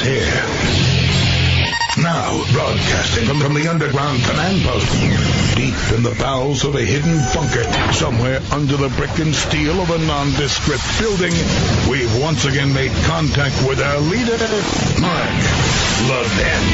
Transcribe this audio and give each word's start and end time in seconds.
is 0.00 0.06
here. 0.06 2.02
Now, 2.02 2.44
broadcasting 2.52 3.26
from, 3.26 3.40
from 3.40 3.54
the 3.54 3.68
underground 3.68 4.22
command 4.22 4.62
post, 4.62 4.88
deep 5.56 5.74
in 5.96 6.02
the 6.02 6.16
bowels 6.18 6.64
of 6.64 6.74
a 6.74 6.82
hidden 6.82 7.18
bunker, 7.34 7.64
somewhere 7.92 8.40
under 8.52 8.76
the 8.76 8.88
brick 8.96 9.18
and 9.18 9.34
steel 9.34 9.80
of 9.80 9.90
a 9.90 9.98
nondescript 9.98 10.82
building, 10.98 11.32
we've 11.90 12.22
once 12.22 12.44
again 12.44 12.72
made 12.72 12.92
contact 13.04 13.54
with 13.68 13.80
our 13.80 14.00
leader, 14.00 14.38
Mark 15.00 15.30
Levin. 16.08 16.64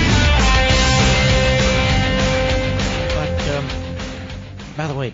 But, 3.17 3.49
um, 3.57 3.67
by 4.77 4.87
the 4.87 4.95
way, 4.95 5.13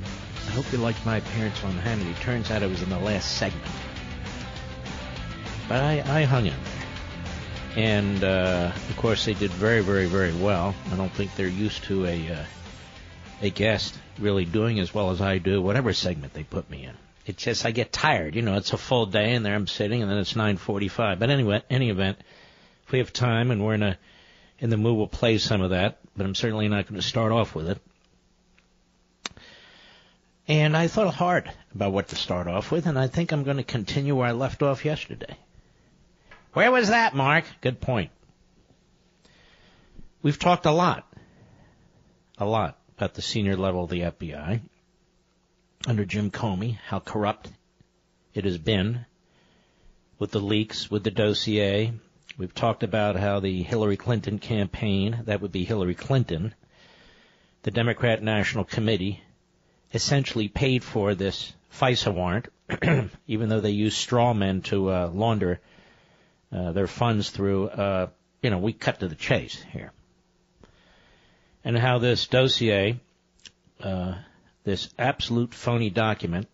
I 0.48 0.50
hope 0.50 0.70
you 0.72 0.78
liked 0.78 1.04
my 1.06 1.18
appearance 1.18 1.62
on 1.64 1.72
Hannity. 1.74 2.18
Turns 2.20 2.50
out 2.50 2.62
it 2.62 2.68
was 2.68 2.82
in 2.82 2.90
the 2.90 2.98
last 2.98 3.36
segment. 3.38 3.64
But 5.68 5.80
I, 5.80 6.02
I 6.20 6.24
hung 6.24 6.46
in. 6.46 6.71
And, 7.76 8.22
uh, 8.22 8.70
of 8.74 8.96
course, 8.98 9.24
they 9.24 9.34
did 9.34 9.50
very, 9.50 9.80
very, 9.80 10.06
very 10.06 10.34
well. 10.34 10.74
I 10.92 10.96
don't 10.96 11.12
think 11.12 11.34
they're 11.36 11.48
used 11.48 11.84
to 11.84 12.04
a, 12.04 12.32
uh, 12.32 12.44
a 13.40 13.50
guest 13.50 13.98
really 14.18 14.44
doing 14.44 14.78
as 14.78 14.92
well 14.92 15.10
as 15.10 15.22
I 15.22 15.38
do, 15.38 15.62
whatever 15.62 15.92
segment 15.94 16.34
they 16.34 16.42
put 16.42 16.68
me 16.68 16.84
in. 16.84 16.94
It's 17.24 17.42
just 17.42 17.64
I 17.64 17.70
get 17.70 17.92
tired. 17.92 18.34
You 18.34 18.42
know, 18.42 18.56
it's 18.56 18.72
a 18.72 18.76
full 18.78 19.06
day, 19.06 19.32
and 19.34 19.46
there 19.46 19.54
I'm 19.54 19.66
sitting, 19.66 20.02
and 20.02 20.10
then 20.10 20.18
it's 20.18 20.34
9:45. 20.34 21.18
But 21.18 21.30
anyway, 21.30 21.62
any 21.70 21.88
event, 21.88 22.18
if 22.84 22.92
we 22.92 22.98
have 22.98 23.12
time 23.12 23.50
and 23.50 23.64
we're 23.64 23.74
in 23.74 23.82
a 23.82 23.98
in 24.58 24.70
the 24.70 24.76
mood, 24.76 24.96
we'll 24.96 25.06
play 25.06 25.38
some 25.38 25.62
of 25.62 25.70
that. 25.70 25.98
But 26.16 26.26
I'm 26.26 26.34
certainly 26.34 26.68
not 26.68 26.88
going 26.88 27.00
to 27.00 27.06
start 27.06 27.32
off 27.32 27.54
with 27.54 27.70
it. 27.70 27.78
And 30.48 30.76
I 30.76 30.88
thought 30.88 31.14
hard 31.14 31.50
about 31.74 31.92
what 31.92 32.08
to 32.08 32.16
start 32.16 32.48
off 32.48 32.70
with, 32.70 32.86
and 32.86 32.98
I 32.98 33.06
think 33.06 33.32
I'm 33.32 33.44
going 33.44 33.56
to 33.56 33.62
continue 33.62 34.16
where 34.16 34.28
I 34.28 34.32
left 34.32 34.62
off 34.62 34.84
yesterday. 34.84 35.36
Where 36.52 36.70
was 36.70 36.88
that, 36.88 37.14
Mark? 37.14 37.44
Good 37.62 37.80
point. 37.80 38.10
We've 40.22 40.38
talked 40.38 40.66
a 40.66 40.70
lot, 40.70 41.10
a 42.36 42.44
lot 42.44 42.78
about 42.96 43.14
the 43.14 43.22
senior 43.22 43.56
level 43.56 43.84
of 43.84 43.90
the 43.90 44.00
FBI 44.00 44.60
under 45.86 46.04
Jim 46.04 46.30
Comey, 46.30 46.78
how 46.86 47.00
corrupt 47.00 47.50
it 48.34 48.44
has 48.44 48.58
been 48.58 49.06
with 50.18 50.30
the 50.30 50.40
leaks, 50.40 50.90
with 50.90 51.04
the 51.04 51.10
dossier. 51.10 51.94
We've 52.36 52.54
talked 52.54 52.82
about 52.82 53.16
how 53.16 53.40
the 53.40 53.62
Hillary 53.62 53.96
Clinton 53.96 54.38
campaign, 54.38 55.22
that 55.24 55.40
would 55.40 55.52
be 55.52 55.64
Hillary 55.64 55.94
Clinton, 55.94 56.54
the 57.62 57.70
Democrat 57.70 58.22
National 58.22 58.64
Committee, 58.64 59.22
essentially 59.94 60.48
paid 60.48 60.84
for 60.84 61.14
this 61.14 61.54
FISA 61.72 62.12
warrant, 62.12 62.48
even 63.26 63.48
though 63.48 63.60
they 63.60 63.70
used 63.70 63.96
straw 63.96 64.34
men 64.34 64.60
to 64.62 64.90
uh, 64.90 65.10
launder 65.12 65.58
their 66.52 66.86
funds 66.86 67.30
through, 67.30 67.68
uh, 67.68 68.08
you 68.42 68.50
know, 68.50 68.58
we 68.58 68.72
cut 68.72 69.00
to 69.00 69.08
the 69.08 69.14
chase 69.14 69.64
here. 69.72 69.92
And 71.64 71.78
how 71.78 71.98
this 71.98 72.26
dossier, 72.26 73.00
uh, 73.80 74.14
this 74.64 74.88
absolute 74.98 75.54
phony 75.54 75.90
document 75.90 76.48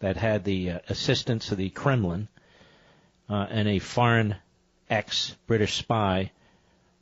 that 0.00 0.16
had 0.16 0.44
the 0.44 0.70
uh, 0.70 0.78
assistance 0.88 1.52
of 1.52 1.58
the 1.58 1.70
Kremlin 1.70 2.28
uh, 3.28 3.46
and 3.50 3.68
a 3.68 3.78
foreign 3.78 4.36
ex-British 4.90 5.74
spy 5.74 6.32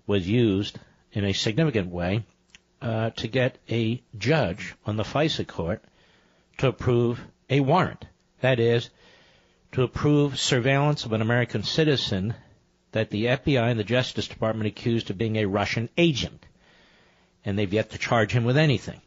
was 0.07 0.29
used 0.29 0.79
in 1.13 1.25
a 1.25 1.33
significant 1.33 1.89
way 1.89 2.25
uh, 2.83 3.11
to 3.11 3.29
get 3.29 3.59
a 3.71 4.03
judge 4.17 4.75
on 4.87 4.97
the 4.97 5.03
FISA 5.03 5.47
court 5.47 5.83
to 6.59 6.69
approve 6.69 7.21
a 7.49 7.61
warrant. 7.61 8.05
That 8.41 8.59
is, 8.61 8.91
to 9.73 9.83
approve 9.83 10.39
surveillance 10.39 11.05
of 11.05 11.13
an 11.13 11.23
American 11.23 11.63
citizen 11.63 12.35
that 12.93 13.11
the 13.11 13.27
FBI 13.27 13.71
and 13.71 13.79
the 13.79 13.85
Justice 13.85 14.27
Department 14.29 14.67
accused 14.67 15.11
of 15.11 15.19
being 15.19 15.37
a 15.37 15.45
Russian 15.47 15.89
agent. 15.97 16.45
And 17.45 17.59
they've 17.59 17.73
yet 17.73 17.91
to 17.91 17.99
charge 17.99 18.33
him 18.33 18.45
with 18.45 18.57
anything. 18.57 19.01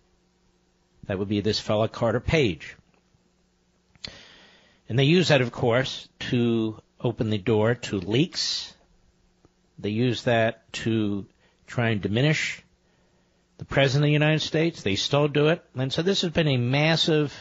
That 1.07 1.19
would 1.19 1.28
be 1.28 1.41
this 1.41 1.59
fellow 1.59 1.88
Carter 1.88 2.22
Page. 2.22 2.75
And 4.88 4.97
they 4.97 5.03
use 5.03 5.28
that, 5.29 5.41
of 5.41 5.51
course, 5.51 6.07
to 6.31 6.81
open 7.00 7.30
the 7.30 7.38
door 7.38 7.75
to 7.75 8.00
leaks. 8.00 8.74
They 9.78 9.90
use 9.90 10.24
that 10.24 10.72
to 10.74 11.25
try 11.68 11.90
and 11.90 12.01
diminish 12.01 12.62
the 13.57 13.66
President 13.66 14.06
of 14.06 14.07
the 14.09 14.13
United 14.13 14.41
States. 14.41 14.81
They 14.81 14.95
still 14.95 15.28
do 15.28 15.47
it. 15.50 15.63
And 15.75 15.91
so 15.91 16.01
this 16.01 16.22
has 16.22 16.31
been 16.31 16.47
a 16.47 16.57
massive 16.57 17.34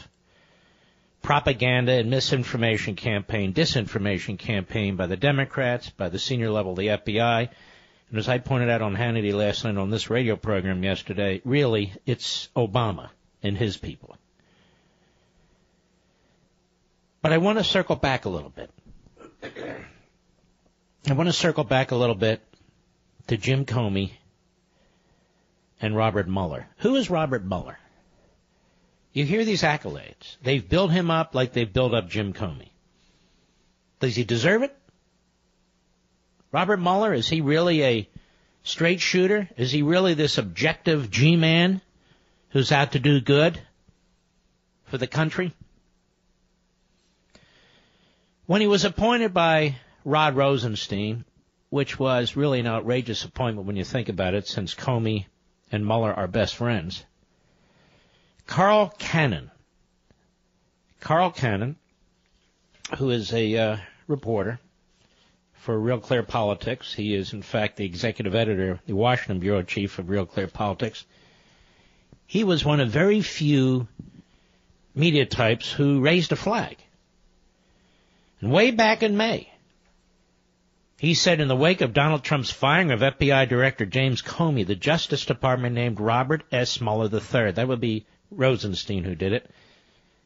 propaganda 1.22 1.92
and 1.92 2.10
misinformation 2.10 2.96
campaign, 2.96 3.54
disinformation 3.54 4.38
campaign 4.38 4.96
by 4.96 5.06
the 5.06 5.16
Democrats, 5.16 5.88
by 5.90 6.08
the 6.08 6.18
senior 6.18 6.50
level 6.50 6.72
of 6.72 6.78
the 6.78 6.88
FBI. 6.88 7.48
And 8.10 8.18
as 8.18 8.28
I 8.28 8.38
pointed 8.38 8.68
out 8.68 8.82
on 8.82 8.94
Hannity 8.94 9.32
last 9.32 9.64
night 9.64 9.76
on 9.78 9.90
this 9.90 10.10
radio 10.10 10.36
program 10.36 10.82
yesterday, 10.82 11.40
really, 11.44 11.92
it's 12.04 12.48
Obama 12.56 13.08
and 13.42 13.56
his 13.56 13.76
people. 13.76 14.16
But 17.22 17.32
I 17.32 17.38
want 17.38 17.58
to 17.58 17.64
circle 17.64 17.96
back 17.96 18.24
a 18.24 18.28
little 18.28 18.50
bit. 18.50 18.70
I 21.08 21.12
want 21.14 21.28
to 21.28 21.32
circle 21.32 21.64
back 21.64 21.92
a 21.92 21.96
little 21.96 22.16
bit 22.16 22.40
to 23.28 23.36
Jim 23.36 23.64
Comey 23.64 24.10
and 25.80 25.96
Robert 25.96 26.28
Mueller. 26.28 26.66
Who 26.78 26.96
is 26.96 27.10
Robert 27.10 27.44
Mueller? 27.44 27.78
You 29.12 29.24
hear 29.24 29.44
these 29.44 29.62
accolades. 29.62 30.36
They've 30.42 30.66
built 30.66 30.90
him 30.90 31.10
up 31.10 31.34
like 31.34 31.52
they've 31.52 31.72
built 31.72 31.92
up 31.92 32.08
Jim 32.08 32.32
Comey. 32.32 32.70
Does 34.00 34.16
he 34.16 34.24
deserve 34.24 34.62
it? 34.62 34.76
Robert 36.50 36.78
Mueller, 36.78 37.12
is 37.12 37.28
he 37.28 37.40
really 37.40 37.82
a 37.84 38.08
straight 38.62 39.00
shooter? 39.00 39.48
Is 39.56 39.70
he 39.70 39.82
really 39.82 40.14
this 40.14 40.38
objective 40.38 41.10
G-man 41.10 41.80
who's 42.50 42.72
out 42.72 42.92
to 42.92 42.98
do 42.98 43.20
good 43.20 43.60
for 44.84 44.98
the 44.98 45.06
country? 45.06 45.52
When 48.46 48.60
he 48.60 48.66
was 48.66 48.84
appointed 48.84 49.32
by 49.32 49.76
Rod 50.04 50.36
Rosenstein, 50.36 51.24
which 51.70 51.98
was 51.98 52.36
really 52.36 52.60
an 52.60 52.66
outrageous 52.66 53.24
appointment 53.24 53.66
when 53.66 53.76
you 53.76 53.84
think 53.84 54.08
about 54.08 54.34
it, 54.34 54.46
since 54.46 54.74
Comey 54.74 55.26
and 55.70 55.86
Mueller 55.86 56.12
are 56.12 56.28
best 56.28 56.56
friends, 56.56 57.04
Carl 58.46 58.92
Cannon. 58.98 59.50
Carl 61.00 61.30
Cannon, 61.30 61.76
who 62.98 63.10
is 63.10 63.32
a 63.32 63.56
uh, 63.56 63.76
reporter 64.06 64.60
for 65.54 65.78
Real 65.78 65.98
Clear 65.98 66.22
Politics. 66.22 66.92
He 66.92 67.14
is, 67.14 67.32
in 67.32 67.42
fact, 67.42 67.76
the 67.76 67.84
executive 67.84 68.34
editor, 68.34 68.80
the 68.86 68.94
Washington 68.94 69.38
bureau 69.38 69.62
chief 69.62 69.98
of 69.98 70.10
Real 70.10 70.26
Clear 70.26 70.48
Politics. 70.48 71.04
He 72.26 72.44
was 72.44 72.64
one 72.64 72.80
of 72.80 72.90
very 72.90 73.20
few 73.22 73.86
media 74.94 75.26
types 75.26 75.70
who 75.70 76.00
raised 76.00 76.32
a 76.32 76.36
flag. 76.36 76.76
And 78.40 78.50
way 78.50 78.70
back 78.70 79.02
in 79.02 79.16
May, 79.16 79.52
he 80.98 81.14
said 81.14 81.40
in 81.40 81.48
the 81.48 81.56
wake 81.56 81.80
of 81.80 81.92
Donald 81.92 82.22
Trump's 82.22 82.50
firing 82.50 82.90
of 82.90 83.00
FBI 83.00 83.48
Director 83.48 83.86
James 83.86 84.22
Comey, 84.22 84.66
the 84.66 84.74
Justice 84.74 85.26
Department 85.26 85.74
named 85.74 86.00
Robert 86.00 86.42
S. 86.52 86.80
Mueller 86.80 87.08
III. 87.12 87.52
That 87.52 87.68
would 87.68 87.80
be 87.80 88.06
Rosenstein 88.36 89.04
who 89.04 89.14
did 89.14 89.32
it, 89.32 89.50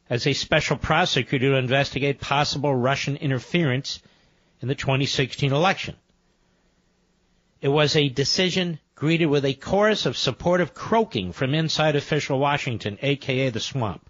as 0.09 0.25
a 0.25 0.33
special 0.33 0.77
prosecutor 0.77 1.51
to 1.51 1.57
investigate 1.57 2.21
possible 2.21 2.73
Russian 2.73 3.17
interference 3.17 4.01
in 4.61 4.67
the 4.67 4.75
2016 4.75 5.51
election. 5.51 5.95
It 7.61 7.69
was 7.69 7.95
a 7.95 8.09
decision 8.09 8.79
greeted 8.95 9.27
with 9.27 9.45
a 9.45 9.53
chorus 9.53 10.05
of 10.05 10.17
supportive 10.17 10.73
croaking 10.73 11.31
from 11.31 11.53
inside 11.53 11.95
official 11.95 12.39
Washington, 12.39 12.97
aka 13.01 13.49
the 13.49 13.59
swamp. 13.59 14.09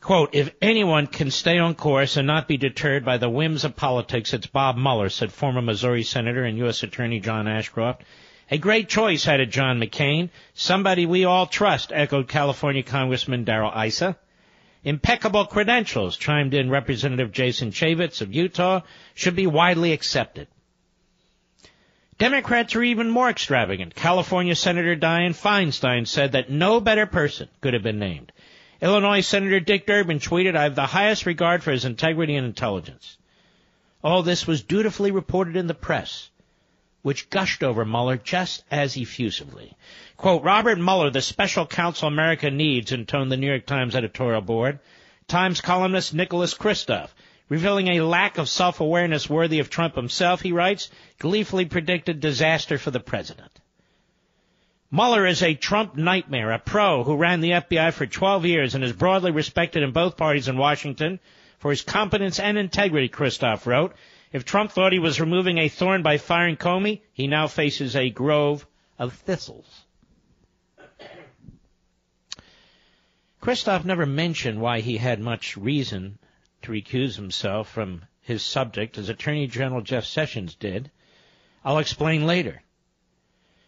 Quote, 0.00 0.30
if 0.32 0.54
anyone 0.62 1.08
can 1.08 1.30
stay 1.30 1.58
on 1.58 1.74
course 1.74 2.16
and 2.16 2.26
not 2.26 2.46
be 2.46 2.56
deterred 2.56 3.04
by 3.04 3.18
the 3.18 3.28
whims 3.28 3.64
of 3.64 3.74
politics, 3.74 4.32
it's 4.32 4.46
Bob 4.46 4.76
Mueller, 4.76 5.08
said 5.08 5.32
former 5.32 5.60
Missouri 5.60 6.04
Senator 6.04 6.44
and 6.44 6.56
U.S. 6.58 6.84
Attorney 6.84 7.18
John 7.18 7.48
Ashcroft 7.48 8.02
a 8.50 8.58
great 8.58 8.88
choice, 8.88 9.28
added 9.28 9.50
John 9.50 9.78
McCain. 9.78 10.30
Somebody 10.54 11.06
we 11.06 11.24
all 11.24 11.46
trust, 11.46 11.92
echoed 11.92 12.28
California 12.28 12.82
Congressman 12.82 13.44
Darrell 13.44 13.72
Issa. 13.78 14.16
Impeccable 14.84 15.44
credentials, 15.46 16.16
chimed 16.16 16.54
in 16.54 16.70
Representative 16.70 17.32
Jason 17.32 17.72
Chaffetz 17.72 18.22
of 18.22 18.32
Utah, 18.32 18.80
should 19.14 19.36
be 19.36 19.46
widely 19.46 19.92
accepted. 19.92 20.48
Democrats 22.16 22.74
are 22.74 22.82
even 22.82 23.10
more 23.10 23.28
extravagant. 23.28 23.94
California 23.94 24.54
Senator 24.54 24.96
Dianne 24.96 25.36
Feinstein 25.36 26.06
said 26.06 26.32
that 26.32 26.50
no 26.50 26.80
better 26.80 27.06
person 27.06 27.48
could 27.60 27.74
have 27.74 27.82
been 27.82 27.98
named. 27.98 28.32
Illinois 28.80 29.20
Senator 29.20 29.60
Dick 29.60 29.86
Durbin 29.86 30.20
tweeted, 30.20 30.56
I 30.56 30.62
have 30.64 30.74
the 30.74 30.86
highest 30.86 31.26
regard 31.26 31.62
for 31.62 31.70
his 31.70 31.84
integrity 31.84 32.34
and 32.34 32.46
intelligence. 32.46 33.18
All 34.02 34.22
this 34.22 34.46
was 34.46 34.62
dutifully 34.62 35.10
reported 35.10 35.56
in 35.56 35.66
the 35.66 35.74
press 35.74 36.30
which 37.08 37.30
gushed 37.30 37.62
over 37.62 37.86
Mueller 37.86 38.18
just 38.18 38.62
as 38.70 38.94
effusively. 38.98 39.74
Quote, 40.18 40.42
Robert 40.42 40.78
Mueller, 40.78 41.08
the 41.08 41.22
special 41.22 41.64
counsel 41.64 42.06
America 42.06 42.50
needs, 42.50 42.92
intoned 42.92 43.32
the 43.32 43.38
New 43.38 43.46
York 43.46 43.64
Times 43.64 43.96
editorial 43.96 44.42
board. 44.42 44.78
Times 45.26 45.62
columnist 45.62 46.12
Nicholas 46.12 46.52
Kristof 46.52 47.08
Revealing 47.48 47.88
a 47.88 48.02
lack 48.02 48.36
of 48.36 48.46
self-awareness 48.46 49.30
worthy 49.30 49.58
of 49.58 49.70
Trump 49.70 49.94
himself, 49.94 50.42
he 50.42 50.52
writes, 50.52 50.90
gleefully 51.18 51.64
predicted 51.64 52.20
disaster 52.20 52.76
for 52.76 52.90
the 52.90 53.00
president. 53.00 53.52
Mueller 54.90 55.26
is 55.26 55.42
a 55.42 55.54
Trump 55.54 55.96
nightmare, 55.96 56.52
a 56.52 56.58
pro 56.58 57.04
who 57.04 57.16
ran 57.16 57.40
the 57.40 57.52
FBI 57.52 57.90
for 57.94 58.04
12 58.04 58.44
years 58.44 58.74
and 58.74 58.84
is 58.84 58.92
broadly 58.92 59.30
respected 59.30 59.82
in 59.82 59.92
both 59.92 60.18
parties 60.18 60.48
in 60.48 60.58
Washington 60.58 61.20
for 61.58 61.70
his 61.70 61.80
competence 61.80 62.38
and 62.38 62.58
integrity, 62.58 63.08
Kristof 63.08 63.64
wrote. 63.64 63.94
If 64.32 64.44
Trump 64.44 64.70
thought 64.70 64.92
he 64.92 64.98
was 64.98 65.20
removing 65.20 65.58
a 65.58 65.68
thorn 65.68 66.02
by 66.02 66.18
firing 66.18 66.56
Comey, 66.56 67.02
he 67.12 67.26
now 67.26 67.46
faces 67.46 67.96
a 67.96 68.10
grove 68.10 68.66
of 68.98 69.14
thistles. 69.14 69.84
Kristof 73.40 73.84
never 73.84 74.04
mentioned 74.04 74.60
why 74.60 74.80
he 74.80 74.98
had 74.98 75.20
much 75.20 75.56
reason 75.56 76.18
to 76.62 76.72
recuse 76.72 77.16
himself 77.16 77.70
from 77.70 78.02
his 78.20 78.42
subject 78.42 78.98
as 78.98 79.08
Attorney 79.08 79.46
General 79.46 79.80
Jeff 79.80 80.04
Sessions 80.04 80.54
did. 80.54 80.90
I'll 81.64 81.78
explain 81.78 82.26
later. 82.26 82.62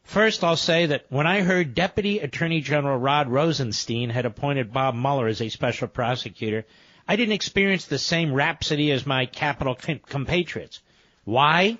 First, 0.03 0.43
I'll 0.43 0.57
say 0.57 0.87
that 0.87 1.07
when 1.09 1.27
I 1.27 1.43
heard 1.43 1.75
Deputy 1.75 2.19
Attorney 2.19 2.61
General 2.61 2.99
Rod 2.99 3.29
Rosenstein 3.29 4.11
had 4.11 4.27
appointed 4.27 4.73
Bob 4.73 4.95
Mueller 4.95 5.29
as 5.29 5.41
a 5.41 5.49
special 5.49 5.89
prosecutor, 5.89 6.67
I 7.11 7.17
didn't 7.17 7.35
experience 7.35 7.87
the 7.87 7.99
same 7.99 8.33
rhapsody 8.33 8.93
as 8.93 9.05
my 9.05 9.27
Capitol 9.27 9.75
compatriots. 9.75 10.81
Why? 11.25 11.77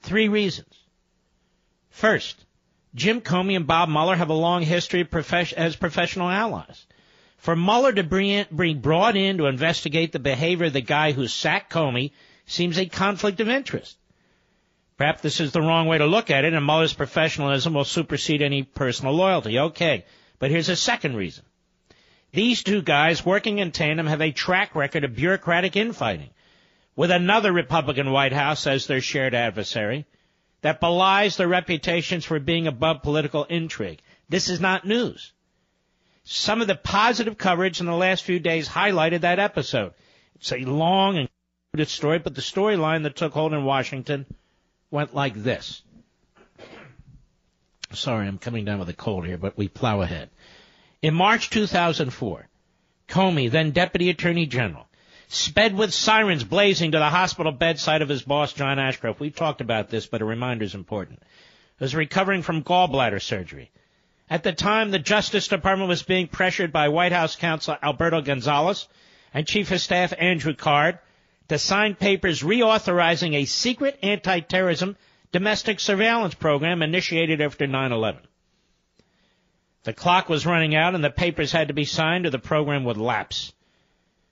Three 0.00 0.28
reasons. 0.28 0.72
First, 1.90 2.42
Jim 2.94 3.20
Comey 3.20 3.54
and 3.54 3.66
Bob 3.66 3.90
Mueller 3.90 4.16
have 4.16 4.30
a 4.30 4.32
long 4.32 4.62
history 4.62 5.06
as 5.58 5.76
professional 5.76 6.30
allies. 6.30 6.86
For 7.36 7.54
Mueller 7.54 7.92
to 7.92 8.46
be 8.50 8.72
brought 8.72 9.14
in 9.14 9.36
to 9.36 9.44
investigate 9.44 10.12
the 10.12 10.18
behavior 10.18 10.68
of 10.68 10.72
the 10.72 10.80
guy 10.80 11.12
who 11.12 11.28
sacked 11.28 11.70
Comey 11.70 12.12
seems 12.46 12.78
a 12.78 12.86
conflict 12.86 13.40
of 13.40 13.50
interest. 13.50 13.98
Perhaps 14.96 15.20
this 15.20 15.38
is 15.38 15.52
the 15.52 15.60
wrong 15.60 15.86
way 15.86 15.98
to 15.98 16.06
look 16.06 16.30
at 16.30 16.46
it, 16.46 16.54
and 16.54 16.64
Mueller's 16.64 16.94
professionalism 16.94 17.74
will 17.74 17.84
supersede 17.84 18.40
any 18.40 18.62
personal 18.62 19.12
loyalty. 19.12 19.58
Okay, 19.58 20.06
but 20.38 20.50
here's 20.50 20.70
a 20.70 20.76
second 20.76 21.14
reason. 21.14 21.44
These 22.36 22.64
two 22.64 22.82
guys 22.82 23.24
working 23.24 23.60
in 23.60 23.72
tandem 23.72 24.06
have 24.06 24.20
a 24.20 24.30
track 24.30 24.74
record 24.74 25.04
of 25.04 25.16
bureaucratic 25.16 25.74
infighting 25.74 26.28
with 26.94 27.10
another 27.10 27.50
Republican 27.50 28.10
White 28.10 28.34
House 28.34 28.66
as 28.66 28.86
their 28.86 29.00
shared 29.00 29.32
adversary 29.32 30.04
that 30.60 30.78
belies 30.78 31.38
their 31.38 31.48
reputations 31.48 32.26
for 32.26 32.38
being 32.38 32.66
above 32.66 33.00
political 33.00 33.44
intrigue. 33.44 34.02
This 34.28 34.50
is 34.50 34.60
not 34.60 34.84
news. 34.84 35.32
Some 36.24 36.60
of 36.60 36.66
the 36.66 36.74
positive 36.74 37.38
coverage 37.38 37.80
in 37.80 37.86
the 37.86 37.94
last 37.94 38.22
few 38.22 38.38
days 38.38 38.68
highlighted 38.68 39.22
that 39.22 39.38
episode. 39.38 39.94
It's 40.34 40.52
a 40.52 40.58
long 40.58 41.16
and 41.16 41.88
story, 41.88 42.18
but 42.18 42.34
the 42.34 42.42
storyline 42.42 43.04
that 43.04 43.16
took 43.16 43.32
hold 43.32 43.54
in 43.54 43.64
Washington 43.64 44.26
went 44.90 45.14
like 45.14 45.42
this. 45.42 45.80
Sorry, 47.94 48.26
I'm 48.26 48.36
coming 48.36 48.66
down 48.66 48.78
with 48.78 48.90
a 48.90 48.92
cold 48.92 49.24
here, 49.24 49.38
but 49.38 49.56
we 49.56 49.68
plow 49.68 50.02
ahead. 50.02 50.28
In 51.02 51.14
March 51.14 51.50
2004, 51.50 52.48
Comey, 53.08 53.50
then 53.50 53.70
Deputy 53.72 54.08
Attorney 54.08 54.46
General, 54.46 54.88
sped 55.28 55.76
with 55.76 55.92
sirens 55.92 56.42
blazing 56.42 56.92
to 56.92 56.98
the 56.98 57.10
hospital 57.10 57.52
bedside 57.52 58.00
of 58.00 58.08
his 58.08 58.22
boss, 58.22 58.54
John 58.54 58.78
Ashcroft. 58.78 59.20
We've 59.20 59.34
talked 59.34 59.60
about 59.60 59.90
this, 59.90 60.06
but 60.06 60.22
a 60.22 60.24
reminder 60.24 60.64
is 60.64 60.74
important. 60.74 61.22
He 61.78 61.84
Was 61.84 61.94
recovering 61.94 62.42
from 62.42 62.64
gallbladder 62.64 63.20
surgery. 63.20 63.70
At 64.30 64.42
the 64.42 64.52
time, 64.52 64.90
the 64.90 64.98
Justice 64.98 65.48
Department 65.48 65.88
was 65.88 66.02
being 66.02 66.28
pressured 66.28 66.72
by 66.72 66.88
White 66.88 67.12
House 67.12 67.36
counsel 67.36 67.76
Alberto 67.82 68.22
Gonzales 68.22 68.88
and 69.34 69.46
Chief 69.46 69.70
of 69.70 69.80
Staff 69.80 70.14
Andrew 70.18 70.54
Card 70.54 70.98
to 71.48 71.58
sign 71.58 71.94
papers 71.94 72.42
reauthorizing 72.42 73.34
a 73.34 73.44
secret 73.44 73.98
anti-terrorism 74.02 74.96
domestic 75.30 75.78
surveillance 75.78 76.34
program 76.34 76.82
initiated 76.82 77.40
after 77.40 77.66
9-11. 77.66 78.18
The 79.86 79.92
clock 79.92 80.28
was 80.28 80.44
running 80.44 80.74
out 80.74 80.96
and 80.96 81.04
the 81.04 81.10
papers 81.10 81.52
had 81.52 81.68
to 81.68 81.74
be 81.74 81.84
signed 81.84 82.26
or 82.26 82.30
the 82.30 82.40
program 82.40 82.82
would 82.84 82.96
lapse. 82.96 83.52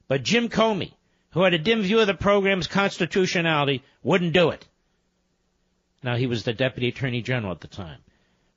But 0.09 0.25
Jim 0.25 0.49
Comey, 0.49 0.95
who 1.31 1.45
had 1.45 1.55
a 1.55 1.59
dim 1.59 1.83
view 1.83 2.01
of 2.01 2.09
the 2.09 2.15
program's 2.15 2.67
constitutionality, 2.67 3.85
wouldn't 4.03 4.33
do 4.33 4.51
it. 4.51 4.67
Now 6.03 6.17
he 6.17 6.27
was 6.27 6.43
the 6.43 6.53
Deputy 6.53 6.89
Attorney 6.89 7.23
General 7.23 7.53
at 7.53 7.61
the 7.61 7.69
time. 7.69 8.01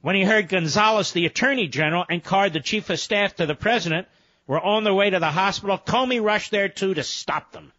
When 0.02 0.16
he 0.16 0.24
heard 0.24 0.50
Gonzales, 0.50 1.12
the 1.12 1.28
Attorney 1.28 1.68
General, 1.68 2.04
and 2.10 2.24
Card, 2.24 2.54
the 2.54 2.62
Chief 2.62 2.90
of 2.90 3.00
Staff 3.00 3.36
to 3.36 3.46
the 3.46 3.54
President, 3.54 4.08
were 4.48 4.60
on 4.60 4.84
their 4.84 4.96
way 4.96 5.12
to 5.12 5.20
the 5.20 5.30
hospital, 5.30 5.78
Comey 5.78 6.20
rushed 6.20 6.50
there 6.50 6.68
too 6.68 6.96
to 6.96 7.04
stop 7.04 7.52
them. 7.52 7.74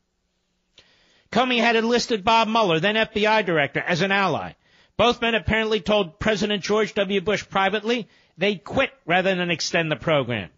Comey 1.32 1.59
had 1.59 1.75
enlisted 1.75 2.23
Bob 2.23 2.47
Mueller, 2.47 2.79
then 2.79 2.94
FBI 2.94 3.44
director, 3.44 3.81
as 3.81 4.00
an 4.00 4.12
ally. 4.12 4.53
Both 4.97 5.21
men 5.21 5.35
apparently 5.35 5.81
told 5.81 6.21
President 6.21 6.62
George 6.62 6.94
W. 6.94 7.21
Bush 7.21 7.44
privately 7.49 8.06
they'd 8.38 8.64
quit 8.64 8.90
rather 9.05 9.35
than 9.35 9.50
extend 9.50 9.90
the 9.90 9.96
program. 9.96 10.50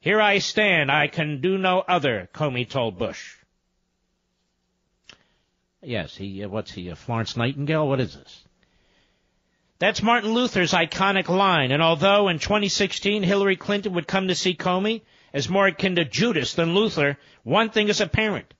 Here 0.00 0.20
I 0.20 0.38
stand. 0.38 0.90
I 0.90 1.08
can 1.08 1.40
do 1.40 1.56
no 1.56 1.80
other, 1.80 2.28
Comey 2.34 2.68
told 2.68 2.98
Bush. 2.98 3.36
Yes, 5.82 6.16
he, 6.16 6.44
uh, 6.44 6.48
what's 6.48 6.72
he, 6.72 6.90
uh, 6.90 6.96
Florence 6.96 7.36
Nightingale? 7.36 7.88
What 7.88 8.00
is 8.00 8.14
this? 8.14 8.44
That's 9.78 10.02
Martin 10.02 10.32
Luther's 10.32 10.72
iconic 10.72 11.28
line, 11.28 11.70
and 11.70 11.82
although 11.82 12.28
in 12.28 12.38
2016 12.38 13.22
Hillary 13.22 13.56
Clinton 13.56 13.92
would 13.94 14.08
come 14.08 14.28
to 14.28 14.34
see 14.34 14.54
Comey 14.54 15.02
as 15.34 15.48
more 15.48 15.66
akin 15.66 15.96
to 15.96 16.04
Judas 16.04 16.54
than 16.54 16.74
Luther, 16.74 17.18
one 17.42 17.70
thing 17.70 17.88
is 17.88 18.00
apparent. 18.00 18.54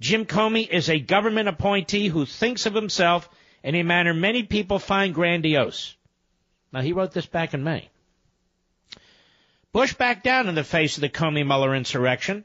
Jim 0.00 0.24
Comey 0.24 0.66
is 0.66 0.88
a 0.88 0.98
government 0.98 1.48
appointee 1.48 2.08
who 2.08 2.24
thinks 2.24 2.64
of 2.64 2.74
himself 2.74 3.28
in 3.62 3.74
a 3.74 3.82
manner 3.82 4.14
many 4.14 4.42
people 4.42 4.78
find 4.78 5.14
grandiose. 5.14 5.94
Now, 6.72 6.80
he 6.80 6.92
wrote 6.92 7.12
this 7.12 7.26
back 7.26 7.54
in 7.54 7.64
May. 7.64 7.88
Bush 9.72 9.94
backed 9.94 10.24
down 10.24 10.48
in 10.48 10.54
the 10.54 10.64
face 10.64 10.96
of 10.96 11.00
the 11.00 11.08
Comey 11.08 11.46
Mueller 11.46 11.74
insurrection, 11.74 12.44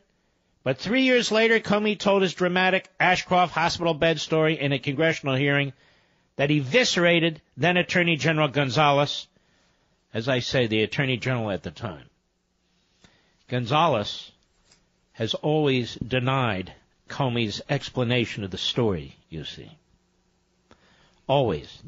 but 0.63 0.77
three 0.79 1.03
years 1.03 1.31
later, 1.31 1.59
Comey 1.59 1.97
told 1.97 2.21
his 2.21 2.33
dramatic 2.33 2.89
Ashcroft 2.99 3.53
hospital 3.53 3.93
bed 3.93 4.19
story 4.19 4.59
in 4.59 4.71
a 4.71 4.79
congressional 4.79 5.35
hearing 5.35 5.73
that 6.37 6.51
eviscerated 6.51 7.41
then 7.55 7.77
Attorney 7.77 8.15
General 8.15 8.47
Gonzales, 8.47 9.27
as 10.13 10.27
I 10.27 10.39
say, 10.39 10.67
the 10.67 10.83
Attorney 10.83 11.17
General 11.17 11.51
at 11.51 11.63
the 11.63 11.71
time. 11.71 12.09
Gonzales 13.47 14.31
has 15.13 15.33
always 15.35 15.95
denied 15.95 16.73
Comey's 17.07 17.61
explanation 17.69 18.43
of 18.43 18.51
the 18.51 18.57
story, 18.57 19.15
you 19.29 19.45
see. 19.45 19.71
Always. 21.27 21.81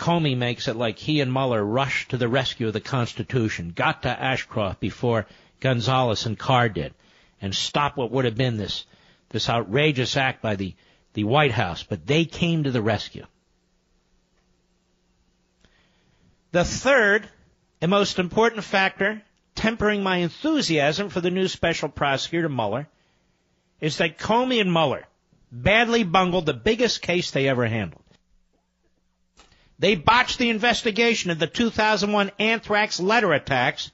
Comey 0.00 0.34
makes 0.34 0.66
it 0.66 0.76
like 0.76 0.98
he 0.98 1.20
and 1.20 1.30
Mueller 1.30 1.62
rushed 1.62 2.10
to 2.10 2.16
the 2.16 2.26
rescue 2.26 2.66
of 2.66 2.72
the 2.72 2.80
Constitution, 2.80 3.72
got 3.76 4.02
to 4.02 4.08
Ashcroft 4.08 4.80
before 4.80 5.26
Gonzales 5.60 6.24
and 6.24 6.38
Card 6.38 6.72
did, 6.72 6.94
and 7.42 7.54
stopped 7.54 7.98
what 7.98 8.10
would 8.10 8.24
have 8.24 8.34
been 8.34 8.56
this, 8.56 8.86
this 9.28 9.50
outrageous 9.50 10.16
act 10.16 10.40
by 10.40 10.56
the, 10.56 10.74
the 11.12 11.24
White 11.24 11.52
House, 11.52 11.82
but 11.82 12.06
they 12.06 12.24
came 12.24 12.64
to 12.64 12.70
the 12.70 12.80
rescue. 12.80 13.26
The 16.52 16.64
third 16.64 17.28
and 17.82 17.90
most 17.90 18.18
important 18.18 18.64
factor 18.64 19.20
tempering 19.54 20.02
my 20.02 20.16
enthusiasm 20.16 21.10
for 21.10 21.20
the 21.20 21.30
new 21.30 21.46
special 21.46 21.90
prosecutor 21.90 22.48
Mueller 22.48 22.88
is 23.82 23.98
that 23.98 24.16
Comey 24.18 24.62
and 24.62 24.72
Mueller 24.72 25.06
badly 25.52 26.04
bungled 26.04 26.46
the 26.46 26.54
biggest 26.54 27.02
case 27.02 27.30
they 27.30 27.48
ever 27.48 27.66
handled. 27.66 28.02
They 29.80 29.94
botched 29.94 30.36
the 30.38 30.50
investigation 30.50 31.30
of 31.30 31.38
the 31.38 31.46
2001 31.46 32.32
anthrax 32.38 33.00
letter 33.00 33.32
attacks 33.32 33.90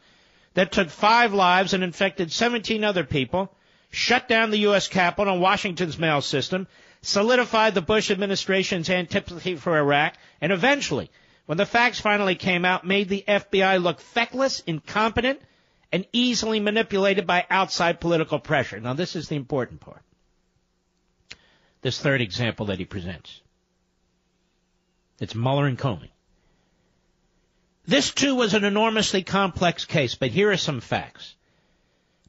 that 0.55 0.73
took 0.73 0.91
five 0.91 1.33
lives 1.33 1.75
and 1.75 1.85
infected 1.85 2.33
17 2.33 2.83
other 2.83 3.05
people, 3.05 3.55
shut 3.91 4.29
down 4.29 4.51
the 4.51 4.67
U.S. 4.71 4.89
Capitol 4.89 5.35
and 5.35 5.43
Washington's 5.43 5.97
mail 5.97 6.21
system, 6.21 6.67
solidified 7.03 7.75
the 7.75 7.83
Bush 7.83 8.11
administration's 8.11 8.91
antipathy 8.91 9.55
for 9.55 9.79
Iraq, 9.79 10.15
and 10.41 10.51
eventually, 10.51 11.09
when 11.47 11.57
the 11.57 11.65
facts 11.65 12.01
finally 12.01 12.35
came 12.35 12.65
out, 12.65 12.85
made 12.85 13.09
the 13.09 13.25
FBI 13.29 13.81
look 13.81 14.01
feckless, 14.01 14.65
incompetent, 14.67 15.41
and 15.93 16.05
easily 16.13 16.59
manipulated 16.59 17.29
by 17.29 17.47
outside 17.49 18.01
political 18.01 18.41
pressure. 18.41 18.81
Now, 18.81 18.95
this 18.95 19.15
is 19.15 19.29
the 19.29 19.37
important 19.37 19.79
part. 19.79 20.03
This 21.83 22.01
third 22.01 22.21
example 22.21 22.67
that 22.67 22.81
he 22.81 22.85
presents. 22.85 23.41
It's 25.19 25.35
Mueller 25.35 25.67
and 25.67 25.79
Comey. 25.79 26.11
This 27.87 28.11
too 28.11 28.35
was 28.35 28.55
an 28.55 28.65
enormously 28.65 29.23
complex 29.23 29.85
case, 29.85 30.15
but 30.15 30.31
here 30.31 30.51
are 30.51 30.57
some 30.57 30.81
facts. 30.81 31.35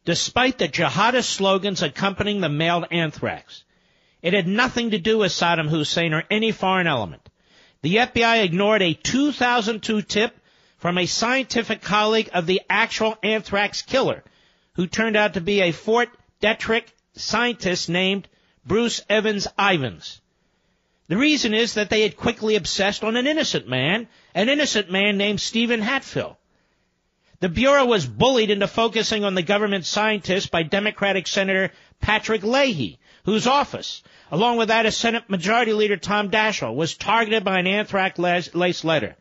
Despite 0.06 0.58
the 0.58 0.68
jihadist 0.68 1.26
slogans 1.26 1.82
accompanying 1.82 2.40
the 2.42 2.50
mailed 2.50 2.86
anthrax, 2.92 3.64
it 4.22 4.34
had 4.34 4.48
nothing 4.48 4.92
to 4.92 5.00
do 5.00 5.18
with 5.18 5.32
Saddam 5.32 5.68
Hussein 5.68 6.14
or 6.14 6.24
any 6.30 6.52
foreign 6.52 6.88
element. 6.88 7.28
The 7.82 7.98
FBI 7.98 8.44
ignored 8.44 8.82
a 8.82 8.94
2002 8.94 10.02
tip 10.04 10.38
from 10.78 10.98
a 10.98 11.06
scientific 11.06 11.82
colleague 11.82 12.30
of 12.34 12.46
the 12.46 12.62
actual 12.70 13.18
anthrax 13.24 13.82
killer, 13.82 14.24
who 14.74 14.88
turned 14.88 15.18
out 15.18 15.34
to 15.34 15.42
be 15.42 15.62
a 15.62 15.72
Fort 15.72 16.10
Detrick 16.42 16.86
scientist 17.16 17.90
named 17.90 18.28
Bruce 18.66 19.02
Evans 19.10 19.48
Ivins. 19.58 20.22
The 21.08 21.18
reason 21.18 21.54
is 21.54 21.76
that 21.76 21.90
they 21.90 22.02
had 22.02 22.18
quickly 22.18 22.56
obsessed 22.56 23.04
on 23.04 23.16
an 23.16 23.28
innocent 23.28 23.68
man, 23.68 24.08
an 24.36 24.50
innocent 24.50 24.92
man 24.92 25.18
named 25.18 25.40
Stephen 25.40 25.82
Hatfill. 25.82 26.38
The 27.40 27.50
Bureau 27.50 27.86
was 27.86 28.06
bullied 28.06 28.50
into 28.50 28.68
focusing 28.68 29.24
on 29.24 29.36
the 29.36 29.44
government 29.44 29.86
scientist 29.86 30.52
by 30.52 30.64
Democratic 30.64 31.28
Senator 31.28 31.72
Patrick 32.02 32.44
Leahy, 32.44 33.00
whose 33.26 33.48
office, 33.48 34.04
along 34.32 34.58
with 34.58 34.70
that 34.70 34.86
of 34.86 34.94
Senate 34.94 35.30
Majority 35.30 35.74
Leader 35.74 35.98
Tom 35.98 36.30
Daschle, 36.30 36.76
was 36.76 36.98
targeted 36.98 37.44
by 37.44 37.60
an 37.60 37.68
anthrax-laced 37.68 38.84
letter. 38.84 39.16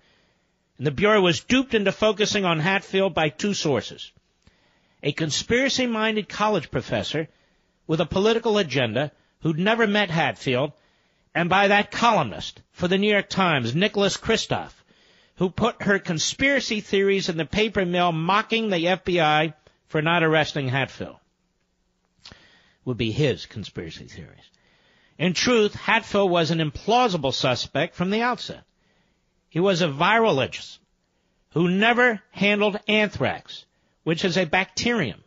And 0.78 0.86
the 0.86 0.90
Bureau 0.90 1.20
was 1.20 1.40
duped 1.40 1.74
into 1.74 1.92
focusing 1.92 2.44
on 2.44 2.60
Hatfill 2.60 3.12
by 3.12 3.28
two 3.28 3.54
sources. 3.54 4.10
A 5.02 5.12
conspiracy-minded 5.12 6.28
college 6.28 6.70
professor 6.70 7.28
with 7.86 8.00
a 8.00 8.06
political 8.06 8.58
agenda 8.58 9.12
who'd 9.40 9.58
never 9.58 9.86
met 9.86 10.10
Hatfill, 10.10 10.72
and 11.36 11.50
by 11.50 11.68
that 11.68 11.90
columnist 11.90 12.62
for 12.72 12.88
the 12.88 12.96
New 12.96 13.12
York 13.12 13.28
Times, 13.28 13.74
Nicholas 13.74 14.16
Kristof, 14.16 14.72
who 15.36 15.50
put 15.50 15.82
her 15.82 15.98
conspiracy 15.98 16.80
theories 16.80 17.28
in 17.28 17.36
the 17.36 17.44
paper 17.44 17.84
mill 17.84 18.10
mocking 18.10 18.70
the 18.70 18.86
FBI 18.86 19.52
for 19.86 20.00
not 20.00 20.22
arresting 20.22 20.70
Hatfill. 20.70 21.20
Would 22.86 22.96
be 22.96 23.12
his 23.12 23.44
conspiracy 23.44 24.06
theories. 24.06 24.48
In 25.18 25.34
truth, 25.34 25.74
Hatfill 25.74 26.26
was 26.30 26.50
an 26.50 26.58
implausible 26.58 27.34
suspect 27.34 27.94
from 27.94 28.08
the 28.08 28.22
outset. 28.22 28.64
He 29.50 29.60
was 29.60 29.82
a 29.82 29.88
virologist 29.88 30.78
who 31.50 31.68
never 31.68 32.22
handled 32.30 32.80
anthrax, 32.88 33.66
which 34.04 34.24
is 34.24 34.38
a 34.38 34.46
bacterium. 34.46 35.22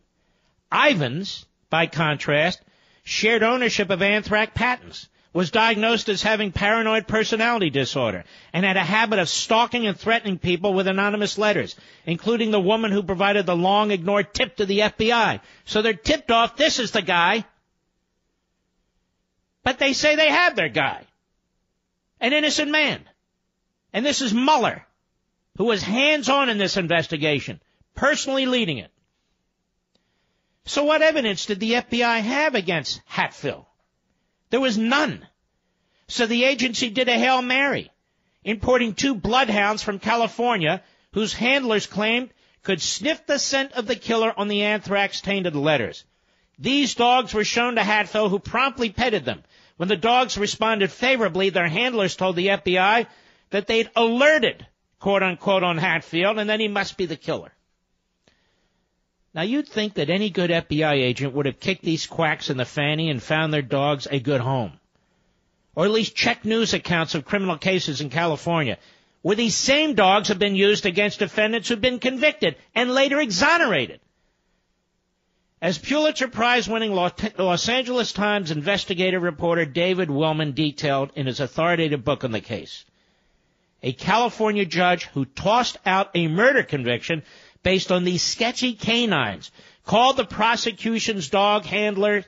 Ivins, 0.71 1.45
by 1.69 1.85
contrast, 1.85 2.59
shared 3.03 3.43
ownership 3.43 3.91
of 3.91 4.01
anthrax 4.01 4.53
patents, 4.55 5.07
was 5.31 5.51
diagnosed 5.51 6.09
as 6.09 6.24
having 6.24 6.51
paranoid 6.51 7.07
personality 7.07 7.69
disorder, 7.69 8.24
and 8.51 8.65
had 8.65 8.77
a 8.77 8.83
habit 8.83 9.19
of 9.19 9.29
stalking 9.29 9.86
and 9.86 9.98
threatening 9.98 10.39
people 10.39 10.74
with 10.74 10.88
anonymous 10.88 11.38
letters, 11.38 11.75
including 12.05 12.50
the 12.50 12.59
woman 12.59 12.91
who 12.91 13.03
provided 13.03 13.45
the 13.45 13.55
long 13.55 13.91
ignored 13.91 14.33
tip 14.33 14.55
to 14.55 14.65
the 14.65 14.79
FBI. 14.79 15.39
So 15.65 15.81
they're 15.81 15.93
tipped 15.93 16.31
off, 16.31 16.57
this 16.57 16.79
is 16.79 16.91
the 16.91 17.03
guy. 17.03 17.45
But 19.63 19.77
they 19.77 19.93
say 19.93 20.15
they 20.15 20.29
have 20.29 20.55
their 20.55 20.69
guy. 20.69 21.05
An 22.19 22.33
innocent 22.33 22.71
man. 22.71 23.03
And 23.93 24.05
this 24.05 24.21
is 24.21 24.33
Mueller, 24.33 24.86
who 25.57 25.65
was 25.65 25.83
hands 25.83 26.27
on 26.27 26.50
in 26.50 26.57
this 26.57 26.77
investigation, 26.77 27.62
personally 27.93 28.48
leading 28.48 28.79
it. 28.79 28.91
So 30.65 30.83
what 30.83 31.01
evidence 31.01 31.45
did 31.45 31.59
the 31.59 31.74
FBI 31.74 32.21
have 32.21 32.55
against 32.55 33.01
Hatfill? 33.05 33.68
There 34.49 34.59
was 34.59 34.77
none. 34.77 35.27
So 36.07 36.25
the 36.25 36.43
agency 36.43 36.89
did 36.89 37.07
a 37.07 37.17
Hail 37.17 37.41
Mary, 37.41 37.91
importing 38.43 38.93
two 38.93 39.13
bloodhounds 39.13 39.83
from 39.83 39.99
California 39.99 40.81
whose 41.13 41.33
handlers 41.33 41.85
claimed 41.85 42.33
could 42.63 42.81
sniff 42.81 43.25
the 43.25 43.39
scent 43.39 43.73
of 43.73 43.85
the 43.85 43.95
killer 43.95 44.33
on 44.37 44.47
the 44.47 44.63
anthrax 44.63 45.21
tainted 45.21 45.55
letters. 45.55 46.03
These 46.57 46.95
dogs 46.95 47.33
were 47.33 47.45
shown 47.45 47.75
to 47.75 47.81
Hatfill 47.81 48.29
who 48.29 48.39
promptly 48.39 48.89
petted 48.89 49.23
them. 49.23 49.43
When 49.77 49.87
the 49.87 49.95
dogs 49.95 50.37
responded 50.37 50.91
favorably, 50.91 51.49
their 51.51 51.69
handlers 51.69 52.15
told 52.15 52.35
the 52.35 52.47
FBI 52.47 53.07
that 53.51 53.67
they'd 53.67 53.89
alerted, 53.95 54.65
quote 54.99 55.23
unquote, 55.23 55.63
on 55.63 55.77
Hatfill 55.77 56.39
and 56.39 56.49
then 56.49 56.59
he 56.59 56.67
must 56.67 56.97
be 56.97 57.05
the 57.05 57.15
killer. 57.15 57.53
Now 59.33 59.43
you'd 59.43 59.67
think 59.67 59.93
that 59.95 60.09
any 60.09 60.29
good 60.29 60.50
FBI 60.50 60.93
agent 60.93 61.33
would 61.33 61.45
have 61.45 61.59
kicked 61.59 61.83
these 61.83 62.07
quacks 62.07 62.50
in 62.50 62.57
the 62.57 62.65
fanny 62.65 63.09
and 63.09 63.21
found 63.21 63.53
their 63.53 63.62
dogs 63.62 64.07
a 64.09 64.19
good 64.19 64.41
home. 64.41 64.74
Or 65.75 65.86
at 65.86 65.91
least 65.91 66.15
checked 66.15 66.45
news 66.45 66.74
accounts 66.74 67.13
of 67.15 67.25
criminal 67.25 67.57
cases 67.57 68.01
in 68.01 68.09
California, 68.09 68.77
where 69.21 69.36
these 69.36 69.55
same 69.55 69.93
dogs 69.93 70.29
have 70.29 70.39
been 70.39 70.55
used 70.55 70.86
against 70.86 71.19
defendants 71.19 71.69
who've 71.69 71.79
been 71.79 72.00
convicted 72.00 72.55
and 72.74 72.91
later 72.91 73.19
exonerated. 73.19 74.00
As 75.62 75.77
Pulitzer 75.77 76.29
Prize 76.29 76.69
winning 76.69 76.93
Los 76.93 77.69
Angeles 77.69 78.13
Times 78.13 78.50
investigative 78.50 79.21
reporter 79.21 79.65
David 79.65 80.09
Willman 80.09 80.55
detailed 80.55 81.12
in 81.15 81.27
his 81.27 81.41
authoritative 81.41 82.03
book 82.03 82.24
on 82.24 82.31
the 82.31 82.39
case, 82.39 82.86
a 83.83 83.91
California 83.91 84.65
judge 84.65 85.05
who 85.07 85.25
tossed 85.25 85.77
out 85.86 86.12
a 86.15 86.27
murder 86.27 86.63
conviction 86.63 87.24
based 87.63 87.91
on 87.91 88.03
these 88.03 88.21
sketchy 88.21 88.73
canines, 88.73 89.51
called 89.85 90.17
the 90.17 90.25
prosecution's 90.25 91.29
dog 91.29 91.65
handler 91.65 92.23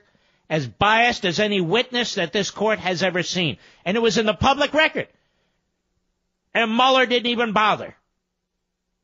as 0.49 0.67
biased 0.67 1.25
as 1.25 1.39
any 1.39 1.61
witness 1.61 2.15
that 2.15 2.33
this 2.33 2.51
court 2.51 2.79
has 2.79 3.03
ever 3.03 3.23
seen. 3.23 3.57
And 3.85 3.95
it 3.95 4.01
was 4.01 4.17
in 4.17 4.25
the 4.25 4.33
public 4.33 4.73
record. 4.73 5.07
And 6.53 6.75
Mueller 6.75 7.05
didn't 7.05 7.31
even 7.31 7.53
bother. 7.53 7.95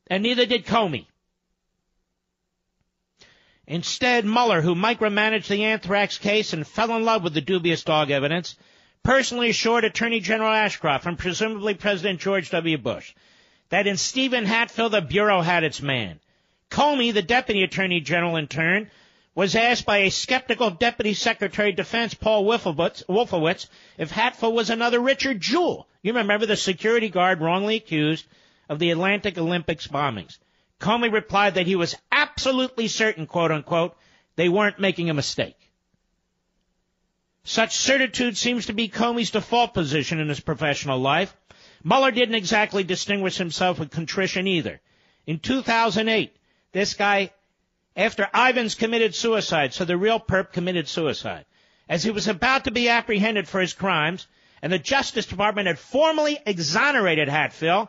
And 0.08 0.22
neither 0.22 0.44
did 0.44 0.66
Comey. 0.66 1.06
Instead, 3.66 4.24
Mueller, 4.24 4.60
who 4.60 4.74
micromanaged 4.74 5.48
the 5.48 5.64
anthrax 5.64 6.18
case 6.18 6.52
and 6.52 6.66
fell 6.66 6.96
in 6.96 7.04
love 7.04 7.22
with 7.22 7.34
the 7.34 7.40
dubious 7.40 7.84
dog 7.84 8.10
evidence, 8.10 8.56
personally 9.02 9.50
assured 9.50 9.84
Attorney 9.84 10.20
General 10.20 10.52
Ashcroft 10.52 11.06
and 11.06 11.18
presumably 11.18 11.74
President 11.74 12.20
George 12.20 12.50
W. 12.50 12.78
Bush 12.78 13.14
that 13.70 13.86
in 13.86 13.96
Stephen 13.96 14.44
Hatfill 14.44 14.90
the 14.90 15.00
Bureau 15.00 15.42
had 15.42 15.64
its 15.64 15.82
man. 15.82 16.20
Comey, 16.70 17.12
the 17.12 17.22
Deputy 17.22 17.62
Attorney 17.62 18.00
General 18.00 18.36
in 18.36 18.46
turn, 18.46 18.90
was 19.34 19.54
asked 19.54 19.86
by 19.86 19.98
a 19.98 20.10
skeptical 20.10 20.70
Deputy 20.70 21.14
Secretary 21.14 21.70
of 21.70 21.76
Defense 21.76 22.12
Paul 22.12 22.44
Wolfowitz 22.44 23.68
if 23.96 24.10
Hatfill 24.10 24.52
was 24.52 24.68
another 24.68 25.00
Richard 25.00 25.40
Jewell. 25.40 25.86
You 26.02 26.12
remember 26.12 26.46
the 26.46 26.56
security 26.56 27.08
guard 27.08 27.40
wrongly 27.40 27.76
accused 27.76 28.26
of 28.68 28.78
the 28.78 28.90
Atlanta 28.90 29.32
Olympics 29.38 29.86
bombings. 29.86 30.38
Comey 30.80 31.12
replied 31.12 31.54
that 31.54 31.66
he 31.66 31.76
was 31.76 31.96
absolutely 32.10 32.88
certain, 32.88 33.26
quote 33.26 33.50
unquote, 33.50 33.96
they 34.36 34.48
weren't 34.48 34.78
making 34.78 35.10
a 35.10 35.14
mistake. 35.14 35.56
Such 37.44 37.76
certitude 37.76 38.36
seems 38.36 38.66
to 38.66 38.72
be 38.72 38.88
Comey's 38.88 39.30
default 39.30 39.72
position 39.72 40.20
in 40.20 40.28
his 40.28 40.40
professional 40.40 40.98
life. 40.98 41.34
Mueller 41.84 42.10
didn't 42.10 42.34
exactly 42.34 42.84
distinguish 42.84 43.36
himself 43.36 43.78
with 43.78 43.90
contrition 43.90 44.46
either. 44.46 44.80
In 45.26 45.38
2008, 45.38 46.36
this 46.72 46.94
guy, 46.94 47.30
after 47.96 48.28
Ivins 48.34 48.74
committed 48.74 49.14
suicide, 49.14 49.74
so 49.74 49.84
the 49.84 49.96
real 49.96 50.18
perp 50.18 50.52
committed 50.52 50.88
suicide, 50.88 51.44
as 51.88 52.02
he 52.02 52.10
was 52.10 52.28
about 52.28 52.64
to 52.64 52.70
be 52.70 52.88
apprehended 52.88 53.48
for 53.48 53.60
his 53.60 53.72
crimes, 53.72 54.26
and 54.62 54.72
the 54.72 54.78
Justice 54.78 55.26
Department 55.26 55.68
had 55.68 55.78
formally 55.78 56.38
exonerated 56.44 57.28
Hatfill, 57.28 57.88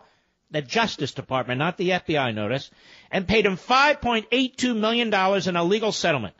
the 0.51 0.62
Justice 0.62 1.13
Department, 1.13 1.60
not 1.60 1.77
the 1.77 1.89
FBI 1.89 2.34
notice, 2.34 2.72
and 3.12 3.27
paid 3.27 3.46
him 3.46 3.58
$5.82 3.58 4.75
million 4.75 5.08
in 5.48 5.55
a 5.55 5.63
legal 5.63 5.91
settlement. 5.91 6.36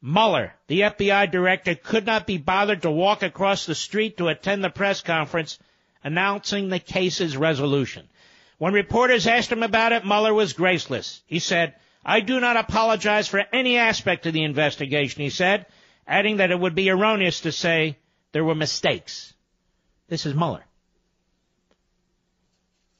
Mueller, 0.00 0.52
the 0.66 0.82
FBI 0.82 1.30
director, 1.30 1.74
could 1.74 2.04
not 2.06 2.26
be 2.26 2.38
bothered 2.38 2.82
to 2.82 2.90
walk 2.90 3.22
across 3.22 3.66
the 3.66 3.74
street 3.74 4.18
to 4.18 4.28
attend 4.28 4.62
the 4.62 4.70
press 4.70 5.00
conference 5.00 5.58
announcing 6.04 6.68
the 6.68 6.78
case's 6.78 7.36
resolution. 7.36 8.08
When 8.58 8.74
reporters 8.74 9.26
asked 9.26 9.50
him 9.50 9.62
about 9.62 9.92
it, 9.92 10.04
Mueller 10.04 10.32
was 10.32 10.52
graceless. 10.52 11.22
He 11.26 11.38
said, 11.38 11.74
I 12.04 12.20
do 12.20 12.38
not 12.38 12.56
apologize 12.56 13.26
for 13.26 13.42
any 13.52 13.78
aspect 13.78 14.26
of 14.26 14.34
the 14.34 14.44
investigation, 14.44 15.22
he 15.22 15.30
said, 15.30 15.66
adding 16.06 16.36
that 16.36 16.50
it 16.50 16.60
would 16.60 16.74
be 16.74 16.90
erroneous 16.90 17.40
to 17.40 17.52
say 17.52 17.96
there 18.32 18.44
were 18.44 18.54
mistakes. 18.54 19.32
This 20.08 20.26
is 20.26 20.34
Mueller. 20.34 20.64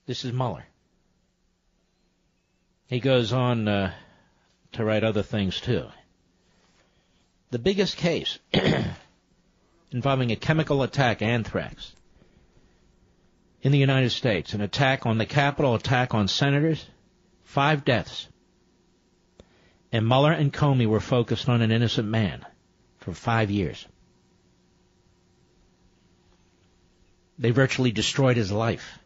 This 0.06 0.25
is 0.25 0.32
Mueller. 0.32 0.64
He 2.87 3.00
goes 3.00 3.32
on 3.32 3.68
uh, 3.68 3.92
to 4.73 4.84
write 4.84 5.04
other 5.04 5.23
things 5.23 5.61
too. 5.61 5.87
The 7.50 7.58
biggest 7.58 7.96
case 7.96 8.38
involving 9.92 10.32
a 10.32 10.37
chemical 10.37 10.82
attack, 10.82 11.23
anthrax, 11.23 11.94
in 13.64 13.73
the 13.73 13.78
United 13.78 14.11
States, 14.11 14.52
an 14.52 14.61
attack 14.61 15.06
on 15.06 15.16
the 15.16 15.25
Capitol, 15.25 15.75
attack 15.75 16.12
on 16.12 16.28
senators, 16.28 16.87
five 17.44 17.83
deaths. 17.83 18.28
And 19.90 20.06
Mueller 20.06 20.33
and 20.33 20.52
Comey 20.52 20.87
were 20.87 21.00
focused 21.00 21.49
on 21.49 21.62
an 21.62 21.73
innocent 21.73 22.06
man 22.06 22.44
for 22.99 23.14
five 23.14 23.50
years. 23.50 23.87
They 27.38 27.52
virtually 27.52 27.90
destroyed 27.90 28.37
his 28.37 28.52
life. 28.52 28.99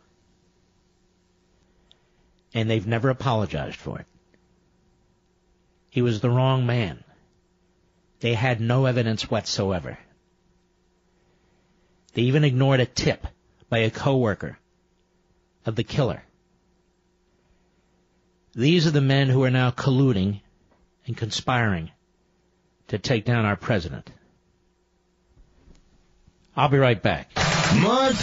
And 2.53 2.69
they've 2.69 2.87
never 2.87 3.11
apologized 3.11 3.77
for 3.77 4.01
it. 4.01 4.07
He 5.89 6.03
was 6.03 6.21
the 6.21 6.31
wrong 6.31 6.67
man. 6.67 7.05
They 8.21 8.35
had 8.35 8.61
no 8.61 8.87
evidence 8.87 9.31
whatsoever. 9.31 9.99
They 12.15 12.23
even 12.23 12.43
ignored 12.43 12.81
a 12.81 12.87
tip 12.87 13.25
by 13.69 13.79
a 13.79 13.91
coworker 13.91 14.59
of 15.67 15.77
the 15.77 15.85
killer. 15.85 16.23
These 18.55 18.87
are 18.87 18.91
the 18.91 19.01
men 19.01 19.29
who 19.29 19.45
are 19.45 19.51
now 19.51 19.71
colluding 19.71 20.41
and 21.07 21.17
conspiring 21.17 21.91
to 22.89 22.99
take 22.99 23.25
down 23.25 23.45
our 23.45 23.57
president. 23.57 24.11
I'll 26.57 26.69
be 26.69 26.79
right 26.79 27.01
back. 27.01 27.31
Mark 27.77 28.17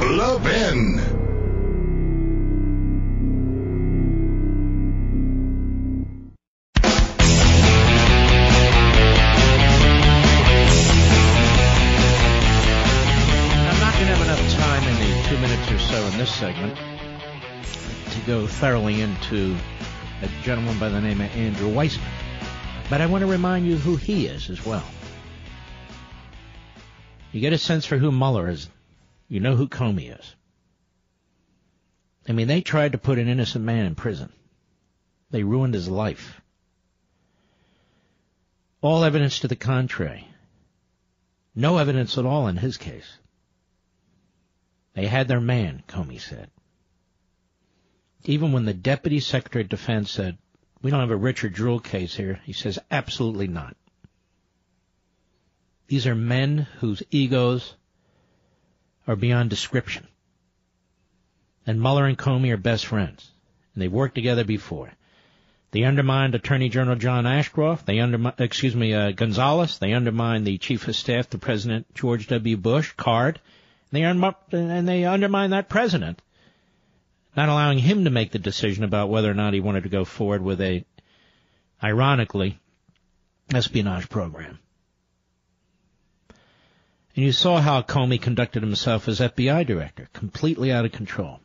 Levin. 0.00 1.11
Segment 16.42 16.76
to 18.10 18.20
go 18.26 18.48
thoroughly 18.48 19.00
into 19.00 19.56
a 20.22 20.42
gentleman 20.42 20.76
by 20.76 20.88
the 20.88 21.00
name 21.00 21.20
of 21.20 21.30
Andrew 21.36 21.72
Weissmann. 21.72 22.10
But 22.90 23.00
I 23.00 23.06
want 23.06 23.22
to 23.22 23.30
remind 23.30 23.64
you 23.64 23.76
who 23.76 23.94
he 23.94 24.26
is 24.26 24.50
as 24.50 24.66
well. 24.66 24.82
You 27.30 27.40
get 27.40 27.52
a 27.52 27.58
sense 27.58 27.86
for 27.86 27.96
who 27.96 28.10
Mueller 28.10 28.48
is. 28.48 28.68
You 29.28 29.38
know 29.38 29.54
who 29.54 29.68
Comey 29.68 30.18
is. 30.18 30.34
I 32.28 32.32
mean, 32.32 32.48
they 32.48 32.60
tried 32.60 32.90
to 32.90 32.98
put 32.98 33.20
an 33.20 33.28
innocent 33.28 33.64
man 33.64 33.86
in 33.86 33.94
prison. 33.94 34.32
They 35.30 35.44
ruined 35.44 35.74
his 35.74 35.88
life. 35.88 36.40
All 38.80 39.04
evidence 39.04 39.38
to 39.38 39.46
the 39.46 39.54
contrary. 39.54 40.26
No 41.54 41.78
evidence 41.78 42.18
at 42.18 42.26
all 42.26 42.48
in 42.48 42.56
his 42.56 42.78
case. 42.78 43.18
They 44.94 45.06
had 45.06 45.28
their 45.28 45.40
man, 45.40 45.82
Comey 45.88 46.20
said. 46.20 46.50
Even 48.24 48.52
when 48.52 48.64
the 48.64 48.74
Deputy 48.74 49.20
Secretary 49.20 49.64
of 49.64 49.70
Defense 49.70 50.10
said, 50.10 50.38
we 50.80 50.90
don't 50.90 51.00
have 51.00 51.10
a 51.10 51.16
Richard 51.16 51.54
Jewell 51.54 51.80
case 51.80 52.14
here, 52.14 52.40
he 52.44 52.52
says, 52.52 52.78
absolutely 52.90 53.48
not. 53.48 53.76
These 55.88 56.06
are 56.06 56.14
men 56.14 56.66
whose 56.80 57.02
egos 57.10 57.74
are 59.06 59.16
beyond 59.16 59.50
description. 59.50 60.06
And 61.66 61.80
Mueller 61.80 62.06
and 62.06 62.18
Comey 62.18 62.52
are 62.52 62.56
best 62.56 62.86
friends. 62.86 63.30
And 63.74 63.82
they've 63.82 63.92
worked 63.92 64.14
together 64.14 64.44
before. 64.44 64.92
They 65.70 65.84
undermined 65.84 66.34
Attorney 66.34 66.68
General 66.68 66.96
John 66.96 67.26
Ashcroft. 67.26 67.86
They 67.86 67.98
undermined, 67.98 68.40
excuse 68.40 68.76
me, 68.76 68.92
uh, 68.92 69.12
Gonzales. 69.12 69.78
They 69.78 69.92
undermined 69.92 70.46
the 70.46 70.58
Chief 70.58 70.86
of 70.86 70.94
Staff 70.94 71.30
to 71.30 71.38
President 71.38 71.86
George 71.94 72.26
W. 72.28 72.56
Bush, 72.56 72.92
Card. 72.92 73.40
They 73.92 74.04
un- 74.04 74.34
and 74.52 74.88
they 74.88 75.04
undermine 75.04 75.50
that 75.50 75.68
president, 75.68 76.22
not 77.36 77.50
allowing 77.50 77.78
him 77.78 78.04
to 78.04 78.10
make 78.10 78.32
the 78.32 78.38
decision 78.38 78.84
about 78.84 79.10
whether 79.10 79.30
or 79.30 79.34
not 79.34 79.52
he 79.52 79.60
wanted 79.60 79.82
to 79.82 79.90
go 79.90 80.06
forward 80.06 80.42
with 80.42 80.62
a, 80.62 80.84
ironically, 81.84 82.58
espionage 83.52 84.08
program. 84.08 84.58
And 87.14 87.26
you 87.26 87.32
saw 87.32 87.60
how 87.60 87.82
Comey 87.82 88.20
conducted 88.20 88.62
himself 88.62 89.06
as 89.08 89.20
FBI 89.20 89.66
director, 89.66 90.08
completely 90.14 90.72
out 90.72 90.86
of 90.86 90.92
control. 90.92 91.40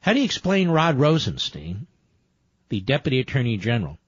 How 0.00 0.14
do 0.14 0.20
you 0.20 0.24
explain 0.24 0.70
Rod 0.70 0.98
Rosenstein, 0.98 1.86
the 2.70 2.80
Deputy 2.80 3.20
Attorney 3.20 3.58
General, 3.58 3.98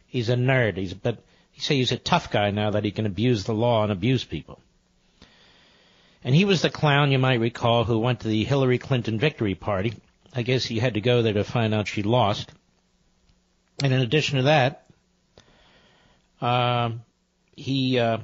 he's 0.07 0.29
a 0.29 0.37
nerd. 0.37 0.77
He's 0.77 0.93
but 0.93 1.25
you 1.55 1.63
say 1.63 1.77
he's 1.77 1.93
a 1.93 1.97
tough 1.97 2.31
guy 2.31 2.51
now 2.51 2.73
that 2.73 2.85
he 2.85 2.91
can 2.91 3.07
abuse 3.07 3.45
the 3.45 3.55
law 3.55 3.83
and 3.83 3.91
abuse 3.91 4.23
people. 4.23 4.61
And 6.25 6.35
he 6.35 6.45
was 6.45 6.63
the 6.63 6.71
clown 6.71 7.13
you 7.13 7.19
might 7.19 7.41
recall 7.41 7.85
who 7.85 7.99
went 7.99 8.21
to 8.21 8.29
the 8.29 8.45
Hillary 8.45 8.79
Clinton 8.79 9.19
victory 9.19 9.55
party. 9.55 9.95
I 10.35 10.43
guess 10.43 10.65
he 10.65 10.79
had 10.79 10.95
to 10.95 11.01
go 11.01 11.23
there 11.23 11.33
to 11.35 11.45
find 11.45 11.73
out 11.75 11.89
she 11.89 12.03
lost. 12.03 12.51
And 13.83 13.93
in 13.93 14.01
addition 14.01 14.37
to 14.37 14.43
that, 14.45 14.87
uh, 16.41 16.91
he 17.57 17.99
uh, 17.99 18.19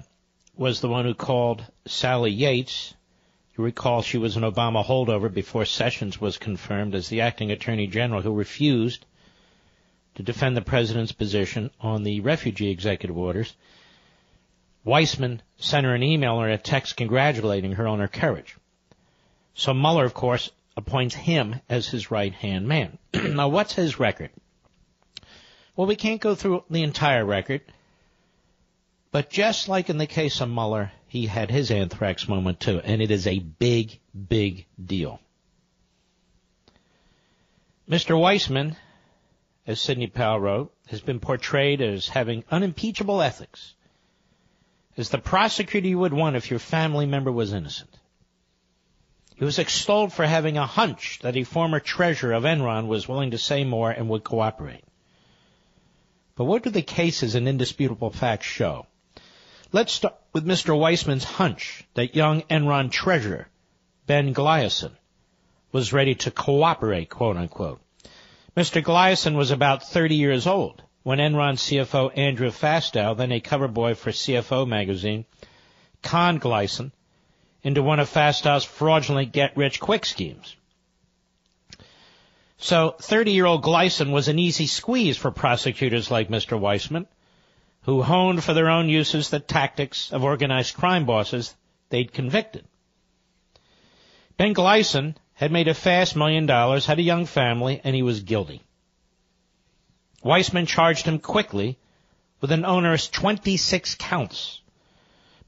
was 0.57 0.81
the 0.81 0.89
one 0.89 1.05
who 1.05 1.15
called 1.15 1.65
Sally 1.87 2.31
Yates. 2.31 2.95
You 3.57 3.65
recall 3.65 4.03
she 4.03 4.19
was 4.19 4.37
an 4.37 4.43
Obama 4.43 4.85
holdover 4.85 5.33
before 5.33 5.65
Sessions 5.65 6.21
was 6.21 6.39
confirmed 6.39 6.95
as 6.95 7.09
the 7.09 7.21
acting 7.21 7.51
attorney 7.51 7.87
general 7.87 8.23
who 8.23 8.35
refused 8.35 9.05
to 10.15 10.23
defend 10.23 10.57
the 10.57 10.63
president's 10.63 11.13
position 11.13 11.71
on 11.81 12.03
the 12.03 12.21
refugee 12.21 12.71
executive 12.71 13.17
orders. 13.17 13.55
Weissmann 14.85 15.41
sent 15.59 15.87
her 15.87 15.95
an 15.95 16.03
email 16.03 16.41
or 16.41 16.49
a 16.49 16.59
text 16.59 16.97
congratulating 16.97 17.73
her 17.73 17.87
on 17.87 18.01
her 18.01 18.09
courage. 18.09 18.57
So 19.55 19.73
Mueller, 19.73 20.05
of 20.05 20.15
course, 20.15 20.51
appoints 20.77 21.15
him 21.15 21.61
as 21.69 21.89
his 21.89 22.11
right 22.11 22.33
hand 22.33 22.67
man. 22.67 22.99
now, 23.15 23.49
what's 23.49 23.75
his 23.75 24.01
record? 24.01 24.31
Well, 25.77 25.87
we 25.87 25.97
can't 25.97 26.21
go 26.21 26.35
through 26.35 26.65
the 26.69 26.83
entire 26.83 27.25
record. 27.25 27.63
But 29.11 29.31
just 29.31 29.69
like 29.69 29.91
in 29.91 29.99
the 29.99 30.07
case 30.07 30.41
of 30.41 30.49
Mueller, 30.49 30.91
he 31.07 31.27
had 31.27 31.51
his 31.51 31.71
anthrax 31.71 32.27
moment 32.27 32.61
too, 32.61 32.81
and 32.81 33.03
it 33.03 33.11
is 33.11 33.27
a 33.27 33.39
big, 33.39 34.01
big 34.29 34.67
deal. 34.83 35.21
Mr. 37.89 38.19
Weissmann, 38.19 38.77
as 39.67 39.81
Sidney 39.81 40.07
Powell 40.07 40.41
wrote, 40.41 40.75
has 40.87 41.03
been 41.03 41.21
portrayed 41.21 41.83
as 41.83 42.09
having 42.09 42.45
unimpeachable 42.51 43.21
ethics, 43.21 43.75
as 44.97 45.09
the 45.09 45.19
prosecutor 45.19 45.87
you 45.87 45.99
would 45.99 46.13
want 46.13 46.37
if 46.37 46.51
your 46.51 46.59
family 46.59 47.07
member 47.07 47.33
was 47.33 47.53
innocent. 47.53 47.91
He 49.37 49.45
was 49.45 49.59
extolled 49.59 50.13
for 50.13 50.27
having 50.27 50.59
a 50.59 50.67
hunch 50.67 51.19
that 51.23 51.37
a 51.37 51.45
former 51.45 51.81
treasurer 51.81 52.35
of 52.35 52.45
Enron 52.45 52.87
was 52.87 53.09
willing 53.09 53.31
to 53.33 53.39
say 53.39 53.65
more 53.65 53.91
and 53.91 54.09
would 54.09 54.23
cooperate. 54.23 54.85
But 56.37 56.45
what 56.45 56.63
do 56.63 56.71
the 56.71 56.83
cases 56.83 57.35
and 57.35 57.49
indisputable 57.49 58.11
facts 58.11 58.47
show? 58.47 58.87
Let's 59.73 59.93
start 59.93 60.15
with 60.33 60.45
Mr. 60.45 60.79
Weissmann's 60.79 61.25
hunch 61.25 61.85
that 61.95 62.15
young 62.15 62.43
Enron 62.43 62.91
treasurer, 62.91 63.49
Ben 64.07 64.35
Glisan, 64.35 64.93
was 65.73 65.93
ready 65.93 66.15
to 66.17 66.31
cooperate, 66.31 67.09
quote 67.09 67.37
unquote. 67.37 67.81
Mr. 68.55 68.83
Glisan 68.83 69.35
was 69.35 69.51
about 69.51 69.83
30 69.83 70.15
years 70.15 70.47
old 70.47 70.83
when 71.03 71.19
Enron 71.19 71.55
CFO 71.55 72.17
Andrew 72.17 72.51
Fastow, 72.51 73.17
then 73.17 73.33
a 73.33 73.41
cover 73.41 73.69
boy 73.69 73.95
for 73.95 74.11
CFO 74.11 74.67
magazine, 74.67 75.25
conned 76.03 76.41
Glisan 76.41 76.93
into 77.63 77.83
one 77.83 78.01
of 78.01 78.09
Fastow's 78.09 78.65
fraudulent 78.65 79.33
get-rich-quick 79.33 80.05
schemes. 80.05 80.57
So 82.59 82.95
30-year-old 83.01 83.63
Glisan 83.63 84.13
was 84.13 84.29
an 84.29 84.39
easy 84.39 84.67
squeeze 84.67 85.17
for 85.17 85.33
prosecutors 85.33 86.11
like 86.11 86.29
Mr. 86.29 86.59
Weissmann, 86.59 87.07
who 87.83 88.03
honed 88.03 88.45
for 88.45 88.55
their 88.55 88.71
own 88.71 88.89
uses 88.89 89.31
the 89.31 89.41
tactics 89.41 90.13
of 90.13 90.23
organized 90.23 90.77
crime 90.77 91.05
bosses 91.05 91.57
they'd 91.89 92.13
convicted. 92.13 92.65
Ben 94.37 94.55
Glisan 94.55 95.17
had 95.35 95.51
made 95.51 95.67
a 95.67 95.75
fast 95.75 96.15
million 96.15 96.47
dollars, 96.47 96.87
had 96.87 97.01
a 97.01 97.03
young 97.03 97.27
family, 97.27 97.81
and 97.83 97.97
he 97.97 98.03
was 98.03 98.21
guilty. 98.21 98.63
Weissmann 100.25 100.67
charged 100.67 101.07
him 101.07 101.19
quickly 101.19 101.79
with 102.41 102.53
an 102.53 102.65
onerous 102.65 103.09
26 103.09 103.97
counts. 103.97 104.61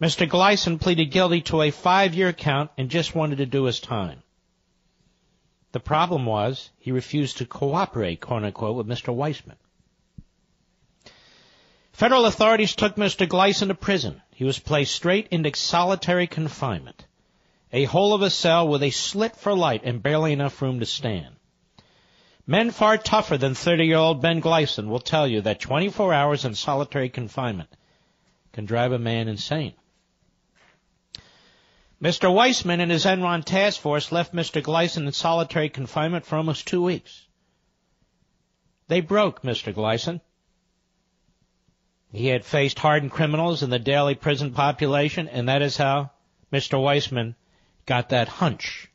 Mr. 0.01 0.29
Glisan 0.29 0.81
pleaded 0.81 1.07
guilty 1.07 1.41
to 1.43 1.63
a 1.63 1.71
five-year 1.71 2.33
count 2.33 2.71
and 2.77 2.91
just 2.91 3.15
wanted 3.15 3.39
to 3.39 3.47
do 3.47 3.65
his 3.65 3.81
time. 3.81 4.23
The 5.73 5.81
problem 5.81 6.27
was 6.27 6.71
he 6.79 6.93
refused 6.93 7.39
to 7.39 7.47
cooperate, 7.47 8.21
quote 8.21 8.45
unquote, 8.45 8.77
with 8.77 8.87
Mr. 8.87 9.15
Weissmann. 9.15 9.57
Federal 11.93 12.27
authorities 12.27 12.75
took 12.75 12.97
Mr. 12.97 13.29
Glisan 13.29 13.69
to 13.69 13.75
prison. 13.75 14.21
He 14.33 14.45
was 14.45 14.59
placed 14.59 14.95
straight 14.95 15.29
into 15.31 15.55
solitary 15.55 16.27
confinement. 16.27 17.07
A 17.73 17.85
hole 17.85 18.15
of 18.15 18.23
a 18.23 18.31
cell 18.31 18.67
with 18.69 18.83
a 18.83 18.91
slit 18.91 19.37
for 19.37 19.55
light 19.55 19.83
and 19.85 20.03
barely 20.03 20.33
enough 20.33 20.61
room 20.61 20.81
to 20.81 20.87
stand. 20.87 21.37
Men 22.47 22.71
far 22.71 22.99
tougher 22.99 23.39
than 23.39 23.53
30-year-old 23.53 24.21
Ben 24.21 24.41
Glisan 24.41 24.89
will 24.89 25.01
tell 25.01 25.27
you 25.27 25.41
that 25.43 25.61
24 25.61 26.13
hours 26.13 26.45
in 26.45 26.55
solitary 26.55 27.09
confinement 27.09 27.71
can 28.53 28.67
drive 28.67 28.93
a 28.93 28.99
man 28.99 29.29
insane. 29.29 29.73
Mr. 32.03 32.31
Weissmann 32.31 32.81
and 32.81 32.91
his 32.91 33.07
Enron 33.07 33.43
task 33.43 33.81
force 33.81 34.13
left 34.13 34.35
Mr. 34.35 34.63
Glisan 34.63 35.07
in 35.07 35.13
solitary 35.13 35.71
confinement 35.71 36.27
for 36.27 36.37
almost 36.37 36.67
two 36.67 36.83
weeks. 36.83 37.27
They 38.89 39.01
broke 39.01 39.43
Mr. 39.43 39.73
Glisan. 39.73 40.21
He 42.13 42.27
had 42.27 42.45
faced 42.45 42.79
hardened 42.79 43.13
criminals 43.13 43.63
in 43.63 43.71
the 43.71 43.79
daily 43.79 44.15
prison 44.15 44.53
population, 44.53 45.29
and 45.29 45.49
that 45.49 45.63
is 45.63 45.79
how 45.79 46.11
Mr. 46.53 46.79
Weissmann 46.81 47.37
got 47.87 48.11
that 48.11 48.29
hunch. 48.29 48.91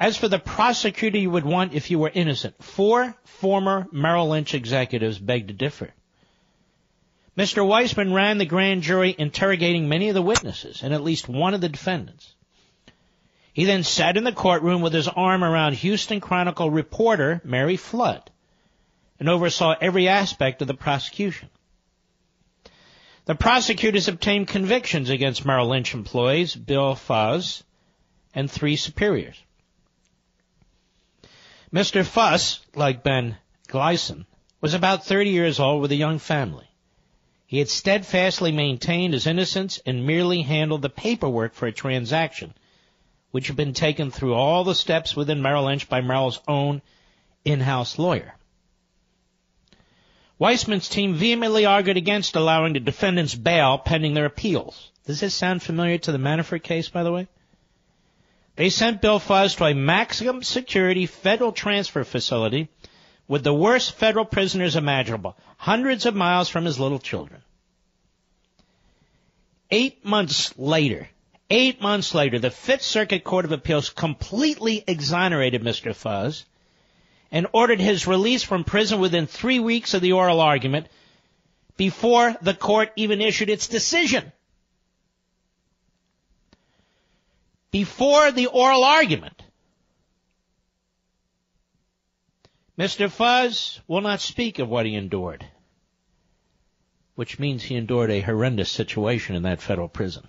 As 0.00 0.16
for 0.16 0.28
the 0.28 0.38
prosecutor 0.38 1.18
you 1.18 1.30
would 1.30 1.44
want 1.44 1.74
if 1.74 1.90
you 1.90 1.98
were 1.98 2.10
innocent, 2.12 2.62
four 2.62 3.16
former 3.24 3.86
Merrill 3.90 4.28
Lynch 4.28 4.54
executives 4.54 5.18
begged 5.18 5.48
to 5.48 5.54
differ. 5.54 5.92
Mr. 7.36 7.66
Weissmann 7.66 8.14
ran 8.14 8.38
the 8.38 8.46
grand 8.46 8.82
jury 8.82 9.14
interrogating 9.16 9.88
many 9.88 10.08
of 10.08 10.14
the 10.14 10.22
witnesses 10.22 10.82
and 10.82 10.94
at 10.94 11.02
least 11.02 11.28
one 11.28 11.54
of 11.54 11.60
the 11.60 11.68
defendants. 11.68 12.34
He 13.52 13.64
then 13.64 13.82
sat 13.82 14.16
in 14.16 14.24
the 14.24 14.32
courtroom 14.32 14.82
with 14.82 14.92
his 14.92 15.08
arm 15.08 15.42
around 15.42 15.74
Houston 15.74 16.20
Chronicle 16.20 16.70
reporter 16.70 17.40
Mary 17.44 17.76
Flood 17.76 18.30
and 19.18 19.28
oversaw 19.28 19.74
every 19.80 20.06
aspect 20.06 20.62
of 20.62 20.68
the 20.68 20.74
prosecution. 20.74 21.48
The 23.24 23.34
prosecutors 23.34 24.06
obtained 24.06 24.48
convictions 24.48 25.10
against 25.10 25.44
Merrill 25.44 25.68
Lynch 25.68 25.92
employees, 25.92 26.54
Bill 26.54 26.94
Fuhs, 26.94 27.62
and 28.32 28.48
three 28.48 28.76
superiors. 28.76 29.36
Mr. 31.72 32.02
Fuhs, 32.02 32.60
like 32.74 33.02
Ben 33.02 33.36
Glisan, 33.68 34.24
was 34.60 34.72
about 34.72 35.04
30 35.04 35.30
years 35.30 35.60
old 35.60 35.82
with 35.82 35.92
a 35.92 35.96
young 35.96 36.18
family. 36.18 36.66
He 37.46 37.58
had 37.58 37.68
steadfastly 37.68 38.52
maintained 38.52 39.14
his 39.14 39.26
innocence 39.26 39.80
and 39.84 40.06
merely 40.06 40.42
handled 40.42 40.82
the 40.82 40.88
paperwork 40.88 41.54
for 41.54 41.66
a 41.66 41.72
transaction, 41.72 42.54
which 43.30 43.48
had 43.48 43.56
been 43.56 43.74
taken 43.74 44.10
through 44.10 44.34
all 44.34 44.64
the 44.64 44.74
steps 44.74 45.14
within 45.14 45.42
Merrill 45.42 45.64
Lynch 45.64 45.88
by 45.88 46.00
Merrill's 46.00 46.40
own 46.48 46.80
in-house 47.44 47.98
lawyer. 47.98 48.34
Weissmann's 50.38 50.88
team 50.88 51.14
vehemently 51.14 51.66
argued 51.66 51.96
against 51.96 52.36
allowing 52.36 52.72
the 52.72 52.80
defendants 52.80 53.34
bail 53.34 53.76
pending 53.76 54.14
their 54.14 54.26
appeals. 54.26 54.90
Does 55.04 55.20
this 55.20 55.34
sound 55.34 55.62
familiar 55.62 55.98
to 55.98 56.12
the 56.12 56.18
Manafort 56.18 56.62
case, 56.62 56.88
by 56.88 57.02
the 57.02 57.12
way? 57.12 57.28
They 58.58 58.70
sent 58.70 59.00
Bill 59.00 59.20
Fuhs 59.20 59.56
to 59.58 59.66
a 59.66 59.72
maximum 59.72 60.42
security 60.42 61.06
federal 61.06 61.52
transfer 61.52 62.02
facility 62.02 62.66
with 63.28 63.44
the 63.44 63.54
worst 63.54 63.92
federal 63.92 64.24
prisoners 64.24 64.74
imaginable, 64.74 65.36
hundreds 65.58 66.06
of 66.06 66.16
miles 66.16 66.48
from 66.48 66.64
his 66.64 66.80
little 66.80 66.98
children. 66.98 67.40
Eight 69.70 70.04
months 70.04 70.58
later, 70.58 71.08
eight 71.48 71.80
months 71.80 72.16
later, 72.16 72.40
the 72.40 72.50
Fifth 72.50 72.82
Circuit 72.82 73.22
Court 73.22 73.44
of 73.44 73.52
Appeals 73.52 73.90
completely 73.90 74.82
exonerated 74.88 75.62
Mr. 75.62 75.94
Fuhs 75.94 76.42
and 77.30 77.46
ordered 77.52 77.80
his 77.80 78.08
release 78.08 78.42
from 78.42 78.64
prison 78.64 78.98
within 78.98 79.28
three 79.28 79.60
weeks 79.60 79.94
of 79.94 80.02
the 80.02 80.14
oral 80.14 80.40
argument 80.40 80.88
before 81.76 82.34
the 82.42 82.54
court 82.54 82.90
even 82.96 83.20
issued 83.20 83.50
its 83.50 83.68
decision. 83.68 84.32
Before 87.70 88.32
the 88.32 88.46
oral 88.46 88.84
argument, 88.84 89.42
Mr. 92.78 93.08
Fuhs 93.10 93.80
will 93.86 94.00
not 94.00 94.20
speak 94.20 94.58
of 94.58 94.68
what 94.68 94.86
he 94.86 94.94
endured, 94.94 95.44
which 97.16 97.38
means 97.38 97.62
he 97.62 97.74
endured 97.74 98.10
a 98.10 98.20
horrendous 98.20 98.70
situation 98.70 99.34
in 99.34 99.42
that 99.42 99.60
federal 99.60 99.88
prison. 99.88 100.28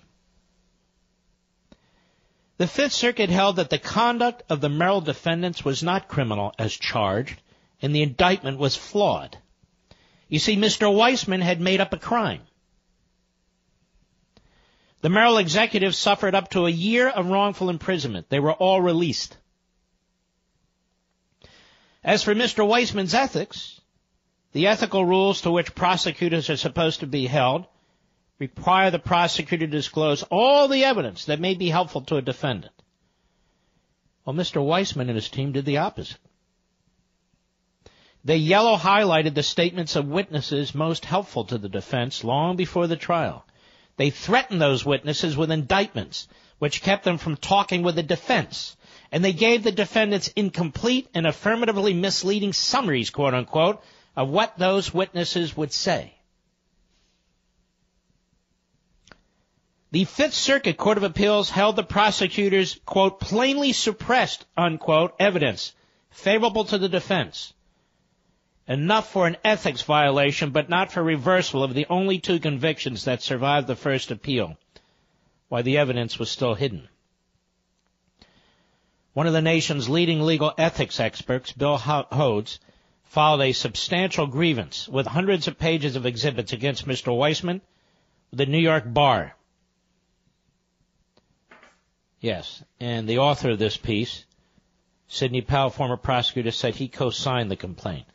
The 2.58 2.66
Fifth 2.66 2.92
Circuit 2.92 3.30
held 3.30 3.56
that 3.56 3.70
the 3.70 3.78
conduct 3.78 4.42
of 4.50 4.60
the 4.60 4.68
Merrill 4.68 5.00
defendants 5.00 5.64
was 5.64 5.82
not 5.82 6.08
criminal 6.08 6.52
as 6.58 6.74
charged, 6.74 7.40
and 7.80 7.94
the 7.94 8.02
indictment 8.02 8.58
was 8.58 8.76
flawed. 8.76 9.38
You 10.28 10.38
see, 10.38 10.56
Mr. 10.56 10.94
Weissmann 10.94 11.40
had 11.40 11.60
made 11.60 11.80
up 11.80 11.94
a 11.94 11.98
crime. 11.98 12.42
The 15.02 15.08
Merrill 15.08 15.38
executives 15.38 15.96
suffered 15.96 16.34
up 16.34 16.50
to 16.50 16.66
a 16.66 16.70
year 16.70 17.08
of 17.08 17.28
wrongful 17.28 17.70
imprisonment. 17.70 18.28
They 18.28 18.40
were 18.40 18.52
all 18.52 18.80
released. 18.80 19.36
As 22.04 22.22
for 22.22 22.34
Mr. 22.34 22.66
Weissmann's 22.66 23.14
ethics, 23.14 23.80
the 24.52 24.66
ethical 24.66 25.04
rules 25.04 25.42
to 25.42 25.50
which 25.50 25.74
prosecutors 25.74 26.50
are 26.50 26.56
supposed 26.56 27.00
to 27.00 27.06
be 27.06 27.26
held 27.26 27.66
require 28.38 28.90
the 28.90 28.98
prosecutor 28.98 29.66
to 29.66 29.70
disclose 29.70 30.22
all 30.24 30.66
the 30.68 30.84
evidence 30.84 31.26
that 31.26 31.40
may 31.40 31.54
be 31.54 31.68
helpful 31.68 32.00
to 32.02 32.16
a 32.16 32.22
defendant. 32.22 32.72
Well, 34.24 34.34
Mr. 34.34 34.64
Weissmann 34.64 35.08
and 35.08 35.16
his 35.16 35.28
team 35.28 35.52
did 35.52 35.64
the 35.64 35.78
opposite. 35.78 36.18
They 38.24 38.36
yellow 38.36 38.76
highlighted 38.76 39.34
the 39.34 39.42
statements 39.42 39.96
of 39.96 40.06
witnesses 40.06 40.74
most 40.74 41.06
helpful 41.06 41.44
to 41.46 41.58
the 41.58 41.68
defense 41.68 42.22
long 42.22 42.56
before 42.56 42.86
the 42.86 42.96
trial. 42.96 43.46
They 44.00 44.08
threatened 44.08 44.62
those 44.62 44.82
witnesses 44.82 45.36
with 45.36 45.50
indictments, 45.50 46.26
which 46.58 46.80
kept 46.80 47.04
them 47.04 47.18
from 47.18 47.36
talking 47.36 47.82
with 47.82 47.96
the 47.96 48.02
defense 48.02 48.74
and 49.12 49.22
they 49.22 49.34
gave 49.34 49.62
the 49.62 49.72
defendants 49.72 50.28
incomplete 50.28 51.06
and 51.12 51.26
affirmatively 51.26 51.92
misleading 51.92 52.54
summaries, 52.54 53.10
quote 53.10 53.34
unquote, 53.34 53.84
of 54.16 54.30
what 54.30 54.56
those 54.56 54.94
witnesses 54.94 55.54
would 55.54 55.70
say. 55.70 56.14
The 59.90 60.06
Fifth 60.06 60.32
Circuit 60.32 60.78
Court 60.78 60.96
of 60.96 61.02
Appeals 61.02 61.50
held 61.50 61.76
the 61.76 61.82
prosecutors, 61.82 62.80
quote, 62.86 63.20
plainly 63.20 63.74
suppressed, 63.74 64.46
unquote, 64.56 65.14
evidence 65.20 65.74
favorable 66.08 66.64
to 66.64 66.78
the 66.78 66.88
defense. 66.88 67.52
Enough 68.68 69.10
for 69.10 69.26
an 69.26 69.36
ethics 69.44 69.82
violation, 69.82 70.50
but 70.50 70.68
not 70.68 70.92
for 70.92 71.02
reversal 71.02 71.64
of 71.64 71.74
the 71.74 71.86
only 71.90 72.18
two 72.18 72.38
convictions 72.38 73.04
that 73.04 73.22
survived 73.22 73.66
the 73.66 73.74
first 73.74 74.10
appeal, 74.10 74.56
while 75.48 75.62
the 75.62 75.78
evidence 75.78 76.18
was 76.18 76.30
still 76.30 76.54
hidden. 76.54 76.88
One 79.12 79.26
of 79.26 79.32
the 79.32 79.42
nation's 79.42 79.88
leading 79.88 80.22
legal 80.22 80.54
ethics 80.56 81.00
experts, 81.00 81.52
Bill 81.52 81.78
Hodes, 81.78 82.60
filed 83.02 83.40
a 83.42 83.52
substantial 83.52 84.28
grievance 84.28 84.86
with 84.88 85.06
hundreds 85.06 85.48
of 85.48 85.58
pages 85.58 85.96
of 85.96 86.06
exhibits 86.06 86.52
against 86.52 86.86
Mr. 86.86 87.16
Weissmann, 87.16 87.60
the 88.32 88.46
New 88.46 88.60
York 88.60 88.84
Bar. 88.86 89.34
Yes, 92.20 92.62
and 92.78 93.08
the 93.08 93.18
author 93.18 93.50
of 93.50 93.58
this 93.58 93.76
piece, 93.76 94.24
Sidney 95.08 95.40
Powell, 95.40 95.70
former 95.70 95.96
prosecutor, 95.96 96.52
said 96.52 96.76
he 96.76 96.86
co-signed 96.86 97.50
the 97.50 97.56
complaint. 97.56 98.06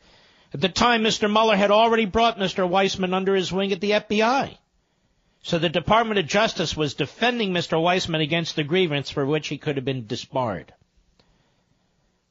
At 0.56 0.62
the 0.62 0.68
time, 0.70 1.04
Mr. 1.04 1.30
Mueller 1.30 1.54
had 1.54 1.70
already 1.70 2.06
brought 2.06 2.38
Mr. 2.38 2.66
Weissmann 2.66 3.12
under 3.12 3.34
his 3.34 3.52
wing 3.52 3.72
at 3.72 3.82
the 3.82 3.90
FBI. 3.90 4.56
So 5.42 5.58
the 5.58 5.68
Department 5.68 6.18
of 6.18 6.26
Justice 6.26 6.74
was 6.74 6.94
defending 6.94 7.52
Mr. 7.52 7.78
Weissmann 7.78 8.22
against 8.22 8.56
the 8.56 8.64
grievance 8.64 9.10
for 9.10 9.26
which 9.26 9.48
he 9.48 9.58
could 9.58 9.76
have 9.76 9.84
been 9.84 10.06
disbarred. 10.06 10.72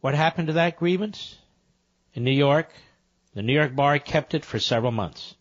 What 0.01 0.15
happened 0.15 0.47
to 0.47 0.53
that 0.53 0.77
grievance? 0.77 1.37
In 2.15 2.23
New 2.23 2.31
York, 2.31 2.71
the 3.35 3.43
New 3.43 3.53
York 3.53 3.75
bar 3.75 3.99
kept 3.99 4.33
it 4.33 4.43
for 4.43 4.57
several 4.57 4.91
months. 4.91 5.35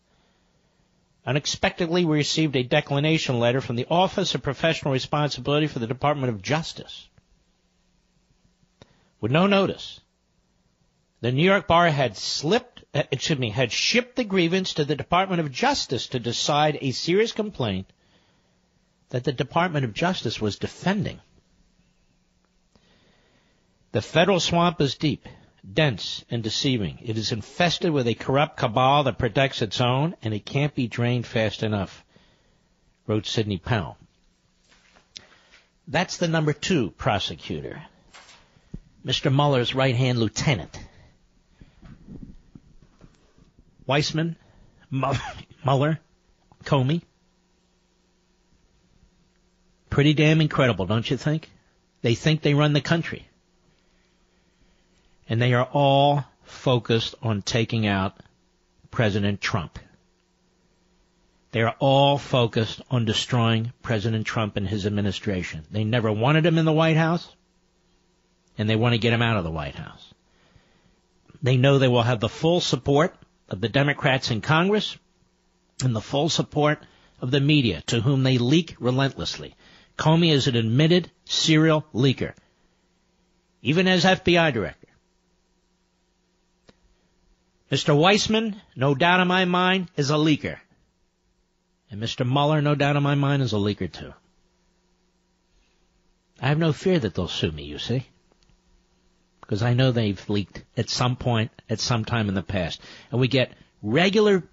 Unexpectedly, 1.25 2.05
we 2.05 2.17
received 2.17 2.55
a 2.55 2.61
declination 2.61 3.39
letter 3.39 3.61
from 3.61 3.77
the 3.77 3.87
Office 3.89 4.35
of 4.35 4.43
Professional 4.43 4.93
Responsibility 4.93 5.65
for 5.65 5.79
the 5.79 5.87
Department 5.87 6.31
of 6.31 6.43
Justice. 6.43 7.09
With 9.19 9.31
no 9.31 9.47
notice, 9.47 10.01
The 11.25 11.31
New 11.31 11.43
York 11.43 11.65
bar 11.65 11.89
had 11.89 12.15
slipped, 12.15 12.74
uh, 12.95 13.03
excuse 13.11 13.37
me, 13.37 13.49
had 13.49 13.73
shipped 13.73 14.15
the 14.15 14.23
grievance 14.23 14.75
to 14.75 14.85
the 14.85 14.95
Department 14.95 15.41
of 15.41 15.51
Justice 15.51 16.07
to 16.07 16.19
decide 16.19 16.77
a 16.79 16.91
serious 16.91 17.33
complaint 17.33 17.91
that 19.09 19.25
the 19.25 19.33
Department 19.33 19.83
of 19.83 19.93
Justice 19.93 20.39
was 20.39 20.57
defending. 20.57 21.19
The 23.91 24.01
federal 24.01 24.39
swamp 24.39 24.79
is 24.79 24.95
deep, 24.95 25.27
dense, 25.73 26.23
and 26.29 26.41
deceiving. 26.41 26.99
It 27.03 27.17
is 27.17 27.33
infested 27.33 27.91
with 27.91 28.07
a 28.07 28.13
corrupt 28.13 28.57
cabal 28.57 29.03
that 29.03 29.17
protects 29.17 29.61
its 29.61 29.81
own, 29.81 30.15
and 30.21 30.33
it 30.33 30.45
can't 30.45 30.73
be 30.73 30.87
drained 30.87 31.27
fast 31.27 31.63
enough, 31.63 32.03
wrote 33.07 33.25
Sidney 33.25 33.57
Powell. 33.57 33.97
That's 35.87 36.17
the 36.17 36.29
number 36.29 36.53
two 36.53 36.91
prosecutor, 36.91 37.83
Mr. 39.05 39.33
Mueller's 39.33 39.75
right-hand 39.75 40.17
lieutenant. 40.17 40.79
Weissmann, 43.87 44.35
Mueller, 44.89 45.99
Comey. 46.63 47.01
Pretty 49.89 50.13
damn 50.13 50.41
incredible, 50.41 50.85
don't 50.85 51.09
you 51.09 51.17
think? 51.17 51.49
They 52.01 52.15
think 52.15 52.41
they 52.41 52.53
run 52.53 52.73
the 52.73 52.81
country. 52.81 53.27
And 55.29 55.41
they 55.41 55.53
are 55.53 55.67
all 55.71 56.25
focused 56.43 57.15
on 57.21 57.41
taking 57.41 57.87
out 57.87 58.19
President 58.91 59.41
Trump. 59.41 59.79
They 61.51 61.61
are 61.61 61.75
all 61.79 62.17
focused 62.17 62.81
on 62.91 63.05
destroying 63.05 63.71
President 63.81 64.27
Trump 64.27 64.57
and 64.57 64.67
his 64.67 64.85
administration. 64.85 65.63
They 65.71 65.85
never 65.85 66.11
wanted 66.11 66.45
him 66.45 66.57
in 66.57 66.65
the 66.65 66.73
White 66.73 66.97
House, 66.97 67.33
and 68.57 68.69
they 68.69 68.75
want 68.75 68.93
to 68.93 68.99
get 68.99 69.13
him 69.13 69.21
out 69.21 69.37
of 69.37 69.45
the 69.45 69.51
White 69.51 69.75
House. 69.75 70.13
They 71.41 71.55
know 71.55 71.79
they 71.79 71.87
will 71.87 72.03
have 72.03 72.19
the 72.19 72.27
full 72.27 72.59
support 72.59 73.15
of 73.49 73.61
the 73.61 73.69
Democrats 73.69 74.31
in 74.31 74.41
Congress 74.41 74.97
and 75.83 75.95
the 75.95 76.01
full 76.01 76.29
support 76.29 76.79
of 77.21 77.31
the 77.31 77.39
media 77.39 77.81
to 77.87 78.01
whom 78.01 78.23
they 78.23 78.37
leak 78.37 78.75
relentlessly. 78.79 79.55
Comey 79.97 80.31
is 80.31 80.47
an 80.47 80.55
admitted 80.55 81.09
serial 81.25 81.85
leaker, 81.93 82.33
even 83.61 83.87
as 83.87 84.03
FBI 84.03 84.53
director. 84.53 84.87
Mr. 87.71 87.97
Weissmann, 87.97 88.55
no 88.75 88.93
doubt 88.93 89.21
in 89.21 89.27
my 89.27 89.45
mind, 89.45 89.89
is 89.95 90.09
a 90.11 90.15
leaker. 90.15 90.59
And 91.89 92.01
Mr. 92.01 92.27
Mueller, 92.27 92.61
no 92.61 92.75
doubt 92.75 92.95
in 92.95 93.03
my 93.03 93.15
mind, 93.15 93.41
is 93.41 93.53
a 93.53 93.57
leaker 93.57 93.91
too. 93.91 94.13
I 96.41 96.49
have 96.49 96.57
no 96.57 96.73
fear 96.73 96.99
that 96.99 97.15
they'll 97.15 97.27
sue 97.27 97.51
me, 97.51 97.63
you 97.63 97.79
see. 97.79 98.05
Because 99.45 99.61
I 99.61 99.75
know 99.75 99.91
they've 99.91 100.29
leaked 100.29 100.63
at 100.75 100.89
some 100.89 101.15
point, 101.15 101.51
at 101.69 101.79
some 101.79 102.03
time 102.03 102.29
in 102.29 102.35
the 102.35 102.41
past. 102.41 102.81
And 103.11 103.21
we 103.21 103.27
get 103.27 103.51
regular 103.83 104.43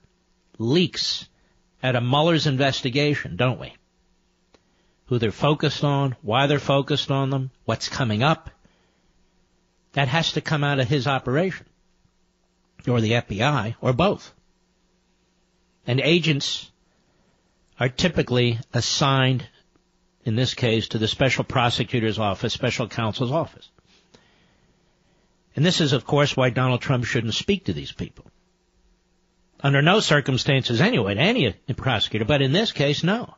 leaks 0.59 1.29
at 1.83 1.97
a 1.97 2.01
Mueller's 2.01 2.47
investigation, 2.47 3.37
don't 3.37 3.59
we? 3.59 3.75
Who 5.07 5.19
they're 5.19 5.33
focused 5.33 5.83
on, 5.83 6.15
why 6.21 6.47
they're 6.47 6.59
focused 6.59 7.11
on 7.11 7.31
them, 7.31 7.51
what's 7.65 7.89
coming 7.89 8.23
up. 8.23 8.51
That 9.95 10.09
has 10.09 10.33
to 10.33 10.41
come 10.41 10.63
out 10.63 10.79
of 10.79 10.89
his 10.89 11.07
operation. 11.07 11.67
Or 12.87 13.01
the 13.01 13.13
FBI, 13.13 13.77
or 13.81 13.93
both. 13.93 14.33
And 15.87 16.01
agents 16.01 16.71
are 17.79 17.89
typically 17.89 18.59
assigned, 18.73 19.47
in 20.25 20.37
this 20.37 20.55
case, 20.55 20.89
to 20.89 20.99
the 20.99 21.09
special 21.09 21.45
prosecutor's 21.45 22.19
office, 22.19 22.53
special 22.53 22.89
counsel's 22.89 23.33
office. 23.33 23.71
And 25.55 25.65
this 25.65 25.81
is, 25.81 25.93
of 25.93 26.07
course, 26.07 26.37
why 26.37 26.51
Donald 26.51 26.81
Trump 26.81 27.05
shouldn't 27.05 27.35
speak 27.35 27.67
to 27.67 27.73
these 27.73 27.93
people. 27.93 28.27
Under 29.61 29.83
no 29.83 30.01
circumstances 30.01 30.81
anyway, 30.81 31.15
to 31.15 31.21
any 31.21 31.55
prosecutor, 31.77 32.25
but 32.25 32.43
in 32.43 32.53
this 32.53 32.73
case, 32.73 33.05
no. 33.05 33.35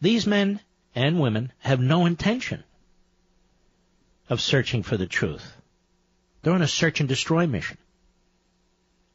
These 0.00 0.26
men 0.26 0.60
and 0.94 1.20
women 1.20 1.52
have 1.60 1.80
no 1.80 2.06
intention 2.06 2.64
of 4.28 4.40
searching 4.40 4.82
for 4.82 4.96
the 4.96 5.06
truth. 5.06 5.56
They're 6.42 6.52
on 6.52 6.62
a 6.62 6.68
search 6.68 7.00
and 7.00 7.08
destroy 7.08 7.46
mission. 7.46 7.78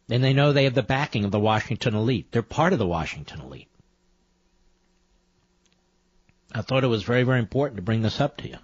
And 0.10 0.24
they 0.24 0.34
know 0.34 0.54
they 0.54 0.64
have 0.64 0.74
the 0.74 0.84
backing 0.84 1.26
of 1.26 1.32
the 1.32 1.40
Washington 1.40 1.94
elite. 1.94 2.32
They're 2.32 2.42
part 2.42 2.72
of 2.72 2.80
the 2.80 2.88
Washington 2.88 3.42
elite. 3.42 3.68
I 6.54 6.62
thought 6.62 6.86
it 6.86 6.88
was 6.88 7.04
very, 7.04 7.24
very 7.24 7.40
important 7.40 7.76
to 7.76 7.84
bring 7.84 8.02
this 8.02 8.22
up 8.22 8.38
to 8.38 8.48
you. 8.48 8.58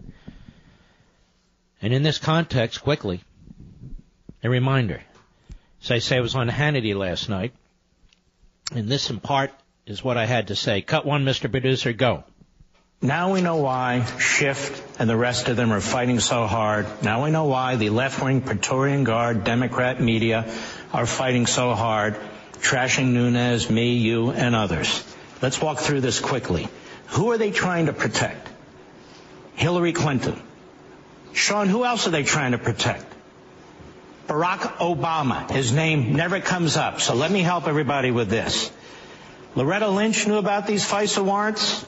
And 1.83 1.93
in 1.93 2.01
this 2.01 2.17
context, 2.17 2.81
quickly, 2.81 3.21
a 4.41 4.49
reminder. 4.49 5.01
As 5.83 5.91
I 5.91 5.99
say, 5.99 6.15
I 6.15 6.21
was 6.21 6.33
on 6.33 6.47
Hannity 6.47 6.95
last 6.95 7.27
night, 7.27 7.51
and 8.73 8.87
this 8.87 9.09
in 9.09 9.19
part 9.19 9.51
is 9.85 10.01
what 10.01 10.15
I 10.15 10.25
had 10.25 10.47
to 10.47 10.55
say. 10.55 10.81
Cut 10.81 11.05
one, 11.05 11.25
Mr. 11.25 11.51
Producer, 11.51 11.91
go. 11.91 12.23
Now 13.01 13.33
we 13.33 13.41
know 13.41 13.57
why 13.57 14.05
Schiff 14.17 14.97
and 14.97 15.09
the 15.09 15.17
rest 15.17 15.49
of 15.49 15.57
them 15.57 15.73
are 15.73 15.81
fighting 15.81 16.21
so 16.21 16.47
hard. 16.47 16.87
Now 17.03 17.25
we 17.25 17.31
know 17.31 17.45
why 17.45 17.75
the 17.75 17.89
left-wing 17.89 18.43
Praetorian 18.43 19.03
Guard 19.03 19.43
Democrat 19.43 19.99
media 19.99 20.49
are 20.93 21.05
fighting 21.05 21.47
so 21.47 21.73
hard, 21.73 22.15
trashing 22.61 23.07
Nunes, 23.07 23.69
me, 23.69 23.97
you, 23.97 24.31
and 24.31 24.55
others. 24.55 25.03
Let's 25.41 25.59
walk 25.61 25.79
through 25.79 25.99
this 25.99 26.21
quickly. 26.21 26.69
Who 27.07 27.31
are 27.31 27.37
they 27.37 27.51
trying 27.51 27.87
to 27.87 27.93
protect? 27.93 28.47
Hillary 29.55 29.91
Clinton. 29.91 30.41
Sean, 31.33 31.67
who 31.67 31.83
else 31.85 32.07
are 32.07 32.11
they 32.11 32.23
trying 32.23 32.51
to 32.51 32.57
protect? 32.57 33.05
Barack 34.27 34.77
Obama. 34.77 35.49
His 35.51 35.71
name 35.71 36.13
never 36.13 36.39
comes 36.39 36.77
up, 36.77 37.01
so 37.01 37.13
let 37.15 37.31
me 37.31 37.41
help 37.41 37.67
everybody 37.67 38.11
with 38.11 38.29
this. 38.29 38.71
Loretta 39.55 39.89
Lynch 39.89 40.25
knew 40.27 40.37
about 40.37 40.65
these 40.65 40.85
FISA 40.85 41.23
warrants. 41.23 41.85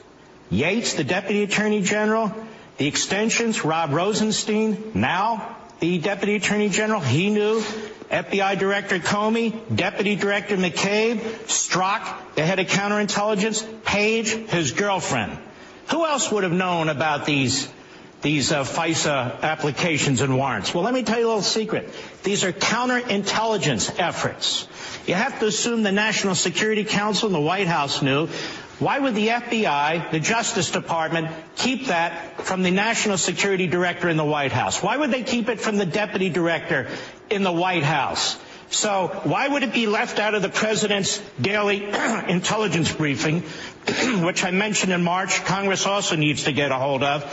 Yates, 0.50 0.94
the 0.94 1.04
Deputy 1.04 1.42
Attorney 1.42 1.82
General. 1.82 2.32
The 2.76 2.86
extensions, 2.86 3.64
Rob 3.64 3.92
Rosenstein, 3.92 4.92
now 4.94 5.56
the 5.80 5.98
Deputy 5.98 6.36
Attorney 6.36 6.68
General, 6.68 7.00
he 7.00 7.30
knew. 7.30 7.62
FBI 8.10 8.58
Director 8.58 9.00
Comey, 9.00 9.52
Deputy 9.74 10.14
Director 10.14 10.56
McCabe, 10.56 11.18
Strzok, 11.46 12.34
the 12.36 12.46
head 12.46 12.60
of 12.60 12.66
counterintelligence, 12.66 13.82
Page, 13.84 14.28
his 14.28 14.72
girlfriend. 14.72 15.36
Who 15.90 16.04
else 16.04 16.30
would 16.30 16.44
have 16.44 16.52
known 16.52 16.88
about 16.88 17.26
these 17.26 17.68
these 18.22 18.52
uh, 18.52 18.64
FISA 18.64 19.42
applications 19.42 20.20
and 20.20 20.36
warrants? 20.36 20.74
Well, 20.74 20.84
let 20.84 20.94
me 20.94 21.02
tell 21.02 21.18
you 21.18 21.26
a 21.26 21.28
little 21.28 21.42
secret. 21.42 21.92
These 22.22 22.44
are 22.44 22.52
counterintelligence 22.52 23.98
efforts. 23.98 24.66
You 25.06 25.14
have 25.14 25.38
to 25.40 25.46
assume 25.46 25.82
the 25.82 25.92
National 25.92 26.34
Security 26.34 26.84
Council 26.84 27.26
and 27.26 27.34
the 27.34 27.40
White 27.40 27.68
House 27.68 28.02
knew. 28.02 28.28
Why 28.78 28.98
would 28.98 29.14
the 29.14 29.28
FBI, 29.28 30.10
the 30.10 30.20
Justice 30.20 30.70
Department, 30.70 31.28
keep 31.56 31.86
that 31.86 32.42
from 32.42 32.62
the 32.62 32.70
National 32.70 33.16
Security 33.16 33.66
Director 33.66 34.08
in 34.08 34.18
the 34.18 34.24
White 34.24 34.52
House? 34.52 34.82
Why 34.82 34.96
would 34.96 35.10
they 35.10 35.22
keep 35.22 35.48
it 35.48 35.60
from 35.60 35.78
the 35.78 35.86
Deputy 35.86 36.28
Director 36.28 36.88
in 37.30 37.42
the 37.42 37.52
White 37.52 37.84
House? 37.84 38.36
So 38.68 39.08
why 39.24 39.48
would 39.48 39.62
it 39.62 39.72
be 39.72 39.86
left 39.86 40.18
out 40.18 40.34
of 40.34 40.42
the 40.42 40.48
president's 40.48 41.18
daily 41.40 41.84
intelligence 42.28 42.92
briefing, 42.92 43.40
which 44.22 44.44
I 44.44 44.50
mentioned 44.50 44.92
in 44.92 45.02
March 45.02 45.44
Congress 45.44 45.86
also 45.86 46.16
needs 46.16 46.44
to 46.44 46.52
get 46.52 46.70
a 46.70 46.76
hold 46.76 47.02
of? 47.02 47.24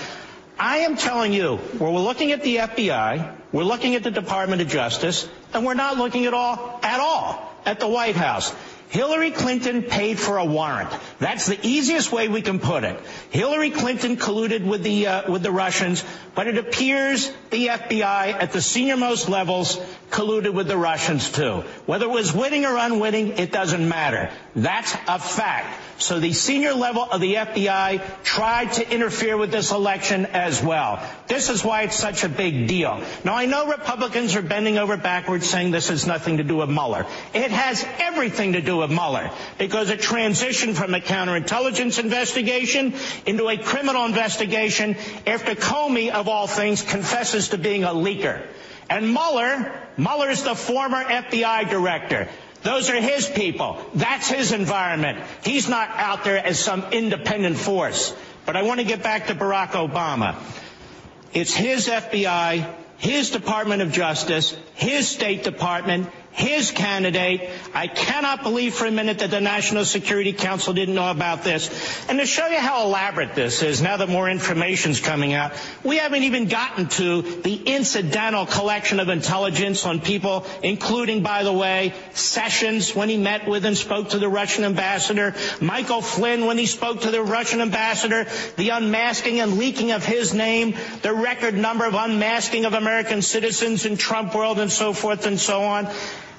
I 0.58 0.80
am 0.80 0.98
telling 0.98 1.34
you, 1.34 1.60
we're 1.80 1.92
looking 1.92 2.32
at 2.32 2.44
the 2.44 2.58
FBI, 2.58 3.36
we're 3.52 3.64
looking 3.64 3.96
at 3.96 4.04
the 4.04 4.12
Department 4.12 4.62
of 4.62 4.68
Justice, 4.68 5.28
and 5.54 5.66
we're 5.66 5.74
not 5.74 5.98
looking 5.98 6.26
at 6.26 6.34
all, 6.34 6.80
at 6.84 7.00
all, 7.00 7.52
at 7.66 7.80
the 7.80 7.88
White 7.88 8.16
House. 8.16 8.54
Hillary 8.94 9.32
Clinton 9.32 9.82
paid 9.82 10.20
for 10.20 10.38
a 10.38 10.46
warrant. 10.46 10.92
That's 11.18 11.48
the 11.48 11.58
easiest 11.64 12.12
way 12.12 12.28
we 12.28 12.44
can 12.44 12.60
put 12.60 12.84
it. 12.84 13.00
Hillary 13.32 13.72
Clinton 13.72 14.18
colluded 14.18 14.64
with 14.64 14.84
the 14.84 15.08
uh, 15.08 15.32
with 15.32 15.42
the 15.42 15.52
Russians, 15.52 16.04
but 16.36 16.46
it 16.46 16.60
appears 16.60 17.34
the 17.50 17.70
FBI 17.70 18.34
at 18.34 18.52
the 18.52 18.62
senior-most 18.62 19.30
levels 19.30 19.80
colluded 20.12 20.54
with 20.54 20.68
the 20.68 20.78
Russians 20.78 21.32
too. 21.32 21.64
Whether 21.88 22.06
it 22.06 22.12
was 22.12 22.34
witting 22.34 22.66
or 22.66 22.78
unwitting, 22.78 23.40
it 23.40 23.52
doesn't 23.52 23.90
matter. 23.90 24.30
That's 24.56 24.94
a 25.08 25.18
fact. 25.18 25.76
So 25.98 26.20
the 26.20 26.34
senior 26.34 26.74
level 26.74 27.04
of 27.04 27.22
the 27.22 27.36
FBI 27.36 28.24
tried 28.24 28.74
to 28.74 28.90
interfere 28.94 29.38
with 29.38 29.52
this 29.52 29.72
election 29.72 30.26
as 30.26 30.62
well. 30.62 31.00
This 31.28 31.50
is 31.50 31.64
why 31.64 31.84
it's 31.84 31.96
such 31.96 32.24
a 32.24 32.30
big 32.30 32.68
deal. 32.68 33.02
Now 33.24 33.36
I 33.36 33.46
know 33.46 33.68
Republicans 33.68 34.36
are 34.36 34.42
bending 34.42 34.78
over 34.78 34.98
backwards 34.98 35.48
saying 35.48 35.72
this 35.72 35.90
has 35.90 36.08
nothing 36.08 36.38
to 36.38 36.44
do 36.44 36.58
with 36.58 36.70
Mueller. 36.70 37.06
It 37.34 37.52
has 37.52 37.86
everything 38.00 38.54
to 38.54 38.62
do 38.62 38.78
with 38.78 38.90
Mueller 38.90 39.30
because 39.58 39.90
it 39.90 40.00
transitioned 40.00 40.76
from 40.76 40.94
a 40.96 41.00
counterintelligence 41.00 42.00
investigation 42.00 42.94
into 43.26 43.48
a 43.48 43.58
criminal 43.58 44.06
investigation 44.06 44.96
after 45.28 45.56
Comey, 45.56 46.10
of 46.10 46.28
all 46.28 46.48
things, 46.48 46.82
confesses 46.82 47.50
to 47.50 47.58
being 47.58 47.84
a 47.84 47.90
leaker. 47.90 48.46
And 48.90 49.14
Mueller, 49.14 49.72
Mueller 49.98 50.30
is 50.30 50.44
the 50.44 50.56
former 50.56 51.04
FBI 51.04 51.70
director. 51.70 52.28
Those 52.64 52.90
are 52.90 53.00
his 53.00 53.30
people. 53.30 53.78
That's 53.94 54.30
his 54.30 54.52
environment. 54.52 55.20
He's 55.44 55.68
not 55.68 55.90
out 55.90 56.24
there 56.24 56.38
as 56.38 56.60
some 56.60 56.86
independent 56.92 57.58
force. 57.58 58.16
But 58.46 58.56
I 58.56 58.64
want 58.64 58.80
to 58.80 58.86
get 58.86 59.04
back 59.04 59.28
to 59.28 59.36
Barack 59.36 59.72
Obama. 59.72 60.36
It's 61.34 61.54
his 61.54 61.88
FBI, 61.88 62.74
his 62.98 63.32
Department 63.32 63.82
of 63.82 63.92
Justice, 63.92 64.56
his 64.76 65.10
State 65.10 65.44
Department, 65.44 66.10
his 66.34 66.72
candidate. 66.72 67.50
I 67.74 67.88
cannot 67.88 68.44
believe 68.44 68.74
for 68.74 68.86
a 68.86 68.92
minute 68.92 69.20
that 69.20 69.32
the 69.32 69.42
National 69.42 69.86
Security 69.86 70.34
Council 70.34 70.74
didn't 70.74 70.96
know 70.96 71.10
about 71.10 71.44
this. 71.44 71.70
And 72.10 72.20
to 72.20 72.26
show 72.26 72.48
you 72.48 72.58
how 72.58 72.84
elaborate 72.86 73.36
this 73.36 73.62
is, 73.62 73.82
now 73.82 73.98
that 73.98 74.10
more 74.10 74.30
information's 74.30 75.00
coming 75.00 75.34
out, 75.34 75.54
we 75.84 75.98
haven't 75.98 76.24
even 76.24 76.48
gotten 76.48 76.88
to 76.90 77.22
the 77.22 77.56
incidental 77.56 78.46
collection 78.46 79.00
of 79.00 79.10
intelligence 79.10 79.86
on 79.86 80.02
people, 80.02 80.46
including, 80.64 81.24
by 81.24 81.44
the 81.44 81.54
way, 81.54 81.94
Sessions 82.14 82.96
when 82.96 83.10
he 83.10 83.18
met 83.18 83.48
with 83.48 83.66
and 83.66 83.78
spoke 83.78 84.10
to 84.10 84.20
the 84.20 84.30
Russian 84.30 84.64
ambassador, 84.64 85.36
Michael 85.62 86.02
Flynn 86.02 86.46
when 86.46 86.58
he 86.58 86.66
spoke 86.66 87.02
to 87.02 87.12
the 87.12 87.22
Russian 87.22 87.62
ambassador, 87.62 88.26
the 88.58 88.70
unmasking 88.70 89.40
and 89.40 89.58
leaking 89.58 89.92
of 89.92 90.04
his 90.06 90.34
name, 90.34 90.76
the 91.02 91.14
record 91.14 91.56
number 91.56 91.86
of 91.86 91.94
unmasking 91.94 92.66
of 92.66 92.74
American 92.74 93.22
citizens 93.22 93.86
in 93.86 93.98
Trump 93.98 94.34
world 94.34 94.60
and 94.60 94.72
so 94.72 94.94
forth 94.94 95.26
and 95.26 95.40
so 95.40 95.62
on. 95.64 95.88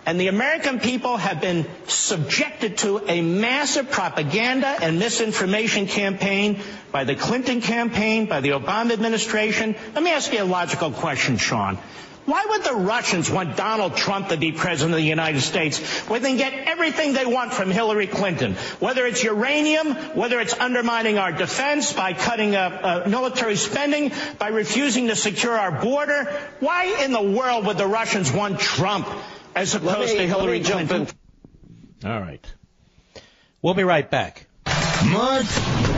And 0.07 0.21
the 0.21 0.29
American 0.29 0.81
people 0.81 1.17
have 1.17 1.41
been 1.41 1.67
subjected 1.87 2.79
to 2.79 2.99
a 3.09 3.23
massive 3.23 3.91
propaganda 3.91 4.67
and 4.67 4.99
misinformation 4.99 5.87
campaign 5.87 6.61
by 6.93 7.05
the 7.05 7.15
Clinton 7.15 7.63
campaign, 7.63 8.27
by 8.27 8.41
the 8.41 8.51
Obama 8.51 8.93
administration. 8.93 9.75
Let 9.95 10.03
me 10.03 10.11
ask 10.11 10.31
you 10.33 10.43
a 10.43 10.45
logical 10.45 10.91
question, 10.91 11.39
Sean. 11.39 11.79
Why 12.27 12.47
would 12.49 12.65
the 12.65 12.75
Russians 12.75 13.31
want 13.31 13.57
Donald 13.57 13.97
Trump 13.97 14.29
to 14.29 14.39
be 14.39 14.53
president 14.53 14.95
of 14.95 15.01
the 15.01 15.07
United 15.07 15.43
States 15.43 15.79
when 16.09 16.23
they 16.23 16.37
get 16.37 16.55
everything 16.55 17.13
they 17.13 17.27
want 17.27 17.53
from 17.53 17.71
Hillary 17.71 18.07
Clinton? 18.07 18.55
Whether 18.81 19.05
it's 19.07 19.23
uranium, 19.23 19.95
whether 20.17 20.41
it's 20.41 20.55
undermining 20.55 21.19
our 21.19 21.33
defense 21.33 21.93
by 21.93 22.15
cutting 22.15 22.57
uh, 22.57 23.05
uh, 23.05 23.09
military 23.09 23.57
spending, 23.57 24.13
by 24.39 24.49
refusing 24.49 25.09
to 25.09 25.17
secure 25.17 25.53
our 25.53 25.83
border. 25.83 26.25
Why 26.61 27.03
in 27.05 27.13
the 27.13 27.23
world 27.23 27.67
would 27.67 27.77
the 27.77 27.87
Russians 27.87 28.33
want 28.33 28.59
Trump? 28.59 29.07
As 29.55 29.75
opposed 29.75 30.13
me, 30.13 30.19
to 30.19 30.27
Hillary 30.27 30.61
Clinton. 30.61 31.07
All 32.05 32.21
right. 32.21 32.45
We'll 33.63 33.75
be 33.75 33.85
right 33.85 34.11
back. 34.11 34.47
Mark 35.05 35.47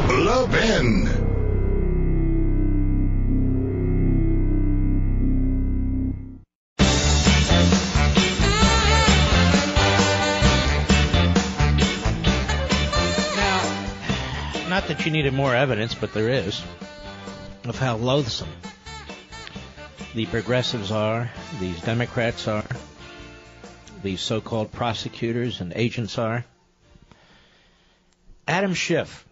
Levin. 0.09 1.27
not 14.77 14.89
that 14.89 15.07
you 15.07 15.11
needed 15.11 15.33
more 15.33 15.55
evidence, 15.55 15.95
but 15.95 16.13
there 16.13 16.29
is, 16.29 16.63
of 17.65 17.79
how 17.79 17.97
loathsome 17.97 18.51
the 20.15 20.27
progressives 20.27 20.93
are, 20.93 21.31
these 21.61 21.81
Democrats 21.81 22.47
are, 22.47 22.63
these 24.03 24.21
so-called 24.21 24.73
prosecutors 24.73 25.61
and 25.61 25.73
agents 25.75 26.19
are. 26.19 26.45
Adam 28.49 28.75
Schiff, 28.75 29.27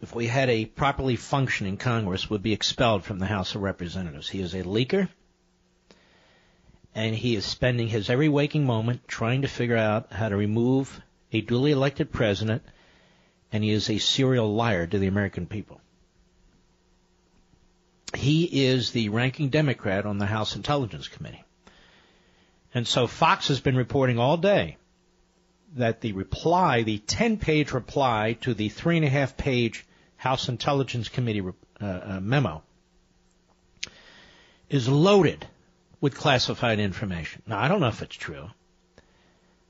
if 0.00 0.14
we 0.14 0.26
had 0.26 0.48
a 0.48 0.64
properly 0.64 1.16
functioning 1.16 1.76
Congress, 1.76 2.30
would 2.30 2.42
be 2.42 2.52
expelled 2.52 3.04
from 3.04 3.18
the 3.18 3.26
House 3.26 3.54
of 3.54 3.62
Representatives. 3.62 4.28
He 4.28 4.40
is 4.40 4.54
a 4.54 4.62
leaker, 4.62 5.08
and 6.94 7.14
he 7.14 7.36
is 7.36 7.44
spending 7.44 7.88
his 7.88 8.08
every 8.08 8.28
waking 8.28 8.64
moment 8.64 9.06
trying 9.08 9.42
to 9.42 9.48
figure 9.48 9.76
out 9.76 10.12
how 10.12 10.28
to 10.28 10.36
remove 10.36 11.00
a 11.32 11.40
duly 11.40 11.72
elected 11.72 12.12
president, 12.12 12.62
and 13.52 13.62
he 13.62 13.70
is 13.70 13.90
a 13.90 13.98
serial 13.98 14.54
liar 14.54 14.86
to 14.86 14.98
the 14.98 15.06
American 15.06 15.46
people. 15.46 15.80
He 18.14 18.66
is 18.66 18.92
the 18.92 19.08
ranking 19.08 19.48
Democrat 19.48 20.06
on 20.06 20.18
the 20.18 20.26
House 20.26 20.56
Intelligence 20.56 21.08
Committee. 21.08 21.43
And 22.74 22.86
so 22.88 23.06
Fox 23.06 23.48
has 23.48 23.60
been 23.60 23.76
reporting 23.76 24.18
all 24.18 24.36
day 24.36 24.76
that 25.76 26.00
the 26.00 26.12
reply, 26.12 26.82
the 26.82 26.98
10 26.98 27.38
page 27.38 27.72
reply 27.72 28.36
to 28.40 28.52
the 28.52 28.68
three 28.68 28.96
and 28.96 29.06
a 29.06 29.08
half 29.08 29.36
page 29.36 29.86
House 30.16 30.48
Intelligence 30.48 31.08
Committee 31.08 31.42
uh, 31.80 31.84
uh, 31.84 32.20
memo 32.20 32.62
is 34.68 34.88
loaded 34.88 35.46
with 36.00 36.16
classified 36.16 36.80
information. 36.80 37.42
Now, 37.46 37.60
I 37.60 37.68
don't 37.68 37.80
know 37.80 37.88
if 37.88 38.02
it's 38.02 38.16
true, 38.16 38.50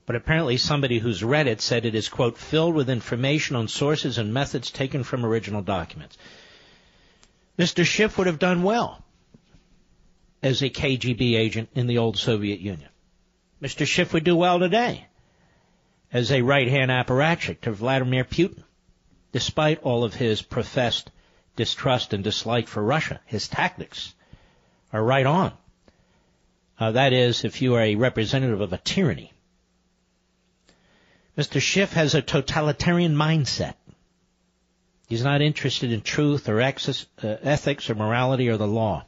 but 0.05 0.15
apparently 0.15 0.57
somebody 0.57 0.97
who's 0.97 1.23
read 1.23 1.47
it 1.47 1.61
said 1.61 1.85
it 1.85 1.95
is, 1.95 2.09
quote, 2.09 2.37
filled 2.37 2.75
with 2.75 2.89
information 2.89 3.55
on 3.55 3.67
sources 3.67 4.17
and 4.17 4.33
methods 4.33 4.71
taken 4.71 5.03
from 5.03 5.25
original 5.25 5.61
documents. 5.61 6.17
Mr. 7.57 7.85
Schiff 7.85 8.17
would 8.17 8.27
have 8.27 8.39
done 8.39 8.63
well 8.63 9.03
as 10.41 10.61
a 10.61 10.69
KGB 10.69 11.37
agent 11.37 11.69
in 11.75 11.87
the 11.87 11.97
old 11.97 12.17
Soviet 12.17 12.59
Union. 12.59 12.89
Mr. 13.65 13.83
Schiff 13.87 14.13
would 14.13 14.23
do 14.23 14.35
well 14.35 14.59
today 14.59 15.07
as 16.13 16.31
a 16.31 16.43
right-hand 16.43 16.91
apparatchik 16.91 17.61
to 17.61 17.71
Vladimir 17.71 18.23
Putin, 18.23 18.63
despite 19.31 19.81
all 19.81 20.03
of 20.03 20.13
his 20.13 20.43
professed 20.43 21.09
distrust 21.55 22.13
and 22.13 22.23
dislike 22.23 22.67
for 22.67 22.83
Russia. 22.83 23.19
His 23.25 23.47
tactics 23.47 24.13
are 24.93 25.03
right 25.03 25.25
on. 25.25 25.51
Uh, 26.79 26.91
that 26.91 27.11
is, 27.11 27.43
if 27.43 27.59
you 27.59 27.73
are 27.73 27.81
a 27.81 27.95
representative 27.95 28.61
of 28.61 28.71
a 28.71 28.77
tyranny. 28.77 29.33
Mr. 31.35 31.59
Schiff 31.59 31.91
has 31.93 32.13
a 32.13 32.21
totalitarian 32.21 33.15
mindset. 33.15 33.73
He's 35.07 35.23
not 35.23 35.41
interested 35.41 35.91
in 35.91 36.01
truth 36.01 36.47
or 36.49 36.61
uh, 36.61 36.71
ethics 37.23 37.89
or 37.89 37.95
morality 37.95 38.47
or 38.47 38.57
the 38.57 38.67
law. 38.67 39.07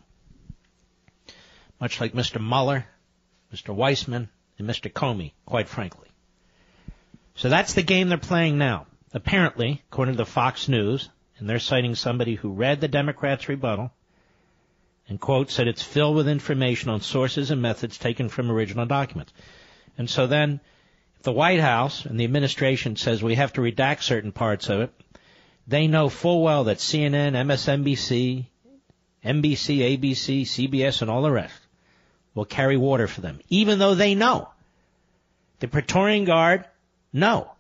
Much 1.80 2.02
like 2.02 2.14
Mr. 2.14 2.42
Mueller, 2.42 2.88
Mr. 3.54 3.76
Weissmann, 3.76 4.30
and 4.58 4.68
Mr. 4.68 4.92
Comey, 4.92 5.34
quite 5.46 5.68
frankly. 5.68 6.08
So 7.36 7.50
that's 7.50 7.74
the 7.74 7.84
game 7.84 8.10
they're 8.10 8.18
playing 8.18 8.58
now. 8.58 8.88
Apparently, 9.14 9.84
according 9.92 10.16
to 10.16 10.18
the 10.18 10.26
Fox 10.26 10.68
News, 10.68 11.10
and 11.38 11.48
they're 11.48 11.60
citing 11.60 11.96
somebody 11.96 12.36
who 12.36 12.52
read 12.52 12.82
the 12.82 12.88
Democrats' 12.88 13.48
rebuttal, 13.48 13.92
and 15.08 15.20
quote, 15.20 15.50
said 15.50 15.68
it's 15.68 15.84
filled 15.84 16.16
with 16.16 16.28
information 16.28 16.90
on 16.90 17.02
sources 17.02 17.52
and 17.52 17.62
methods 17.62 17.98
taken 17.98 18.28
from 18.28 18.52
original 18.52 18.86
documents. 18.86 19.32
And 19.98 20.10
so 20.10 20.28
then, 20.28 20.60
if 21.16 21.24
the 21.24 21.32
White 21.32 21.60
House 21.60 22.06
and 22.06 22.20
the 22.20 22.26
administration 22.26 22.96
says 22.96 23.24
we 23.24 23.36
have 23.36 23.54
to 23.54 23.62
redact 23.62 24.02
certain 24.02 24.32
parts 24.32 24.70
of 24.70 24.82
it, 24.82 24.94
they 25.68 25.88
know 25.88 26.10
full 26.10 26.42
well 26.42 26.66
that 26.66 26.78
CNN, 26.78 27.34
MSNBC, 27.34 28.46
NBC, 29.24 30.00
ABC, 30.00 30.42
CBS, 30.42 31.02
and 31.02 31.12
all 31.12 31.22
the 31.22 31.32
rest 31.32 31.67
will 32.38 32.46
carry 32.46 32.78
water 32.78 33.08
for 33.08 33.22
them, 33.22 33.40
even 33.50 33.80
though 33.80 33.96
they 33.96 34.14
know. 34.14 34.48
The 35.60 35.68
Praetorian 35.68 36.24
Guard 36.24 36.66
know 37.12 37.52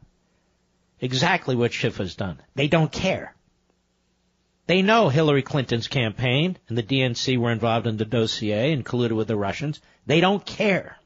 exactly 1.01 1.55
what 1.55 1.73
Schiff 1.73 1.97
has 1.97 2.15
done. 2.15 2.39
They 2.53 2.67
don't 2.67 2.91
care. 2.91 3.33
They 4.67 4.83
know 4.83 5.09
Hillary 5.09 5.41
Clinton's 5.41 5.87
campaign 5.87 6.57
and 6.69 6.77
the 6.77 6.83
DNC 6.83 7.39
were 7.39 7.51
involved 7.51 7.87
in 7.87 7.97
the 7.97 8.05
dossier 8.05 8.71
and 8.71 8.85
colluded 8.85 9.13
with 9.13 9.27
the 9.27 9.35
Russians. 9.35 9.81
They 10.05 10.21
don't 10.21 10.45
care. 10.45 10.97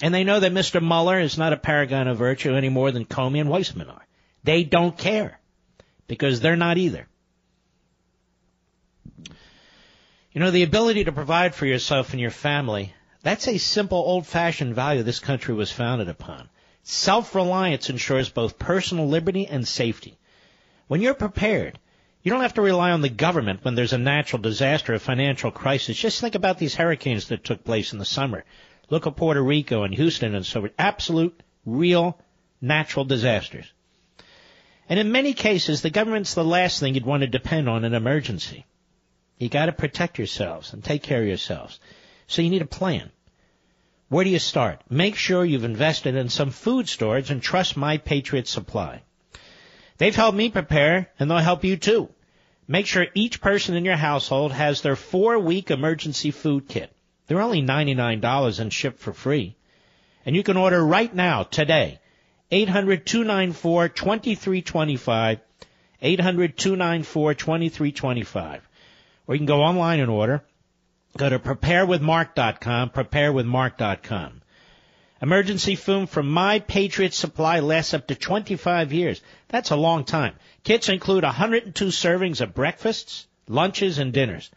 And 0.00 0.14
they 0.14 0.22
know 0.22 0.38
that 0.38 0.52
Mr. 0.52 0.80
Mueller 0.80 1.18
is 1.18 1.36
not 1.36 1.52
a 1.52 1.56
paragon 1.56 2.06
of 2.06 2.18
virtue 2.18 2.54
any 2.54 2.68
more 2.68 2.92
than 2.92 3.04
Comey 3.04 3.40
and 3.40 3.50
Weissmann 3.50 3.92
are. 3.92 4.06
They 4.44 4.62
don't 4.62 4.96
care 4.96 5.40
because 6.06 6.40
they're 6.40 6.54
not 6.54 6.78
either. 6.78 7.08
You 10.32 10.40
know, 10.40 10.52
the 10.52 10.62
ability 10.62 11.04
to 11.04 11.12
provide 11.12 11.54
for 11.54 11.66
yourself 11.66 12.12
and 12.12 12.20
your 12.20 12.30
family, 12.30 12.94
that's 13.22 13.48
a 13.48 13.58
simple 13.58 13.98
old-fashioned 13.98 14.74
value 14.74 15.02
this 15.02 15.18
country 15.18 15.54
was 15.54 15.72
founded 15.72 16.08
upon. 16.08 16.48
Self-reliance 16.84 17.90
ensures 17.90 18.28
both 18.28 18.58
personal 18.58 19.08
liberty 19.08 19.46
and 19.46 19.66
safety. 19.66 20.18
When 20.86 21.02
you're 21.02 21.14
prepared, 21.14 21.78
you 22.22 22.30
don't 22.30 22.42
have 22.42 22.54
to 22.54 22.62
rely 22.62 22.92
on 22.92 23.00
the 23.00 23.08
government 23.08 23.64
when 23.64 23.74
there's 23.74 23.92
a 23.92 23.98
natural 23.98 24.40
disaster, 24.40 24.94
a 24.94 25.00
financial 25.00 25.50
crisis. 25.50 25.96
Just 25.96 26.20
think 26.20 26.36
about 26.36 26.58
these 26.58 26.76
hurricanes 26.76 27.28
that 27.28 27.42
took 27.42 27.64
place 27.64 27.92
in 27.92 27.98
the 27.98 28.04
summer. 28.04 28.44
Look 28.88 29.06
at 29.06 29.16
Puerto 29.16 29.42
Rico 29.42 29.82
and 29.82 29.94
Houston 29.94 30.34
and 30.34 30.46
so 30.46 30.60
forth. 30.60 30.72
Absolute, 30.78 31.42
real, 31.66 32.18
natural 32.60 33.04
disasters. 33.04 33.66
And 34.88 34.98
in 35.00 35.12
many 35.12 35.34
cases, 35.34 35.82
the 35.82 35.90
government's 35.90 36.34
the 36.34 36.44
last 36.44 36.78
thing 36.78 36.94
you'd 36.94 37.04
want 37.04 37.22
to 37.22 37.26
depend 37.26 37.68
on 37.68 37.84
in 37.84 37.94
an 37.94 37.94
emergency. 37.94 38.66
You 39.40 39.48
got 39.48 39.66
to 39.66 39.72
protect 39.72 40.18
yourselves 40.18 40.72
and 40.74 40.84
take 40.84 41.02
care 41.02 41.22
of 41.22 41.26
yourselves. 41.26 41.80
So 42.26 42.42
you 42.42 42.50
need 42.50 42.60
a 42.60 42.66
plan. 42.66 43.10
Where 44.10 44.22
do 44.22 44.28
you 44.28 44.38
start? 44.38 44.82
Make 44.90 45.16
sure 45.16 45.46
you've 45.46 45.64
invested 45.64 46.14
in 46.14 46.28
some 46.28 46.50
food 46.50 46.90
storage 46.90 47.30
and 47.30 47.40
trust 47.40 47.74
My 47.74 47.96
Patriot 47.96 48.46
Supply. 48.46 49.00
They've 49.96 50.14
helped 50.14 50.36
me 50.36 50.50
prepare 50.50 51.08
and 51.18 51.30
they'll 51.30 51.38
help 51.38 51.64
you 51.64 51.78
too. 51.78 52.10
Make 52.68 52.86
sure 52.86 53.06
each 53.14 53.40
person 53.40 53.76
in 53.76 53.86
your 53.86 53.96
household 53.96 54.52
has 54.52 54.82
their 54.82 54.94
four 54.94 55.38
week 55.38 55.70
emergency 55.70 56.32
food 56.32 56.68
kit. 56.68 56.92
They're 57.26 57.40
only 57.40 57.62
$99 57.62 58.60
and 58.60 58.70
shipped 58.70 58.98
for 58.98 59.14
free. 59.14 59.56
And 60.26 60.36
you 60.36 60.42
can 60.42 60.58
order 60.58 60.84
right 60.84 61.14
now, 61.14 61.44
today. 61.44 61.98
800-294-2325. 62.52 65.40
800-294-2325 66.02 68.60
or 69.30 69.34
you 69.36 69.38
can 69.38 69.46
go 69.46 69.62
online 69.62 70.00
and 70.00 70.10
order. 70.10 70.42
Go 71.16 71.28
to 71.28 71.38
preparewithmark.com, 71.38 72.90
preparewithmark.com. 72.90 74.42
Emergency 75.22 75.76
food 75.76 76.10
from 76.10 76.28
My 76.28 76.58
Patriot 76.58 77.14
Supply 77.14 77.60
lasts 77.60 77.94
up 77.94 78.08
to 78.08 78.16
25 78.16 78.92
years. 78.92 79.22
That's 79.46 79.70
a 79.70 79.76
long 79.76 80.02
time. 80.02 80.34
Kits 80.64 80.88
include 80.88 81.22
102 81.22 81.86
servings 81.86 82.40
of 82.40 82.54
breakfasts, 82.54 83.28
lunches, 83.46 83.98
and 83.98 84.12
dinners. 84.12 84.50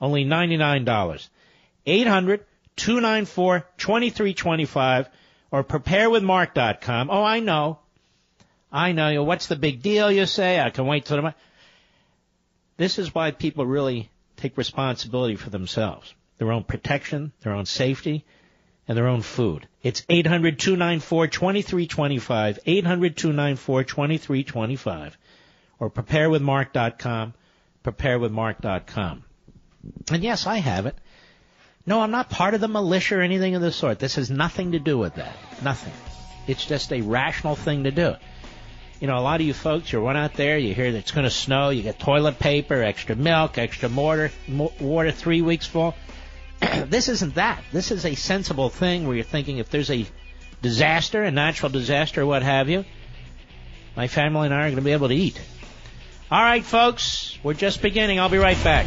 Only 0.00 0.24
$99. 0.24 1.28
800 1.84 2.44
294 2.76 3.60
2325 3.76 5.08
or 5.50 5.64
preparewithmark.com. 5.64 7.10
Oh, 7.10 7.22
I 7.22 7.40
know. 7.40 7.78
I 8.72 8.92
know. 8.92 9.22
What's 9.22 9.48
the 9.48 9.56
big 9.56 9.82
deal, 9.82 10.10
you 10.10 10.24
say? 10.24 10.58
I 10.58 10.70
can 10.70 10.86
wait 10.86 11.04
till 11.04 11.18
tomorrow. 11.18 11.34
This 12.78 12.98
is 12.98 13.14
why 13.14 13.30
people 13.30 13.66
really 13.66 14.08
take 14.44 14.56
responsibility 14.58 15.36
for 15.36 15.48
themselves, 15.50 16.12
their 16.38 16.50
own 16.52 16.62
protection, 16.64 17.32
their 17.40 17.54
own 17.54 17.64
safety, 17.64 18.24
and 18.86 18.98
their 18.98 19.08
own 19.08 19.22
food. 19.22 19.66
It's 19.82 20.02
800-294-2325, 20.02 22.58
800-294-2325, 22.66 25.12
or 25.78 25.90
preparewithmark.com, 25.90 27.32
preparewithmark.com. 27.84 29.24
And 30.10 30.22
yes, 30.22 30.46
I 30.46 30.58
have 30.58 30.84
it. 30.86 30.96
No, 31.86 32.00
I'm 32.02 32.10
not 32.10 32.30
part 32.30 32.54
of 32.54 32.60
the 32.60 32.68
militia 32.68 33.18
or 33.18 33.22
anything 33.22 33.54
of 33.54 33.62
the 33.62 33.72
sort. 33.72 33.98
This 33.98 34.16
has 34.16 34.30
nothing 34.30 34.72
to 34.72 34.78
do 34.78 34.98
with 34.98 35.14
that. 35.14 35.34
Nothing. 35.62 35.94
It's 36.46 36.66
just 36.66 36.92
a 36.92 37.00
rational 37.00 37.56
thing 37.56 37.84
to 37.84 37.90
do. 37.90 38.16
You 39.04 39.08
know, 39.08 39.18
a 39.18 39.20
lot 39.20 39.38
of 39.38 39.46
you 39.46 39.52
folks, 39.52 39.92
you 39.92 40.00
run 40.00 40.16
out 40.16 40.32
there, 40.32 40.56
you 40.56 40.72
hear 40.72 40.90
that 40.90 40.96
it's 40.96 41.10
going 41.10 41.24
to 41.24 41.30
snow, 41.30 41.68
you 41.68 41.82
get 41.82 41.98
toilet 41.98 42.38
paper, 42.38 42.82
extra 42.82 43.14
milk, 43.14 43.58
extra 43.58 43.90
water, 43.90 44.30
water 44.80 45.10
three 45.10 45.42
weeks 45.42 45.66
full. 45.66 45.94
this 46.86 47.10
isn't 47.10 47.34
that. 47.34 47.62
This 47.70 47.90
is 47.90 48.06
a 48.06 48.14
sensible 48.14 48.70
thing 48.70 49.06
where 49.06 49.14
you're 49.14 49.22
thinking 49.22 49.58
if 49.58 49.68
there's 49.68 49.90
a 49.90 50.06
disaster, 50.62 51.22
a 51.22 51.30
natural 51.30 51.70
disaster, 51.70 52.24
what 52.24 52.42
have 52.42 52.70
you, 52.70 52.86
my 53.94 54.08
family 54.08 54.46
and 54.46 54.54
I 54.54 54.60
are 54.60 54.68
going 54.68 54.76
to 54.76 54.80
be 54.80 54.92
able 54.92 55.08
to 55.08 55.14
eat. 55.14 55.38
All 56.30 56.42
right, 56.42 56.64
folks, 56.64 57.38
we're 57.42 57.52
just 57.52 57.82
beginning. 57.82 58.20
I'll 58.20 58.30
be 58.30 58.38
right 58.38 58.64
back. 58.64 58.86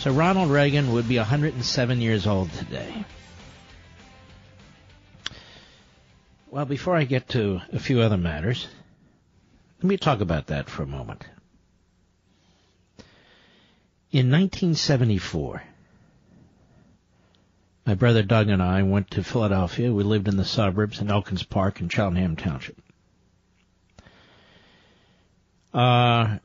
So 0.00 0.10
Ronald 0.10 0.48
Reagan 0.48 0.92
would 0.92 1.06
be 1.06 1.18
107 1.18 2.00
years 2.00 2.26
old 2.26 2.50
today. 2.54 3.04
Well, 6.50 6.64
before 6.64 6.96
I 6.96 7.04
get 7.04 7.28
to 7.30 7.60
a 7.70 7.78
few 7.78 8.00
other 8.00 8.16
matters, 8.16 8.66
let 9.76 9.84
me 9.84 9.98
talk 9.98 10.22
about 10.22 10.46
that 10.46 10.70
for 10.70 10.82
a 10.84 10.86
moment. 10.86 11.26
In 14.10 14.30
1974, 14.30 15.62
my 17.84 17.94
brother 17.94 18.22
Doug 18.22 18.48
and 18.48 18.62
I 18.62 18.82
went 18.84 19.10
to 19.10 19.22
Philadelphia. 19.22 19.92
We 19.92 20.02
lived 20.02 20.28
in 20.28 20.38
the 20.38 20.46
suburbs 20.46 21.02
in 21.02 21.10
Elkins 21.10 21.42
Park 21.42 21.82
in 21.82 21.90
Cheltenham 21.90 22.36
Township. 22.36 22.80
Uh, 25.74 26.38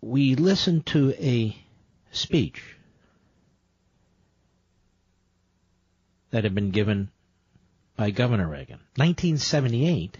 we 0.00 0.36
listened 0.36 0.86
to 0.86 1.12
a 1.18 1.56
speech 2.12 2.76
that 6.30 6.44
had 6.44 6.54
been 6.54 6.70
given 6.70 7.10
by 7.96 8.10
Governor 8.10 8.46
Reagan. 8.48 8.78
1978, 8.96 10.16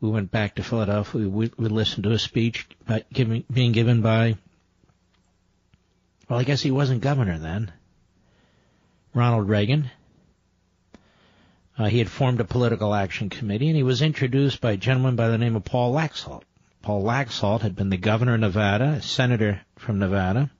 we 0.00 0.08
went 0.08 0.30
back 0.30 0.54
to 0.54 0.62
Philadelphia. 0.62 1.28
We, 1.28 1.50
we 1.56 1.68
listened 1.68 2.04
to 2.04 2.12
a 2.12 2.18
speech 2.18 2.66
giving, 3.12 3.44
being 3.52 3.72
given 3.72 4.00
by, 4.00 4.36
well, 6.28 6.38
I 6.38 6.44
guess 6.44 6.62
he 6.62 6.70
wasn't 6.70 7.02
governor 7.02 7.38
then, 7.38 7.72
Ronald 9.12 9.48
Reagan. 9.48 9.90
Uh, 11.76 11.86
he 11.86 11.98
had 11.98 12.10
formed 12.10 12.40
a 12.40 12.44
political 12.44 12.94
action 12.94 13.30
committee, 13.30 13.68
and 13.68 13.76
he 13.76 13.82
was 13.82 14.02
introduced 14.02 14.60
by 14.60 14.72
a 14.72 14.76
gentleman 14.76 15.16
by 15.16 15.28
the 15.28 15.38
name 15.38 15.56
of 15.56 15.64
Paul 15.64 15.94
Laxalt. 15.94 16.42
Paul 16.82 17.02
Laxalt 17.02 17.60
had 17.60 17.76
been 17.76 17.90
the 17.90 17.96
governor 17.96 18.34
of 18.34 18.40
Nevada, 18.40 18.84
a 18.84 19.02
senator 19.02 19.60
from 19.76 19.98
Nevada, 19.98 20.50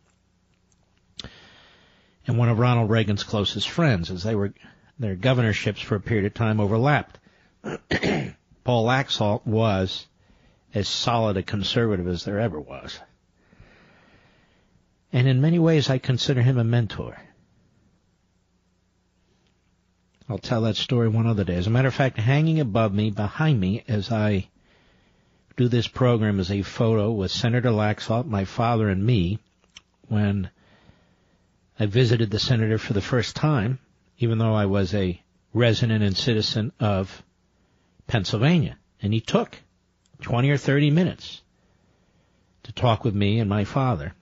and 2.30 2.38
one 2.38 2.48
of 2.48 2.60
Ronald 2.60 2.88
Reagan's 2.88 3.24
closest 3.24 3.68
friends, 3.68 4.08
as 4.08 4.22
they 4.22 4.36
were 4.36 4.54
their 5.00 5.16
governorships 5.16 5.80
for 5.80 5.96
a 5.96 6.00
period 6.00 6.26
of 6.26 6.34
time 6.34 6.60
overlapped. 6.60 7.18
Paul 8.62 8.86
Laxalt 8.86 9.44
was 9.44 10.06
as 10.72 10.86
solid 10.86 11.36
a 11.36 11.42
conservative 11.42 12.06
as 12.06 12.24
there 12.24 12.38
ever 12.38 12.60
was. 12.60 13.00
And 15.12 15.26
in 15.26 15.40
many 15.40 15.58
ways, 15.58 15.90
I 15.90 15.98
consider 15.98 16.40
him 16.40 16.56
a 16.56 16.62
mentor. 16.62 17.20
I'll 20.28 20.38
tell 20.38 20.60
that 20.60 20.76
story 20.76 21.08
one 21.08 21.26
other 21.26 21.42
day. 21.42 21.56
As 21.56 21.66
a 21.66 21.70
matter 21.70 21.88
of 21.88 21.94
fact, 21.94 22.16
hanging 22.16 22.60
above 22.60 22.94
me, 22.94 23.10
behind 23.10 23.58
me, 23.58 23.82
as 23.88 24.12
I 24.12 24.46
do 25.56 25.66
this 25.66 25.88
program, 25.88 26.38
is 26.38 26.52
a 26.52 26.62
photo 26.62 27.10
with 27.10 27.32
Senator 27.32 27.70
Laxalt, 27.70 28.26
my 28.26 28.44
father, 28.44 28.88
and 28.88 29.04
me 29.04 29.40
when 30.06 30.48
I 31.80 31.86
visited 31.86 32.30
the 32.30 32.38
senator 32.38 32.76
for 32.76 32.92
the 32.92 33.00
first 33.00 33.34
time, 33.34 33.78
even 34.18 34.36
though 34.36 34.54
I 34.54 34.66
was 34.66 34.94
a 34.94 35.18
resident 35.54 36.04
and 36.04 36.14
citizen 36.14 36.72
of 36.78 37.22
Pennsylvania. 38.06 38.76
And 39.00 39.14
he 39.14 39.22
took 39.22 39.58
20 40.20 40.50
or 40.50 40.58
30 40.58 40.90
minutes 40.90 41.40
to 42.64 42.72
talk 42.72 43.02
with 43.02 43.14
me 43.14 43.40
and 43.40 43.48
my 43.48 43.64
father. 43.64 44.12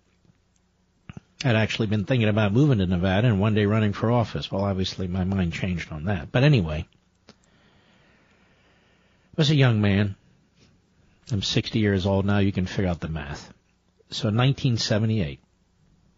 I'd 1.45 1.57
actually 1.57 1.89
been 1.89 2.05
thinking 2.05 2.29
about 2.29 2.53
moving 2.53 2.79
to 2.79 2.87
Nevada 2.87 3.27
and 3.27 3.41
one 3.41 3.55
day 3.55 3.67
running 3.67 3.93
for 3.93 4.13
office. 4.13 4.53
Well, 4.53 4.65
obviously 4.65 5.09
my 5.09 5.25
mind 5.25 5.53
changed 5.53 5.91
on 5.91 6.05
that. 6.05 6.31
But 6.31 6.45
anyway, 6.45 6.87
I 7.29 7.33
was 9.37 9.51
a 9.51 9.57
young 9.57 9.81
man. 9.81 10.15
I'm 11.33 11.43
60 11.43 11.81
years 11.81 12.07
old 12.07 12.25
now. 12.25 12.39
You 12.39 12.53
can 12.53 12.67
figure 12.67 12.89
out 12.89 13.01
the 13.01 13.09
math. 13.09 13.53
So 14.11 14.29
1978. 14.29 15.41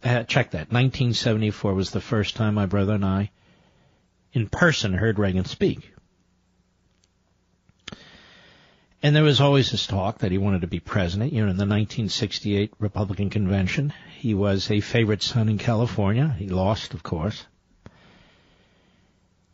Uh, 0.02 0.22
check 0.22 0.52
that. 0.52 0.72
1974 0.72 1.74
was 1.74 1.90
the 1.90 2.00
first 2.00 2.36
time 2.36 2.54
my 2.54 2.66
brother 2.66 2.94
and 2.94 3.04
I 3.04 3.30
in 4.32 4.48
person 4.48 4.94
heard 4.94 5.18
Reagan 5.18 5.44
speak. 5.44 5.92
And 9.02 9.16
there 9.16 9.22
was 9.22 9.40
always 9.40 9.70
this 9.70 9.86
talk 9.86 10.18
that 10.18 10.30
he 10.30 10.38
wanted 10.38 10.60
to 10.60 10.66
be 10.66 10.80
president. 10.80 11.32
You 11.32 11.40
know, 11.40 11.50
in 11.50 11.56
the 11.56 11.62
1968 11.62 12.74
Republican 12.78 13.30
convention, 13.30 13.94
he 14.18 14.34
was 14.34 14.70
a 14.70 14.80
favorite 14.80 15.22
son 15.22 15.48
in 15.48 15.56
California. 15.56 16.34
He 16.38 16.48
lost, 16.48 16.92
of 16.92 17.02
course. 17.02 17.46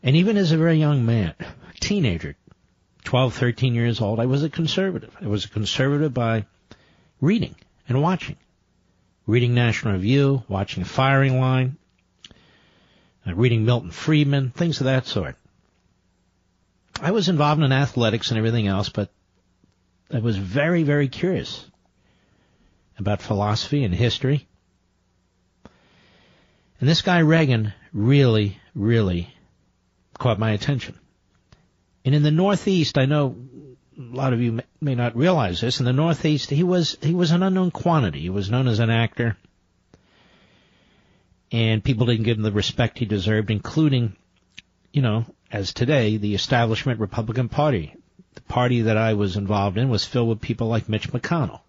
And 0.03 0.17
even 0.17 0.37
as 0.37 0.51
a 0.51 0.57
very 0.57 0.77
young 0.77 1.05
man, 1.05 1.33
teenager, 1.79 2.35
12, 3.05 3.33
13 3.33 3.73
years 3.73 4.01
old, 4.01 4.19
I 4.19 4.25
was 4.25 4.43
a 4.43 4.49
conservative. 4.49 5.15
I 5.21 5.27
was 5.27 5.45
a 5.45 5.49
conservative 5.49 6.13
by 6.13 6.45
reading 7.21 7.55
and 7.87 8.01
watching. 8.01 8.35
Reading 9.27 9.53
National 9.53 9.93
Review, 9.93 10.43
watching 10.47 10.85
Firing 10.85 11.39
Line, 11.39 11.75
uh, 13.27 13.35
reading 13.35 13.65
Milton 13.65 13.91
Friedman, 13.91 14.51
things 14.51 14.79
of 14.79 14.85
that 14.85 15.05
sort. 15.05 15.35
I 17.01 17.11
was 17.11 17.29
involved 17.29 17.61
in 17.61 17.71
athletics 17.71 18.31
and 18.31 18.37
everything 18.37 18.67
else, 18.67 18.89
but 18.89 19.11
I 20.11 20.19
was 20.19 20.37
very, 20.37 20.83
very 20.83 21.09
curious 21.09 21.65
about 22.97 23.21
philosophy 23.21 23.83
and 23.83 23.93
history. 23.93 24.47
And 26.79 26.87
this 26.87 27.01
guy 27.01 27.19
Reagan 27.19 27.73
really, 27.91 28.57
really 28.73 29.33
caught 30.17 30.39
my 30.39 30.51
attention. 30.51 30.97
And 32.05 32.15
in 32.15 32.23
the 32.23 32.31
Northeast, 32.31 32.97
I 32.97 33.05
know 33.05 33.35
a 33.97 34.15
lot 34.15 34.33
of 34.33 34.41
you 34.41 34.59
may 34.79 34.95
not 34.95 35.15
realize 35.15 35.61
this. 35.61 35.79
In 35.79 35.85
the 35.85 35.93
Northeast, 35.93 36.49
he 36.49 36.63
was 36.63 36.97
he 37.01 37.13
was 37.13 37.31
an 37.31 37.43
unknown 37.43 37.71
quantity. 37.71 38.21
He 38.21 38.29
was 38.29 38.49
known 38.49 38.67
as 38.67 38.79
an 38.79 38.89
actor, 38.89 39.37
and 41.51 41.83
people 41.83 42.05
didn't 42.05 42.25
give 42.25 42.37
him 42.37 42.43
the 42.43 42.51
respect 42.51 42.99
he 42.99 43.05
deserved, 43.05 43.49
including, 43.49 44.15
you 44.93 45.01
know, 45.01 45.25
as 45.51 45.73
today, 45.73 46.17
the 46.17 46.35
establishment 46.35 46.99
Republican 46.99 47.49
Party. 47.49 47.95
The 48.35 48.41
party 48.41 48.81
that 48.83 48.97
I 48.97 49.15
was 49.15 49.35
involved 49.35 49.79
in 49.79 49.89
was 49.89 50.05
filled 50.05 50.29
with 50.29 50.41
people 50.41 50.67
like 50.67 50.87
Mitch 50.87 51.09
McConnell 51.11 51.61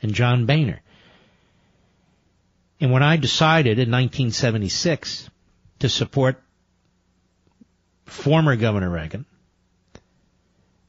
and 0.00 0.14
John 0.14 0.46
Boehner. 0.46 0.80
And 2.80 2.90
when 2.90 3.02
I 3.02 3.18
decided 3.18 3.78
in 3.78 3.90
1976 3.90 5.28
to 5.80 5.88
support 5.90 6.42
former 8.06 8.56
Governor 8.56 8.88
Reagan 8.88 9.26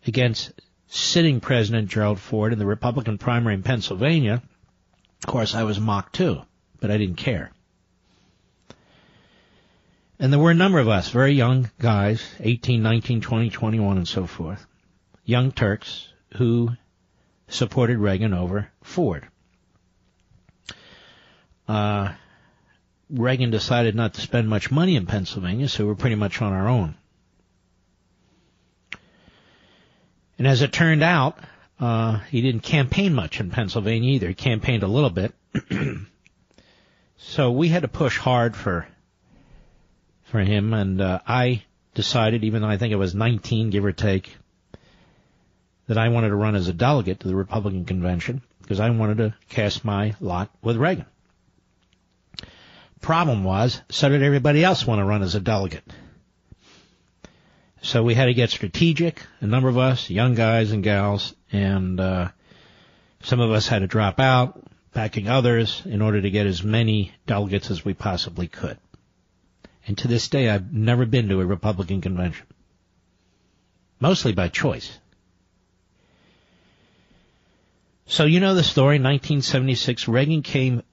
against 0.06 0.52
sitting 0.88 1.40
President 1.40 1.90
Gerald 1.90 2.20
Ford 2.20 2.54
in 2.54 2.60
the 2.60 2.66
Republican 2.66 3.18
primary 3.18 3.56
in 3.56 3.64
Pennsylvania, 3.64 4.42
of 5.22 5.28
course 5.28 5.56
I 5.56 5.64
was 5.64 5.80
mocked 5.80 6.16
too, 6.16 6.42
but 6.80 6.92
I 6.92 6.98
didn't 6.98 7.18
care. 7.18 7.52
And 10.20 10.32
there 10.32 10.40
were 10.40 10.52
a 10.52 10.56
number 10.56 10.80
of 10.80 10.88
us, 10.88 11.10
very 11.10 11.34
young 11.34 11.70
guys, 11.80 12.24
18, 12.40 12.82
19, 12.82 13.22
20, 13.22 13.50
21, 13.50 13.98
and 13.98 14.08
so 14.08 14.26
forth, 14.26 14.66
young 15.26 15.52
Turks 15.52 16.08
who 16.36 16.70
supported 17.48 17.98
Reagan 17.98 18.34
over 18.34 18.70
Ford. 18.82 19.28
Uh, 21.68 22.14
Reagan 23.10 23.52
decided 23.52 23.96
not 23.96 24.16
to 24.16 24.22
spend 24.22 24.50
much 24.50 24.72
money 24.72 24.96
in 24.96 25.06
Pennsylvania, 25.06 25.68
so 25.68 25.86
we're 25.86 25.96
pretty 25.96 26.16
much 26.16 26.42
on 26.42 26.54
our 26.54 26.68
own. 26.68 26.96
And 30.38 30.48
as 30.48 30.62
it 30.62 30.72
turned 30.72 31.04
out, 31.04 31.38
uh, 31.80 32.20
he 32.30 32.42
didn't 32.42 32.64
campaign 32.64 33.14
much 33.14 33.40
in 33.40 33.50
Pennsylvania 33.50 34.14
either. 34.14 34.30
He 34.30 34.34
campaigned 34.34 34.84
a 34.84 34.88
little 34.88 35.10
bit. 35.10 35.34
so 37.18 37.52
we 37.52 37.70
had 37.70 37.82
to 37.82 37.88
push 37.88 38.18
hard 38.18 38.56
for 38.56 38.88
for 40.24 40.40
him, 40.40 40.74
and 40.74 41.00
uh, 41.00 41.20
I 41.28 41.64
decided, 41.94 42.44
even 42.44 42.64
though 42.64 42.68
I 42.68 42.78
think 42.78 42.92
I 42.92 42.98
was 42.98 43.14
19, 43.14 43.70
give 43.70 43.86
or 43.86 43.92
take, 43.92 44.36
that 45.88 45.98
I 45.98 46.10
wanted 46.10 46.30
to 46.30 46.36
run 46.36 46.56
as 46.56 46.68
a 46.68 46.74
delegate 46.74 47.20
to 47.20 47.28
the 47.28 47.36
Republican 47.36 47.86
convention 47.86 48.42
because 48.62 48.80
I 48.80 48.90
wanted 48.90 49.18
to 49.18 49.36
cast 49.50 49.86
my 49.86 50.16
lot 50.20 50.50
with 50.64 50.78
Reagan. 50.78 51.06
Problem 53.02 53.44
was, 53.44 53.82
so 53.90 54.10
did 54.10 54.24
everybody 54.24 54.64
else 54.64 54.88
want 54.88 55.00
to 55.00 55.06
run 55.06 55.22
as 55.22 55.36
a 55.36 55.40
delegate. 55.40 55.84
So 57.84 58.02
we 58.02 58.16
had 58.16 58.26
to 58.26 58.34
get 58.34 58.50
strategic, 58.50 59.22
a 59.42 59.46
number 59.46 59.68
of 59.68 59.78
us, 59.78 60.10
young 60.10 60.36
guys 60.36 60.72
and 60.72 60.82
gals, 60.82 61.36
and 61.52 62.00
uh, 62.00 62.30
some 63.22 63.42
of 63.42 63.52
us 63.52 63.68
had 63.68 63.80
to 63.80 63.88
drop 63.88 64.22
out, 64.22 64.58
backing 64.94 65.28
others 65.28 65.82
in 65.84 66.02
order 66.02 66.22
to 66.22 66.30
get 66.32 66.48
as 66.48 66.64
many 66.64 67.12
delegates 67.28 67.70
as 67.70 67.84
we 67.84 67.94
possibly 67.94 68.48
could. 68.48 68.78
And 69.86 69.98
to 69.98 70.08
this 70.08 70.30
day, 70.30 70.50
I've 70.50 70.72
never 70.72 71.06
been 71.06 71.28
to 71.28 71.42
a 71.42 71.46
Republican 71.46 72.00
convention. 72.00 72.48
Mostly 74.00 74.32
by 74.32 74.48
choice. 74.48 74.98
So 78.06 78.24
you 78.24 78.40
know 78.40 78.56
the 78.56 78.64
story, 78.64 78.96
1976, 78.96 80.08
Reagan 80.08 80.42
came 80.42 80.84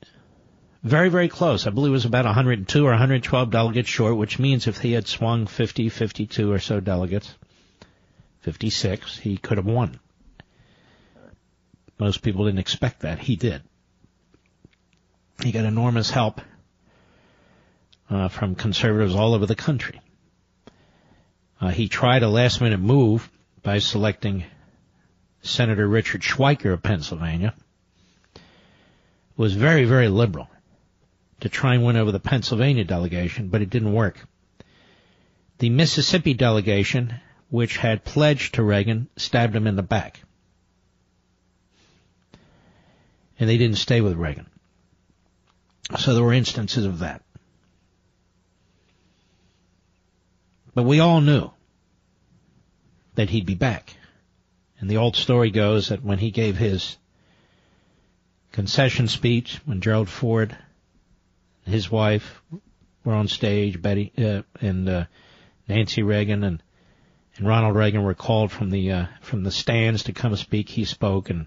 very, 0.82 1.10
very 1.10 1.28
close. 1.28 1.66
I 1.66 1.70
believe 1.70 1.90
it 1.90 1.92
was 1.92 2.04
about 2.06 2.24
102 2.24 2.86
or 2.86 2.90
112 2.90 3.50
delegates 3.50 3.88
short, 3.88 4.16
which 4.16 4.38
means 4.38 4.66
if 4.66 4.78
he 4.78 4.92
had 4.92 5.06
swung 5.06 5.46
50, 5.46 5.90
52 5.90 6.50
or 6.50 6.58
so 6.58 6.80
delegates, 6.80 7.34
56, 8.40 9.18
he 9.18 9.36
could 9.36 9.58
have 9.58 9.66
won. 9.66 10.00
Most 11.98 12.22
people 12.22 12.46
didn't 12.46 12.60
expect 12.60 13.00
that. 13.00 13.18
He 13.18 13.36
did. 13.36 13.62
He 15.42 15.52
got 15.52 15.66
enormous 15.66 16.10
help 16.10 16.40
uh, 18.08 18.28
from 18.28 18.54
conservatives 18.54 19.14
all 19.14 19.34
over 19.34 19.44
the 19.44 19.54
country. 19.54 20.00
Uh, 21.60 21.68
he 21.68 21.88
tried 21.88 22.22
a 22.22 22.28
last 22.28 22.62
minute 22.62 22.80
move 22.80 23.30
by 23.62 23.80
selecting 23.80 24.44
Senator 25.42 25.86
Richard 25.86 26.22
Schweiker 26.22 26.72
of 26.72 26.82
Pennsylvania. 26.82 27.54
Was 29.36 29.52
very, 29.54 29.84
very 29.84 30.08
liberal 30.08 30.48
to 31.40 31.48
try 31.48 31.74
and 31.74 31.84
win 31.84 31.96
over 31.96 32.12
the 32.12 32.20
Pennsylvania 32.20 32.84
delegation, 32.84 33.48
but 33.48 33.62
it 33.62 33.70
didn't 33.70 33.92
work. 33.92 34.18
The 35.58 35.70
Mississippi 35.70 36.34
delegation, 36.34 37.14
which 37.48 37.76
had 37.76 38.04
pledged 38.04 38.54
to 38.54 38.62
Reagan, 38.62 39.08
stabbed 39.16 39.54
him 39.54 39.66
in 39.66 39.76
the 39.76 39.82
back. 39.82 40.20
And 43.38 43.48
they 43.48 43.58
didn't 43.58 43.78
stay 43.78 44.00
with 44.00 44.16
Reagan. 44.16 44.46
So 45.98 46.14
there 46.14 46.24
were 46.24 46.32
instances 46.32 46.84
of 46.84 47.00
that. 47.00 47.22
But 50.74 50.84
we 50.84 51.00
all 51.00 51.20
knew 51.20 51.50
that 53.16 53.30
he'd 53.30 53.46
be 53.46 53.54
back. 53.54 53.94
And 54.78 54.88
the 54.88 54.98
old 54.98 55.16
story 55.16 55.50
goes 55.50 55.88
that 55.88 56.02
when 56.02 56.18
he 56.18 56.30
gave 56.30 56.56
his 56.56 56.96
concession 58.52 59.08
speech, 59.08 59.60
when 59.64 59.80
Gerald 59.80 60.08
Ford, 60.08 60.56
his 61.64 61.90
wife, 61.90 62.42
were 63.04 63.14
on 63.14 63.28
stage, 63.28 63.80
Betty 63.80 64.12
uh, 64.18 64.42
and 64.60 64.88
uh, 64.88 65.04
Nancy 65.68 66.02
Reagan 66.02 66.44
and 66.44 66.62
and 67.36 67.46
Ronald 67.46 67.74
Reagan 67.76 68.02
were 68.02 68.14
called 68.14 68.52
from 68.52 68.70
the 68.70 68.92
uh, 68.92 69.06
from 69.22 69.44
the 69.44 69.50
stands 69.50 70.04
to 70.04 70.12
come 70.12 70.36
speak. 70.36 70.68
He 70.68 70.84
spoke, 70.84 71.30
and 71.30 71.46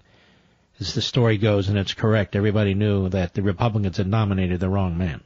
as 0.80 0.94
the 0.94 1.02
story 1.02 1.38
goes, 1.38 1.68
and 1.68 1.78
it's 1.78 1.94
correct, 1.94 2.34
everybody 2.34 2.74
knew 2.74 3.08
that 3.10 3.34
the 3.34 3.42
Republicans 3.42 3.98
had 3.98 4.08
nominated 4.08 4.60
the 4.60 4.68
wrong 4.68 4.98
man, 4.98 5.20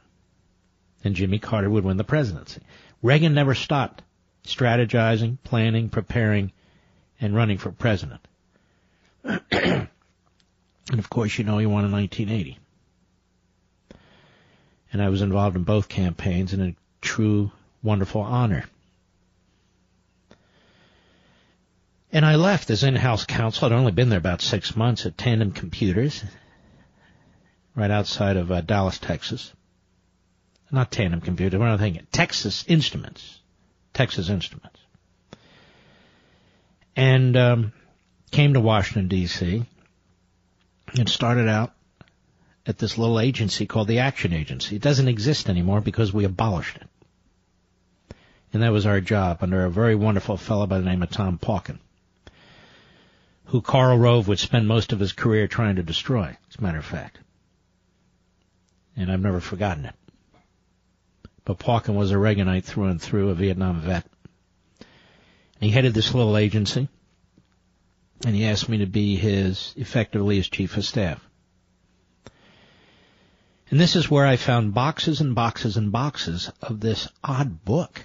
and 1.03 1.15
Jimmy 1.15 1.39
Carter 1.39 1.69
would 1.69 1.83
win 1.83 1.97
the 1.97 2.03
presidency. 2.03 2.61
Reagan 3.01 3.33
never 3.33 3.55
stopped 3.55 4.03
strategizing, 4.45 5.37
planning, 5.43 5.89
preparing, 5.89 6.51
and 7.19 7.35
running 7.35 7.57
for 7.57 7.71
president. 7.71 8.21
and 9.23 9.89
of 10.91 11.09
course, 11.09 11.37
you 11.37 11.43
know 11.45 11.57
he 11.57 11.65
won 11.65 11.85
in 11.85 11.91
1980. 11.91 12.59
And 14.91 15.01
I 15.01 15.09
was 15.09 15.21
involved 15.21 15.55
in 15.55 15.63
both 15.63 15.87
campaigns 15.87 16.53
in 16.53 16.61
a 16.61 16.75
true, 17.01 17.51
wonderful 17.83 18.21
honor. 18.21 18.65
And 22.11 22.25
I 22.25 22.35
left 22.35 22.71
as 22.71 22.83
in-house 22.83 23.25
counsel. 23.25 23.67
I'd 23.67 23.71
only 23.71 23.91
been 23.91 24.09
there 24.09 24.17
about 24.17 24.41
six 24.41 24.75
months 24.75 25.05
at 25.05 25.17
Tandem 25.17 25.51
Computers, 25.51 26.23
right 27.75 27.91
outside 27.91 28.35
of 28.35 28.51
uh, 28.51 28.61
Dallas, 28.61 28.97
Texas. 28.97 29.53
Not 30.71 30.91
Tandem 30.91 31.21
Computers, 31.21 31.59
what 31.59 31.67
am 31.67 31.75
I 31.75 31.77
thinking? 31.77 32.07
Texas 32.11 32.65
Instruments. 32.67 33.39
Texas 33.93 34.29
Instruments. 34.29 34.79
And 36.95 37.37
um, 37.37 37.73
came 38.31 38.53
to 38.53 38.59
Washington, 38.59 39.07
D.C. 39.07 39.65
and 40.97 41.09
started 41.09 41.47
out 41.47 41.73
at 42.69 42.77
this 42.77 42.99
little 42.99 43.19
agency 43.19 43.65
called 43.65 43.87
the 43.87 43.97
Action 43.97 44.31
Agency. 44.31 44.75
It 44.75 44.81
doesn't 44.83 45.07
exist 45.07 45.49
anymore 45.49 45.81
because 45.81 46.13
we 46.13 46.23
abolished 46.23 46.77
it. 46.77 46.87
And 48.53 48.61
that 48.61 48.71
was 48.71 48.85
our 48.85 49.01
job 49.01 49.39
under 49.41 49.65
a 49.65 49.71
very 49.71 49.95
wonderful 49.95 50.37
fellow 50.37 50.67
by 50.67 50.77
the 50.77 50.85
name 50.85 51.01
of 51.01 51.09
Tom 51.09 51.39
Pauken, 51.39 51.79
who 53.45 53.61
Karl 53.61 53.97
Rove 53.97 54.27
would 54.27 54.37
spend 54.37 54.67
most 54.67 54.93
of 54.93 54.99
his 54.99 55.13
career 55.13 55.47
trying 55.47 55.77
to 55.77 55.83
destroy, 55.83 56.37
as 56.49 56.59
a 56.59 56.61
matter 56.61 56.77
of 56.77 56.85
fact. 56.85 57.17
And 58.95 59.11
I've 59.11 59.19
never 59.19 59.39
forgotten 59.39 59.85
it. 59.85 59.95
but 61.45 61.57
Pauken 61.57 61.95
was 61.95 62.11
a 62.11 62.15
Reaganite 62.15 62.65
through 62.65 62.85
and 62.85 63.01
through, 63.01 63.29
a 63.29 63.33
Vietnam 63.33 63.81
vet. 63.81 64.05
And 64.79 64.87
he 65.61 65.71
headed 65.71 65.95
this 65.95 66.13
little 66.13 66.37
agency, 66.37 66.87
and 68.23 68.35
he 68.35 68.45
asked 68.45 68.69
me 68.69 68.77
to 68.77 68.85
be 68.85 69.15
his, 69.15 69.73
effectively 69.75 70.35
his 70.35 70.49
chief 70.49 70.77
of 70.77 70.85
staff. 70.85 71.28
And 73.69 73.79
this 73.79 73.95
is 73.95 74.09
where 74.09 74.25
I 74.25 74.35
found 74.35 74.73
boxes 74.73 75.21
and 75.21 75.35
boxes 75.35 75.77
and 75.77 75.91
boxes 75.91 76.51
of 76.61 76.79
this 76.79 77.07
odd 77.23 77.63
book 77.63 78.03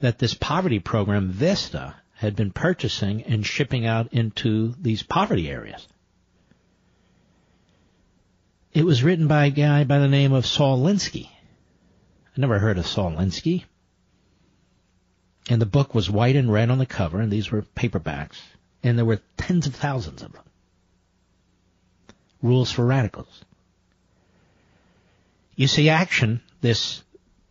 that 0.00 0.18
this 0.18 0.34
poverty 0.34 0.78
program, 0.78 1.30
Vista, 1.30 1.94
had 2.14 2.36
been 2.36 2.52
purchasing 2.52 3.22
and 3.24 3.44
shipping 3.44 3.84
out 3.86 4.12
into 4.12 4.74
these 4.80 5.02
poverty 5.02 5.48
areas. 5.48 5.86
It 8.72 8.84
was 8.84 9.02
written 9.02 9.26
by 9.26 9.46
a 9.46 9.50
guy 9.50 9.84
by 9.84 9.98
the 9.98 10.08
name 10.08 10.32
of 10.32 10.46
Saul 10.46 10.78
Alinsky. 10.78 11.26
I 11.26 12.40
never 12.40 12.58
heard 12.58 12.78
of 12.78 12.86
Saul 12.86 13.12
Alinsky. 13.12 13.64
And 15.50 15.60
the 15.60 15.66
book 15.66 15.94
was 15.94 16.08
white 16.08 16.36
and 16.36 16.52
red 16.52 16.70
on 16.70 16.78
the 16.78 16.86
cover, 16.86 17.20
and 17.20 17.30
these 17.30 17.50
were 17.50 17.62
paperbacks, 17.62 18.40
and 18.82 18.96
there 18.96 19.04
were 19.04 19.20
tens 19.36 19.66
of 19.66 19.74
thousands 19.74 20.22
of 20.22 20.32
them. 20.32 20.44
Rules 22.40 22.70
for 22.70 22.86
Radicals. 22.86 23.44
You 25.54 25.66
see 25.66 25.88
action, 25.88 26.40
this 26.60 27.02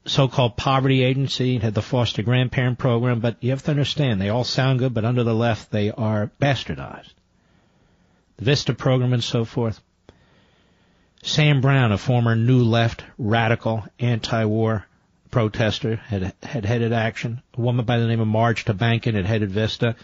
so-called 0.06 0.58
poverty 0.58 1.04
agency 1.04 1.60
had 1.60 1.76
the 1.76 1.82
foster 1.82 2.24
grandparent 2.24 2.80
program, 2.80 3.20
but 3.20 3.38
you 3.42 3.52
have 3.52 3.64
to 3.64 3.72
understand 3.72 4.20
they 4.20 4.30
all 4.30 4.44
sound 4.44 4.80
good, 4.80 4.94
but 4.94 5.06
under 5.06 5.24
the 5.24 5.36
left 5.36 5.72
they 5.72 5.92
are 5.92 6.32
bastardized. 6.42 7.14
The 8.38 8.46
Vista 8.46 8.74
program 8.74 9.14
and 9.14 9.24
so 9.24 9.46
forth. 9.46 9.80
Sam 11.22 11.62
Brown, 11.62 11.92
a 11.92 12.00
former 12.00 12.36
New 12.36 12.64
Left 12.64 13.04
radical 13.20 13.86
anti-war 14.00 14.88
protester, 15.30 15.98
had 15.98 16.34
had 16.42 16.66
headed 16.66 16.94
action. 16.94 17.44
A 17.56 17.62
woman 17.62 17.86
by 17.86 18.00
the 18.00 18.08
name 18.08 18.20
of 18.20 18.28
Marge 18.28 18.66
Tabankin 18.66 19.14
had 19.14 19.28
headed 19.28 19.52
Vista. 19.52 19.96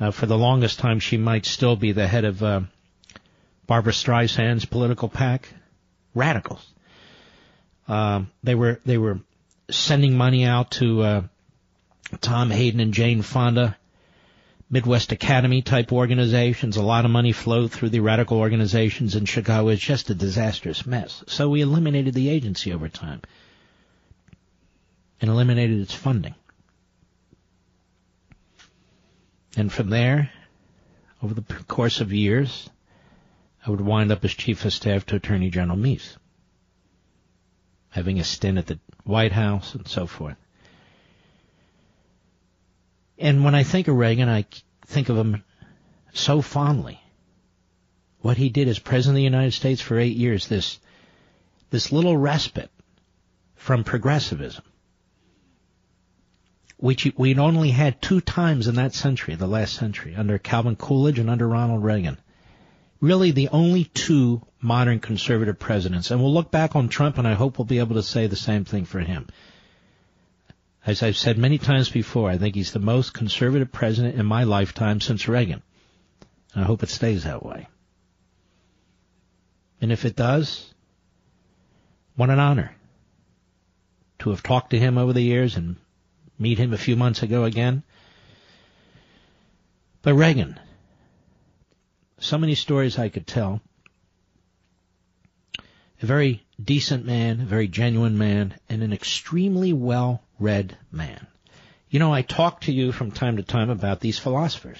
Uh, 0.00 0.10
for 0.10 0.24
the 0.24 0.38
longest 0.38 0.78
time, 0.78 0.98
she 0.98 1.18
might 1.18 1.44
still 1.44 1.76
be 1.76 1.92
the 1.92 2.08
head 2.08 2.24
of 2.24 2.42
uh, 2.42 2.62
Barbra 3.66 3.92
Streisand's 3.92 4.64
political 4.64 5.10
PAC. 5.10 5.46
Radicals. 6.14 6.66
Um, 7.90 8.30
they 8.44 8.54
were 8.54 8.80
they 8.86 8.98
were 8.98 9.18
sending 9.68 10.16
money 10.16 10.44
out 10.44 10.70
to 10.72 11.02
uh, 11.02 11.22
Tom 12.20 12.50
Hayden 12.50 12.78
and 12.78 12.94
Jane 12.94 13.22
Fonda 13.22 13.76
Midwest 14.70 15.10
Academy 15.10 15.60
type 15.62 15.92
organizations. 15.92 16.76
A 16.76 16.82
lot 16.82 17.04
of 17.04 17.10
money 17.10 17.32
flowed 17.32 17.72
through 17.72 17.88
the 17.88 17.98
radical 17.98 18.38
organizations 18.38 19.16
in 19.16 19.24
Chicago. 19.24 19.68
It's 19.68 19.82
just 19.82 20.08
a 20.08 20.14
disastrous 20.14 20.86
mess. 20.86 21.24
So 21.26 21.48
we 21.48 21.62
eliminated 21.62 22.14
the 22.14 22.28
agency 22.28 22.72
over 22.72 22.88
time 22.88 23.22
and 25.20 25.28
eliminated 25.28 25.80
its 25.80 25.92
funding. 25.92 26.36
And 29.56 29.72
from 29.72 29.90
there, 29.90 30.30
over 31.24 31.34
the 31.34 31.42
course 31.64 32.00
of 32.00 32.12
years, 32.12 32.70
I 33.66 33.70
would 33.70 33.80
wind 33.80 34.12
up 34.12 34.24
as 34.24 34.32
chief 34.32 34.64
of 34.64 34.72
staff 34.72 35.06
to 35.06 35.16
Attorney 35.16 35.50
General 35.50 35.76
Meese, 35.76 36.16
having 37.90 38.18
a 38.18 38.24
stint 38.24 38.58
at 38.58 38.66
the 38.66 38.78
White 39.04 39.32
House 39.32 39.74
and 39.74 39.86
so 39.86 40.06
forth. 40.06 40.36
And 43.18 43.44
when 43.44 43.54
I 43.54 43.64
think 43.64 43.88
of 43.88 43.96
Reagan, 43.96 44.28
I 44.28 44.46
think 44.86 45.08
of 45.08 45.16
him 45.16 45.44
so 46.12 46.40
fondly. 46.40 47.00
What 48.20 48.36
he 48.36 48.48
did 48.48 48.68
as 48.68 48.78
President 48.78 49.14
of 49.14 49.16
the 49.16 49.22
United 49.22 49.52
States 49.52 49.80
for 49.80 49.98
eight 49.98 50.16
years, 50.16 50.46
this, 50.46 50.78
this 51.70 51.92
little 51.92 52.16
respite 52.16 52.70
from 53.56 53.84
progressivism, 53.84 54.64
which 56.76 57.10
we'd 57.16 57.38
only 57.38 57.70
had 57.70 58.00
two 58.00 58.20
times 58.20 58.68
in 58.68 58.76
that 58.76 58.94
century, 58.94 59.34
the 59.34 59.46
last 59.46 59.74
century, 59.74 60.14
under 60.14 60.38
Calvin 60.38 60.76
Coolidge 60.76 61.18
and 61.18 61.30
under 61.30 61.48
Ronald 61.48 61.84
Reagan. 61.84 62.18
Really 63.00 63.30
the 63.30 63.48
only 63.48 63.84
two 63.84 64.42
modern 64.60 65.00
conservative 65.00 65.58
presidents. 65.58 66.10
And 66.10 66.20
we'll 66.20 66.34
look 66.34 66.50
back 66.50 66.76
on 66.76 66.88
Trump 66.88 67.18
and 67.18 67.26
I 67.26 67.34
hope 67.34 67.58
we'll 67.58 67.64
be 67.64 67.78
able 67.78 67.96
to 67.96 68.02
say 68.02 68.26
the 68.26 68.36
same 68.36 68.64
thing 68.64 68.84
for 68.84 69.00
him. 69.00 69.28
As 70.84 71.02
I've 71.02 71.16
said 71.16 71.38
many 71.38 71.58
times 71.58 71.88
before, 71.90 72.30
I 72.30 72.38
think 72.38 72.54
he's 72.54 72.72
the 72.72 72.78
most 72.78 73.12
conservative 73.12 73.70
president 73.70 74.18
in 74.18 74.26
my 74.26 74.44
lifetime 74.44 75.00
since 75.00 75.28
Reagan. 75.28 75.62
And 76.54 76.64
I 76.64 76.66
hope 76.66 76.82
it 76.82 76.88
stays 76.88 77.24
that 77.24 77.44
way. 77.44 77.68
And 79.80 79.92
if 79.92 80.04
it 80.04 80.16
does, 80.16 80.74
what 82.16 82.30
an 82.30 82.38
honor 82.38 82.74
to 84.20 84.30
have 84.30 84.42
talked 84.42 84.70
to 84.70 84.78
him 84.78 84.98
over 84.98 85.12
the 85.12 85.22
years 85.22 85.56
and 85.56 85.76
meet 86.38 86.58
him 86.58 86.72
a 86.72 86.78
few 86.78 86.96
months 86.96 87.22
ago 87.22 87.44
again. 87.44 87.82
But 90.02 90.14
Reagan, 90.14 90.58
so 92.18 92.38
many 92.38 92.54
stories 92.54 92.98
I 92.98 93.08
could 93.08 93.26
tell. 93.26 93.60
A 96.02 96.06
very 96.06 96.42
decent 96.62 97.04
man, 97.04 97.40
a 97.40 97.44
very 97.44 97.68
genuine 97.68 98.16
man, 98.16 98.54
and 98.68 98.82
an 98.82 98.92
extremely 98.92 99.72
well 99.72 100.22
read 100.38 100.76
man. 100.90 101.26
You 101.90 101.98
know, 101.98 102.12
I 102.12 102.22
talk 102.22 102.62
to 102.62 102.72
you 102.72 102.92
from 102.92 103.10
time 103.10 103.36
to 103.36 103.42
time 103.42 103.68
about 103.68 104.00
these 104.00 104.18
philosophers. 104.18 104.78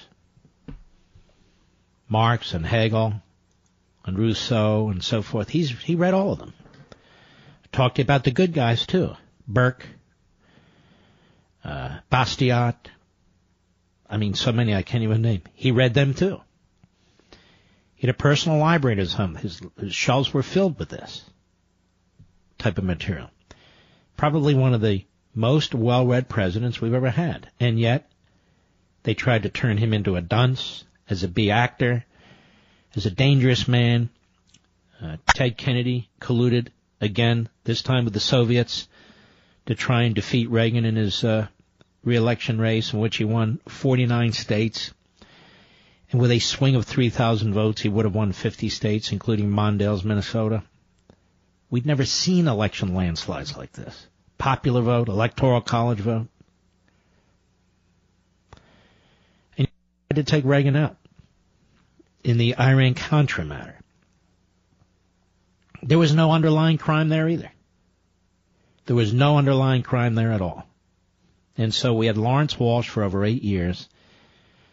Marx 2.08 2.54
and 2.54 2.64
Hegel 2.64 3.14
and 4.04 4.18
Rousseau 4.18 4.88
and 4.88 5.02
so 5.02 5.22
forth. 5.22 5.48
He's, 5.48 5.70
he 5.70 5.94
read 5.94 6.14
all 6.14 6.32
of 6.32 6.38
them. 6.38 6.54
I 6.92 7.76
talked 7.76 7.96
to 7.96 8.02
you 8.02 8.04
about 8.04 8.24
the 8.24 8.30
good 8.30 8.52
guys 8.52 8.86
too. 8.86 9.14
Burke, 9.46 9.86
uh, 11.64 11.98
Bastiat. 12.10 12.76
I 14.08 14.16
mean, 14.16 14.34
so 14.34 14.52
many 14.52 14.74
I 14.74 14.82
can't 14.82 15.04
even 15.04 15.22
name. 15.22 15.42
He 15.54 15.70
read 15.70 15.94
them 15.94 16.14
too. 16.14 16.40
He 18.00 18.06
had 18.06 18.14
a 18.14 18.18
personal 18.18 18.56
library 18.56 18.94
at 18.94 18.98
his 18.98 19.12
home. 19.12 19.34
His, 19.34 19.60
his 19.78 19.94
shelves 19.94 20.32
were 20.32 20.42
filled 20.42 20.78
with 20.78 20.88
this 20.88 21.22
type 22.56 22.78
of 22.78 22.84
material. 22.84 23.30
Probably 24.16 24.54
one 24.54 24.72
of 24.72 24.80
the 24.80 25.04
most 25.34 25.74
well-read 25.74 26.26
presidents 26.26 26.80
we've 26.80 26.94
ever 26.94 27.10
had. 27.10 27.50
And 27.60 27.78
yet, 27.78 28.10
they 29.02 29.12
tried 29.12 29.42
to 29.42 29.50
turn 29.50 29.76
him 29.76 29.92
into 29.92 30.16
a 30.16 30.22
dunce, 30.22 30.84
as 31.10 31.24
a 31.24 31.28
B 31.28 31.50
actor, 31.50 32.06
as 32.96 33.04
a 33.04 33.10
dangerous 33.10 33.68
man. 33.68 34.08
Uh, 35.02 35.18
Ted 35.34 35.58
Kennedy 35.58 36.08
colluded 36.22 36.68
again, 37.02 37.50
this 37.64 37.82
time 37.82 38.06
with 38.06 38.14
the 38.14 38.18
Soviets, 38.20 38.88
to 39.66 39.74
try 39.74 40.04
and 40.04 40.14
defeat 40.14 40.48
Reagan 40.48 40.86
in 40.86 40.96
his 40.96 41.22
uh, 41.22 41.48
reelection 42.02 42.62
race, 42.62 42.94
in 42.94 42.98
which 42.98 43.18
he 43.18 43.24
won 43.24 43.60
49 43.68 44.32
states. 44.32 44.90
And 46.10 46.20
with 46.20 46.32
a 46.32 46.40
swing 46.40 46.74
of 46.74 46.86
3,000 46.86 47.54
votes, 47.54 47.80
he 47.80 47.88
would 47.88 48.04
have 48.04 48.14
won 48.14 48.32
50 48.32 48.68
states, 48.68 49.12
including 49.12 49.50
Mondale's 49.50 50.04
Minnesota. 50.04 50.64
We'd 51.70 51.86
never 51.86 52.04
seen 52.04 52.48
election 52.48 52.94
landslides 52.94 53.56
like 53.56 53.72
this 53.72 54.06
popular 54.38 54.80
vote, 54.80 55.08
electoral 55.08 55.60
college 55.60 56.00
vote. 56.00 56.26
And 59.56 59.68
he 59.68 59.72
tried 60.10 60.16
to 60.16 60.24
take 60.24 60.44
Reagan 60.44 60.74
out 60.74 60.96
in 62.24 62.38
the 62.38 62.56
Iran-Contra 62.58 63.44
matter. 63.44 63.76
There 65.82 65.98
was 65.98 66.14
no 66.14 66.32
underlying 66.32 66.78
crime 66.78 67.08
there 67.08 67.28
either. 67.28 67.52
There 68.86 68.96
was 68.96 69.14
no 69.14 69.38
underlying 69.38 69.82
crime 69.82 70.14
there 70.14 70.32
at 70.32 70.40
all. 70.40 70.66
And 71.56 71.72
so 71.72 71.94
we 71.94 72.06
had 72.06 72.16
Lawrence 72.16 72.58
Walsh 72.58 72.88
for 72.88 73.04
over 73.04 73.24
eight 73.24 73.42
years, 73.42 73.88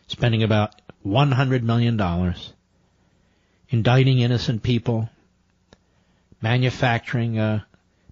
spending 0.07 0.43
about 0.43 0.81
$100 1.05 1.61
million, 1.63 2.35
indicting 3.69 4.19
innocent 4.19 4.63
people, 4.63 5.09
manufacturing 6.41 7.39
uh, 7.39 7.61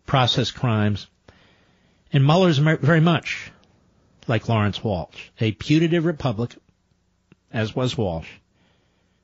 process 0.06 0.52
crimes, 0.52 1.08
and 2.12 2.26
Mueller's 2.26 2.58
very 2.58 3.02
much 3.02 3.52
like 4.28 4.50
Lawrence 4.50 4.84
Walsh, 4.84 5.30
a 5.40 5.52
putative 5.52 6.06
Republican, 6.06 6.60
as 7.52 7.76
was 7.76 7.98
Walsh, 7.98 8.30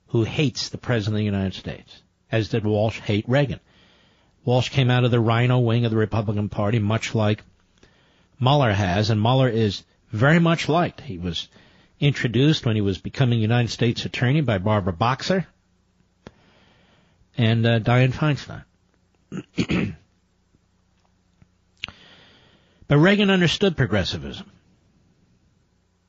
who 0.07 0.23
hates 0.23 0.69
the 0.69 0.77
President 0.77 1.15
of 1.15 1.19
the 1.19 1.25
United 1.25 1.53
States, 1.53 2.01
as 2.31 2.49
did 2.49 2.65
Walsh 2.65 2.99
hate 2.99 3.27
Reagan. 3.27 3.59
Walsh 4.43 4.69
came 4.69 4.89
out 4.89 5.03
of 5.03 5.11
the 5.11 5.19
RINO 5.19 5.59
wing 5.59 5.85
of 5.85 5.91
the 5.91 5.97
Republican 5.97 6.49
Party, 6.49 6.79
much 6.79 7.13
like 7.15 7.43
Mueller 8.39 8.71
has, 8.71 9.09
and 9.09 9.21
Mueller 9.21 9.49
is 9.49 9.83
very 10.11 10.39
much 10.39 10.67
liked. 10.67 11.01
He 11.01 11.17
was 11.17 11.47
introduced 12.01 12.65
when 12.65 12.75
he 12.75 12.81
was 12.81 12.97
becoming 12.97 13.39
United 13.39 13.69
States 13.69 14.03
Attorney 14.03 14.41
by 14.41 14.57
Barbara 14.57 14.93
Boxer 14.93 15.47
and 17.37 17.65
uh, 17.65 17.79
Feinstein. 17.79 18.63
But 22.91 22.97
Reagan 22.97 23.29
understood 23.29 23.77
progressivism. 23.77 24.51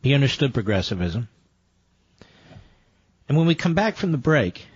He 0.02 0.14
understood 0.14 0.52
progressivism. 0.52 1.28
And 3.28 3.38
when 3.38 3.46
we 3.46 3.54
come 3.54 3.74
back 3.74 3.94
from 3.94 4.10
the 4.10 4.18
break, 4.18 4.66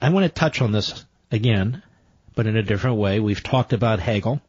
I 0.00 0.08
want 0.08 0.24
to 0.24 0.30
touch 0.30 0.62
on 0.62 0.72
this 0.72 1.04
again, 1.30 1.82
but 2.34 2.46
in 2.46 2.56
a 2.56 2.62
different 2.62 2.96
way. 2.96 3.20
We've 3.20 3.42
talked 3.42 3.74
about 3.74 4.00
Hegel. 4.00 4.40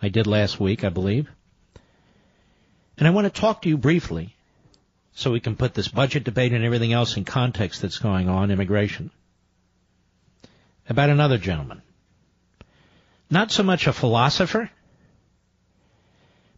I 0.00 0.08
did 0.08 0.26
last 0.26 0.58
week, 0.58 0.82
I 0.82 0.88
believe. 0.88 1.28
And 3.02 3.08
I 3.08 3.10
want 3.10 3.24
to 3.24 3.40
talk 3.40 3.62
to 3.62 3.68
you 3.68 3.76
briefly 3.76 4.36
so 5.12 5.32
we 5.32 5.40
can 5.40 5.56
put 5.56 5.74
this 5.74 5.88
budget 5.88 6.22
debate 6.22 6.52
and 6.52 6.64
everything 6.64 6.92
else 6.92 7.16
in 7.16 7.24
context 7.24 7.82
that's 7.82 7.98
going 7.98 8.28
on, 8.28 8.52
immigration, 8.52 9.10
about 10.88 11.10
another 11.10 11.36
gentleman. 11.36 11.82
Not 13.28 13.50
so 13.50 13.64
much 13.64 13.88
a 13.88 13.92
philosopher, 13.92 14.70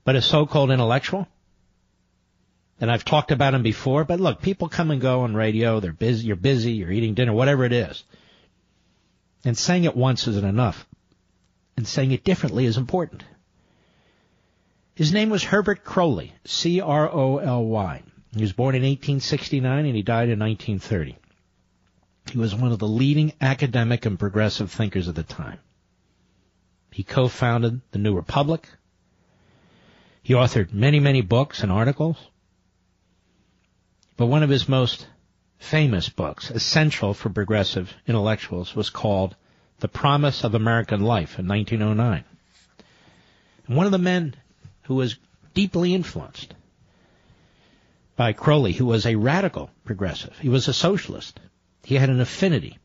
but 0.05 0.17
a 0.17 0.21
so-called 0.21 0.71
intellectual. 0.71 1.27
And 2.79 2.91
I've 2.91 3.07
talked 3.07 3.31
about 3.31 3.55
him 3.55 3.63
before, 3.63 4.05
but 4.05 4.21
look, 4.21 4.43
people 4.43 4.69
come 4.69 4.91
and 4.91 5.01
go 5.01 5.23
on 5.23 5.35
radio, 5.35 5.81
they're 5.81 5.95
busy, 5.95 6.27
you're 6.27 6.37
busy, 6.37 6.73
you're 6.73 6.93
eating 6.93 7.15
dinner, 7.15 7.33
whatever 7.33 7.65
it 7.65 7.73
is. 7.73 8.05
And 9.47 9.57
saying 9.57 9.85
it 9.85 9.97
once 9.97 10.29
isn't 10.29 10.45
enough. 10.45 10.87
And 11.79 11.89
saying 11.89 12.13
it 12.13 12.23
differently 12.23 12.67
is 12.67 12.77
important. 12.77 13.25
His 14.95 15.13
name 15.13 15.31
was 15.31 15.43
Herbert 15.43 15.85
Croly, 15.85 16.33
C-R-O-L-Y. 16.45 18.03
He 18.35 18.41
was 18.41 18.53
born 18.53 18.77
in 18.77 18.83
1869 18.83 19.87
and 19.87 19.97
he 19.97 20.03
died 20.03 20.29
in 20.29 20.39
1930. 20.39 21.17
He 22.31 22.39
was 22.39 22.55
one 22.55 22.71
of 22.73 22.79
the 22.79 22.89
leading 22.89 23.33
academic 23.41 24.07
and 24.07 24.19
progressive 24.19 24.71
thinkers 24.71 25.09
of 25.09 25.17
the 25.17 25.25
time. 25.25 25.59
He 26.93 27.03
co-founded 27.03 27.81
the 27.91 27.99
New 27.99 28.15
Republic. 28.15 28.69
He 30.23 30.35
authored 30.35 30.73
many, 30.73 31.01
many 31.01 31.23
books 31.23 31.63
and 31.65 31.73
articles. 31.73 32.17
But 34.17 34.27
one 34.27 34.45
of 34.45 34.51
his 34.51 34.69
most 34.69 35.09
famous 35.59 36.09
books, 36.09 36.51
essential 36.51 37.15
for 37.15 37.31
progressive 37.31 37.93
intellectuals, 38.07 38.77
was 38.77 38.91
called 38.91 39.35
The 39.81 39.89
Promise 39.89 40.45
of 40.45 40.55
American 40.55 41.01
Life 41.01 41.39
in 41.41 41.49
1909. 41.49 42.25
And 43.67 43.77
one 43.77 43.87
of 43.87 43.93
the 43.93 43.99
men 43.99 44.37
who 44.85 44.95
was 44.95 45.17
deeply 45.55 45.95
influenced 45.95 46.55
by 48.17 48.33
Croly, 48.33 48.73
who 48.73 48.87
was 48.87 49.07
a 49.07 49.17
radical 49.17 49.71
progressive. 49.85 50.37
He 50.39 50.49
was 50.49 50.69
a 50.69 50.73
socialist. 50.73 51.41
He 51.85 51.97
had 51.97 52.11
an 52.11 52.21
affinity 52.21 52.79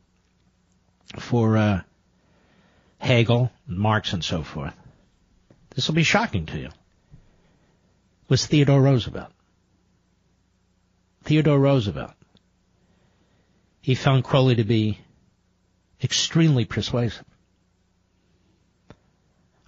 for 1.18 1.56
uh, 1.56 1.80
Hegel, 2.98 3.50
Marx, 3.66 4.12
and 4.12 4.24
so 4.24 4.42
forth. 4.42 4.74
This 5.74 5.88
will 5.88 5.94
be 5.94 6.02
shocking 6.02 6.46
to 6.46 6.58
you. 6.58 6.68
Was 8.28 8.46
Theodore 8.46 8.82
Roosevelt. 8.82 9.30
Theodore 11.24 11.58
Roosevelt. 11.58 12.12
He 13.80 13.94
found 13.94 14.24
Croly 14.24 14.56
to 14.56 14.64
be 14.64 14.98
extremely 16.02 16.64
persuasive. 16.64 17.24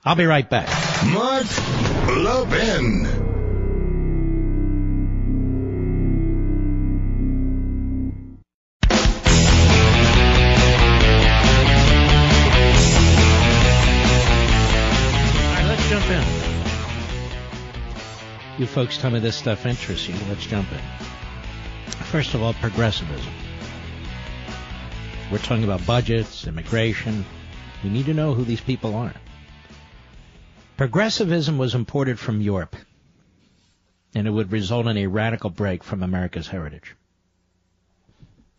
I'll 0.04 0.16
be 0.16 0.24
right 0.24 0.48
back. 0.48 0.91
Mark 1.06 1.46
Levin. 2.08 3.22
You 18.58 18.66
folks 18.66 18.96
tell 18.96 19.10
me 19.10 19.18
this 19.18 19.34
stuff 19.34 19.66
interests 19.66 20.06
you. 20.08 20.14
Let's 20.28 20.46
jump 20.46 20.70
in. 20.70 20.78
First 22.04 22.34
of 22.34 22.42
all, 22.42 22.52
progressivism. 22.54 23.32
We're 25.32 25.38
talking 25.38 25.64
about 25.64 25.84
budgets, 25.84 26.46
immigration. 26.46 27.24
We 27.82 27.90
need 27.90 28.06
to 28.06 28.14
know 28.14 28.34
who 28.34 28.44
these 28.44 28.60
people 28.60 28.94
are. 28.94 29.14
Progressivism 30.82 31.58
was 31.58 31.76
imported 31.76 32.18
from 32.18 32.40
Europe, 32.40 32.74
and 34.16 34.26
it 34.26 34.32
would 34.32 34.50
result 34.50 34.88
in 34.88 34.96
a 34.96 35.06
radical 35.06 35.48
break 35.48 35.84
from 35.84 36.02
America's 36.02 36.48
heritage. 36.48 36.96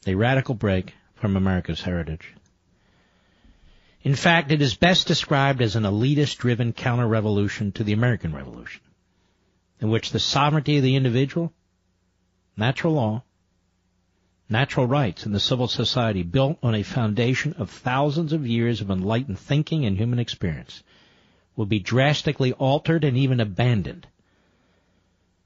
A 0.07 0.15
radical 0.15 0.55
break 0.55 0.93
from 1.15 1.36
America's 1.36 1.82
heritage. 1.82 2.34
In 4.03 4.15
fact, 4.15 4.53
it 4.53 4.61
is 4.61 4.74
best 4.74 5.05
described 5.05 5.61
as 5.61 5.76
an 5.76 5.84
elitist 5.84 6.38
driven 6.38 6.71
counter-revolution 6.71 7.74
to 7.74 7.84
the 7.84 7.91
American 7.91 8.34
Revolution 8.34 8.80
in 9.82 9.89
which 9.89 10.11
the 10.11 10.17
sovereignty 10.17 10.78
of 10.78 10.84
the 10.84 10.95
individual, 10.95 11.51
natural 12.55 12.93
law, 12.93 13.24
natural 14.47 14.88
rights, 14.88 15.26
and 15.26 15.36
the 15.36 15.41
civil 15.41 15.67
society 15.67 16.24
built 16.24 16.57
on 16.63 16.74
a 16.74 16.84
foundation 16.84 17.51
of 17.57 17.69
thousands 17.69 18.32
of 18.32 18.47
years 18.47 18.80
of 18.80 18.89
enlightened 18.89 19.39
thinking 19.39 19.84
and 19.84 19.97
human 19.97 20.19
experience 20.19 20.84
will 21.55 21.65
be 21.65 21.79
drastically 21.79 22.53
altered 22.53 23.03
and 23.03 23.17
even 23.17 23.39
abandoned 23.39 24.07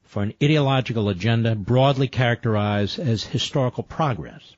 for 0.04 0.24
an 0.24 0.34
ideological 0.42 1.10
agenda 1.10 1.54
broadly 1.56 2.08
characterized 2.08 2.98
as 2.98 3.24
historical 3.26 3.84
progress. 3.84 4.56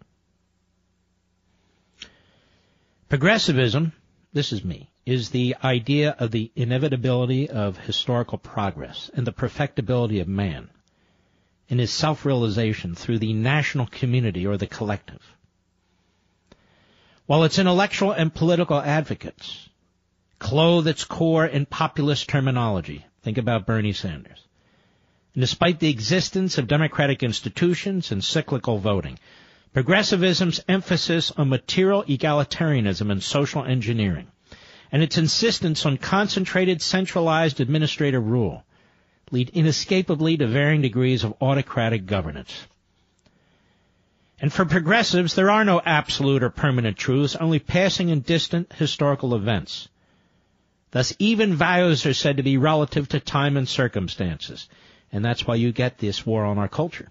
Progressivism, 3.09 3.91
this 4.31 4.53
is 4.53 4.63
me, 4.63 4.91
is 5.05 5.31
the 5.31 5.55
idea 5.63 6.15
of 6.19 6.29
the 6.29 6.51
inevitability 6.55 7.49
of 7.49 7.79
historical 7.79 8.37
progress 8.37 9.09
and 9.15 9.25
the 9.25 9.31
perfectibility 9.31 10.19
of 10.19 10.27
man 10.27 10.69
in 11.67 11.79
his 11.79 11.91
self-realization 11.91 12.93
through 12.93 13.17
the 13.17 13.33
national 13.33 13.87
community 13.87 14.45
or 14.45 14.57
the 14.57 14.67
collective. 14.67 15.35
While 17.25 17.43
its 17.43 17.57
intellectual 17.57 18.11
and 18.11 18.33
political 18.33 18.79
advocates 18.79 19.68
clothe 20.49 20.87
its 20.87 21.03
core 21.03 21.45
in 21.45 21.63
populist 21.67 22.27
terminology, 22.27 23.05
think 23.21 23.37
about 23.37 23.67
Bernie 23.67 23.93
Sanders, 23.93 24.47
and 25.35 25.41
despite 25.41 25.79
the 25.79 25.91
existence 25.91 26.57
of 26.57 26.67
democratic 26.67 27.21
institutions 27.21 28.11
and 28.11 28.23
cyclical 28.23 28.79
voting, 28.79 29.19
progressivism's 29.75 30.59
emphasis 30.67 31.29
on 31.37 31.49
material 31.49 32.03
egalitarianism 32.05 33.11
and 33.11 33.21
social 33.21 33.63
engineering 33.63 34.25
and 34.91 35.03
its 35.03 35.19
insistence 35.19 35.85
on 35.85 35.97
concentrated, 35.97 36.81
centralized 36.81 37.61
administrative 37.61 38.25
rule 38.25 38.63
lead 39.29 39.49
inescapably 39.49 40.35
to 40.35 40.47
varying 40.47 40.81
degrees 40.81 41.23
of 41.23 41.35
autocratic 41.39 42.07
governance. 42.07 42.65
And 44.41 44.51
for 44.51 44.65
progressives, 44.65 45.35
there 45.35 45.51
are 45.51 45.63
no 45.63 45.79
absolute 45.79 46.41
or 46.41 46.49
permanent 46.49 46.97
truths, 46.97 47.35
only 47.35 47.59
passing 47.59 48.09
and 48.09 48.25
distant 48.25 48.73
historical 48.73 49.35
events. 49.35 49.89
Thus, 50.91 51.13
even 51.19 51.55
values 51.55 52.05
are 52.05 52.13
said 52.13 52.37
to 52.37 52.43
be 52.43 52.57
relative 52.57 53.09
to 53.09 53.19
time 53.19 53.57
and 53.57 53.67
circumstances. 53.67 54.67
And 55.11 55.23
that's 55.23 55.45
why 55.45 55.55
you 55.55 55.71
get 55.71 55.97
this 55.97 56.25
war 56.25 56.45
on 56.45 56.57
our 56.57 56.67
culture. 56.67 57.09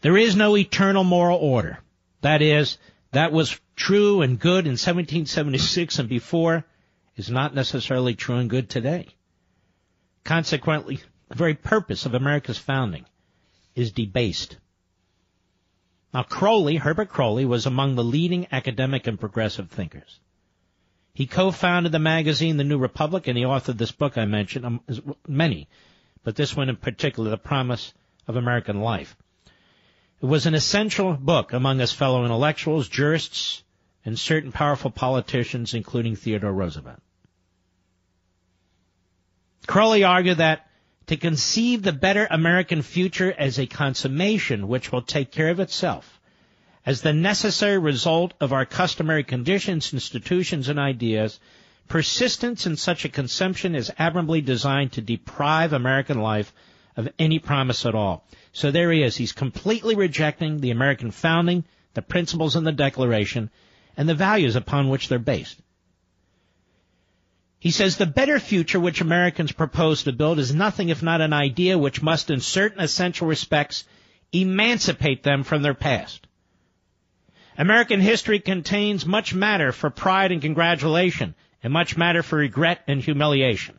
There 0.00 0.16
is 0.16 0.34
no 0.34 0.56
eternal 0.56 1.04
moral 1.04 1.38
order. 1.38 1.78
That 2.22 2.42
is, 2.42 2.78
that 3.12 3.32
was 3.32 3.58
true 3.76 4.22
and 4.22 4.38
good 4.38 4.66
in 4.66 4.72
1776 4.72 6.00
and 6.00 6.08
before 6.08 6.64
is 7.16 7.30
not 7.30 7.54
necessarily 7.54 8.14
true 8.14 8.36
and 8.36 8.50
good 8.50 8.68
today. 8.68 9.08
Consequently, 10.24 11.00
the 11.28 11.36
very 11.36 11.54
purpose 11.54 12.06
of 12.06 12.14
America's 12.14 12.58
founding 12.58 13.04
is 13.74 13.92
debased. 13.92 14.56
Now 16.12 16.24
Croly, 16.24 16.78
Herbert 16.78 17.08
Croly, 17.08 17.46
was 17.46 17.66
among 17.66 17.94
the 17.94 18.04
leading 18.04 18.46
academic 18.52 19.06
and 19.06 19.18
progressive 19.18 19.70
thinkers. 19.70 20.20
He 21.14 21.26
co-founded 21.26 21.92
the 21.92 21.98
magazine 21.98 22.56
The 22.56 22.64
New 22.64 22.78
Republic 22.78 23.26
and 23.26 23.36
he 23.36 23.44
authored 23.44 23.78
this 23.78 23.92
book 23.92 24.16
I 24.16 24.24
mentioned, 24.24 24.64
um, 24.64 24.80
many, 25.28 25.68
but 26.24 26.36
this 26.36 26.56
one 26.56 26.68
in 26.68 26.76
particular, 26.76 27.30
The 27.30 27.36
Promise 27.36 27.92
of 28.26 28.36
American 28.36 28.80
Life. 28.80 29.16
It 30.22 30.26
was 30.26 30.46
an 30.46 30.54
essential 30.54 31.14
book 31.14 31.52
among 31.52 31.80
us 31.80 31.92
fellow 31.92 32.24
intellectuals, 32.24 32.88
jurists, 32.88 33.62
and 34.04 34.18
certain 34.18 34.52
powerful 34.52 34.90
politicians, 34.90 35.74
including 35.74 36.16
Theodore 36.16 36.52
Roosevelt. 36.52 37.00
Croly 39.66 40.04
argued 40.04 40.38
that 40.38 40.66
to 41.06 41.16
conceive 41.16 41.82
the 41.82 41.92
better 41.92 42.26
American 42.30 42.82
future 42.82 43.32
as 43.36 43.58
a 43.58 43.66
consummation 43.66 44.68
which 44.68 44.90
will 44.90 45.02
take 45.02 45.30
care 45.30 45.50
of 45.50 45.60
itself, 45.60 46.20
as 46.84 47.02
the 47.02 47.12
necessary 47.12 47.78
result 47.78 48.34
of 48.40 48.52
our 48.52 48.64
customary 48.64 49.22
conditions, 49.22 49.92
institutions, 49.92 50.68
and 50.68 50.78
ideas, 50.78 51.38
persistence 51.88 52.66
in 52.66 52.76
such 52.76 53.04
a 53.04 53.08
consumption 53.08 53.74
is 53.74 53.92
admirably 53.98 54.40
designed 54.40 54.92
to 54.92 55.00
deprive 55.00 55.72
American 55.72 56.20
life 56.20 56.52
of 56.96 57.08
any 57.18 57.38
promise 57.38 57.86
at 57.86 57.94
all. 57.94 58.26
So 58.52 58.70
there 58.70 58.90
he 58.90 59.02
is. 59.02 59.16
He's 59.16 59.32
completely 59.32 59.94
rejecting 59.94 60.60
the 60.60 60.70
American 60.70 61.10
founding, 61.10 61.64
the 61.94 62.02
principles 62.02 62.56
in 62.56 62.64
the 62.64 62.72
Declaration, 62.72 63.50
and 63.96 64.08
the 64.08 64.14
values 64.14 64.56
upon 64.56 64.88
which 64.88 65.08
they're 65.08 65.18
based. 65.18 65.58
He 67.58 67.70
says 67.70 67.96
the 67.96 68.06
better 68.06 68.40
future 68.40 68.80
which 68.80 69.00
Americans 69.00 69.52
propose 69.52 70.02
to 70.02 70.12
build 70.12 70.40
is 70.40 70.52
nothing 70.52 70.88
if 70.88 71.00
not 71.00 71.20
an 71.20 71.32
idea 71.32 71.78
which 71.78 72.02
must 72.02 72.28
in 72.28 72.40
certain 72.40 72.80
essential 72.80 73.28
respects 73.28 73.84
emancipate 74.32 75.22
them 75.22 75.44
from 75.44 75.62
their 75.62 75.74
past. 75.74 76.26
American 77.58 78.00
history 78.00 78.40
contains 78.40 79.04
much 79.04 79.34
matter 79.34 79.72
for 79.72 79.90
pride 79.90 80.32
and 80.32 80.40
congratulation, 80.40 81.34
and 81.62 81.72
much 81.72 81.96
matter 81.96 82.22
for 82.22 82.36
regret 82.36 82.80
and 82.86 83.00
humiliation. 83.00 83.78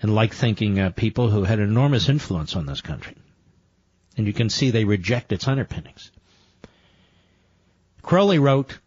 and 0.00 0.14
like 0.14 0.34
thinking 0.34 0.78
uh, 0.78 0.90
people 0.90 1.30
who 1.30 1.44
had 1.44 1.60
enormous 1.60 2.08
influence 2.08 2.56
on 2.56 2.66
this 2.66 2.82
country. 2.82 3.16
And 4.16 4.26
you 4.26 4.34
can 4.34 4.50
see 4.50 4.70
they 4.70 4.84
reject 4.84 5.32
its 5.32 5.48
underpinnings. 5.48 6.10
Croly 8.02 8.38
wrote, 8.38 8.78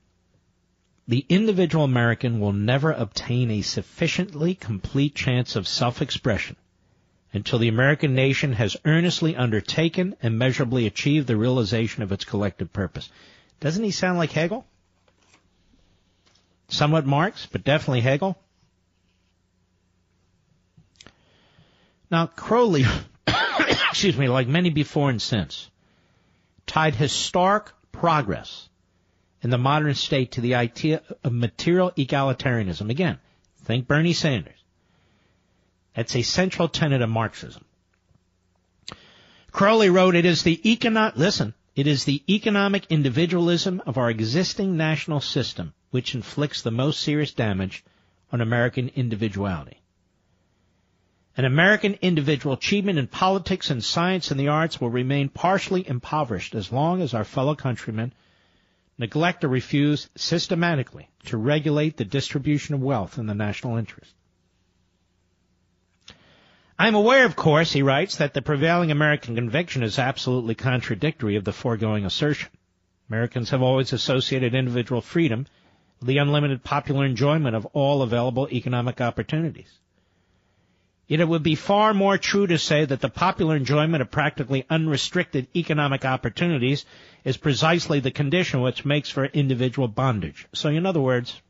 the 1.07 1.25
individual 1.27 1.85
American 1.85 2.39
will 2.39 2.53
never 2.53 2.91
obtain 2.91 3.49
a 3.49 3.61
sufficiently 3.61 4.53
complete 4.53 5.15
chance 5.15 5.55
of 5.55 5.67
self-expression 5.67 6.55
until 7.33 7.59
the 7.59 7.67
American 7.67 8.15
nation 8.15 8.53
has 8.53 8.77
earnestly 8.85 9.35
undertaken 9.35 10.15
and 10.21 10.39
measurably 10.39 10.85
achieved 10.85 11.27
the 11.27 11.37
realization 11.37 12.03
of 12.03 12.11
its 12.11 12.25
collective 12.25 12.71
purpose. 12.71 13.09
Doesn't 13.59 13.83
he 13.83 13.91
sound 13.91 14.17
like 14.17 14.31
Hegel? 14.31 14.65
Somewhat 16.69 17.05
Marx, 17.05 17.45
but 17.45 17.63
definitely 17.63 18.01
Hegel. 18.01 18.37
Now, 22.09 22.27
Croly, 22.27 22.85
excuse 23.89 24.17
me, 24.17 24.29
like 24.29 24.47
many 24.47 24.69
before 24.69 25.09
and 25.09 25.21
since, 25.21 25.69
tied 26.65 26.95
historic 26.95 27.71
progress 27.91 28.69
in 29.41 29.49
the 29.49 29.57
modern 29.57 29.93
state 29.93 30.33
to 30.33 30.41
the 30.41 30.55
idea 30.55 31.01
of 31.23 31.33
material 31.33 31.91
egalitarianism. 31.91 32.89
Again, 32.89 33.19
think 33.63 33.87
Bernie 33.87 34.13
Sanders. 34.13 34.56
That's 35.97 36.15
a 36.15 36.21
central 36.21 36.67
tenet 36.67 37.01
of 37.01 37.09
Marxism. 37.09 37.65
Croly 39.51 39.89
wrote, 39.89 40.13
it 40.13 40.25
is 40.25 40.43
the 40.43 40.61
listen, 41.15 41.55
it 41.75 41.87
is 41.87 42.05
the 42.05 42.21
economic 42.29 42.85
individualism 42.91 43.81
of 43.83 43.97
our 43.97 44.11
existing 44.11 44.77
national 44.77 45.21
system 45.21 45.73
which 45.89 46.13
inflicts 46.13 46.61
the 46.61 46.69
most 46.69 46.99
serious 46.99 47.33
damage 47.33 47.83
on 48.31 48.41
American 48.41 48.89
individuality. 48.89 49.81
An 51.35 51.45
American 51.45 51.95
individual 52.03 52.53
achievement 52.53 52.99
in 52.99 53.07
politics 53.07 53.71
and 53.71 53.83
science 53.83 54.29
and 54.29 54.39
the 54.39 54.49
arts 54.49 54.79
will 54.79 54.91
remain 54.91 55.29
partially 55.29 55.87
impoverished 55.89 56.53
as 56.53 56.71
long 56.71 57.01
as 57.01 57.15
our 57.15 57.23
fellow 57.23 57.55
countrymen 57.55 58.13
neglect 58.99 59.43
or 59.43 59.47
refuse 59.47 60.09
systematically 60.15 61.09
to 61.25 61.37
regulate 61.37 61.97
the 61.97 62.05
distribution 62.05 62.75
of 62.75 62.83
wealth 62.83 63.17
in 63.17 63.25
the 63.25 63.33
national 63.33 63.77
interest. 63.77 64.13
I'm 66.79 66.93
aware, 66.93 67.25
of 67.25 67.35
course, 67.35 67.71
he 67.71 67.81
writes, 67.81 68.17
that 68.17 68.35
the 68.35 68.41
prevailing 68.41 68.91
American 68.91 69.35
conviction 69.35 69.81
is 69.81 69.97
absolutely 69.97 70.53
contradictory 70.53 71.35
of 71.35 71.43
the 71.43 71.51
foregoing 71.51 72.05
assertion. 72.05 72.49
Americans 73.09 73.49
have 73.49 73.63
always 73.63 73.93
associated 73.93 74.53
individual 74.53 75.01
freedom 75.01 75.47
with 75.99 76.07
the 76.07 76.19
unlimited 76.19 76.63
popular 76.63 77.05
enjoyment 77.05 77.55
of 77.55 77.65
all 77.67 78.03
available 78.03 78.47
economic 78.51 79.01
opportunities. 79.01 79.79
Yet 81.07 81.21
it 81.21 81.27
would 81.27 81.41
be 81.41 81.55
far 81.55 81.95
more 81.95 82.17
true 82.17 82.45
to 82.45 82.59
say 82.59 82.85
that 82.85 82.99
the 82.99 83.09
popular 83.09 83.55
enjoyment 83.55 84.01
of 84.01 84.11
practically 84.11 84.65
unrestricted 84.69 85.47
economic 85.55 86.05
opportunities 86.05 86.85
is 87.23 87.37
precisely 87.37 88.01
the 88.01 88.11
condition 88.11 88.61
which 88.61 88.85
makes 88.85 89.09
for 89.09 89.25
individual 89.25 89.87
bondage. 89.87 90.47
So 90.53 90.69
in 90.69 90.85
other 90.85 90.99
words, 90.99 91.41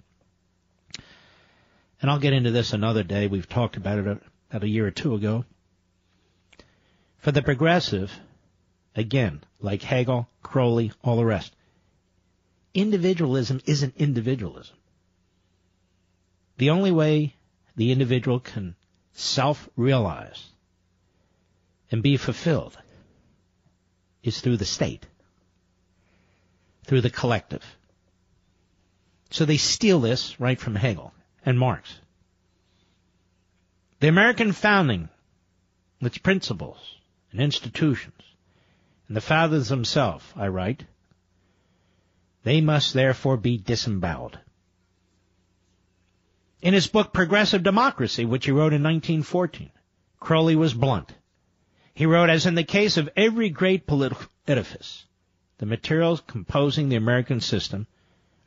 and 2.01 2.09
I'll 2.09 2.19
get 2.19 2.33
into 2.33 2.51
this 2.51 2.71
another 2.71 3.03
day, 3.03 3.27
we've 3.27 3.49
talked 3.49 3.75
about 3.75 3.97
it 3.97 4.21
about 4.49 4.63
a 4.63 4.69
year 4.69 4.87
or 4.87 4.91
two 4.91 5.15
ago. 5.15 5.45
For 7.19 7.31
the 7.31 7.41
progressive, 7.41 8.17
again, 8.95 9.41
like 9.59 9.81
Hegel, 9.81 10.27
Croly, 10.43 10.91
all 11.03 11.17
the 11.17 11.25
rest, 11.25 11.53
individualism 12.73 13.61
isn't 13.65 13.95
individualism. 13.97 14.75
The 16.57 16.69
only 16.69 16.91
way 16.91 17.35
the 17.75 17.91
individual 17.91 18.39
can 18.39 18.75
self-realize 19.13 20.43
and 21.91 22.03
be 22.03 22.17
fulfilled 22.17 22.77
is 24.23 24.39
through 24.41 24.57
the 24.57 24.65
state, 24.65 25.05
through 26.83 27.01
the 27.01 27.09
collective. 27.09 27.63
So 29.29 29.45
they 29.45 29.57
steal 29.57 29.99
this 29.99 30.39
right 30.39 30.59
from 30.59 30.75
Hegel 30.75 31.13
and 31.45 31.59
Marx. 31.59 31.93
The 33.99 34.07
American 34.07 34.51
founding, 34.51 35.09
its 36.01 36.19
principles 36.19 36.77
and 37.31 37.41
institutions, 37.41 38.21
and 39.07 39.17
the 39.17 39.21
fathers 39.21 39.69
themselves, 39.69 40.23
I 40.35 40.49
write, 40.49 40.85
they 42.43 42.61
must 42.61 42.93
therefore 42.93 43.37
be 43.37 43.57
disemboweled. 43.57 44.37
In 46.61 46.75
his 46.75 46.85
book 46.85 47.11
Progressive 47.11 47.63
Democracy, 47.63 48.23
which 48.23 48.45
he 48.45 48.51
wrote 48.51 48.73
in 48.73 48.83
1914, 48.83 49.71
Croly 50.21 50.55
was 50.55 50.75
blunt. 50.75 51.11
He 51.95 52.05
wrote, 52.05 52.29
as 52.29 52.45
in 52.45 52.53
the 52.53 52.63
case 52.63 52.97
of 52.97 53.09
every 53.15 53.49
great 53.49 53.87
political 53.87 54.27
edifice, 54.47 55.05
the 55.57 55.65
materials 55.65 56.21
composing 56.21 56.89
the 56.89 56.95
American 56.97 57.41
system 57.41 57.87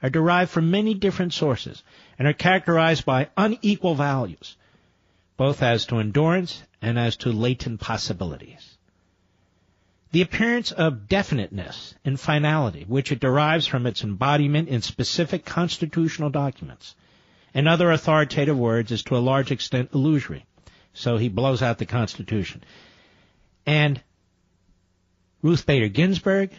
are 0.00 0.10
derived 0.10 0.52
from 0.52 0.70
many 0.70 0.94
different 0.94 1.32
sources 1.32 1.82
and 2.20 2.28
are 2.28 2.32
characterized 2.32 3.04
by 3.04 3.30
unequal 3.36 3.96
values, 3.96 4.56
both 5.40 5.62
as 5.62 5.86
to 5.86 5.96
endurance 5.96 6.62
and 6.82 6.98
as 6.98 7.16
to 7.16 7.32
latent 7.32 7.80
possibilities. 7.80 8.76
The 10.12 10.20
appearance 10.20 10.70
of 10.70 11.08
definiteness 11.08 11.94
and 12.04 12.20
finality, 12.20 12.84
which 12.86 13.10
it 13.10 13.20
derives 13.20 13.66
from 13.66 13.86
its 13.86 14.04
embodiment 14.04 14.68
in 14.68 14.82
specific 14.82 15.46
constitutional 15.46 16.28
documents 16.28 16.94
and 17.54 17.66
other 17.66 17.90
authoritative 17.90 18.58
words, 18.58 18.92
is 18.92 19.02
to 19.04 19.16
a 19.16 19.26
large 19.30 19.50
extent 19.50 19.94
illusory. 19.94 20.44
So 20.92 21.16
he 21.16 21.30
blows 21.30 21.62
out 21.62 21.78
the 21.78 21.86
Constitution. 21.86 22.62
And 23.64 23.98
Ruth 25.40 25.64
Bader 25.64 25.88
Ginsburg, 25.88 26.50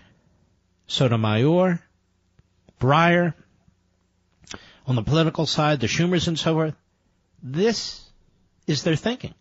Sotomayor, 0.88 1.84
Breyer, 2.80 3.36
on 4.88 4.96
the 4.96 5.04
political 5.04 5.46
side, 5.46 5.82
the 5.82 5.86
Schumers 5.88 6.28
and 6.28 6.40
so 6.40 6.56
forth, 6.56 6.76
this 7.44 8.11
is 8.72 8.84
their 8.84 8.96
thinking. 8.96 9.36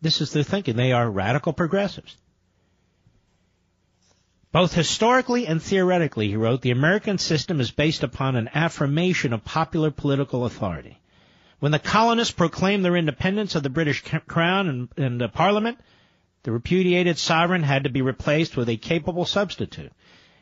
This 0.00 0.20
is 0.20 0.32
their 0.32 0.42
thinking. 0.42 0.76
They 0.76 0.92
are 0.92 1.10
radical 1.10 1.52
progressives. 1.52 2.16
Both 4.52 4.74
historically 4.74 5.46
and 5.46 5.62
theoretically, 5.62 6.28
he 6.28 6.36
wrote, 6.36 6.60
the 6.60 6.72
American 6.72 7.16
system 7.16 7.58
is 7.60 7.70
based 7.70 8.02
upon 8.02 8.36
an 8.36 8.50
affirmation 8.54 9.32
of 9.32 9.44
popular 9.44 9.90
political 9.90 10.44
authority. 10.44 11.00
When 11.58 11.72
the 11.72 11.78
colonists 11.78 12.34
proclaimed 12.34 12.84
their 12.84 12.96
independence 12.96 13.54
of 13.54 13.62
the 13.62 13.70
British 13.70 14.02
crown 14.26 14.68
and, 14.68 14.88
and 14.96 15.20
the 15.20 15.28
parliament, 15.28 15.78
the 16.42 16.52
repudiated 16.52 17.18
sovereign 17.18 17.62
had 17.62 17.84
to 17.84 17.90
be 17.90 18.02
replaced 18.02 18.56
with 18.56 18.68
a 18.68 18.76
capable 18.76 19.24
substitute. 19.24 19.92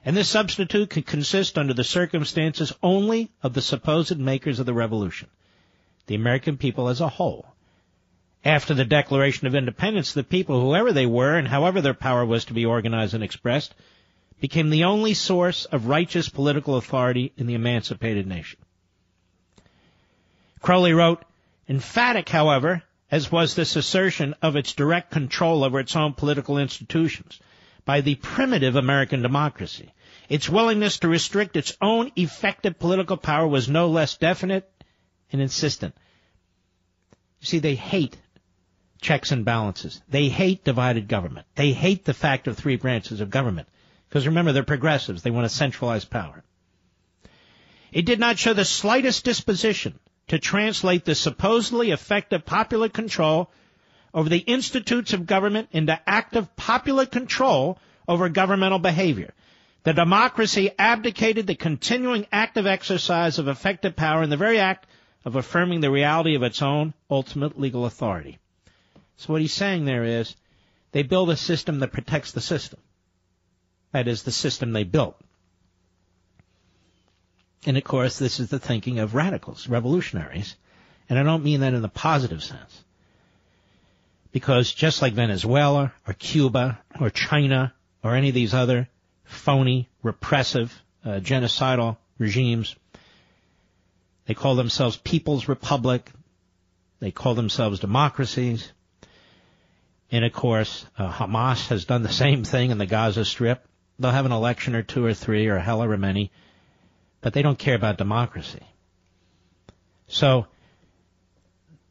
And 0.05 0.17
this 0.17 0.31
substitute 0.31 0.91
could 0.91 1.07
consist 1.07 1.59
under 1.59 1.75
the 1.75 1.85
circumstances 1.85 2.73
only 2.83 3.31
of 3.43 3.53
the 3.53 3.61
supposed 3.61 4.19
makers 4.19 4.59
of 4.59 4.67
the 4.67 4.75
revolution, 4.75 5.29
the 6.11 6.17
American 6.17 6.57
people 6.57 6.89
as 6.89 7.01
a 7.01 7.07
whole. 7.07 7.47
After 8.45 8.75
the 8.75 8.85
Declaration 8.85 9.47
of 9.47 9.55
Independence, 9.55 10.13
the 10.13 10.25
people, 10.25 10.61
whoever 10.61 10.93
they 10.93 11.07
were 11.07 11.37
and 11.37 11.47
however 11.47 11.81
their 11.81 11.95
power 11.95 12.27
was 12.27 12.47
to 12.47 12.53
be 12.53 12.67
organized 12.67 13.15
and 13.15 13.23
expressed, 13.23 13.73
became 14.41 14.71
the 14.71 14.83
only 14.83 15.15
source 15.15 15.67
of 15.67 15.87
righteous 15.87 16.29
political 16.29 16.75
authority 16.75 17.33
in 17.37 17.47
the 17.47 17.55
emancipated 17.55 18.27
nation. 18.27 18.59
Croly 20.61 20.93
wrote, 20.93 21.25
emphatic, 21.69 22.29
however, 22.29 22.83
as 23.13 23.31
was 23.31 23.55
this 23.55 23.77
assertion 23.77 24.35
of 24.43 24.57
its 24.57 24.73
direct 24.73 25.13
control 25.13 25.63
over 25.63 25.79
its 25.79 25.95
own 25.95 26.15
political 26.15 26.59
institutions, 26.59 27.39
by 27.85 28.01
the 28.01 28.17
primitive 28.17 28.75
American 28.75 29.23
democracy. 29.23 29.95
Its 30.29 30.49
willingness 30.49 30.99
to 30.99 31.09
restrict 31.09 31.57
its 31.57 31.77
own 31.81 32.11
effective 32.17 32.81
political 32.81 33.17
power 33.17 33.47
was 33.47 33.69
no 33.69 33.87
less 33.87 34.17
definite 34.17 34.69
and 35.33 35.41
insistent. 35.41 35.95
You 37.41 37.47
see, 37.47 37.59
they 37.59 37.75
hate 37.75 38.17
checks 39.01 39.33
and 39.33 39.45
balances. 39.45 40.01
They 40.09 40.29
hate 40.29 40.65
divided 40.65 41.09
government. 41.09 41.47
They 41.55 41.73
hate 41.73 42.05
the 42.05 42.15
fact 42.15 42.49
of 42.49 42.57
three 42.57 42.77
branches 42.77 43.21
of 43.21 43.31
government. 43.31 43.69
Because 44.09 44.27
remember, 44.27 44.53
they're 44.53 44.63
progressives. 44.63 45.23
They 45.23 45.31
want 45.31 45.49
to 45.49 45.55
centralize 45.55 46.05
power. 46.05 46.43
It 47.93 48.05
did 48.05 48.21
not 48.21 48.39
show 48.39 48.53
the 48.53 48.65
slightest 48.65 49.25
disposition 49.25 49.99
to 50.29 50.39
translate 50.39 51.05
the 51.05 51.15
supposedly 51.15 51.91
effective 51.91 52.45
popular 52.45 52.89
control 52.89 53.51
over 54.13 54.29
the 54.29 54.39
institutes 54.39 55.13
of 55.13 55.27
government 55.27 55.69
into 55.73 55.99
active 56.07 56.55
popular 56.57 57.07
control 57.07 57.79
over 58.07 58.29
governmental 58.29 58.79
behavior. 58.79 59.33
The 59.83 59.93
democracy 59.93 60.71
abdicated 60.79 61.47
the 61.47 61.55
continuing 61.55 62.27
active 62.31 62.67
exercise 62.67 63.39
of 63.39 63.49
effective 63.49 63.97
power 63.97 64.23
in 64.23 64.31
the 64.31 64.37
very 64.37 64.59
act 64.59 64.87
of 65.25 65.37
affirming 65.37 65.81
the 65.81 65.91
reality 65.91 66.35
of 66.35 66.43
its 66.43 66.63
own 66.63 66.95
ultimate 67.11 67.59
legal 67.59 67.85
authority. 67.85 68.39
So 69.17 69.33
what 69.33 69.43
he's 69.43 69.53
saying 69.53 69.85
there 69.85 70.05
is 70.05 70.35
they 70.93 71.03
build 71.03 71.31
a 71.31 71.37
system 71.37 71.81
that 71.81 71.93
protects 71.93 72.33
the 72.33 72.41
system. 72.41 72.81
That 73.93 74.09
is 74.09 74.23
the 74.23 74.33
system 74.33 74.73
they 74.73 74.85
built. 74.85 75.21
And 77.67 77.77
of 77.77 77.85
course, 77.85 78.19
this 78.19 78.41
is 78.41 78.49
the 78.49 78.59
thinking 78.59 78.99
of 78.99 79.15
radicals, 79.15 79.69
revolutionaries. 79.69 80.57
And 81.09 81.19
I 81.19 81.23
don't 81.23 81.45
mean 81.45 81.61
that 81.61 81.75
in 81.75 81.83
the 81.83 81.89
positive 81.89 82.43
sense. 82.43 82.85
Because 84.33 84.73
just 84.73 85.03
like 85.03 85.13
Venezuela 85.13 85.93
or 86.07 86.15
Cuba 86.15 86.81
or 87.01 87.11
China 87.11 87.75
or 88.03 88.15
any 88.15 88.29
of 88.29 88.35
these 88.35 88.55
other 88.55 88.89
phony, 89.25 89.89
repressive, 90.03 90.83
uh, 91.05 91.21
genocidal 91.21 91.97
regimes, 92.19 92.77
they 94.31 94.35
call 94.35 94.55
themselves 94.55 94.97
People's 94.97 95.49
Republic. 95.49 96.09
They 97.01 97.11
call 97.11 97.35
themselves 97.35 97.81
democracies. 97.81 98.71
And 100.13 100.25
of 100.25 100.33
course, 100.33 100.87
uh, 100.97 101.11
Hamas 101.11 101.67
has 101.67 101.85
done 101.85 102.05
the 102.05 102.13
same 102.25 102.45
thing 102.45 102.71
in 102.71 102.79
the 102.79 102.87
Gaza 102.87 103.25
Strip. 103.25 103.67
They'll 103.99 104.13
have 104.13 104.27
an 104.27 104.31
election 104.31 104.77
or 104.77 104.85
two 104.85 105.05
or 105.05 105.15
three 105.15 105.49
or 105.49 105.59
however 105.59 105.97
many, 105.97 106.31
but 107.21 107.33
they 107.33 107.43
don't 107.43 107.59
care 107.59 107.75
about 107.75 107.99
democracy. 107.99 108.63
So, 110.07 110.47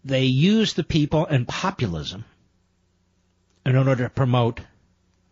they 0.06 0.24
use 0.24 0.76
the 0.76 0.86
people 0.86 1.26
and 1.26 1.46
populism 1.46 2.24
in 3.66 3.76
order 3.76 3.98
to 3.98 4.10
promote 4.10 4.62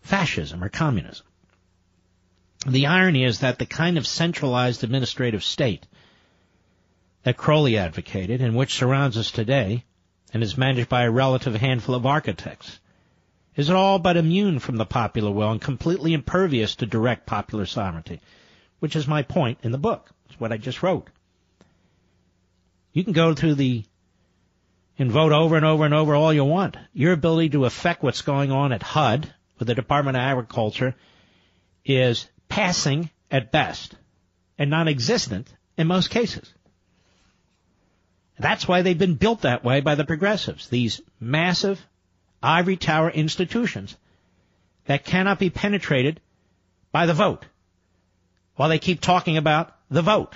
fascism 0.02 0.62
or 0.62 0.68
communism. 0.68 1.26
The 2.68 2.88
irony 2.88 3.24
is 3.24 3.40
that 3.40 3.60
the 3.60 3.66
kind 3.66 3.98
of 3.98 4.06
centralized 4.06 4.84
administrative 4.84 5.46
state 5.46 5.88
that 7.28 7.36
Croly 7.36 7.78
advocated 7.78 8.40
and 8.40 8.56
which 8.56 8.76
surrounds 8.76 9.18
us 9.18 9.32
today 9.32 9.84
and 10.34 10.42
is 10.42 10.58
managed 10.58 10.88
by 10.88 11.04
a 11.04 11.12
relative 11.12 11.56
handful 11.56 11.94
of 11.94 12.06
architects 12.06 12.80
is 13.58 13.70
all 13.70 14.00
but 14.00 14.16
immune 14.16 14.60
from 14.60 14.78
the 14.78 14.86
popular 14.86 15.30
will 15.30 15.52
and 15.52 15.60
completely 15.60 16.14
impervious 16.14 16.76
to 16.76 16.86
direct 16.86 17.26
popular 17.26 17.66
sovereignty, 17.66 18.22
which 18.80 18.96
is 18.96 19.10
my 19.10 19.24
point 19.24 19.58
in 19.62 19.74
the 19.74 19.78
book. 19.78 20.10
It's 20.30 20.40
what 20.40 20.54
I 20.54 20.58
just 20.58 20.82
wrote. 20.82 21.10
You 22.94 23.04
can 23.04 23.12
go 23.12 23.34
through 23.34 23.56
the 23.56 23.84
and 24.98 25.12
vote 25.12 25.34
over 25.34 25.58
and 25.58 25.66
over 25.66 25.84
and 25.84 25.94
over 25.94 26.16
all 26.16 26.32
you 26.32 26.46
want. 26.46 26.78
Your 26.94 27.12
ability 27.12 27.50
to 27.50 27.66
affect 27.66 28.04
what's 28.04 28.22
going 28.22 28.54
on 28.54 28.72
at 28.72 28.82
HUD 28.82 29.34
with 29.60 29.68
the 29.68 29.76
Department 29.76 30.16
of 30.16 30.22
Agriculture 30.22 30.96
is 31.84 32.30
passing 32.48 33.10
at 33.30 33.52
best 33.52 33.96
and 34.58 34.70
non-existent 34.70 35.54
in 35.78 35.88
most 35.88 36.10
cases. 36.10 36.54
That's 38.40 38.68
why 38.68 38.82
they've 38.82 38.98
been 38.98 39.16
built 39.16 39.42
that 39.42 39.64
way 39.64 39.82
by 39.82 39.96
the 39.96 40.06
progressives. 40.06 40.68
These 40.70 41.02
massive 41.20 41.84
ivory 42.42 42.78
tower 42.78 43.10
institutions 43.10 43.96
that 44.86 45.06
cannot 45.06 45.40
be 45.40 45.50
penetrated 45.50 46.22
by 46.92 47.06
the 47.06 47.14
vote 47.14 47.46
while 48.56 48.70
they 48.70 48.80
keep 48.80 49.02
talking 49.02 49.38
about 49.38 49.76
the 49.90 50.02
vote. 50.02 50.36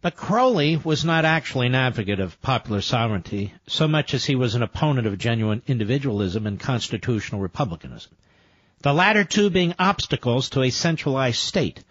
But 0.00 0.16
Croly 0.16 0.84
was 0.84 1.04
not 1.04 1.24
actually 1.24 1.68
an 1.68 1.76
advocate 1.76 2.18
of 2.18 2.40
popular 2.42 2.80
sovereignty 2.80 3.54
so 3.68 3.86
much 3.86 4.14
as 4.14 4.24
he 4.24 4.34
was 4.34 4.56
an 4.56 4.62
opponent 4.62 5.06
of 5.06 5.16
genuine 5.16 5.62
individualism 5.68 6.46
and 6.46 6.58
constitutional 6.58 7.40
republicanism. 7.40 8.12
The 8.80 8.92
latter 8.92 9.22
two 9.22 9.48
being 9.48 9.74
obstacles 9.78 10.50
to 10.50 10.62
a 10.62 10.70
centralized 10.70 11.38
state 11.38 11.84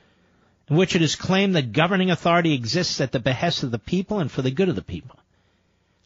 in 0.72 0.78
which 0.78 0.96
it 0.96 1.02
is 1.02 1.18
claimed 1.18 1.54
that 1.54 1.74
governing 1.74 2.10
authority 2.10 2.54
exists 2.54 3.02
at 3.02 3.12
the 3.12 3.20
behest 3.20 3.62
of 3.62 3.72
the 3.72 3.78
people 3.78 4.20
and 4.20 4.32
for 4.32 4.42
the 4.42 4.50
good 4.50 4.70
of 4.70 4.76
the 4.76 4.82
people. 4.82 5.20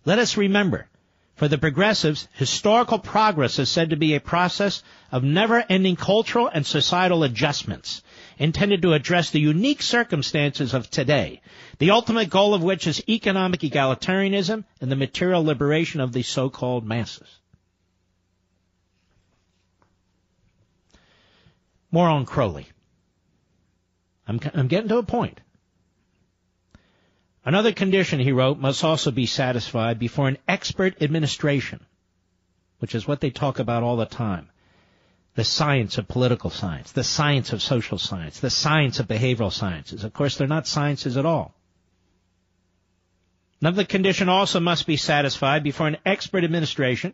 Let 0.06 0.18
us 0.18 0.38
remember 0.38 0.88
for 1.36 1.48
the 1.48 1.60
progressives, 1.60 2.28
historical 2.34 2.98
progress 2.98 3.60
is 3.60 3.70
said 3.70 3.92
to 3.92 3.96
be 3.96 4.16
a 4.16 4.20
process 4.20 4.82
of 5.12 5.24
never-ending 5.24 5.98
cultural 5.98 6.48
and 6.48 6.66
societal 6.66 7.24
adjustments 7.24 8.02
intended 8.40 8.82
to 8.82 8.94
address 8.94 9.30
the 9.30 9.40
unique 9.40 9.84
circumstances 9.84 10.74
of 10.74 10.90
today, 10.90 11.42
the 11.78 11.92
ultimate 11.92 12.32
goal 12.32 12.56
of 12.56 12.64
which 12.64 12.88
is 12.88 13.08
economic 13.08 13.60
egalitarianism 13.60 14.64
and 14.82 14.92
the 14.92 14.96
material 14.96 15.44
liberation 15.44 16.02
of 16.02 16.12
the 16.12 16.24
so-called 16.24 16.84
masses. 16.88 17.28
More 21.92 22.10
on 22.10 22.26
Croly. 22.26 22.66
I'm, 24.28 24.40
I'm 24.54 24.68
getting 24.68 24.90
to 24.90 24.98
a 24.98 25.04
point. 25.04 25.40
Another 27.46 27.72
condition, 27.72 28.20
he 28.20 28.32
wrote, 28.32 28.58
must 28.58 28.84
also 28.84 29.12
be 29.12 29.28
satisfied 29.28 30.00
before 30.00 30.28
an 30.28 30.40
expert 30.48 31.02
administration, 31.02 31.86
which 32.80 32.96
is 32.96 33.08
what 33.08 33.22
they 33.22 33.30
talk 33.30 33.60
about 33.60 33.84
all 33.84 33.98
the 33.98 34.06
time. 34.06 34.50
The 35.36 35.44
science 35.44 35.98
of 35.98 36.08
political 36.08 36.50
science, 36.50 36.92
the 36.92 37.04
science 37.04 37.54
of 37.54 37.62
social 37.62 38.00
science, 38.00 38.40
the 38.40 38.50
science 38.50 39.00
of 39.00 39.08
behavioral 39.08 39.52
sciences. 39.52 40.04
Of 40.04 40.14
course, 40.14 40.38
they're 40.38 40.48
not 40.48 40.66
sciences 40.66 41.18
at 41.18 41.26
all. 41.26 41.54
Another 43.62 43.84
condition 43.84 44.30
also 44.30 44.60
must 44.60 44.88
be 44.88 44.98
satisfied 44.98 45.64
before 45.64 45.88
an 45.88 45.98
expert 46.06 46.44
administration 46.44 47.14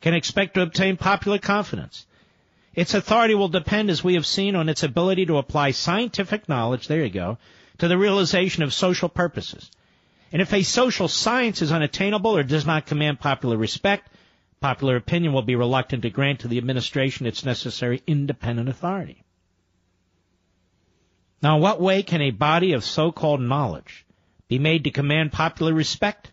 can 0.00 0.14
expect 0.14 0.54
to 0.54 0.62
obtain 0.62 0.96
popular 0.96 1.38
confidence. 1.38 2.06
Its 2.76 2.92
authority 2.92 3.34
will 3.34 3.48
depend, 3.48 3.88
as 3.88 4.04
we 4.04 4.14
have 4.14 4.26
seen, 4.26 4.54
on 4.54 4.68
its 4.68 4.82
ability 4.82 5.24
to 5.24 5.38
apply 5.38 5.70
scientific 5.70 6.46
knowledge, 6.46 6.86
there 6.86 7.02
you 7.02 7.10
go, 7.10 7.38
to 7.78 7.88
the 7.88 7.96
realization 7.96 8.62
of 8.62 8.74
social 8.74 9.08
purposes. 9.08 9.70
And 10.30 10.42
if 10.42 10.52
a 10.52 10.62
social 10.62 11.08
science 11.08 11.62
is 11.62 11.72
unattainable 11.72 12.36
or 12.36 12.42
does 12.42 12.66
not 12.66 12.84
command 12.84 13.18
popular 13.18 13.56
respect, 13.56 14.10
popular 14.60 14.96
opinion 14.96 15.32
will 15.32 15.40
be 15.40 15.56
reluctant 15.56 16.02
to 16.02 16.10
grant 16.10 16.40
to 16.40 16.48
the 16.48 16.58
administration 16.58 17.26
its 17.26 17.46
necessary 17.46 18.02
independent 18.06 18.68
authority. 18.68 19.22
Now, 21.40 21.56
in 21.56 21.62
what 21.62 21.80
way 21.80 22.02
can 22.02 22.20
a 22.20 22.30
body 22.30 22.72
of 22.72 22.84
so-called 22.84 23.40
knowledge 23.40 24.04
be 24.48 24.58
made 24.58 24.84
to 24.84 24.90
command 24.90 25.32
popular 25.32 25.72
respect? 25.72 26.30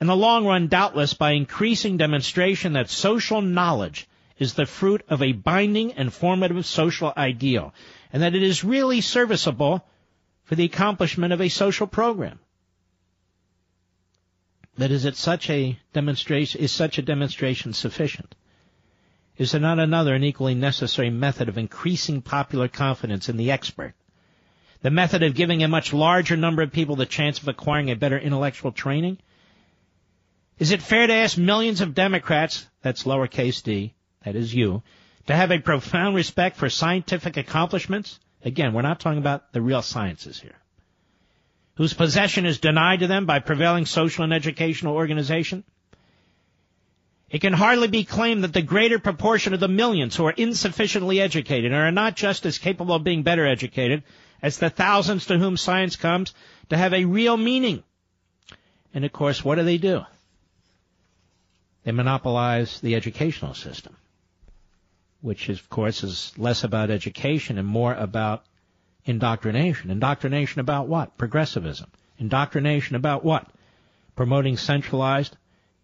In 0.00 0.06
the 0.06 0.16
long 0.16 0.46
run, 0.46 0.68
doubtless 0.68 1.14
by 1.14 1.32
increasing 1.32 1.96
demonstration 1.96 2.74
that 2.74 2.88
social 2.88 3.42
knowledge 3.42 4.06
is 4.40 4.54
the 4.54 4.66
fruit 4.66 5.04
of 5.08 5.22
a 5.22 5.32
binding 5.32 5.92
and 5.92 6.12
formative 6.12 6.64
social 6.66 7.12
ideal, 7.16 7.72
and 8.12 8.22
that 8.22 8.34
it 8.34 8.42
is 8.42 8.64
really 8.64 9.00
serviceable 9.00 9.86
for 10.44 10.56
the 10.56 10.64
accomplishment 10.64 11.32
of 11.32 11.40
a 11.40 11.48
social 11.48 11.86
program. 11.86 12.40
That 14.78 14.90
is, 14.90 15.04
it 15.04 15.16
such 15.16 15.50
a 15.50 15.78
demonstration 15.92 16.60
is 16.60 16.72
such 16.72 16.96
a 16.96 17.02
demonstration 17.02 17.74
sufficient? 17.74 18.34
Is 19.36 19.52
there 19.52 19.60
not 19.60 19.78
another 19.78 20.14
and 20.14 20.24
equally 20.24 20.54
necessary 20.54 21.10
method 21.10 21.48
of 21.50 21.58
increasing 21.58 22.22
popular 22.22 22.66
confidence 22.66 23.28
in 23.28 23.36
the 23.36 23.50
expert? 23.50 23.94
The 24.80 24.90
method 24.90 25.22
of 25.22 25.34
giving 25.34 25.62
a 25.62 25.68
much 25.68 25.92
larger 25.92 26.36
number 26.36 26.62
of 26.62 26.72
people 26.72 26.96
the 26.96 27.04
chance 27.04 27.38
of 27.38 27.48
acquiring 27.48 27.90
a 27.90 27.96
better 27.96 28.18
intellectual 28.18 28.72
training? 28.72 29.18
Is 30.58 30.70
it 30.72 30.80
fair 30.80 31.06
to 31.06 31.12
ask 31.12 31.36
millions 31.36 31.82
of 31.82 31.94
Democrats, 31.94 32.66
that's 32.80 33.04
lowercase 33.04 33.62
d, 33.62 33.94
that 34.24 34.36
is 34.36 34.54
you, 34.54 34.82
to 35.26 35.34
have 35.34 35.50
a 35.50 35.58
profound 35.58 36.14
respect 36.14 36.56
for 36.56 36.68
scientific 36.68 37.36
accomplishments? 37.36 38.18
Again, 38.44 38.72
we're 38.72 38.82
not 38.82 39.00
talking 39.00 39.18
about 39.18 39.52
the 39.52 39.60
real 39.62 39.82
sciences 39.82 40.40
here. 40.40 40.56
Whose 41.76 41.94
possession 41.94 42.46
is 42.46 42.58
denied 42.58 43.00
to 43.00 43.06
them 43.06 43.26
by 43.26 43.38
prevailing 43.38 43.86
social 43.86 44.24
and 44.24 44.32
educational 44.32 44.94
organization? 44.94 45.64
It 47.30 47.40
can 47.40 47.52
hardly 47.52 47.88
be 47.88 48.04
claimed 48.04 48.42
that 48.44 48.52
the 48.52 48.60
greater 48.60 48.98
proportion 48.98 49.54
of 49.54 49.60
the 49.60 49.68
millions 49.68 50.16
who 50.16 50.26
are 50.26 50.34
insufficiently 50.36 51.20
educated 51.20 51.72
are 51.72 51.92
not 51.92 52.16
just 52.16 52.44
as 52.44 52.58
capable 52.58 52.94
of 52.94 53.04
being 53.04 53.22
better 53.22 53.46
educated 53.46 54.02
as 54.42 54.58
the 54.58 54.68
thousands 54.68 55.26
to 55.26 55.38
whom 55.38 55.56
science 55.56 55.96
comes 55.96 56.34
to 56.70 56.76
have 56.76 56.92
a 56.92 57.04
real 57.04 57.36
meaning. 57.36 57.84
And 58.92 59.04
of 59.04 59.12
course, 59.12 59.44
what 59.44 59.54
do 59.54 59.62
they 59.62 59.78
do? 59.78 60.02
They 61.84 61.92
monopolize 61.92 62.80
the 62.80 62.96
educational 62.96 63.54
system 63.54 63.96
which 65.20 65.48
of 65.48 65.68
course 65.68 66.02
is 66.02 66.32
less 66.38 66.64
about 66.64 66.90
education 66.90 67.58
and 67.58 67.66
more 67.66 67.94
about 67.94 68.44
indoctrination. 69.04 69.90
Indoctrination 69.90 70.60
about 70.60 70.88
what? 70.88 71.16
Progressivism. 71.18 71.90
Indoctrination 72.18 72.96
about 72.96 73.24
what? 73.24 73.46
Promoting 74.16 74.56
centralized, 74.56 75.36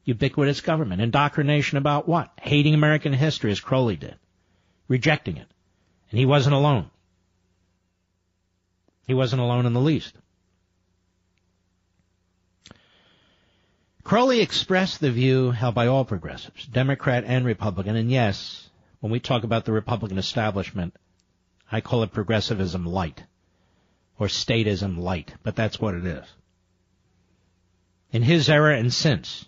ubiquitous 0.05 0.61
government. 0.61 1.01
Indoctrination 1.01 1.79
about 1.79 2.09
what? 2.09 2.31
Hating 2.41 2.75
American 2.75 3.13
history 3.13 3.51
as 3.51 3.61
Croly 3.61 3.97
did. 3.97 4.17
Rejecting 4.89 5.37
it. 5.37 5.49
And 6.11 6.19
he 6.19 6.27
wasn't 6.27 6.55
alone. 6.55 6.91
He 9.07 9.15
wasn't 9.15 9.43
alone 9.43 9.67
in 9.67 9.73
the 9.73 9.81
least. 9.81 10.15
Croly 14.07 14.41
expressed 14.41 15.01
the 15.01 15.11
view 15.11 15.51
held 15.51 15.75
by 15.75 15.89
all 15.89 16.05
progressives, 16.05 16.65
Democrat 16.67 17.25
and 17.27 17.45
Republican, 17.45 17.97
and 17.97 18.09
yes, 18.09 18.66
when 19.01 19.13
we 19.13 19.21
talk 19.21 19.45
about 19.45 19.65
the 19.65 19.73
Republican 19.73 20.19
establishment, 20.19 20.95
I 21.71 21.81
call 21.81 22.03
it 22.03 22.13
progressivism 22.13 22.87
light 22.87 23.25
or 24.19 24.29
statism 24.29 24.99
light, 24.99 25.35
but 25.43 25.57
that's 25.57 25.81
what 25.81 25.95
it 25.95 26.07
is. 26.07 26.25
In 28.13 28.23
his 28.23 28.49
era 28.49 28.79
and 28.79 28.93
since, 28.93 29.47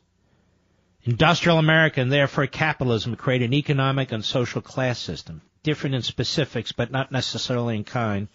industrial 1.05 1.59
America 1.59 2.01
and 2.01 2.13
therefore 2.13 2.47
capitalism 2.47 3.17
create 3.17 3.43
an 3.43 3.55
economic 3.55 4.13
and 4.13 4.25
social 4.25 4.61
class 4.61 4.99
system, 4.99 5.41
different 5.63 5.95
in 5.95 6.03
specifics 6.03 6.73
but 6.73 6.91
not 6.91 7.13
necessarily 7.13 7.77
in 7.77 7.85
kind 7.85 8.29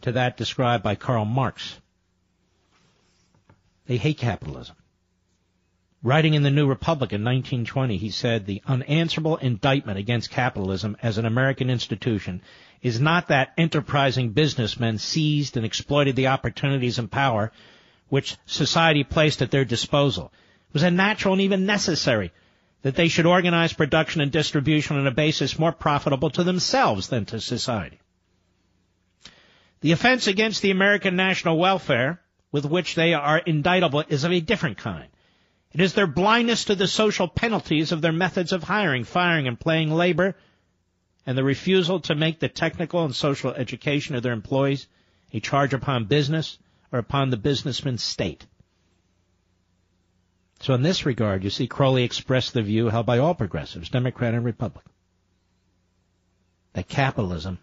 to 0.00 0.12
that 0.12 0.36
described 0.36 0.82
by 0.82 0.94
Karl 0.94 1.24
Marx. 1.24 1.78
They 3.86 3.96
hate 3.96 4.18
capitalism. 4.18 4.76
Writing 6.00 6.34
in 6.34 6.44
the 6.44 6.50
New 6.50 6.68
Republic 6.68 7.12
in 7.12 7.24
1920, 7.24 7.96
he 7.96 8.10
said, 8.10 8.46
the 8.46 8.62
unanswerable 8.66 9.36
indictment 9.36 9.98
against 9.98 10.30
capitalism 10.30 10.96
as 11.02 11.18
an 11.18 11.26
American 11.26 11.70
institution 11.70 12.40
is 12.82 13.00
not 13.00 13.28
that 13.28 13.52
enterprising 13.58 14.30
businessmen 14.30 14.98
seized 14.98 15.56
and 15.56 15.66
exploited 15.66 16.14
the 16.14 16.28
opportunities 16.28 17.00
and 17.00 17.10
power 17.10 17.50
which 18.08 18.36
society 18.46 19.02
placed 19.02 19.42
at 19.42 19.50
their 19.50 19.64
disposal. 19.64 20.32
It 20.68 20.74
was 20.74 20.84
a 20.84 20.90
natural 20.92 21.34
and 21.34 21.42
even 21.42 21.66
necessary 21.66 22.32
that 22.82 22.94
they 22.94 23.08
should 23.08 23.26
organize 23.26 23.72
production 23.72 24.20
and 24.20 24.30
distribution 24.30 24.96
on 24.96 25.06
a 25.08 25.10
basis 25.10 25.58
more 25.58 25.72
profitable 25.72 26.30
to 26.30 26.44
themselves 26.44 27.08
than 27.08 27.24
to 27.26 27.40
society. 27.40 27.98
The 29.80 29.92
offense 29.92 30.28
against 30.28 30.62
the 30.62 30.70
American 30.70 31.16
national 31.16 31.58
welfare 31.58 32.20
with 32.52 32.64
which 32.64 32.94
they 32.94 33.14
are 33.14 33.38
indictable 33.38 34.04
is 34.08 34.22
of 34.22 34.32
a 34.32 34.40
different 34.40 34.78
kind. 34.78 35.08
It 35.72 35.80
is 35.80 35.92
their 35.92 36.06
blindness 36.06 36.64
to 36.64 36.74
the 36.74 36.88
social 36.88 37.28
penalties 37.28 37.92
of 37.92 38.00
their 38.00 38.12
methods 38.12 38.52
of 38.52 38.64
hiring, 38.64 39.04
firing, 39.04 39.46
and 39.46 39.60
playing 39.60 39.92
labor, 39.92 40.34
and 41.26 41.36
the 41.36 41.44
refusal 41.44 42.00
to 42.00 42.14
make 42.14 42.40
the 42.40 42.48
technical 42.48 43.04
and 43.04 43.14
social 43.14 43.52
education 43.52 44.14
of 44.14 44.22
their 44.22 44.32
employees 44.32 44.86
a 45.32 45.40
charge 45.40 45.74
upon 45.74 46.06
business 46.06 46.58
or 46.90 46.98
upon 46.98 47.28
the 47.28 47.36
businessman's 47.36 48.02
state. 48.02 48.46
So 50.60 50.74
in 50.74 50.82
this 50.82 51.06
regard, 51.06 51.44
you 51.44 51.50
see 51.50 51.68
Croly 51.68 52.02
expressed 52.02 52.54
the 52.54 52.62
view 52.62 52.88
held 52.88 53.06
by 53.06 53.18
all 53.18 53.34
progressives, 53.34 53.90
Democrat 53.90 54.34
and 54.34 54.44
Republican, 54.44 54.90
that 56.72 56.88
capitalism 56.88 57.58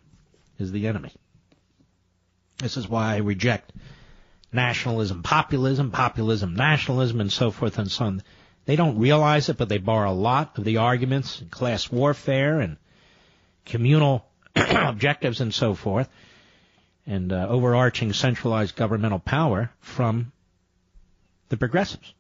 is 0.60 0.72
the 0.72 0.88
enemy. 0.88 1.12
This 2.58 2.78
is 2.78 2.88
why 2.88 3.16
I 3.16 3.18
reject 3.18 3.74
nationalism, 4.56 5.22
populism, 5.22 5.92
populism, 5.92 6.56
nationalism, 6.56 7.22
and 7.22 7.32
so 7.32 7.52
forth 7.52 7.78
and 7.78 7.92
so 7.92 8.06
on. 8.06 8.24
They 8.66 8.76
don't 8.76 8.98
realize 8.98 9.50
it, 9.50 9.58
but 9.58 9.70
they 9.70 9.78
borrow 9.78 10.12
a 10.12 10.14
lot 10.14 10.58
of 10.58 10.64
the 10.64 10.78
arguments, 10.78 11.44
class 11.52 11.92
warfare 11.92 12.60
and 12.60 12.78
communal 13.66 14.26
objectives 14.56 15.42
and 15.42 15.54
so 15.54 15.76
forth, 15.76 16.10
and 17.06 17.32
uh, 17.32 17.48
overarching 17.48 18.14
centralized 18.14 18.76
governmental 18.76 19.20
power 19.20 19.70
from 19.82 20.32
the 21.50 21.58
progressives. 21.58 22.14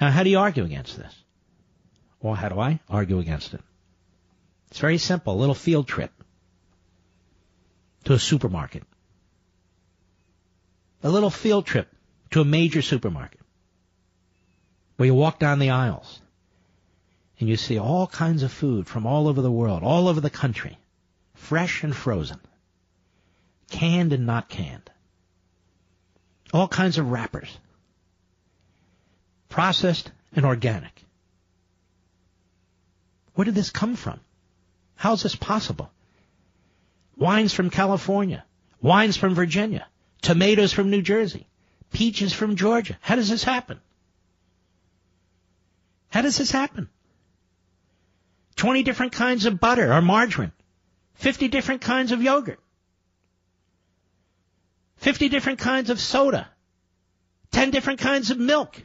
Now, 0.00 0.10
how 0.10 0.22
do 0.22 0.30
you 0.30 0.38
argue 0.38 0.64
against 0.64 0.96
this? 0.96 1.14
Well, 2.20 2.34
how 2.34 2.48
do 2.48 2.58
I 2.58 2.80
argue 2.88 3.18
against 3.18 3.52
it? 3.52 3.60
It's 4.70 4.78
very 4.78 4.98
simple. 4.98 5.34
A 5.34 5.38
little 5.38 5.54
field 5.54 5.86
trip 5.86 6.10
to 8.04 8.14
a 8.14 8.18
supermarket. 8.18 8.84
A 11.02 11.10
little 11.10 11.30
field 11.30 11.66
trip 11.66 11.92
to 12.30 12.40
a 12.40 12.44
major 12.44 12.82
supermarket 12.82 13.40
where 14.96 15.06
you 15.06 15.14
walk 15.14 15.38
down 15.38 15.58
the 15.58 15.70
aisles 15.70 16.20
and 17.40 17.48
you 17.48 17.56
see 17.56 17.78
all 17.78 18.06
kinds 18.06 18.42
of 18.42 18.52
food 18.52 18.86
from 18.86 19.06
all 19.06 19.26
over 19.26 19.42
the 19.42 19.50
world, 19.50 19.82
all 19.82 20.06
over 20.06 20.20
the 20.20 20.30
country, 20.30 20.78
fresh 21.34 21.82
and 21.82 21.94
frozen, 21.94 22.38
canned 23.70 24.12
and 24.12 24.26
not 24.26 24.48
canned, 24.48 24.90
all 26.52 26.68
kinds 26.68 26.98
of 26.98 27.10
wrappers, 27.10 27.58
processed 29.48 30.10
and 30.34 30.46
organic. 30.46 31.04
Where 33.34 33.44
did 33.44 33.54
this 33.54 33.70
come 33.70 33.96
from? 33.96 34.20
How 34.94 35.14
is 35.14 35.22
this 35.22 35.34
possible? 35.34 35.90
Wines 37.16 37.52
from 37.52 37.70
California. 37.70 38.44
Wines 38.80 39.16
from 39.16 39.34
Virginia. 39.34 39.86
Tomatoes 40.22 40.72
from 40.72 40.90
New 40.90 41.02
Jersey. 41.02 41.46
Peaches 41.92 42.32
from 42.32 42.56
Georgia. 42.56 42.96
How 43.00 43.16
does 43.16 43.28
this 43.28 43.44
happen? 43.44 43.80
How 46.08 46.22
does 46.22 46.38
this 46.38 46.50
happen? 46.50 46.88
20 48.56 48.82
different 48.82 49.12
kinds 49.12 49.44
of 49.44 49.60
butter 49.60 49.92
or 49.92 50.00
margarine. 50.00 50.52
50 51.14 51.48
different 51.48 51.82
kinds 51.82 52.12
of 52.12 52.22
yogurt. 52.22 52.60
50 55.02 55.28
different 55.30 55.58
kinds 55.58 55.90
of 55.90 55.98
soda, 55.98 56.48
10 57.50 57.72
different 57.72 57.98
kinds 57.98 58.30
of 58.30 58.38
milk, 58.38 58.80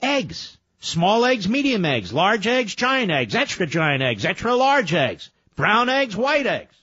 eggs, 0.00 0.56
small 0.78 1.24
eggs, 1.24 1.48
medium 1.48 1.84
eggs, 1.84 2.12
large 2.12 2.46
eggs, 2.46 2.72
giant 2.76 3.10
eggs, 3.10 3.34
extra 3.34 3.66
giant 3.66 4.00
eggs, 4.00 4.24
extra 4.24 4.54
large 4.54 4.94
eggs, 4.94 5.28
brown 5.56 5.88
eggs, 5.88 6.16
white 6.16 6.46
eggs. 6.46 6.76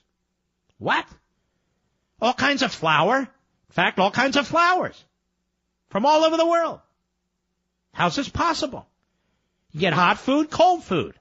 What? 0.79 1.05
All 2.21 2.33
kinds 2.33 2.61
of 2.61 2.73
flour. 2.73 3.29
In 3.69 3.73
fact, 3.73 3.99
all 3.99 4.11
kinds 4.11 4.37
of 4.37 4.47
flours 4.47 5.03
from 5.89 6.05
all 6.05 6.23
over 6.23 6.37
the 6.37 6.45
world. 6.45 6.79
How's 7.93 8.15
this 8.15 8.29
possible? 8.29 8.87
You 9.71 9.79
get 9.79 9.93
hot 9.93 10.17
food, 10.19 10.49
cold 10.49 10.83
food. 10.83 11.15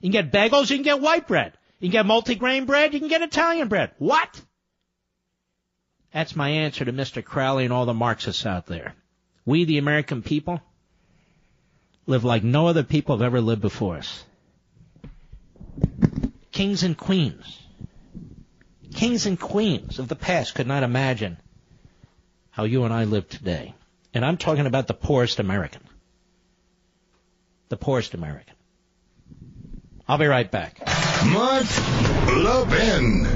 You 0.00 0.10
can 0.10 0.30
get 0.30 0.32
bagels, 0.32 0.70
you 0.70 0.76
can 0.76 0.84
get 0.84 1.00
white 1.00 1.26
bread. 1.26 1.54
You 1.80 1.88
can 1.88 1.92
get 1.92 2.06
multigrain 2.06 2.66
bread, 2.66 2.92
you 2.92 3.00
can 3.00 3.08
get 3.08 3.22
Italian 3.22 3.68
bread. 3.68 3.92
What? 3.98 4.40
That's 6.12 6.34
my 6.34 6.48
answer 6.48 6.84
to 6.84 6.92
Mr. 6.92 7.22
Croly 7.22 7.64
and 7.64 7.72
all 7.72 7.86
the 7.86 7.94
Marxists 7.94 8.46
out 8.46 8.66
there. 8.66 8.94
We, 9.44 9.64
the 9.64 9.78
American 9.78 10.22
people, 10.22 10.60
live 12.06 12.24
like 12.24 12.42
no 12.42 12.66
other 12.66 12.82
people 12.82 13.16
have 13.16 13.24
ever 13.24 13.40
lived 13.40 13.62
before 13.62 13.98
us. 13.98 14.24
Kings 16.50 16.82
and 16.82 16.96
queens. 16.96 17.60
Kings 18.94 19.26
and 19.26 19.38
queens 19.38 19.98
of 19.98 20.08
the 20.08 20.16
past 20.16 20.54
could 20.54 20.66
not 20.66 20.82
imagine 20.82 21.36
how 22.58 22.64
you 22.64 22.82
and 22.82 22.92
I 22.92 23.04
live 23.04 23.28
today. 23.28 23.72
And 24.12 24.24
I'm 24.24 24.36
talking 24.36 24.66
about 24.66 24.88
the 24.88 24.92
poorest 24.92 25.38
American. 25.38 25.80
The 27.68 27.76
poorest 27.76 28.14
American. 28.14 28.56
I'll 30.08 30.18
be 30.18 30.26
right 30.26 30.50
back. 30.50 30.80
Mark 31.24 31.66
Levin. 32.26 33.26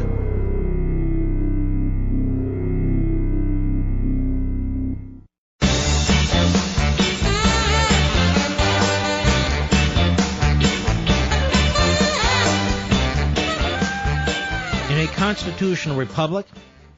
In 14.90 14.98
a 14.98 15.06
constitutional 15.14 15.94
republic 15.94 16.46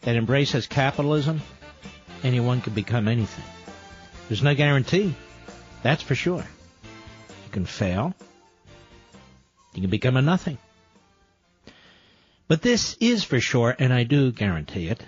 that 0.01 0.17
embraces 0.17 0.67
capitalism, 0.67 1.43
anyone 2.25 2.61
can 2.61 2.73
become 2.73 3.07
anything. 3.07 3.45
There's 4.29 4.43
no 4.43 4.55
guarantee. 4.55 5.15
That's 5.83 6.03
for 6.03 6.15
sure. 6.15 6.45
You 7.45 7.51
can 7.53 7.67
fail. 7.67 8.15
You 9.75 9.83
can 9.83 9.91
become 9.91 10.17
a 10.17 10.23
nothing. 10.23 10.59
But 12.49 12.63
this 12.63 12.97
is 13.01 13.23
for 13.25 13.41
sure, 13.41 13.75
and 13.79 13.93
I 13.93 14.05
do 14.05 14.33
guarantee 14.33 14.89
it. 14.89 15.03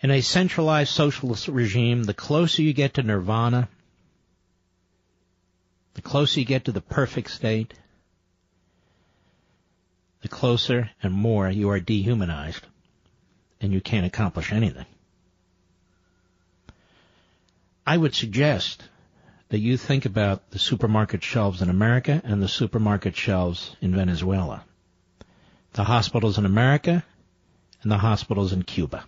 In 0.00 0.10
a 0.10 0.20
centralized 0.20 0.92
socialist 0.92 1.48
regime, 1.48 2.04
the 2.04 2.14
closer 2.14 2.62
you 2.62 2.72
get 2.72 2.94
to 2.94 3.02
nirvana, 3.02 3.68
the 5.94 6.02
closer 6.02 6.38
you 6.38 6.46
get 6.46 6.66
to 6.66 6.72
the 6.72 6.80
perfect 6.80 7.30
state, 7.30 7.74
the 10.22 10.28
closer 10.28 10.90
and 11.02 11.12
more 11.12 11.50
you 11.50 11.70
are 11.70 11.80
dehumanized, 11.80 12.64
and 13.60 13.72
you 13.72 13.80
can't 13.80 14.06
accomplish 14.06 14.52
anything. 14.52 14.86
I 17.88 17.96
would 17.96 18.14
suggest 18.14 18.86
that 19.48 19.60
you 19.60 19.78
think 19.78 20.04
about 20.04 20.50
the 20.50 20.58
supermarket 20.58 21.24
shelves 21.24 21.62
in 21.62 21.70
America 21.70 22.20
and 22.22 22.42
the 22.42 22.46
supermarket 22.46 23.16
shelves 23.16 23.74
in 23.80 23.94
Venezuela, 23.94 24.62
the 25.72 25.84
hospitals 25.84 26.36
in 26.36 26.44
America 26.44 27.02
and 27.82 27.90
the 27.90 27.96
hospitals 27.96 28.52
in 28.52 28.62
Cuba. 28.64 29.06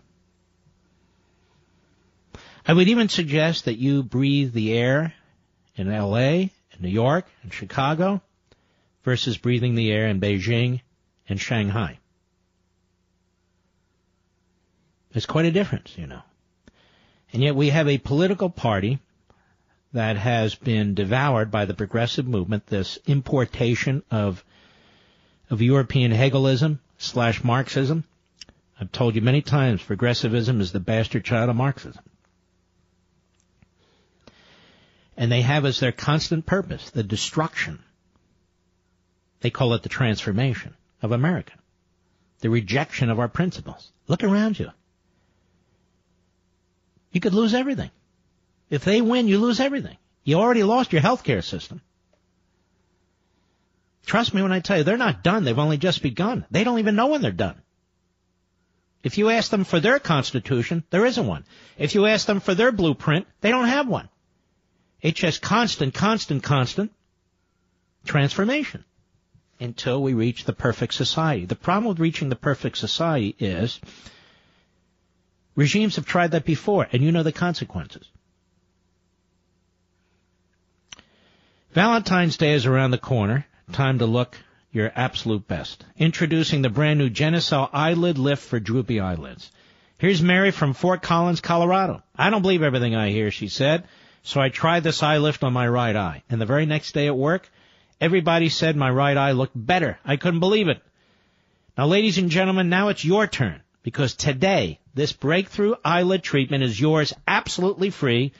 I 2.67 2.73
would 2.73 2.89
even 2.89 3.11
suggest 3.11 3.67
that 3.67 3.77
you 3.77 4.03
breathe 4.03 4.55
the 4.55 4.73
air 4.73 5.13
in 5.77 5.93
LA, 5.93 6.49
in 6.49 6.51
New 6.81 6.89
York, 6.89 7.27
and 7.43 7.53
Chicago 7.53 8.23
versus 9.03 9.37
breathing 9.37 9.75
the 9.75 9.93
air 9.93 10.07
in 10.07 10.23
Beijing 10.23 10.81
and 11.29 11.39
Shanghai. 11.39 11.99
There's 15.13 15.27
quite 15.27 15.45
a 15.45 15.53
difference, 15.53 15.99
you 15.99 16.07
know. 16.07 16.23
And 17.33 17.43
yet 17.43 17.55
we 17.55 17.71
have 17.71 17.89
a 17.89 17.99
political 17.99 18.51
party 18.51 18.99
that 19.93 20.17
has 20.17 20.55
been 20.55 20.95
devoured 20.95 21.51
by 21.51 21.65
the 21.65 21.75
progressive 21.75 22.27
movement, 22.27 22.67
this 22.67 22.99
importation 23.07 24.03
of, 24.11 24.45
of 25.49 25.63
European 25.63 26.13
Hegelism 26.13 26.81
slash 26.99 27.43
Marxism. 27.43 28.05
I've 28.81 28.93
told 28.93 29.15
you 29.15 29.21
many 29.23 29.43
times 29.43 29.83
progressivism 29.83 30.61
is 30.61 30.73
the 30.73 30.81
bastard 30.81 31.25
child 31.25 31.51
of 31.51 31.57
Marxism. 31.57 32.03
And 35.17 35.31
they 35.31 35.43
have 35.43 35.67
as 35.67 35.81
their 35.81 35.93
constant 35.93 36.47
purpose 36.47 36.91
the 36.91 37.03
destruction. 37.03 37.81
They 39.41 39.51
call 39.51 39.75
it 39.75 39.83
the 39.83 39.89
transformation 39.89 40.75
of 41.03 41.13
America. 41.13 41.53
The 42.41 42.51
rejection 42.51 43.11
of 43.11 43.19
our 43.19 43.29
principles. 43.29 43.93
Look 44.09 44.25
around 44.25 44.59
you. 44.59 44.71
You 47.13 47.21
could 47.21 47.35
lose 47.35 47.55
everything. 47.55 47.91
If 48.69 48.85
they 48.85 49.01
win, 49.01 49.29
you 49.29 49.39
lose 49.39 49.61
everything. 49.61 49.97
You 50.23 50.37
already 50.37 50.63
lost 50.63 50.93
your 50.93 51.03
health 51.03 51.25
care 51.25 51.43
system. 51.43 51.81
Trust 54.07 54.35
me 54.35 54.43
when 54.43 54.53
I 54.53 54.61
tell 54.61 54.79
you, 54.79 54.85
they're 54.85 54.97
not 54.97 55.23
done. 55.23 55.45
They've 55.45 55.59
only 55.59 55.79
just 55.79 56.03
begun. 56.03 56.45
They 56.51 56.65
don't 56.65 56.79
even 56.79 56.97
know 56.97 57.09
when 57.09 57.23
they're 57.23 57.33
done. 57.33 57.61
If 59.03 59.19
you 59.19 59.31
ask 59.31 59.51
them 59.51 59.65
for 59.65 59.81
their 59.81 59.99
constitution, 59.99 60.85
there 60.91 61.07
isn't 61.07 61.27
one. 61.27 61.45
If 61.79 61.95
you 61.95 62.07
ask 62.07 62.27
them 62.27 62.41
for 62.41 62.55
their 62.55 62.71
blueprint, 62.71 63.27
they 63.41 63.51
don't 63.51 63.69
have 63.69 63.89
one. 63.89 64.09
It's 65.01 65.19
just 65.19 65.41
constant, 65.41 65.95
constant, 65.95 66.43
constant 66.43 66.93
transformation 68.05 68.85
until 69.59 70.03
we 70.03 70.15
reach 70.15 70.45
the 70.45 70.53
perfect 70.53 70.95
society. 70.95 71.47
The 71.47 71.57
problem 71.57 71.87
with 71.87 71.99
reaching 71.99 72.29
the 72.29 72.37
perfect 72.37 72.77
society 72.77 73.35
is 73.39 73.81
regimes 75.55 75.97
have 75.97 76.07
tried 76.07 76.33
that 76.33 76.45
before, 76.45 76.87
and 76.93 77.03
you 77.03 77.13
know 77.13 77.23
the 77.23 77.33
consequences. 77.33 78.09
Valentine's 81.73 82.37
Day 82.37 82.53
is 82.55 82.67
around 82.67 82.91
the 82.91 82.99
corner. 82.99 83.47
Time 83.73 84.01
to 84.01 84.07
look 84.07 84.37
your 84.73 84.91
absolute 84.95 85.47
best. 85.47 85.85
Introducing 85.97 86.63
the 86.63 86.69
brand 86.69 86.99
new 86.99 87.11
Genucel 87.11 87.69
Eyelid 87.73 88.19
Lift 88.19 88.43
for 88.43 88.59
droopy 88.59 89.01
eyelids. 89.01 89.53
Here's 89.99 90.23
Mary 90.23 90.51
from 90.51 90.73
Fort 90.73 91.03
Collins, 91.03 91.41
Colorado. 91.41 92.03
I 92.17 92.31
don't 92.31 92.43
believe 92.43 92.63
everything 92.63 92.97
I 92.97 93.11
hear, 93.11 93.31
she 93.31 93.49
said. 93.49 93.85
So 94.23 94.41
I 94.41 94.49
tried 94.49 94.83
this 94.83 95.03
eye 95.03 95.19
lift 95.19 95.45
on 95.45 95.53
my 95.53 95.69
right 95.69 95.95
eye. 95.95 96.23
And 96.29 96.41
the 96.41 96.47
very 96.47 96.67
next 96.67 96.93
day 96.93 97.07
at 97.07 97.17
work, 97.17 97.49
everybody 98.01 98.49
said 98.49 98.77
my 98.77 98.91
right 98.91 99.17
eye 99.17 99.33
looked 99.33 99.53
better. 99.55 99.99
I 100.05 100.17
couldn't 100.17 100.41
believe 100.41 100.69
it. 100.69 100.83
Now, 101.79 101.87
ladies 101.87 102.19
and 102.19 102.31
gentlemen, 102.31 102.69
now 102.69 102.89
it's 102.89 103.05
your 103.05 103.27
turn. 103.27 103.63
Because 103.83 104.15
today, 104.15 104.80
this 104.95 105.13
breakthrough 105.13 105.75
eyelid 105.85 106.23
treatment 106.23 106.65
is 106.65 106.81
yours 106.81 107.13
absolutely 107.27 107.91
free 107.91 108.33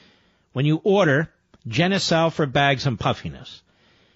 when 0.53 0.65
you 0.65 0.81
order 0.83 1.29
Genucel 1.67 2.31
for 2.31 2.45
bags 2.45 2.85
and 2.85 2.99
puffiness. 2.99 3.61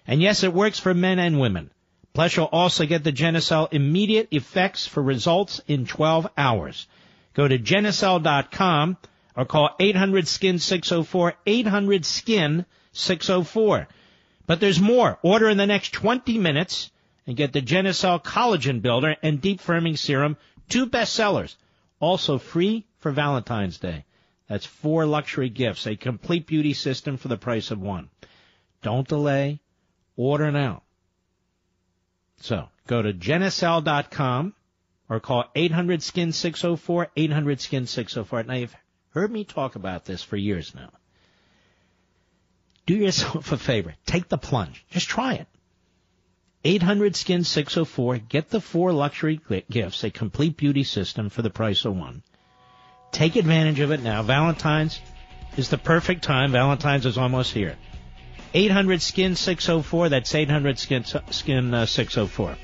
And 0.06 0.20
yes, 0.20 0.42
it 0.42 0.52
works 0.52 0.78
for 0.78 0.94
men 0.94 1.18
and 1.18 1.40
women. 1.40 1.70
Plus, 2.12 2.36
you'll 2.36 2.46
also 2.46 2.86
get 2.86 3.04
the 3.04 3.12
Genucel 3.12 3.72
immediate 3.72 4.28
effects 4.30 4.86
for 4.86 5.02
results 5.02 5.60
in 5.66 5.86
12 5.86 6.28
hours. 6.36 6.86
Go 7.34 7.46
to 7.46 7.58
Genucel.com 7.58 8.96
or 9.36 9.44
call 9.44 9.76
800-SKIN-604, 9.78 11.34
800-SKIN-604. 11.46 13.86
But 14.46 14.60
there's 14.60 14.80
more. 14.80 15.18
Order 15.22 15.50
in 15.50 15.58
the 15.58 15.66
next 15.66 15.92
20 15.92 16.38
minutes 16.38 16.90
and 17.26 17.36
get 17.36 17.52
the 17.52 17.60
Genucel 17.60 18.22
Collagen 18.22 18.80
Builder 18.80 19.16
and 19.22 19.40
Deep 19.40 19.60
Firming 19.60 19.98
Serum, 19.98 20.36
two 20.68 20.86
bestsellers, 20.86 21.56
also 22.00 22.38
free 22.38 22.86
for 22.98 23.10
Valentine's 23.10 23.78
Day. 23.78 24.04
That's 24.48 24.66
four 24.66 25.06
luxury 25.06 25.48
gifts, 25.48 25.86
a 25.86 25.96
complete 25.96 26.46
beauty 26.46 26.72
system 26.72 27.16
for 27.16 27.28
the 27.28 27.36
price 27.36 27.70
of 27.70 27.80
one. 27.80 28.10
Don't 28.82 29.08
delay. 29.08 29.60
Order 30.16 30.52
now. 30.52 30.82
So, 32.40 32.68
go 32.86 33.02
to 33.02 33.12
Genucel.com 33.12 34.54
or 35.08 35.20
call 35.20 35.44
800-SKIN-604, 35.54 37.08
800-SKIN-604. 37.16 38.46
Now, 38.46 38.54
you've 38.54 38.76
heard 39.10 39.30
me 39.30 39.44
talk 39.44 39.76
about 39.76 40.04
this 40.04 40.22
for 40.22 40.36
years 40.36 40.74
now. 40.74 40.90
Do 42.86 42.94
yourself 42.94 43.50
a 43.52 43.56
favor. 43.56 43.94
Take 44.06 44.28
the 44.28 44.38
plunge. 44.38 44.84
Just 44.90 45.08
try 45.08 45.34
it. 45.34 45.48
800 46.66 47.14
Skin 47.14 47.44
604. 47.44 48.18
Get 48.18 48.50
the 48.50 48.60
four 48.60 48.92
luxury 48.92 49.40
gifts, 49.70 50.02
a 50.02 50.10
complete 50.10 50.56
beauty 50.56 50.82
system 50.82 51.28
for 51.28 51.42
the 51.42 51.50
price 51.50 51.84
of 51.84 51.96
one. 51.96 52.24
Take 53.12 53.36
advantage 53.36 53.78
of 53.78 53.92
it 53.92 54.02
now. 54.02 54.22
Valentine's 54.24 55.00
is 55.56 55.70
the 55.70 55.78
perfect 55.78 56.24
time. 56.24 56.50
Valentine's 56.50 57.06
is 57.06 57.18
almost 57.18 57.52
here. 57.52 57.76
800 58.52 59.00
Skin 59.00 59.36
604. 59.36 60.08
That's 60.08 60.34
800 60.34 60.78
Skin, 60.80 61.04
skin 61.30 61.72
uh, 61.72 61.86
604. 61.86 62.56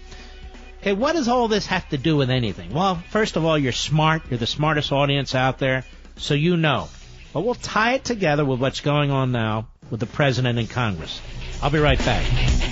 Okay, 0.80 0.92
what 0.94 1.12
does 1.12 1.28
all 1.28 1.46
this 1.46 1.66
have 1.66 1.88
to 1.90 1.96
do 1.96 2.16
with 2.16 2.28
anything? 2.28 2.74
Well, 2.74 2.96
first 3.10 3.36
of 3.36 3.44
all, 3.44 3.56
you're 3.56 3.70
smart. 3.70 4.22
You're 4.30 4.38
the 4.38 4.48
smartest 4.48 4.90
audience 4.90 5.36
out 5.36 5.60
there, 5.60 5.84
so 6.16 6.34
you 6.34 6.56
know. 6.56 6.88
But 7.32 7.42
we'll 7.42 7.54
tie 7.54 7.92
it 7.94 8.04
together 8.04 8.44
with 8.44 8.58
what's 8.58 8.80
going 8.80 9.12
on 9.12 9.30
now 9.30 9.68
with 9.90 10.00
the 10.00 10.06
president 10.06 10.58
and 10.58 10.68
Congress. 10.68 11.20
I'll 11.62 11.70
be 11.70 11.78
right 11.78 11.98
back. 11.98 12.71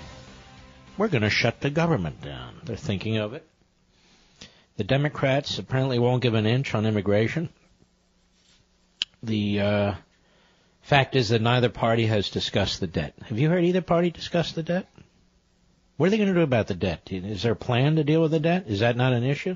we're 1.01 1.07
going 1.07 1.23
to 1.23 1.31
shut 1.31 1.61
the 1.61 1.71
government 1.71 2.21
down. 2.21 2.53
They're 2.63 2.75
thinking 2.75 3.17
of 3.17 3.33
it. 3.33 3.43
The 4.77 4.83
Democrats 4.83 5.57
apparently 5.57 5.97
won't 5.97 6.21
give 6.21 6.35
an 6.35 6.45
inch 6.45 6.75
on 6.75 6.85
immigration. 6.85 7.49
The 9.23 9.61
uh, 9.61 9.93
fact 10.83 11.15
is 11.15 11.29
that 11.29 11.41
neither 11.41 11.69
party 11.69 12.05
has 12.05 12.29
discussed 12.29 12.81
the 12.81 12.85
debt. 12.85 13.15
Have 13.23 13.39
you 13.39 13.49
heard 13.49 13.63
either 13.63 13.81
party 13.81 14.11
discuss 14.11 14.51
the 14.51 14.61
debt? 14.61 14.87
What 15.97 16.05
are 16.05 16.09
they 16.11 16.17
going 16.17 16.29
to 16.29 16.35
do 16.35 16.41
about 16.41 16.67
the 16.67 16.75
debt? 16.75 17.07
Is 17.09 17.41
there 17.41 17.53
a 17.53 17.55
plan 17.55 17.95
to 17.95 18.03
deal 18.03 18.21
with 18.21 18.29
the 18.29 18.39
debt? 18.39 18.65
Is 18.67 18.81
that 18.81 18.95
not 18.95 19.11
an 19.11 19.23
issue? 19.23 19.55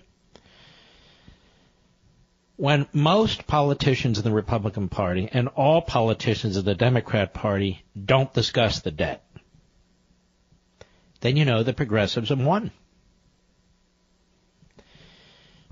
When 2.55 2.87
most 2.91 3.45
politicians 3.45 4.17
in 4.17 4.23
the 4.23 4.31
Republican 4.31 4.89
Party 4.89 5.29
and 5.31 5.49
all 5.49 5.83
politicians 5.83 6.57
of 6.57 6.65
the 6.65 6.73
Democrat 6.73 7.35
Party 7.35 7.83
don't 7.93 8.33
discuss 8.33 8.79
the 8.79 8.89
debt, 8.89 9.24
then 11.25 11.37
you 11.37 11.45
know 11.45 11.63
the 11.63 11.73
progressives 11.73 12.29
have 12.29 12.39
won. 12.39 12.71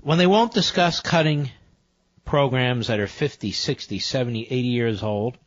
When 0.00 0.18
they 0.18 0.26
won't 0.26 0.52
discuss 0.52 1.00
cutting 1.00 1.50
programs 2.24 2.88
that 2.88 2.98
are 2.98 3.06
50, 3.06 3.52
60, 3.52 3.98
70, 4.00 4.42
80 4.42 4.56
years 4.68 5.02
old 5.02 5.38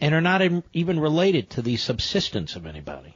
and 0.00 0.14
are 0.14 0.22
not 0.22 0.40
even 0.72 0.98
related 0.98 1.50
to 1.50 1.62
the 1.62 1.76
subsistence 1.76 2.56
of 2.56 2.66
anybody, 2.66 3.14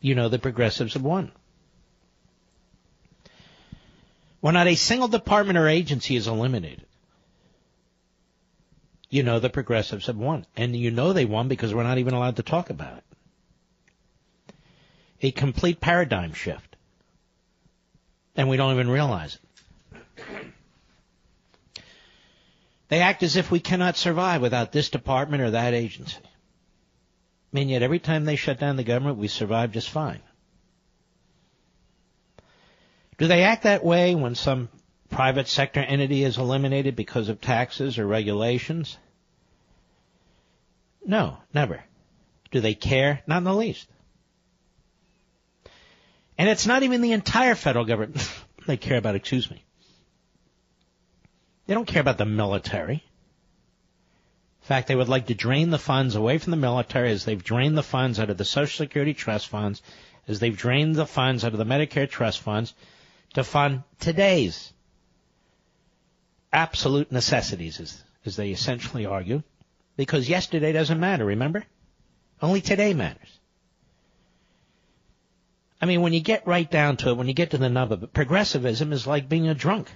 you 0.00 0.14
know 0.16 0.28
the 0.28 0.40
progressives 0.40 0.94
have 0.94 1.02
won. 1.02 1.30
When 4.40 4.54
not 4.54 4.66
a 4.66 4.74
single 4.74 5.08
department 5.08 5.58
or 5.58 5.68
agency 5.68 6.16
is 6.16 6.26
eliminated, 6.26 6.86
you 9.08 9.22
know 9.22 9.38
the 9.38 9.50
progressives 9.50 10.06
have 10.06 10.16
won. 10.16 10.46
And 10.56 10.74
you 10.74 10.90
know 10.90 11.12
they 11.12 11.24
won 11.24 11.48
because 11.48 11.72
we're 11.72 11.84
not 11.84 11.98
even 11.98 12.14
allowed 12.14 12.36
to 12.36 12.42
talk 12.42 12.70
about 12.70 12.98
it. 12.98 13.04
A 15.22 15.30
complete 15.30 15.80
paradigm 15.80 16.32
shift. 16.32 16.76
And 18.36 18.48
we 18.48 18.56
don't 18.56 18.72
even 18.72 18.88
realize 18.88 19.36
it. 19.36 19.42
They 22.88 23.00
act 23.00 23.22
as 23.22 23.36
if 23.36 23.50
we 23.50 23.60
cannot 23.60 23.96
survive 23.96 24.40
without 24.40 24.72
this 24.72 24.88
department 24.88 25.42
or 25.42 25.50
that 25.50 25.74
agency. 25.74 26.16
I 26.22 26.30
mean, 27.52 27.68
yet 27.68 27.82
every 27.82 27.98
time 27.98 28.24
they 28.24 28.36
shut 28.36 28.58
down 28.58 28.76
the 28.76 28.84
government, 28.84 29.18
we 29.18 29.28
survive 29.28 29.72
just 29.72 29.90
fine. 29.90 30.20
Do 33.18 33.26
they 33.26 33.42
act 33.42 33.64
that 33.64 33.84
way 33.84 34.14
when 34.14 34.34
some 34.34 34.68
private 35.10 35.48
sector 35.48 35.80
entity 35.80 36.24
is 36.24 36.38
eliminated 36.38 36.94
because 36.94 37.28
of 37.28 37.40
taxes 37.40 37.98
or 37.98 38.06
regulations? 38.06 38.96
No, 41.04 41.38
never. 41.52 41.82
Do 42.50 42.60
they 42.60 42.74
care? 42.74 43.22
Not 43.26 43.38
in 43.38 43.44
the 43.44 43.54
least. 43.54 43.88
And 46.38 46.48
it's 46.48 46.66
not 46.66 46.84
even 46.84 47.00
the 47.00 47.12
entire 47.12 47.56
federal 47.56 47.84
government 47.84 48.26
they 48.66 48.76
care 48.76 48.96
about, 48.96 49.16
excuse 49.16 49.50
me. 49.50 49.64
They 51.66 51.74
don't 51.74 51.86
care 51.86 52.00
about 52.00 52.16
the 52.16 52.24
military. 52.24 53.02
In 54.62 54.66
fact, 54.66 54.86
they 54.88 54.96
would 54.96 55.08
like 55.08 55.26
to 55.26 55.34
drain 55.34 55.70
the 55.70 55.78
funds 55.78 56.14
away 56.14 56.38
from 56.38 56.52
the 56.52 56.56
military 56.56 57.10
as 57.10 57.24
they've 57.24 57.42
drained 57.42 57.76
the 57.76 57.82
funds 57.82 58.20
out 58.20 58.30
of 58.30 58.38
the 58.38 58.44
Social 58.44 58.84
Security 58.84 59.14
trust 59.14 59.48
funds, 59.48 59.82
as 60.28 60.40
they've 60.40 60.56
drained 60.56 60.94
the 60.94 61.06
funds 61.06 61.44
out 61.44 61.52
of 61.52 61.58
the 61.58 61.64
Medicare 61.64 62.08
trust 62.08 62.40
funds 62.40 62.74
to 63.34 63.44
fund 63.44 63.82
today's 63.98 64.72
absolute 66.52 67.10
necessities, 67.10 67.80
as, 67.80 68.02
as 68.24 68.36
they 68.36 68.50
essentially 68.50 69.06
argue, 69.06 69.42
because 69.96 70.28
yesterday 70.28 70.72
doesn't 70.72 71.00
matter, 71.00 71.24
remember? 71.24 71.64
Only 72.40 72.60
today 72.60 72.94
matters. 72.94 73.38
I 75.80 75.86
mean, 75.86 76.02
when 76.02 76.12
you 76.12 76.20
get 76.20 76.46
right 76.46 76.68
down 76.68 76.96
to 76.98 77.10
it, 77.10 77.16
when 77.16 77.28
you 77.28 77.34
get 77.34 77.52
to 77.52 77.58
the 77.58 77.68
nub 77.68 77.92
of 77.92 78.02
it, 78.02 78.12
progressivism 78.12 78.92
is 78.92 79.06
like 79.06 79.28
being 79.28 79.48
a 79.48 79.54
drunk. 79.54 79.90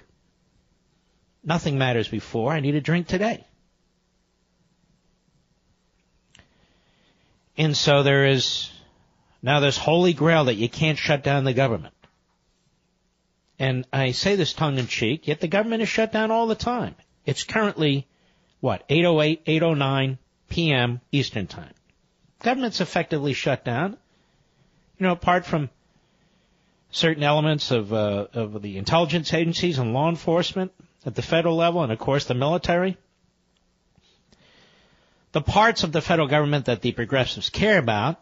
Nothing 1.43 1.77
matters 1.77 2.07
before. 2.07 2.53
I 2.53 2.61
need 2.61 2.75
a 2.75 2.81
drink 2.81 3.07
today. 3.07 3.45
And 7.57 7.75
so 7.75 8.01
there 8.01 8.25
is 8.25 8.71
now 9.41 9.59
this 9.59 9.77
holy 9.77 10.13
grail 10.13 10.45
that 10.45 10.55
you 10.55 10.69
can't 10.69 10.97
shut 10.97 11.23
down 11.23 11.43
the 11.43 11.53
government. 11.53 11.93
And 13.59 13.85
I 13.93 14.11
say 14.11 14.35
this 14.35 14.53
tongue 14.53 14.77
in 14.77 14.87
cheek, 14.87 15.27
yet 15.27 15.39
the 15.39 15.47
government 15.47 15.83
is 15.83 15.89
shut 15.89 16.11
down 16.11 16.31
all 16.31 16.47
the 16.47 16.55
time. 16.55 16.95
It's 17.25 17.43
currently, 17.43 18.07
what, 18.61 18.83
808, 18.89 19.43
809 19.45 20.17
p.m. 20.49 21.01
Eastern 21.11 21.47
Time. 21.47 21.73
Government's 22.41 22.81
effectively 22.81 23.33
shut 23.33 23.63
down. 23.63 23.97
You 24.97 25.07
know, 25.07 25.13
apart 25.13 25.45
from 25.45 25.69
certain 26.91 27.23
elements 27.23 27.71
of, 27.71 27.91
uh, 27.91 28.27
of 28.33 28.61
the 28.61 28.77
intelligence 28.77 29.33
agencies 29.33 29.79
and 29.79 29.93
law 29.93 30.09
enforcement 30.09 30.71
at 31.05 31.15
the 31.15 31.21
federal 31.21 31.55
level 31.55 31.81
and 31.81 31.91
of 31.91 31.99
course 31.99 32.25
the 32.25 32.33
military. 32.33 32.97
The 35.31 35.41
parts 35.41 35.83
of 35.83 35.91
the 35.91 36.01
federal 36.01 36.27
government 36.27 36.65
that 36.65 36.81
the 36.81 36.91
progressives 36.91 37.49
care 37.49 37.79
about, 37.79 38.21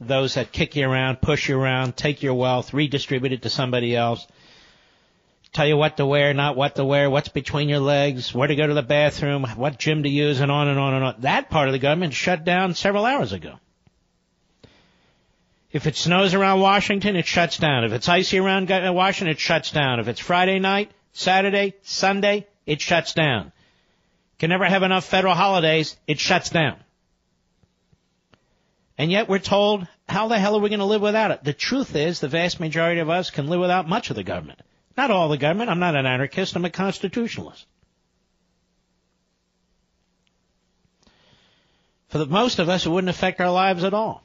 those 0.00 0.34
that 0.34 0.52
kick 0.52 0.76
you 0.76 0.88
around, 0.88 1.20
push 1.20 1.48
you 1.48 1.58
around, 1.58 1.96
take 1.96 2.22
your 2.22 2.34
wealth, 2.34 2.72
redistribute 2.72 3.32
it 3.32 3.42
to 3.42 3.50
somebody 3.50 3.96
else, 3.96 4.24
tell 5.52 5.66
you 5.66 5.76
what 5.76 5.96
to 5.96 6.06
wear, 6.06 6.32
not 6.32 6.56
what 6.56 6.76
to 6.76 6.84
wear, 6.84 7.10
what's 7.10 7.28
between 7.28 7.68
your 7.68 7.80
legs, 7.80 8.32
where 8.32 8.46
to 8.46 8.54
go 8.54 8.68
to 8.68 8.74
the 8.74 8.82
bathroom, 8.82 9.44
what 9.56 9.78
gym 9.78 10.04
to 10.04 10.08
use, 10.08 10.40
and 10.40 10.52
on 10.52 10.68
and 10.68 10.78
on 10.78 10.94
and 10.94 11.04
on. 11.04 11.14
That 11.20 11.50
part 11.50 11.68
of 11.68 11.72
the 11.72 11.80
government 11.80 12.14
shut 12.14 12.44
down 12.44 12.74
several 12.74 13.04
hours 13.04 13.32
ago. 13.32 13.58
If 15.74 15.88
it 15.88 15.96
snows 15.96 16.34
around 16.34 16.60
Washington, 16.60 17.16
it 17.16 17.26
shuts 17.26 17.58
down. 17.58 17.82
If 17.82 17.90
it's 17.90 18.08
icy 18.08 18.38
around 18.38 18.70
Washington, 18.94 19.32
it 19.32 19.40
shuts 19.40 19.72
down. 19.72 19.98
If 19.98 20.06
it's 20.06 20.20
Friday 20.20 20.60
night, 20.60 20.92
Saturday, 21.12 21.74
Sunday, 21.82 22.46
it 22.64 22.80
shuts 22.80 23.12
down. 23.12 23.50
Can 24.38 24.50
never 24.50 24.66
have 24.66 24.84
enough 24.84 25.04
federal 25.04 25.34
holidays, 25.34 25.96
it 26.06 26.20
shuts 26.20 26.50
down. 26.50 26.76
And 28.96 29.10
yet 29.10 29.28
we're 29.28 29.40
told, 29.40 29.88
how 30.08 30.28
the 30.28 30.38
hell 30.38 30.54
are 30.54 30.60
we 30.60 30.68
going 30.68 30.78
to 30.78 30.84
live 30.84 31.02
without 31.02 31.32
it? 31.32 31.42
The 31.42 31.52
truth 31.52 31.96
is, 31.96 32.20
the 32.20 32.28
vast 32.28 32.60
majority 32.60 33.00
of 33.00 33.10
us 33.10 33.30
can 33.30 33.48
live 33.48 33.58
without 33.58 33.88
much 33.88 34.10
of 34.10 34.16
the 34.16 34.22
government. 34.22 34.60
Not 34.96 35.10
all 35.10 35.28
the 35.28 35.38
government. 35.38 35.70
I'm 35.70 35.80
not 35.80 35.96
an 35.96 36.06
anarchist. 36.06 36.54
I'm 36.54 36.64
a 36.64 36.70
constitutionalist. 36.70 37.66
For 42.10 42.18
the 42.18 42.26
most 42.26 42.60
of 42.60 42.68
us, 42.68 42.86
it 42.86 42.90
wouldn't 42.90 43.10
affect 43.10 43.40
our 43.40 43.50
lives 43.50 43.82
at 43.82 43.92
all. 43.92 44.23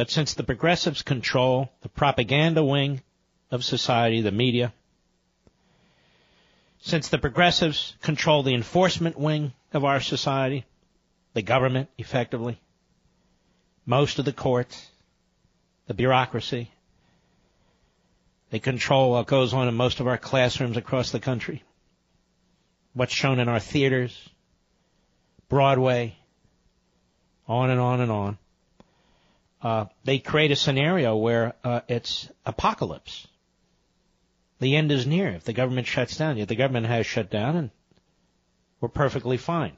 But 0.00 0.10
since 0.10 0.32
the 0.32 0.44
progressives 0.44 1.02
control 1.02 1.70
the 1.82 1.90
propaganda 1.90 2.64
wing 2.64 3.02
of 3.50 3.62
society, 3.62 4.22
the 4.22 4.32
media, 4.32 4.72
since 6.78 7.10
the 7.10 7.18
progressives 7.18 7.94
control 8.00 8.42
the 8.42 8.54
enforcement 8.54 9.18
wing 9.18 9.52
of 9.74 9.84
our 9.84 10.00
society, 10.00 10.64
the 11.34 11.42
government, 11.42 11.90
effectively, 11.98 12.58
most 13.84 14.18
of 14.18 14.24
the 14.24 14.32
courts, 14.32 14.88
the 15.86 15.92
bureaucracy, 15.92 16.70
they 18.48 18.58
control 18.58 19.10
what 19.10 19.26
goes 19.26 19.52
on 19.52 19.68
in 19.68 19.74
most 19.74 20.00
of 20.00 20.06
our 20.06 20.16
classrooms 20.16 20.78
across 20.78 21.10
the 21.10 21.20
country, 21.20 21.62
what's 22.94 23.12
shown 23.12 23.38
in 23.38 23.50
our 23.50 23.60
theaters, 23.60 24.30
Broadway, 25.50 26.16
on 27.46 27.68
and 27.68 27.78
on 27.78 28.00
and 28.00 28.10
on. 28.10 28.38
Uh, 29.62 29.86
they 30.04 30.18
create 30.18 30.50
a 30.50 30.56
scenario 30.56 31.16
where 31.16 31.54
uh, 31.64 31.80
it's 31.88 32.28
apocalypse. 32.46 33.26
the 34.58 34.76
end 34.76 34.90
is 34.90 35.06
near 35.06 35.28
if 35.28 35.44
the 35.44 35.52
government 35.52 35.86
shuts 35.86 36.16
down. 36.16 36.36
Yet 36.36 36.48
the 36.48 36.56
government 36.56 36.86
has 36.86 37.06
shut 37.06 37.30
down 37.30 37.56
and 37.56 37.70
we're 38.80 38.88
perfectly 38.88 39.36
fine 39.36 39.72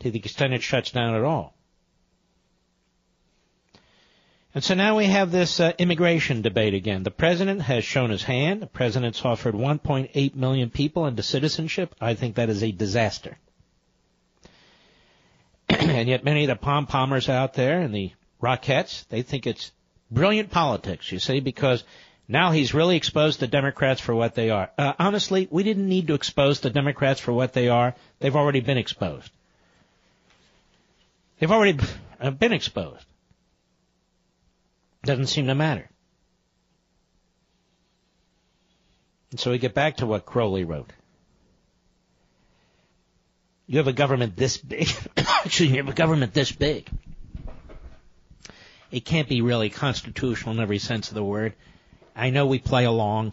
to 0.00 0.10
the 0.10 0.18
extent 0.18 0.52
it 0.52 0.62
shuts 0.62 0.90
down 0.90 1.14
at 1.14 1.22
all. 1.22 1.54
And 4.54 4.62
so 4.62 4.74
now 4.74 4.98
we 4.98 5.06
have 5.06 5.30
this 5.30 5.60
uh, 5.60 5.72
immigration 5.78 6.42
debate 6.42 6.74
again. 6.74 7.04
The 7.04 7.10
president 7.10 7.62
has 7.62 7.84
shown 7.84 8.10
his 8.10 8.22
hand. 8.22 8.60
The 8.60 8.66
president's 8.66 9.24
offered 9.24 9.54
1.8 9.54 10.34
million 10.34 10.68
people 10.68 11.06
into 11.06 11.22
citizenship. 11.22 11.94
I 12.00 12.14
think 12.14 12.34
that 12.34 12.50
is 12.50 12.62
a 12.62 12.70
disaster. 12.70 13.38
and 15.70 16.06
yet 16.06 16.24
many 16.24 16.44
of 16.44 16.48
the 16.48 16.56
pom-pommers 16.56 17.30
out 17.30 17.54
there 17.54 17.80
and 17.80 17.94
the 17.94 18.12
Rockettes, 18.42 19.06
they 19.08 19.22
think 19.22 19.46
it's 19.46 19.72
brilliant 20.10 20.50
politics, 20.50 21.10
you 21.12 21.18
see, 21.18 21.40
because 21.40 21.84
now 22.28 22.50
he's 22.50 22.74
really 22.74 22.96
exposed 22.96 23.40
the 23.40 23.46
Democrats 23.46 24.00
for 24.00 24.14
what 24.14 24.34
they 24.34 24.50
are. 24.50 24.70
Uh, 24.76 24.92
honestly, 24.98 25.48
we 25.50 25.62
didn't 25.62 25.88
need 25.88 26.08
to 26.08 26.14
expose 26.14 26.60
the 26.60 26.70
Democrats 26.70 27.20
for 27.20 27.32
what 27.32 27.52
they 27.52 27.68
are. 27.68 27.94
They've 28.18 28.34
already 28.34 28.60
been 28.60 28.78
exposed. 28.78 29.30
They've 31.38 31.50
already 31.50 31.78
uh, 32.20 32.30
been 32.30 32.52
exposed. 32.52 33.04
Doesn't 35.04 35.26
seem 35.26 35.46
to 35.46 35.54
matter. 35.54 35.88
And 39.30 39.40
so 39.40 39.50
we 39.50 39.58
get 39.58 39.74
back 39.74 39.96
to 39.96 40.06
what 40.06 40.26
Croly 40.26 40.64
wrote. 40.64 40.92
You 43.66 43.78
have 43.78 43.88
a 43.88 43.92
government 43.92 44.36
this 44.36 44.58
big. 44.58 44.88
Actually, 45.16 45.70
you 45.70 45.76
have 45.76 45.88
a 45.88 45.94
government 45.94 46.34
this 46.34 46.52
big. 46.52 46.88
It 48.92 49.06
can't 49.06 49.28
be 49.28 49.40
really 49.40 49.70
constitutional 49.70 50.54
in 50.54 50.60
every 50.60 50.78
sense 50.78 51.08
of 51.08 51.14
the 51.14 51.24
word. 51.24 51.54
I 52.14 52.28
know 52.28 52.46
we 52.46 52.58
play 52.58 52.84
along. 52.84 53.32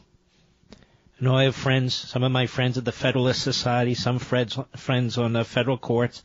I 0.72 1.26
know 1.26 1.36
I 1.36 1.44
have 1.44 1.56
friends, 1.56 1.94
some 1.94 2.24
of 2.24 2.32
my 2.32 2.48
friends 2.48 2.78
at 2.78 2.86
the 2.86 2.94
Federalist 2.94 3.42
Society, 3.42 3.94
some 3.94 4.20
friends, 4.20 4.58
friends 4.78 5.18
on 5.18 5.34
the 5.34 5.44
federal 5.44 5.78
courts, 5.78 6.24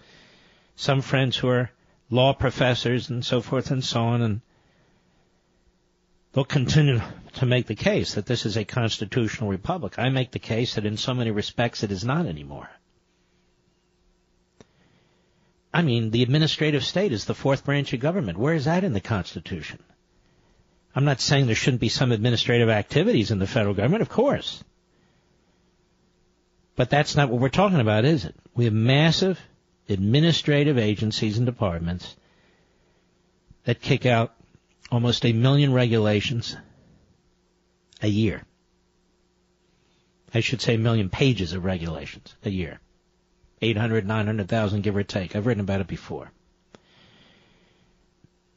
some 0.76 1.00
friends 1.00 1.36
who 1.36 1.48
are 1.48 1.72
law 2.10 2.32
professors 2.32 3.10
and 3.10 3.24
so 3.24 3.40
forth 3.40 3.72
and 3.72 3.84
so 3.84 4.04
on, 4.04 4.22
and 4.22 4.40
they'll 6.32 6.44
continue 6.44 7.00
to 7.32 7.46
make 7.46 7.66
the 7.66 7.74
case 7.74 8.14
that 8.14 8.26
this 8.26 8.46
is 8.46 8.56
a 8.56 8.64
constitutional 8.64 9.50
republic. 9.50 9.98
I 9.98 10.10
make 10.10 10.30
the 10.30 10.38
case 10.38 10.76
that 10.76 10.86
in 10.86 10.96
so 10.96 11.12
many 11.12 11.32
respects 11.32 11.82
it 11.82 11.90
is 11.90 12.04
not 12.04 12.26
anymore. 12.26 12.70
I 15.74 15.82
mean, 15.82 16.12
the 16.12 16.22
administrative 16.22 16.84
state 16.84 17.12
is 17.12 17.24
the 17.24 17.34
fourth 17.34 17.64
branch 17.64 17.92
of 17.92 17.98
government. 17.98 18.38
Where 18.38 18.54
is 18.54 18.66
that 18.66 18.84
in 18.84 18.92
the 18.92 19.00
Constitution? 19.00 19.80
I'm 20.94 21.04
not 21.04 21.20
saying 21.20 21.46
there 21.46 21.56
shouldn't 21.56 21.80
be 21.80 21.88
some 21.88 22.12
administrative 22.12 22.68
activities 22.70 23.32
in 23.32 23.40
the 23.40 23.48
federal 23.48 23.74
government, 23.74 24.00
of 24.02 24.08
course. 24.08 24.62
But 26.76 26.90
that's 26.90 27.16
not 27.16 27.28
what 27.28 27.40
we're 27.40 27.48
talking 27.48 27.80
about, 27.80 28.04
is 28.04 28.24
it? 28.24 28.36
We 28.54 28.66
have 28.66 28.72
massive 28.72 29.40
administrative 29.88 30.78
agencies 30.78 31.38
and 31.38 31.46
departments 31.46 32.14
that 33.64 33.80
kick 33.80 34.06
out 34.06 34.32
almost 34.92 35.26
a 35.26 35.32
million 35.32 35.72
regulations 35.72 36.56
a 38.00 38.08
year. 38.08 38.44
I 40.32 40.38
should 40.38 40.60
say 40.60 40.74
a 40.74 40.78
million 40.78 41.10
pages 41.10 41.52
of 41.52 41.64
regulations 41.64 42.36
a 42.44 42.50
year. 42.50 42.78
800, 43.64 44.06
900,000 44.06 44.82
give 44.82 44.96
or 44.96 45.02
take. 45.02 45.34
I've 45.34 45.46
written 45.46 45.62
about 45.62 45.80
it 45.80 45.86
before. 45.86 46.30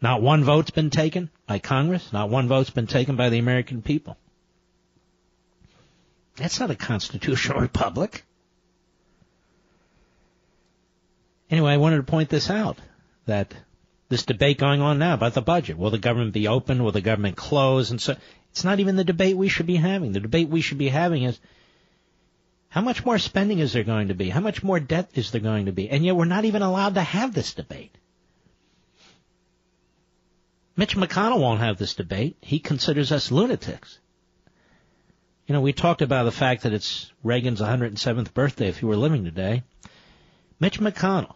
Not 0.01 0.21
one 0.21 0.43
vote's 0.43 0.71
been 0.71 0.89
taken 0.89 1.29
by 1.47 1.59
Congress. 1.59 2.13
Not 2.13 2.29
one 2.29 2.47
vote's 2.47 2.69
been 2.69 2.88
taken 2.88 3.15
by 3.15 3.29
the 3.29 3.39
American 3.39 3.81
people. 3.81 4.17
That's 6.35 6.59
not 6.59 6.69
a 6.69 6.75
constitutional 6.75 7.59
republic. 7.61 8.23
Anyway, 11.49 11.71
I 11.71 11.77
wanted 11.77 11.97
to 11.97 12.03
point 12.03 12.29
this 12.29 12.49
out 12.49 12.77
that 13.25 13.53
this 14.09 14.25
debate 14.25 14.57
going 14.57 14.81
on 14.81 14.99
now 14.99 15.13
about 15.13 15.34
the 15.34 15.41
budget. 15.41 15.77
Will 15.77 15.89
the 15.89 15.97
government 15.97 16.34
be 16.34 16.47
open? 16.47 16.84
Will 16.84 16.91
the 16.91 17.01
government 17.01 17.35
close? 17.35 17.91
And 17.91 17.99
so 17.99 18.15
it's 18.51 18.63
not 18.63 18.79
even 18.79 18.95
the 18.95 19.03
debate 19.03 19.35
we 19.35 19.49
should 19.49 19.65
be 19.65 19.75
having. 19.75 20.11
The 20.11 20.19
debate 20.19 20.49
we 20.49 20.61
should 20.61 20.77
be 20.77 20.89
having 20.89 21.23
is 21.23 21.39
how 22.69 22.81
much 22.81 23.06
more 23.06 23.18
spending 23.18 23.60
is 23.60 23.73
there 23.73 23.84
going 23.84 24.10
to 24.10 24.14
be? 24.14 24.30
How 24.30 24.39
much 24.39 24.64
more 24.64 24.80
debt 24.80 25.10
is 25.14 25.31
there 25.31 25.41
going 25.41 25.65
to 25.65 25.72
be? 25.72 25.89
And 25.89 26.06
yet 26.06 26.15
we're 26.15 26.26
not 26.26 26.45
even 26.45 26.61
allowed 26.61 26.95
to 26.95 27.02
have 27.02 27.34
this 27.34 27.53
debate. 27.53 27.98
Mitch 30.76 30.95
McConnell 30.95 31.39
won't 31.39 31.60
have 31.60 31.77
this 31.77 31.95
debate. 31.95 32.38
He 32.41 32.60
considers 32.60 33.11
us 33.11 33.31
lunatics. 33.31 33.99
You 35.48 35.53
know, 35.53 35.61
we 35.61 35.73
talked 35.73 36.02
about 36.02 36.26
the 36.26 36.31
fact 36.31 36.64
that 36.64 36.73
it's 36.73 37.11
Reagan's 37.23 37.61
107th 37.61 38.34
birthday 38.34 38.68
if 38.68 38.80
he 38.80 38.85
were 38.85 38.98
living 38.98 39.23
today. 39.23 39.64
Mitch 40.60 40.80
McConnell, 40.80 41.35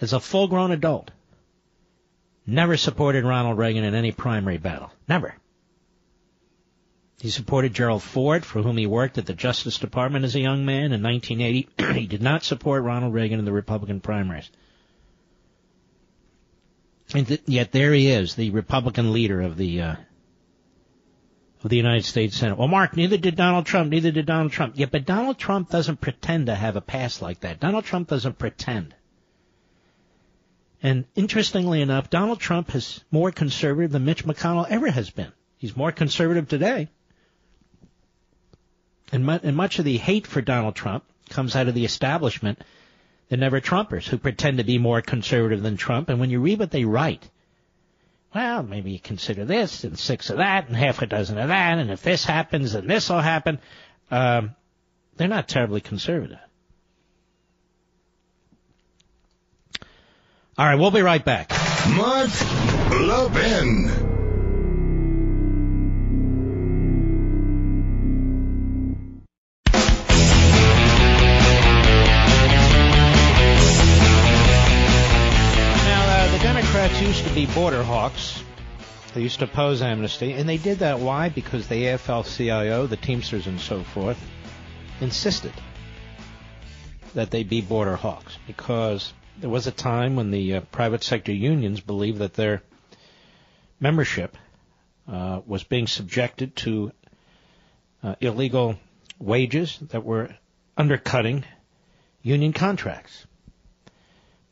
as 0.00 0.12
a 0.12 0.20
full 0.20 0.48
grown 0.48 0.72
adult, 0.72 1.10
never 2.46 2.76
supported 2.76 3.24
Ronald 3.24 3.58
Reagan 3.58 3.84
in 3.84 3.94
any 3.94 4.12
primary 4.12 4.58
battle. 4.58 4.90
Never. 5.06 5.36
He 7.22 7.30
supported 7.30 7.72
Gerald 7.72 8.02
Ford, 8.02 8.44
for 8.44 8.62
whom 8.62 8.76
he 8.76 8.86
worked 8.88 9.16
at 9.16 9.26
the 9.26 9.32
Justice 9.32 9.78
Department 9.78 10.24
as 10.24 10.34
a 10.34 10.40
young 10.40 10.64
man 10.64 10.90
in 10.90 11.04
1980. 11.04 11.68
he 12.00 12.08
did 12.08 12.20
not 12.20 12.42
support 12.42 12.82
Ronald 12.82 13.14
Reagan 13.14 13.38
in 13.38 13.44
the 13.44 13.52
Republican 13.52 14.00
primaries. 14.00 14.50
And 17.14 17.28
th- 17.28 17.42
yet 17.46 17.70
there 17.70 17.92
he 17.92 18.08
is, 18.08 18.34
the 18.34 18.50
Republican 18.50 19.12
leader 19.12 19.40
of 19.40 19.56
the 19.56 19.82
uh, 19.82 19.94
of 21.62 21.70
the 21.70 21.76
United 21.76 22.04
States 22.04 22.36
Senate. 22.36 22.58
Well, 22.58 22.66
Mark, 22.66 22.96
neither 22.96 23.18
did 23.18 23.36
Donald 23.36 23.66
Trump. 23.66 23.90
Neither 23.90 24.10
did 24.10 24.26
Donald 24.26 24.50
Trump. 24.50 24.74
Yeah, 24.76 24.86
but 24.90 25.06
Donald 25.06 25.38
Trump 25.38 25.70
doesn't 25.70 26.00
pretend 26.00 26.46
to 26.46 26.56
have 26.56 26.74
a 26.74 26.80
past 26.80 27.22
like 27.22 27.38
that. 27.42 27.60
Donald 27.60 27.84
Trump 27.84 28.08
doesn't 28.08 28.36
pretend. 28.36 28.96
And 30.82 31.04
interestingly 31.14 31.82
enough, 31.82 32.10
Donald 32.10 32.40
Trump 32.40 32.74
is 32.74 33.04
more 33.12 33.30
conservative 33.30 33.92
than 33.92 34.04
Mitch 34.04 34.24
McConnell 34.24 34.68
ever 34.68 34.90
has 34.90 35.10
been. 35.10 35.30
He's 35.56 35.76
more 35.76 35.92
conservative 35.92 36.48
today. 36.48 36.88
And, 39.12 39.26
mu- 39.26 39.38
and 39.42 39.54
much 39.54 39.78
of 39.78 39.84
the 39.84 39.98
hate 39.98 40.26
for 40.26 40.40
Donald 40.40 40.74
Trump 40.74 41.04
comes 41.30 41.54
out 41.54 41.68
of 41.68 41.74
the 41.74 41.84
establishment 41.84 42.58
the 43.32 43.38
never 43.38 43.62
Trumpers 43.62 44.06
who 44.06 44.18
pretend 44.18 44.58
to 44.58 44.64
be 44.64 44.76
more 44.76 45.00
conservative 45.00 45.62
than 45.62 45.78
Trump. 45.78 46.10
And 46.10 46.20
when 46.20 46.28
you 46.28 46.38
read 46.40 46.58
what 46.58 46.70
they 46.70 46.84
write, 46.84 47.26
well, 48.34 48.62
maybe 48.62 48.92
you 48.92 49.00
consider 49.00 49.46
this 49.46 49.84
and 49.84 49.98
six 49.98 50.28
of 50.28 50.36
that 50.36 50.68
and 50.68 50.76
half 50.76 51.00
a 51.00 51.06
dozen 51.06 51.38
of 51.38 51.48
that, 51.48 51.78
and 51.78 51.90
if 51.90 52.02
this 52.02 52.26
happens, 52.26 52.74
then 52.74 52.86
this 52.86 53.08
will 53.08 53.20
happen. 53.20 53.58
Um, 54.10 54.54
they're 55.16 55.28
not 55.28 55.48
terribly 55.48 55.80
conservative. 55.80 56.38
All 60.58 60.66
right, 60.66 60.74
we'll 60.74 60.90
be 60.90 61.00
right 61.00 61.24
back. 61.24 61.50
Mark. 61.96 62.28
Used 77.02 77.26
to 77.26 77.34
be 77.34 77.46
border 77.46 77.82
hawks. 77.82 78.44
They 79.12 79.22
used 79.22 79.40
to 79.40 79.46
oppose 79.46 79.82
amnesty, 79.82 80.34
and 80.34 80.48
they 80.48 80.56
did 80.56 80.78
that. 80.78 81.00
Why? 81.00 81.30
Because 81.30 81.66
the 81.66 81.82
AFL-CIO, 81.86 82.86
the 82.86 82.96
Teamsters, 82.96 83.48
and 83.48 83.60
so 83.60 83.82
forth, 83.82 84.18
insisted 85.00 85.52
that 87.14 87.32
they 87.32 87.42
be 87.42 87.60
border 87.60 87.96
hawks 87.96 88.38
because 88.46 89.12
there 89.40 89.50
was 89.50 89.66
a 89.66 89.72
time 89.72 90.14
when 90.14 90.30
the 90.30 90.54
uh, 90.54 90.60
private 90.60 91.02
sector 91.02 91.32
unions 91.32 91.80
believed 91.80 92.18
that 92.18 92.34
their 92.34 92.62
membership 93.80 94.36
uh, 95.08 95.40
was 95.44 95.64
being 95.64 95.88
subjected 95.88 96.54
to 96.54 96.92
uh, 98.04 98.14
illegal 98.20 98.76
wages 99.18 99.76
that 99.90 100.04
were 100.04 100.32
undercutting 100.76 101.44
union 102.22 102.52
contracts. 102.52 103.26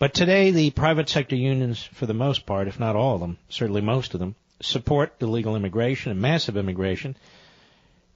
But 0.01 0.15
today, 0.15 0.51
the 0.51 0.71
private 0.71 1.11
sector 1.11 1.37
unions, 1.37 1.83
for 1.93 2.07
the 2.07 2.15
most 2.15 2.47
part, 2.47 2.69
if 2.69 2.81
not 2.81 2.97
all 2.97 3.17
of 3.17 3.21
them, 3.21 3.37
certainly 3.51 3.83
most 3.83 4.15
of 4.15 4.21
them, 4.21 4.35
support 4.63 5.15
illegal 5.21 5.55
immigration 5.55 6.11
and 6.11 6.21
massive 6.21 6.57
immigration 6.57 7.17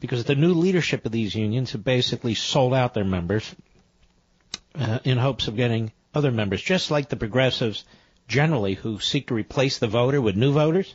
because 0.00 0.24
the 0.24 0.34
new 0.34 0.54
leadership 0.54 1.04
of 1.04 1.12
these 1.12 1.34
unions 1.34 1.72
have 1.72 1.84
basically 1.84 2.34
sold 2.34 2.72
out 2.72 2.94
their 2.94 3.04
members 3.04 3.54
uh, 4.74 4.98
in 5.04 5.18
hopes 5.18 5.46
of 5.46 5.56
getting 5.56 5.92
other 6.14 6.30
members, 6.30 6.62
just 6.62 6.90
like 6.90 7.10
the 7.10 7.16
progressives 7.16 7.84
generally 8.28 8.72
who 8.72 8.98
seek 8.98 9.26
to 9.26 9.34
replace 9.34 9.76
the 9.76 9.86
voter 9.86 10.22
with 10.22 10.36
new 10.36 10.52
voters, 10.52 10.94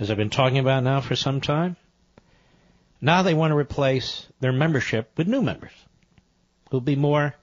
as 0.00 0.10
I've 0.10 0.16
been 0.16 0.30
talking 0.30 0.58
about 0.58 0.82
now 0.82 1.00
for 1.00 1.14
some 1.14 1.40
time. 1.40 1.76
Now 3.00 3.22
they 3.22 3.34
want 3.34 3.52
to 3.52 3.56
replace 3.56 4.26
their 4.40 4.52
membership 4.52 5.12
with 5.16 5.28
new 5.28 5.42
members 5.42 5.70
who'll 6.70 6.80
be 6.80 6.96
more, 6.96 7.36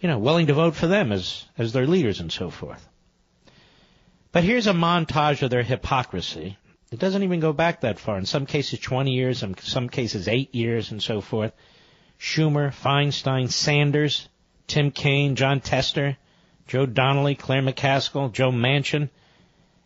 you 0.00 0.08
know, 0.08 0.18
willing 0.18 0.48
to 0.48 0.54
vote 0.54 0.74
for 0.74 0.86
them 0.86 1.12
as, 1.12 1.44
as 1.56 1.72
their 1.72 1.86
leaders 1.86 2.20
and 2.20 2.30
so 2.30 2.50
forth. 2.50 2.86
But 4.32 4.44
here's 4.44 4.66
a 4.66 4.72
montage 4.72 5.42
of 5.42 5.50
their 5.50 5.62
hypocrisy 5.62 6.58
It 6.90 6.98
doesn't 6.98 7.22
even 7.22 7.40
go 7.40 7.52
back 7.52 7.80
that 7.80 7.98
far. 7.98 8.18
In 8.18 8.26
some 8.26 8.46
cases, 8.46 8.80
20 8.80 9.12
years, 9.12 9.42
in 9.42 9.56
some 9.58 9.88
cases, 9.88 10.28
8 10.28 10.54
years, 10.54 10.90
and 10.90 11.02
so 11.02 11.20
forth. 11.20 11.52
Schumer, 12.18 12.72
Feinstein, 12.72 13.50
Sanders, 13.50 14.28
Tim 14.66 14.90
Kaine, 14.90 15.36
Jon 15.36 15.60
Tester, 15.60 16.16
Joe 16.66 16.86
Donnelly, 16.86 17.34
Claire 17.34 17.62
McCaskill, 17.62 18.32
Joe 18.32 18.50
Manchin, 18.50 19.10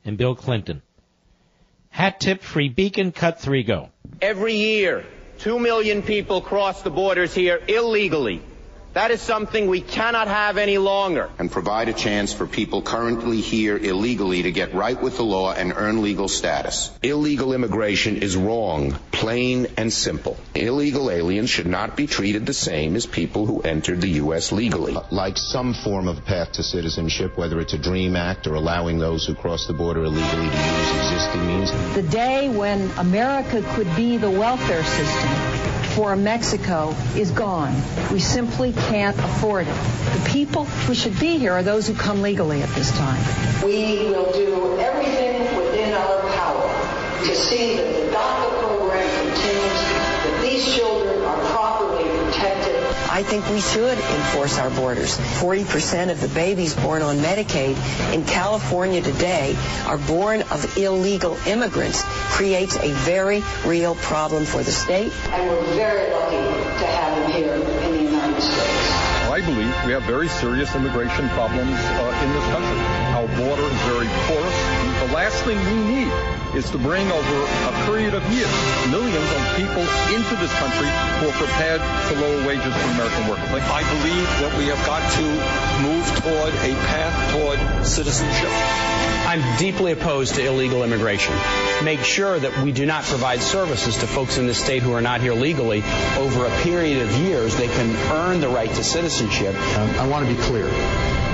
and 0.05 0.16
Bill 0.16 0.35
Clinton. 0.35 0.82
Hat 1.90 2.20
tip, 2.20 2.43
free 2.43 2.68
beacon, 2.68 3.12
cut 3.12 3.40
three, 3.40 3.62
go. 3.62 3.90
Every 4.20 4.55
year, 4.55 5.05
two 5.39 5.59
million 5.59 6.02
people 6.02 6.40
cross 6.40 6.82
the 6.82 6.90
borders 6.90 7.35
here 7.35 7.60
illegally. 7.66 8.40
That 8.94 9.10
is 9.10 9.20
something 9.20 9.69
we 9.69 9.81
cannot 9.81 10.28
have 10.28 10.56
any 10.56 10.78
longer. 10.78 11.31
And 11.39 11.51
provide 11.51 11.89
a 11.89 11.93
chance 11.93 12.32
for 12.32 12.47
people 12.47 12.82
currently 12.82 13.40
here 13.40 13.77
illegally 13.77 14.43
to 14.43 14.51
get 14.51 14.74
right 14.74 15.01
with 15.01 15.16
the 15.16 15.24
law 15.24 15.52
and 15.52 15.73
earn 15.77 16.02
legal 16.02 16.28
status. 16.28 16.90
Illegal 17.02 17.52
immigration 17.52 18.16
is 18.16 18.36
wrong, 18.36 18.98
plain 19.12 19.66
and 19.77 19.93
simple. 19.93 20.36
Illegal 20.55 21.10
aliens 21.10 21.51
should 21.51 21.66
not 21.66 21.97
be 21.97 22.06
treated 22.06 22.47
the 22.47 22.55
same 22.55 22.97
as 22.97 23.06
people 23.06 23.47
who 23.47 23.60
entered 23.60 24.01
the 24.01 24.10
U.S. 24.23 24.52
legally. 24.52 24.97
Like 25.10 25.36
some 25.36 25.74
form 25.74 26.09
of 26.09 26.24
path 26.24 26.52
to 26.52 26.62
citizenship, 26.62 27.36
whether 27.36 27.60
it's 27.60 27.74
a 27.74 27.78
DREAM 27.78 28.16
Act 28.16 28.47
or 28.47 28.55
allowing 28.55 28.98
those 28.98 29.27
who 29.27 29.35
cross 29.35 29.66
the 29.66 29.74
border 29.74 30.05
illegally 30.05 30.48
to 30.48 30.56
use 30.56 30.97
existing 30.97 31.47
means. 31.47 31.94
The 31.94 32.02
day 32.02 32.48
when 32.48 32.90
America 32.93 33.62
could 33.74 33.94
be 33.94 34.16
the 34.16 34.31
welfare 34.31 34.85
system 34.85 35.47
for 35.98 36.14
Mexico 36.14 36.94
is 37.16 37.32
gone. 37.32 37.74
We 38.12 38.20
simply 38.20 38.72
can't 38.72 39.18
afford 39.18 39.66
it. 39.66 39.74
The 39.74 40.30
people 40.30 40.64
who 40.64 40.94
should 40.94 41.18
be 41.18 41.38
here 41.38 41.52
are 41.52 41.64
those 41.64 41.88
who 41.88 41.94
come 41.94 42.22
legally 42.22 42.62
at 42.62 42.68
this 42.76 42.96
time. 42.96 43.20
We 43.64 44.04
will 44.08 44.32
do 44.32 44.78
everything 44.78 45.56
within 45.56 45.92
our 45.94 46.20
power 46.34 47.26
to 47.26 47.34
see 47.34 47.74
that 47.78 47.92
the 47.94 48.12
DACA 48.12 48.60
program 48.60 49.26
continues, 49.26 49.80
that 50.22 50.40
these 50.40 50.76
children. 50.76 50.97
I 53.19 53.24
think 53.24 53.51
we 53.51 53.61
should 53.61 53.99
enforce 53.99 54.61
our 54.61 54.70
borders. 54.70 55.19
40% 55.19 56.12
of 56.12 56.20
the 56.20 56.28
babies 56.28 56.77
born 56.77 57.03
on 57.03 57.16
Medicaid 57.16 57.74
in 58.15 58.24
California 58.24 59.03
today 59.03 59.57
are 59.86 59.99
born 59.99 60.43
of 60.43 60.78
illegal 60.78 61.36
immigrants. 61.45 62.05
Creates 62.31 62.77
a 62.77 62.93
very 62.93 63.43
real 63.66 63.97
problem 63.97 64.45
for 64.45 64.62
the 64.62 64.70
state. 64.70 65.12
And 65.31 65.51
we're 65.51 65.74
very 65.74 66.12
lucky 66.12 66.36
to 66.36 66.86
have 66.86 67.16
them 67.19 67.32
here 67.32 67.55
in 67.55 67.93
the 67.93 68.03
United 68.05 68.40
States. 68.40 68.93
I 69.28 69.40
believe 69.45 69.74
we 69.85 69.90
have 69.90 70.05
very 70.05 70.28
serious 70.28 70.73
immigration 70.77 71.28
problems 71.31 71.74
uh, 71.74 72.23
in 72.23 72.32
this 72.35 72.45
country. 72.55 72.78
Our 73.19 73.27
border 73.36 73.66
is 73.66 73.82
very 73.82 74.07
porous. 74.31 74.88
The 74.98 75.14
last 75.14 75.44
thing 75.44 75.58
we 75.58 75.94
need 75.94 76.12
is 76.56 76.70
to 76.70 76.78
bring 76.78 77.06
over 77.10 77.36
a 77.44 77.84
period 77.86 78.14
of 78.14 78.22
years 78.32 78.50
millions 78.90 79.30
of 79.30 79.56
people 79.56 79.84
into 80.10 80.34
this 80.42 80.52
country 80.58 80.88
who 81.20 81.28
are 81.28 81.38
prepared 81.38 81.80
to 81.80 82.20
lower 82.20 82.46
wages 82.46 82.74
for 82.74 82.88
American 82.90 83.28
workers. 83.28 83.48
I 83.70 83.82
believe 83.94 84.26
that 84.42 84.58
we 84.58 84.66
have 84.66 84.84
got 84.86 85.04
to 85.12 85.26
move 85.86 86.06
toward 86.22 86.54
a 86.54 86.74
path 86.90 87.14
toward 87.32 87.86
citizenship. 87.86 88.50
I'm 89.28 89.58
deeply 89.58 89.92
opposed 89.92 90.34
to 90.34 90.44
illegal 90.44 90.82
immigration. 90.82 91.34
Make 91.84 92.00
sure 92.00 92.38
that 92.38 92.64
we 92.64 92.72
do 92.72 92.84
not 92.84 93.04
provide 93.04 93.40
services 93.40 93.98
to 93.98 94.06
folks 94.06 94.36
in 94.36 94.46
this 94.46 94.58
state 94.58 94.82
who 94.82 94.94
are 94.94 95.02
not 95.02 95.20
here 95.20 95.34
legally. 95.34 95.84
Over 96.16 96.46
a 96.46 96.62
period 96.62 97.02
of 97.02 97.12
years, 97.18 97.54
they 97.54 97.68
can 97.68 97.94
earn 98.10 98.40
the 98.40 98.48
right 98.48 98.70
to 98.70 98.82
citizenship. 98.82 99.54
Um, 99.54 99.90
I 100.00 100.08
want 100.08 100.26
to 100.26 100.34
be 100.34 100.40
clear 100.42 101.27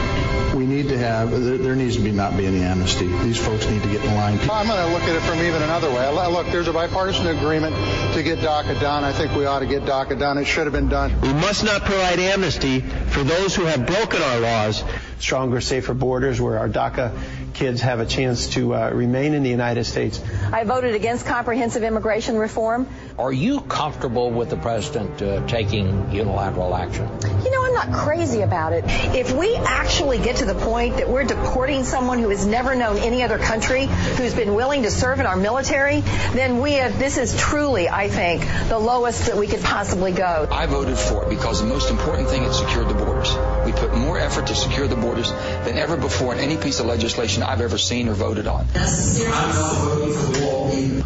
we 0.54 0.66
need 0.66 0.88
to 0.88 0.98
have, 0.98 1.30
there, 1.30 1.58
there, 1.58 1.76
needs 1.76 1.96
to 1.96 2.02
be 2.02 2.12
not 2.12 2.36
be 2.36 2.46
any 2.46 2.62
amnesty. 2.62 3.06
These 3.06 3.38
folks 3.38 3.68
need 3.68 3.82
to 3.82 3.88
get 3.88 4.04
in 4.04 4.14
line. 4.14 4.38
I'm 4.50 4.66
going 4.66 4.86
to 4.86 4.92
look 4.92 5.02
at 5.02 5.16
it 5.16 5.22
from 5.22 5.40
even 5.40 5.62
another 5.62 5.90
way. 5.90 6.08
Look, 6.30 6.46
there's 6.46 6.68
a 6.68 6.72
bipartisan 6.72 7.26
agreement 7.26 7.74
to 8.14 8.22
get 8.22 8.38
DACA 8.38 8.80
done. 8.80 9.04
I 9.04 9.12
think 9.12 9.34
we 9.34 9.46
ought 9.46 9.60
to 9.60 9.66
get 9.66 9.82
DACA 9.82 10.18
done. 10.18 10.38
It 10.38 10.44
should 10.44 10.64
have 10.64 10.72
been 10.72 10.88
done. 10.88 11.20
We 11.20 11.32
must 11.32 11.64
not 11.64 11.82
provide 11.82 12.18
amnesty 12.18 12.80
for 12.80 13.22
those 13.22 13.54
who 13.54 13.64
have 13.64 13.86
broken 13.86 14.22
our 14.22 14.40
laws. 14.40 14.84
Stronger, 15.18 15.60
safer 15.60 15.94
borders 15.94 16.40
where 16.40 16.58
our 16.58 16.68
DACA 16.68 17.18
kids 17.54 17.80
have 17.80 18.00
a 18.00 18.06
chance 18.06 18.48
to 18.48 18.74
uh, 18.74 18.90
remain 18.90 19.32
in 19.32 19.42
the 19.42 19.50
United 19.50 19.84
States. 19.84 20.20
I 20.52 20.64
voted 20.64 20.94
against 20.94 21.24
comprehensive 21.24 21.82
immigration 21.82 22.36
reform. 22.36 22.88
Are 23.18 23.32
you 23.32 23.60
comfortable 23.60 24.30
with 24.30 24.50
the 24.50 24.56
president 24.56 25.22
uh, 25.22 25.46
taking 25.46 26.10
unilateral 26.10 26.74
action? 26.74 27.08
You 27.44 27.50
know, 27.50 27.64
I'm 27.64 27.74
not 27.74 27.92
crazy 28.04 28.40
about 28.40 28.72
it. 28.72 28.84
If 29.14 29.32
we 29.32 29.54
actually 29.54 30.18
get 30.18 30.36
to 30.36 30.44
the 30.44 30.54
point 30.54 30.96
that 30.96 31.08
we're 31.08 31.24
deporting 31.24 31.84
someone 31.84 32.18
who 32.18 32.30
has 32.30 32.44
never 32.44 32.74
known 32.74 32.98
any 32.98 33.22
other 33.22 33.38
country, 33.38 33.86
who's 33.86 34.34
been 34.34 34.54
willing 34.54 34.82
to 34.82 34.90
serve 34.90 35.20
in 35.20 35.26
our 35.26 35.36
military, 35.36 36.00
then 36.32 36.60
we 36.60 36.72
have, 36.72 36.98
this 36.98 37.16
is 37.18 37.36
truly, 37.38 37.88
I 37.88 38.08
think, 38.08 38.44
the 38.68 38.78
lowest 38.78 39.26
that 39.26 39.36
we 39.36 39.46
could 39.46 39.62
possibly 39.62 40.12
go. 40.12 40.48
I 40.50 40.66
voted 40.66 40.98
for 40.98 41.24
it 41.24 41.30
because 41.30 41.60
the 41.60 41.68
most 41.68 41.90
important 41.90 42.28
thing 42.28 42.42
is 42.42 42.58
secure 42.58 42.84
the 42.84 42.94
borders. 42.94 43.32
We 43.64 43.72
put 43.72 43.94
more 43.94 44.18
effort 44.18 44.48
to 44.48 44.56
secure 44.56 44.88
the 44.88 44.96
borders 44.96 45.30
than 45.30 45.78
ever 45.78 45.96
before 45.96 46.34
in 46.34 46.40
any 46.40 46.56
piece 46.56 46.80
of 46.80 46.86
legislation 46.86 47.43
I've 47.44 47.60
ever 47.60 47.78
seen 47.78 48.08
or 48.08 48.14
voted 48.14 48.46
on. 48.46 48.66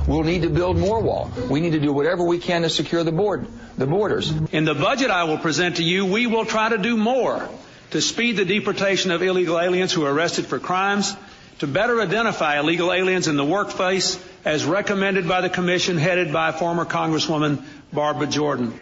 We'll 0.06 0.22
need 0.22 0.42
to 0.42 0.50
build 0.50 0.78
more 0.78 1.00
wall. 1.00 1.30
We 1.50 1.60
need 1.60 1.72
to 1.72 1.80
do 1.80 1.92
whatever 1.92 2.24
we 2.24 2.38
can 2.38 2.62
to 2.62 2.70
secure 2.70 3.04
the 3.04 3.12
board, 3.12 3.46
the 3.76 3.86
borders. 3.86 4.30
In 4.52 4.64
the 4.64 4.74
budget 4.74 5.10
I 5.10 5.24
will 5.24 5.38
present 5.38 5.76
to 5.76 5.82
you, 5.82 6.06
we 6.06 6.26
will 6.26 6.44
try 6.44 6.70
to 6.70 6.78
do 6.78 6.96
more 6.96 7.48
to 7.90 8.00
speed 8.00 8.36
the 8.36 8.44
deportation 8.44 9.10
of 9.10 9.22
illegal 9.22 9.58
aliens 9.58 9.92
who 9.92 10.04
are 10.04 10.12
arrested 10.12 10.46
for 10.46 10.58
crimes, 10.58 11.16
to 11.60 11.66
better 11.66 12.00
identify 12.00 12.58
illegal 12.58 12.92
aliens 12.92 13.28
in 13.28 13.36
the 13.36 13.44
workplace 13.44 14.22
as 14.44 14.64
recommended 14.64 15.26
by 15.26 15.40
the 15.40 15.50
commission 15.50 15.98
headed 15.98 16.32
by 16.32 16.52
former 16.52 16.84
Congresswoman 16.84 17.64
Barbara 17.92 18.26
Jordan. 18.26 18.78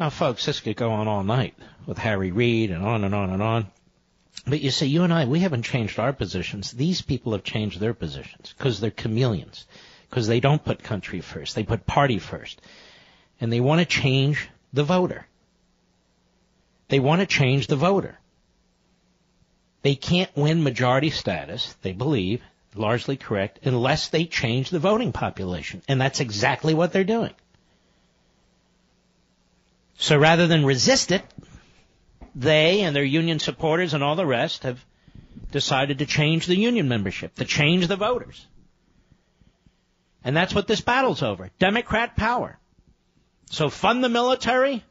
Now, 0.00 0.10
folks, 0.10 0.46
this 0.46 0.60
could 0.60 0.76
go 0.76 0.90
on 0.90 1.06
all 1.06 1.22
night 1.22 1.54
with 1.86 1.98
Harry 1.98 2.32
Reid 2.32 2.70
and 2.70 2.84
on 2.84 3.04
and 3.04 3.14
on 3.14 3.30
and 3.30 3.42
on. 3.42 3.66
But 4.46 4.60
you 4.60 4.70
see, 4.70 4.86
you 4.86 5.04
and 5.04 5.12
I, 5.12 5.24
we 5.24 5.40
haven't 5.40 5.62
changed 5.62 5.98
our 5.98 6.12
positions. 6.12 6.72
These 6.72 7.02
people 7.02 7.32
have 7.32 7.44
changed 7.44 7.78
their 7.78 7.94
positions 7.94 8.54
because 8.56 8.80
they're 8.80 8.90
chameleons, 8.90 9.66
because 10.10 10.26
they 10.26 10.40
don't 10.40 10.64
put 10.64 10.82
country 10.82 11.20
first. 11.20 11.54
They 11.54 11.62
put 11.62 11.86
party 11.86 12.18
first. 12.18 12.60
And 13.40 13.52
they 13.52 13.60
want 13.60 13.80
to 13.80 13.84
change 13.84 14.48
the 14.72 14.84
voter. 14.84 15.26
They 16.88 16.98
want 16.98 17.20
to 17.20 17.26
change 17.26 17.68
the 17.68 17.76
voter. 17.76 18.18
They 19.82 19.94
can't 19.94 20.34
win 20.36 20.62
majority 20.62 21.10
status, 21.10 21.74
they 21.82 21.92
believe, 21.92 22.42
largely 22.74 23.16
correct, 23.16 23.60
unless 23.64 24.08
they 24.08 24.24
change 24.24 24.70
the 24.70 24.78
voting 24.78 25.12
population. 25.12 25.82
And 25.88 26.00
that's 26.00 26.20
exactly 26.20 26.74
what 26.74 26.92
they're 26.92 27.04
doing. 27.04 27.32
So 29.98 30.18
rather 30.18 30.46
than 30.46 30.64
resist 30.64 31.12
it, 31.12 31.22
they 32.34 32.80
and 32.80 32.94
their 32.94 33.04
union 33.04 33.38
supporters 33.38 33.94
and 33.94 34.02
all 34.02 34.16
the 34.16 34.26
rest 34.26 34.62
have 34.62 34.84
decided 35.50 35.98
to 35.98 36.06
change 36.06 36.46
the 36.46 36.56
union 36.56 36.88
membership, 36.88 37.34
to 37.36 37.44
change 37.44 37.86
the 37.86 37.96
voters. 37.96 38.46
And 40.24 40.36
that's 40.36 40.54
what 40.54 40.66
this 40.66 40.80
battle's 40.80 41.22
over. 41.22 41.50
Democrat 41.58 42.16
power. 42.16 42.58
So 43.50 43.68
fund 43.68 44.02
the 44.02 44.08
military 44.08 44.82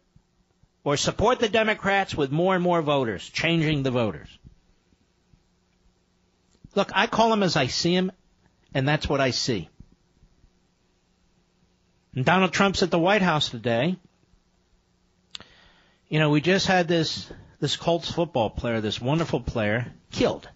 or 0.83 0.97
support 0.97 1.39
the 1.39 1.49
Democrats 1.49 2.15
with 2.15 2.31
more 2.31 2.55
and 2.55 2.63
more 2.63 2.81
voters, 2.81 3.27
changing 3.27 3.83
the 3.83 3.91
voters. 3.91 4.29
Look, 6.75 6.91
I 6.93 7.07
call 7.07 7.29
them 7.29 7.43
as 7.43 7.55
I 7.55 7.67
see 7.67 7.95
them, 7.95 8.11
and 8.73 8.87
that's 8.87 9.07
what 9.07 9.21
I 9.21 9.31
see. 9.31 9.69
And 12.15 12.25
Donald 12.25 12.51
Trump's 12.51 12.83
at 12.83 12.91
the 12.91 12.99
White 12.99 13.21
House 13.21 13.49
today, 13.49 13.97
you 16.11 16.19
know, 16.19 16.29
we 16.29 16.41
just 16.41 16.67
had 16.67 16.89
this 16.89 17.31
this 17.61 17.77
Colts 17.77 18.11
football 18.11 18.49
player, 18.49 18.81
this 18.81 18.99
wonderful 18.99 19.39
player, 19.39 19.93
killed, 20.11 20.49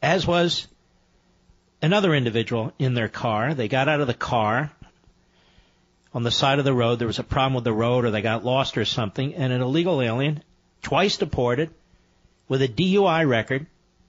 as 0.00 0.24
was 0.24 0.68
another 1.82 2.14
individual 2.14 2.72
in 2.78 2.94
their 2.94 3.08
car. 3.08 3.54
They 3.54 3.66
got 3.66 3.88
out 3.88 4.00
of 4.00 4.06
the 4.06 4.14
car 4.14 4.70
on 6.14 6.22
the 6.22 6.30
side 6.30 6.60
of 6.60 6.64
the 6.64 6.72
road. 6.72 7.00
There 7.00 7.08
was 7.08 7.18
a 7.18 7.24
problem 7.24 7.54
with 7.54 7.64
the 7.64 7.72
road, 7.72 8.04
or 8.04 8.12
they 8.12 8.22
got 8.22 8.44
lost 8.44 8.78
or 8.78 8.84
something, 8.84 9.34
and 9.34 9.52
an 9.52 9.62
illegal 9.62 10.00
alien, 10.00 10.44
twice 10.80 11.16
deported, 11.16 11.70
with 12.46 12.62
a 12.62 12.68
DUI 12.68 13.28
record, 13.28 13.66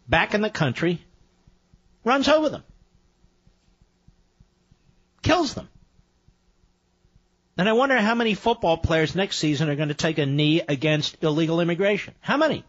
back 0.07 0.35
in 0.35 0.41
the 0.41 0.51
country, 0.51 1.03
runs 2.03 2.27
over 2.27 2.49
them, 2.49 2.63
kills 5.23 5.55
them. 5.55 5.67
And 7.57 7.69
I 7.69 7.73
wonder 7.73 7.97
how 7.97 8.15
many 8.15 8.33
football 8.33 8.77
players 8.77 9.15
next 9.15 9.37
season 9.37 9.69
are 9.69 9.75
going 9.75 9.89
to 9.89 9.93
take 9.93 10.17
a 10.17 10.25
knee 10.25 10.61
against 10.67 11.23
illegal 11.23 11.59
immigration. 11.59 12.15
How 12.19 12.37
many? 12.37 12.65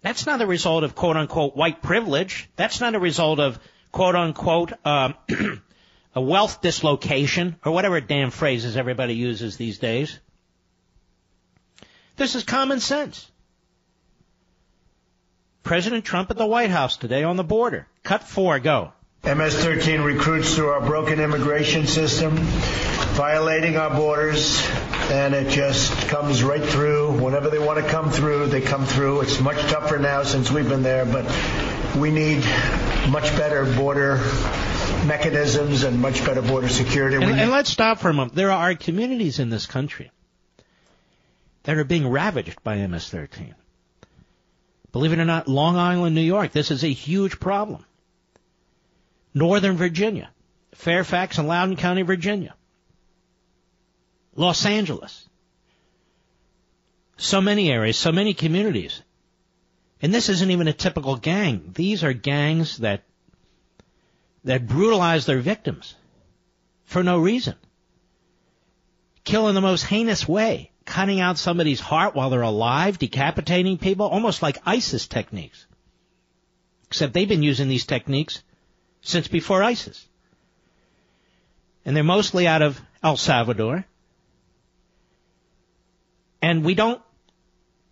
That's 0.00 0.26
not 0.26 0.40
a 0.40 0.46
result 0.46 0.82
of 0.82 0.94
quote 0.94 1.16
unquote 1.16 1.54
white 1.54 1.82
privilege. 1.82 2.48
That's 2.56 2.80
not 2.80 2.94
a 2.94 2.98
result 2.98 3.38
of 3.38 3.58
quote 3.92 4.16
unquote 4.16 4.72
um, 4.84 5.14
a 6.14 6.20
wealth 6.20 6.62
dislocation 6.62 7.56
or 7.64 7.72
whatever 7.72 8.00
damn 8.00 8.30
phrases 8.30 8.76
everybody 8.76 9.14
uses 9.14 9.56
these 9.56 9.78
days. 9.78 10.18
This 12.16 12.34
is 12.34 12.44
common 12.44 12.80
sense. 12.80 13.30
President 15.62 16.04
Trump 16.04 16.30
at 16.30 16.36
the 16.36 16.46
White 16.46 16.70
House 16.70 16.96
today 16.96 17.22
on 17.22 17.36
the 17.36 17.44
border. 17.44 17.86
Cut 18.02 18.24
four, 18.24 18.58
go. 18.58 18.92
MS-13 19.24 20.04
recruits 20.04 20.56
through 20.56 20.70
our 20.70 20.80
broken 20.80 21.20
immigration 21.20 21.86
system, 21.86 22.34
violating 23.14 23.76
our 23.76 23.94
borders, 23.94 24.60
and 25.12 25.32
it 25.32 25.48
just 25.48 25.92
comes 26.08 26.42
right 26.42 26.64
through. 26.64 27.12
Whenever 27.22 27.48
they 27.48 27.60
want 27.60 27.78
to 27.78 27.88
come 27.88 28.10
through, 28.10 28.46
they 28.46 28.60
come 28.60 28.84
through. 28.84 29.20
It's 29.20 29.40
much 29.40 29.58
tougher 29.70 30.00
now 30.00 30.24
since 30.24 30.50
we've 30.50 30.68
been 30.68 30.82
there, 30.82 31.04
but 31.04 31.24
we 31.96 32.10
need 32.10 32.38
much 33.10 33.36
better 33.36 33.64
border 33.76 34.16
mechanisms 35.06 35.84
and 35.84 36.00
much 36.00 36.24
better 36.24 36.42
border 36.42 36.68
security. 36.68 37.14
And, 37.14 37.24
and 37.24 37.50
let's 37.52 37.70
stop 37.70 38.00
for 38.00 38.08
a 38.08 38.12
moment. 38.12 38.34
There 38.34 38.50
are 38.50 38.74
communities 38.74 39.38
in 39.38 39.50
this 39.50 39.66
country 39.66 40.10
that 41.62 41.76
are 41.76 41.84
being 41.84 42.08
ravaged 42.08 42.60
by 42.64 42.84
MS-13. 42.84 43.54
Believe 44.90 45.12
it 45.12 45.20
or 45.20 45.24
not, 45.24 45.46
Long 45.46 45.76
Island, 45.76 46.16
New 46.16 46.22
York, 46.22 46.50
this 46.50 46.72
is 46.72 46.82
a 46.82 46.92
huge 46.92 47.38
problem. 47.38 47.84
Northern 49.34 49.76
Virginia, 49.76 50.30
Fairfax 50.74 51.38
and 51.38 51.48
Loudoun 51.48 51.76
County, 51.76 52.02
Virginia, 52.02 52.54
Los 54.34 54.64
Angeles. 54.66 55.28
So 57.16 57.40
many 57.40 57.70
areas, 57.70 57.96
so 57.96 58.10
many 58.10 58.34
communities. 58.34 59.00
And 60.00 60.12
this 60.12 60.28
isn't 60.28 60.50
even 60.50 60.66
a 60.66 60.72
typical 60.72 61.16
gang. 61.16 61.70
These 61.74 62.02
are 62.02 62.12
gangs 62.12 62.78
that 62.78 63.04
that 64.44 64.66
brutalize 64.66 65.24
their 65.24 65.38
victims 65.38 65.94
for 66.84 67.02
no 67.02 67.18
reason. 67.18 67.54
Kill 69.24 69.48
in 69.48 69.54
the 69.54 69.60
most 69.60 69.84
heinous 69.84 70.26
way, 70.26 70.72
cutting 70.84 71.20
out 71.20 71.38
somebody's 71.38 71.78
heart 71.78 72.16
while 72.16 72.28
they're 72.28 72.42
alive, 72.42 72.98
decapitating 72.98 73.78
people, 73.78 74.06
almost 74.06 74.42
like 74.42 74.58
ISIS 74.66 75.06
techniques. 75.06 75.66
Except 76.88 77.12
they've 77.12 77.28
been 77.28 77.44
using 77.44 77.68
these 77.68 77.86
techniques 77.86 78.42
since 79.02 79.28
before 79.28 79.62
ISIS. 79.62 80.06
And 81.84 81.96
they're 81.96 82.04
mostly 82.04 82.46
out 82.46 82.62
of 82.62 82.80
El 83.02 83.16
Salvador. 83.16 83.84
And 86.40 86.64
we 86.64 86.74
don't, 86.74 87.00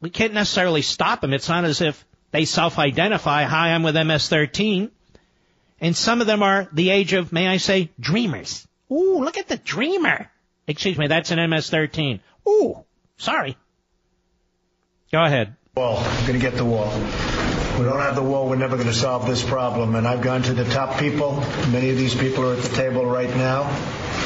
we 0.00 0.10
can't 0.10 0.32
necessarily 0.32 0.82
stop 0.82 1.20
them. 1.20 1.32
It's 1.32 1.48
not 1.48 1.64
as 1.64 1.80
if 1.80 2.04
they 2.30 2.44
self-identify, 2.44 3.44
hi, 3.44 3.72
I'm 3.72 3.82
with 3.82 3.94
MS-13. 3.94 4.90
And 5.80 5.96
some 5.96 6.20
of 6.20 6.26
them 6.26 6.42
are 6.42 6.68
the 6.72 6.90
age 6.90 7.12
of, 7.12 7.32
may 7.32 7.48
I 7.48 7.56
say, 7.56 7.90
dreamers. 7.98 8.66
Ooh, 8.90 9.20
look 9.20 9.38
at 9.38 9.48
the 9.48 9.56
dreamer. 9.56 10.30
Excuse 10.66 10.98
me, 10.98 11.06
that's 11.06 11.30
an 11.30 11.50
MS-13. 11.50 12.20
Ooh, 12.48 12.84
sorry. 13.16 13.56
Go 15.10 15.22
ahead. 15.22 15.56
wall. 15.76 15.98
I'm 15.98 16.26
to 16.26 16.38
get 16.38 16.54
the 16.54 16.64
wall. 16.64 16.90
We 17.80 17.86
don't 17.86 18.00
have 18.00 18.14
the 18.14 18.22
wall, 18.22 18.46
we're 18.46 18.56
never 18.56 18.76
going 18.76 18.88
to 18.88 18.94
solve 18.94 19.26
this 19.26 19.42
problem. 19.42 19.94
And 19.94 20.06
I've 20.06 20.20
gone 20.20 20.42
to 20.42 20.52
the 20.52 20.66
top 20.66 20.98
people. 20.98 21.40
Many 21.70 21.88
of 21.88 21.96
these 21.96 22.14
people 22.14 22.46
are 22.46 22.52
at 22.52 22.62
the 22.62 22.76
table 22.76 23.06
right 23.06 23.34
now, 23.34 23.74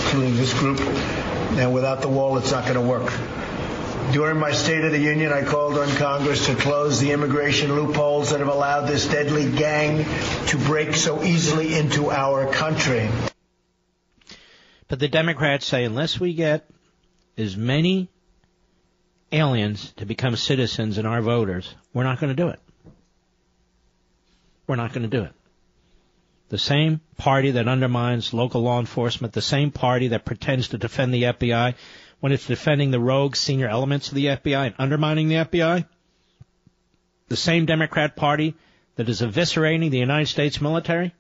including 0.03 0.35
this 0.35 0.53
group. 0.53 0.81
And 0.81 1.73
without 1.73 2.03
the 2.03 2.09
wall, 2.09 2.37
it's 2.37 2.51
not 2.51 2.65
going 2.65 2.75
to 2.75 2.81
work. 2.81 3.13
During 4.13 4.41
my 4.41 4.51
State 4.51 4.85
of 4.85 4.91
the 4.91 4.99
Union, 4.99 5.33
I 5.33 5.45
called 5.45 5.79
on 5.79 5.89
Congress 5.91 6.47
to 6.47 6.57
close 6.57 6.99
the 6.99 7.13
immigration 7.13 7.73
loopholes 7.73 8.31
that 8.31 8.41
have 8.41 8.49
allowed 8.49 8.89
this 8.89 9.07
deadly 9.07 9.49
gang 9.49 10.05
to 10.49 10.59
break 10.59 10.97
so 10.97 11.23
easily 11.23 11.75
into 11.75 12.11
our 12.11 12.53
country. 12.53 13.09
But 14.89 14.99
the 14.99 15.07
Democrats 15.07 15.65
say 15.65 15.85
unless 15.85 16.19
we 16.19 16.35
get 16.35 16.69
as 17.39 17.57
many 17.57 18.09
aliens 19.31 19.93
to 19.99 20.07
become 20.07 20.35
citizens 20.35 20.99
and 20.99 21.07
our 21.07 21.23
voters, 21.23 21.73
we're 21.93 22.03
not 22.03 22.19
going 22.19 22.35
to 22.35 22.43
do 22.43 22.49
it. 22.49 22.59
We're 24.67 24.77
not 24.77 24.93
going 24.93 25.09
to 25.09 25.17
do 25.17 25.25
it. 25.25 25.33
The 26.49 26.59
same 26.59 27.01
party 27.17 27.53
that 27.53 27.69
undermines 27.69 28.35
local 28.35 28.63
law 28.63 28.79
enforcement, 28.79 29.33
the 29.33 29.43
same 29.43 29.71
party 29.71 30.09
that 30.09 30.25
pretends 30.25 30.69
to 30.69 30.79
defend 30.79 31.13
the 31.13 31.25
FBI 31.25 31.75
when 32.21 32.33
it's 32.33 32.47
defending 32.47 32.91
the 32.91 33.01
rogue 33.01 33.37
senior 33.37 33.69
elements 33.69 34.09
of 34.09 34.15
the 34.15 34.27
FBI 34.27 34.67
and 34.67 34.75
undermining 34.79 35.29
the 35.29 35.37
FBI, 35.37 35.87
the 37.29 37.37
same 37.37 37.67
Democrat 37.67 38.17
party 38.17 38.55
that 38.97 39.09
is 39.09 39.21
eviscerating 39.21 39.91
the 39.91 39.99
United 39.99 40.27
States 40.27 40.61
military, 40.61 41.15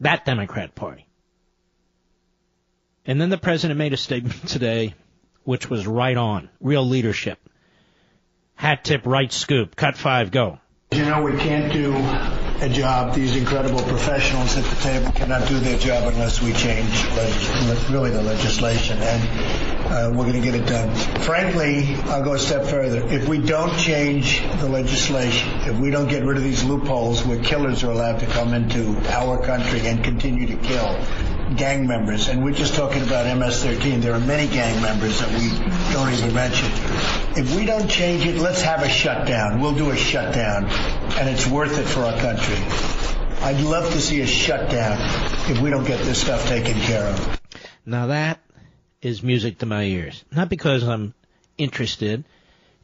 that 0.00 0.24
Democrat 0.24 0.74
party. 0.74 1.06
And 3.06 3.20
then 3.20 3.30
the 3.30 3.38
president 3.38 3.78
made 3.78 3.92
a 3.92 3.96
statement 3.96 4.48
today 4.48 4.94
which 5.44 5.70
was 5.70 5.86
right 5.86 6.16
on. 6.16 6.50
Real 6.60 6.84
leadership. 6.84 7.38
Hat 8.56 8.84
tip, 8.84 9.06
right 9.06 9.32
scoop. 9.32 9.76
Cut 9.76 9.96
five, 9.96 10.30
go. 10.30 10.58
You 10.96 11.04
know, 11.04 11.22
we 11.22 11.36
can't 11.36 11.70
do 11.70 11.94
a 12.64 12.70
job. 12.70 13.14
These 13.14 13.36
incredible 13.36 13.82
professionals 13.82 14.56
at 14.56 14.64
the 14.64 14.76
table 14.76 15.12
cannot 15.12 15.46
do 15.46 15.58
their 15.58 15.78
job 15.78 16.10
unless 16.10 16.40
we 16.40 16.54
change 16.54 17.04
really 17.90 18.08
the 18.08 18.22
legislation, 18.22 18.96
and 19.02 19.22
uh, 19.92 20.10
we're 20.16 20.24
going 20.24 20.32
to 20.32 20.40
get 20.40 20.54
it 20.54 20.64
done. 20.64 20.94
Frankly, 21.20 21.94
I'll 22.04 22.24
go 22.24 22.32
a 22.32 22.38
step 22.38 22.64
further. 22.64 23.06
If 23.12 23.28
we 23.28 23.36
don't 23.36 23.76
change 23.78 24.40
the 24.58 24.70
legislation, 24.70 25.50
if 25.68 25.78
we 25.78 25.90
don't 25.90 26.08
get 26.08 26.24
rid 26.24 26.38
of 26.38 26.42
these 26.44 26.64
loopholes 26.64 27.26
where 27.26 27.42
killers 27.42 27.84
are 27.84 27.90
allowed 27.90 28.20
to 28.20 28.26
come 28.28 28.54
into 28.54 28.96
our 29.10 29.44
country 29.44 29.86
and 29.86 30.02
continue 30.02 30.46
to 30.46 30.56
kill 30.56 30.98
gang 31.54 31.86
members, 31.86 32.28
and 32.28 32.44
we're 32.44 32.52
just 32.52 32.74
talking 32.74 33.02
about 33.02 33.24
MS-13. 33.36 34.02
There 34.02 34.14
are 34.14 34.20
many 34.20 34.48
gang 34.52 34.82
members 34.82 35.20
that 35.20 35.28
we 35.28 35.48
don't 35.92 36.12
even 36.12 36.34
mention. 36.34 36.68
If 37.36 37.54
we 37.54 37.64
don't 37.64 37.88
change 37.88 38.26
it, 38.26 38.38
let's 38.38 38.62
have 38.62 38.82
a 38.82 38.88
shutdown. 38.88 39.60
We'll 39.60 39.74
do 39.74 39.90
a 39.90 39.96
shutdown, 39.96 40.66
and 40.66 41.28
it's 41.28 41.46
worth 41.46 41.78
it 41.78 41.84
for 41.84 42.00
our 42.00 42.18
country. 42.18 42.56
I'd 43.42 43.60
love 43.60 43.92
to 43.92 44.00
see 44.00 44.22
a 44.22 44.26
shutdown 44.26 44.98
if 45.48 45.60
we 45.60 45.70
don't 45.70 45.86
get 45.86 46.00
this 46.04 46.20
stuff 46.20 46.48
taken 46.48 46.74
care 46.80 47.06
of. 47.06 47.40
Now 47.84 48.08
that 48.08 48.40
is 49.00 49.22
music 49.22 49.58
to 49.58 49.66
my 49.66 49.84
ears. 49.84 50.24
Not 50.32 50.48
because 50.48 50.82
I'm 50.82 51.14
interested 51.56 52.24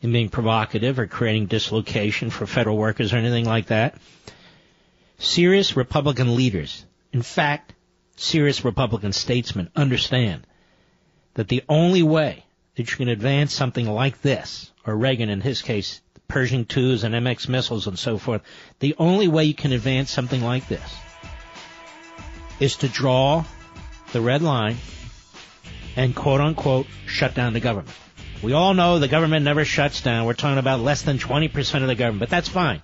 in 0.01 0.12
being 0.12 0.28
provocative 0.28 0.98
or 0.98 1.06
creating 1.06 1.47
dislocation 1.47 2.30
for 2.30 2.47
federal 2.47 2.76
workers 2.76 3.12
or 3.12 3.16
anything 3.16 3.44
like 3.44 3.66
that. 3.66 3.97
Serious 5.18 5.76
Republican 5.76 6.36
leaders, 6.36 6.84
in 7.12 7.22
fact, 7.22 7.74
serious 8.16 8.64
Republican 8.64 9.12
statesmen 9.12 9.70
understand 9.74 10.47
that 11.34 11.48
the 11.48 11.62
only 11.68 12.02
way 12.02 12.44
that 12.76 12.90
you 12.90 12.97
can 12.97 13.09
advance 13.09 13.52
something 13.52 13.86
like 13.86 14.20
this, 14.22 14.70
or 14.86 14.97
Reagan 14.97 15.28
in 15.28 15.40
his 15.40 15.62
case, 15.62 16.01
Pershing 16.28 16.64
2s 16.64 17.05
and 17.05 17.14
MX 17.14 17.48
missiles 17.48 17.86
and 17.86 17.98
so 17.98 18.16
forth, 18.16 18.43
the 18.78 18.94
only 18.98 19.28
way 19.28 19.44
you 19.44 19.55
can 19.55 19.72
advance 19.72 20.10
something 20.10 20.43
like 20.43 20.66
this 20.66 20.97
is 22.59 22.76
to 22.76 22.89
draw 22.89 23.44
the 24.12 24.20
red 24.20 24.40
line 24.40 24.76
and 25.94 26.16
quote 26.16 26.40
unquote 26.40 26.86
shut 27.06 27.34
down 27.34 27.52
the 27.52 27.60
government. 27.60 27.94
We 28.43 28.55
all 28.55 28.74
know 28.74 28.98
the 28.98 29.09
government 29.09 29.44
never 29.44 29.64
shuts 29.64 30.01
down. 30.01 30.26
We're 30.26 30.32
talking 30.32 30.59
about 30.59 30.80
less 30.80 31.02
than 31.02 31.18
20% 31.18 31.82
of 31.82 31.89
the 31.89 31.94
government, 31.94 32.20
but 32.20 32.30
that's 32.30 32.48
fine. 32.48 32.80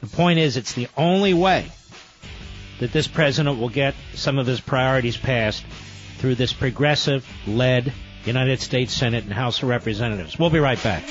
The 0.00 0.06
point 0.06 0.38
is 0.38 0.56
it's 0.56 0.72
the 0.72 0.88
only 0.96 1.34
way 1.34 1.70
that 2.80 2.92
this 2.92 3.06
president 3.06 3.58
will 3.58 3.68
get 3.68 3.94
some 4.14 4.38
of 4.38 4.46
his 4.46 4.60
priorities 4.60 5.16
passed 5.16 5.64
through 6.16 6.34
this 6.34 6.52
progressive 6.52 7.26
led 7.46 7.92
United 8.24 8.60
States 8.60 8.92
Senate 8.92 9.24
and 9.24 9.32
House 9.32 9.62
of 9.62 9.68
Representatives. 9.68 10.38
We'll 10.38 10.50
be 10.50 10.58
right 10.58 10.82
back. 10.82 11.04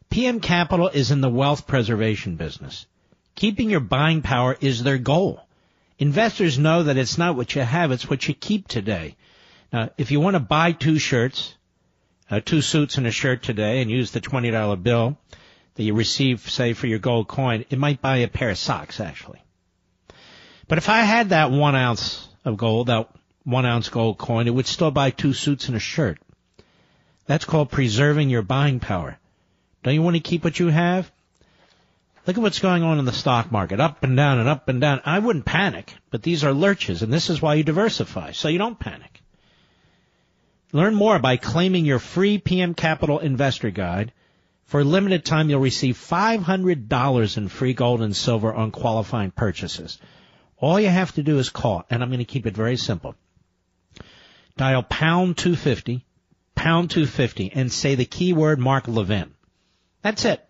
PM 0.09 0.41
Capital 0.41 0.89
is 0.89 1.11
in 1.11 1.21
the 1.21 1.29
wealth 1.29 1.67
preservation 1.67 2.37
business. 2.37 2.87
Keeping 3.39 3.71
your 3.71 3.79
buying 3.79 4.21
power 4.21 4.57
is 4.61 4.83
their 4.83 4.99
goal. 4.99 5.41
Investors 5.97 6.59
know 6.59 6.83
that 6.83 6.97
it's 6.97 7.19
not 7.19 7.37
what 7.37 7.55
you 7.55 7.63
have, 7.63 7.93
it's 7.93 8.11
what 8.11 8.27
you 8.27 8.35
keep 8.35 8.67
today. 8.67 9.15
Now, 9.73 9.91
if 9.97 10.11
you 10.11 10.19
want 10.19 10.35
to 10.35 10.41
buy 10.41 10.73
two 10.73 10.99
shirts, 10.99 11.55
uh, 12.29 12.41
two 12.41 12.61
suits 12.63 12.99
and 12.99 13.07
a 13.07 13.13
shirt 13.13 13.45
today 13.45 13.81
and 13.81 13.93
use 13.93 14.11
the 14.11 14.21
$20 14.21 14.83
bill 14.83 15.17
that 15.77 15.85
you 15.85 15.95
receive, 15.95 16.51
say, 16.51 16.73
for 16.73 16.89
your 16.89 16.99
gold 16.99 17.29
coin, 17.29 17.65
it 17.71 17.79
might 17.79 18.03
buy 18.03 18.17
a 18.17 18.27
pair 18.27 18.51
of 18.51 18.59
socks, 18.59 18.99
actually. 18.99 19.41
But 20.67 20.79
if 20.79 20.89
I 20.89 21.03
had 21.03 21.29
that 21.29 21.53
one 21.53 21.77
ounce 21.77 22.27
of 22.45 22.57
gold, 22.57 22.89
that 22.89 23.09
one 23.45 23.65
ounce 23.65 23.89
gold 23.89 24.19
coin, 24.19 24.49
it 24.49 24.55
would 24.55 24.67
still 24.67 24.91
buy 24.91 25.11
two 25.11 25.33
suits 25.33 25.69
and 25.69 25.77
a 25.77 25.81
shirt. 25.81 26.19
That's 27.27 27.45
called 27.45 27.71
preserving 27.71 28.31
your 28.31 28.43
buying 28.43 28.81
power. 28.81 29.17
Don't 29.85 29.95
you 29.95 30.03
want 30.03 30.17
to 30.17 30.21
keep 30.29 30.43
what 30.43 30.59
you 30.59 30.71
have? 30.71 31.09
Look 32.29 32.37
at 32.37 32.43
what's 32.43 32.59
going 32.59 32.83
on 32.83 32.99
in 32.99 33.07
the 33.07 33.13
stock 33.13 33.51
market, 33.51 33.81
up 33.81 34.05
and 34.05 34.15
down 34.15 34.39
and 34.39 34.51
up 34.51 34.69
and 34.69 34.83
down. 34.83 35.01
I 35.07 35.19
wouldn't 35.19 35.47
panic, 35.47 35.95
but 36.11 36.23
these 36.23 36.45
are 36.45 36.53
lurches, 36.53 37.01
and 37.01 37.11
this 37.11 37.31
is 37.31 37.41
why 37.41 37.55
you 37.55 37.65
diversify, 37.65 38.33
so 38.33 38.49
you 38.49 38.59
don't 38.59 38.79
panic. 38.79 39.23
Learn 40.71 40.95
more 40.95 41.19
by 41.19 41.39
claiming 41.39 41.87
your 41.87 41.99
free 41.99 42.37
PM 42.37 42.75
Capital 42.75 43.19
Investor 43.19 43.71
Guide. 43.71 44.13
For 44.67 44.81
a 44.81 44.85
limited 44.85 45.25
time, 45.25 45.49
you'll 45.49 45.61
receive 45.61 45.97
$500 45.97 47.37
in 47.39 47.49
free 47.49 47.73
gold 47.73 48.03
and 48.03 48.15
silver 48.15 48.53
on 48.53 48.73
qualifying 48.73 49.31
purchases. 49.31 49.97
All 50.59 50.79
you 50.79 50.91
have 50.91 51.13
to 51.13 51.23
do 51.23 51.39
is 51.39 51.49
call, 51.49 51.87
and 51.89 52.03
I'm 52.03 52.11
going 52.11 52.19
to 52.19 52.27
keep 52.27 52.45
it 52.45 52.55
very 52.55 52.77
simple. 52.77 53.15
Dial 54.59 54.83
pound 54.83 55.39
250, 55.39 56.05
pound 56.55 56.91
250, 56.91 57.53
and 57.55 57.73
say 57.73 57.95
the 57.95 58.05
keyword 58.05 58.59
Mark 58.59 58.87
Levin. 58.87 59.33
That's 60.03 60.27
it. 60.27 60.45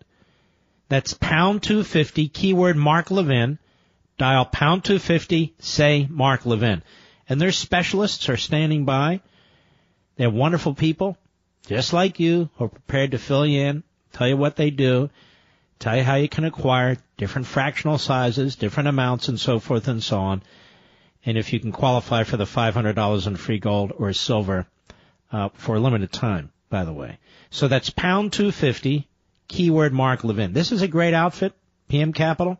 That's 0.89 1.13
pound 1.13 1.61
250, 1.63 2.29
keyword 2.29 2.75
Mark 2.75 3.11
Levin. 3.11 3.59
Dial 4.17 4.45
pound 4.45 4.83
250, 4.83 5.53
say 5.59 6.07
Mark 6.09 6.45
Levin. 6.45 6.83
And 7.29 7.39
their 7.39 7.51
specialists 7.51 8.27
are 8.27 8.37
standing 8.37 8.85
by. 8.85 9.21
They're 10.17 10.29
wonderful 10.29 10.73
people, 10.73 11.15
just 11.67 11.93
like 11.93 12.19
you, 12.19 12.49
who 12.55 12.65
are 12.65 12.69
prepared 12.69 13.11
to 13.11 13.17
fill 13.17 13.45
you 13.45 13.61
in, 13.61 13.83
tell 14.11 14.27
you 14.27 14.35
what 14.35 14.55
they 14.55 14.71
do, 14.71 15.09
tell 15.77 15.95
you 15.95 16.03
how 16.03 16.15
you 16.15 16.27
can 16.27 16.43
acquire 16.43 16.97
different 17.17 17.47
fractional 17.47 17.97
sizes, 17.97 18.55
different 18.55 18.89
amounts, 18.89 19.29
and 19.29 19.39
so 19.39 19.59
forth 19.59 19.87
and 19.87 20.03
so 20.03 20.19
on. 20.19 20.41
And 21.25 21.37
if 21.37 21.53
you 21.53 21.59
can 21.59 21.71
qualify 21.71 22.23
for 22.23 22.37
the 22.37 22.45
$500 22.45 23.27
in 23.27 23.35
free 23.35 23.59
gold 23.59 23.93
or 23.95 24.11
silver 24.13 24.67
uh, 25.31 25.49
for 25.53 25.75
a 25.75 25.79
limited 25.79 26.11
time, 26.11 26.51
by 26.69 26.83
the 26.83 26.93
way. 26.93 27.19
So 27.51 27.67
that's 27.67 27.89
pound 27.89 28.33
250, 28.33 29.07
keyword 29.49 29.91
Mark 29.91 30.23
Levin. 30.23 30.53
This 30.53 30.71
is 30.71 30.81
a 30.81 30.87
great 30.87 31.13
outfit, 31.13 31.53
PM 31.89 32.13
Capital. 32.13 32.57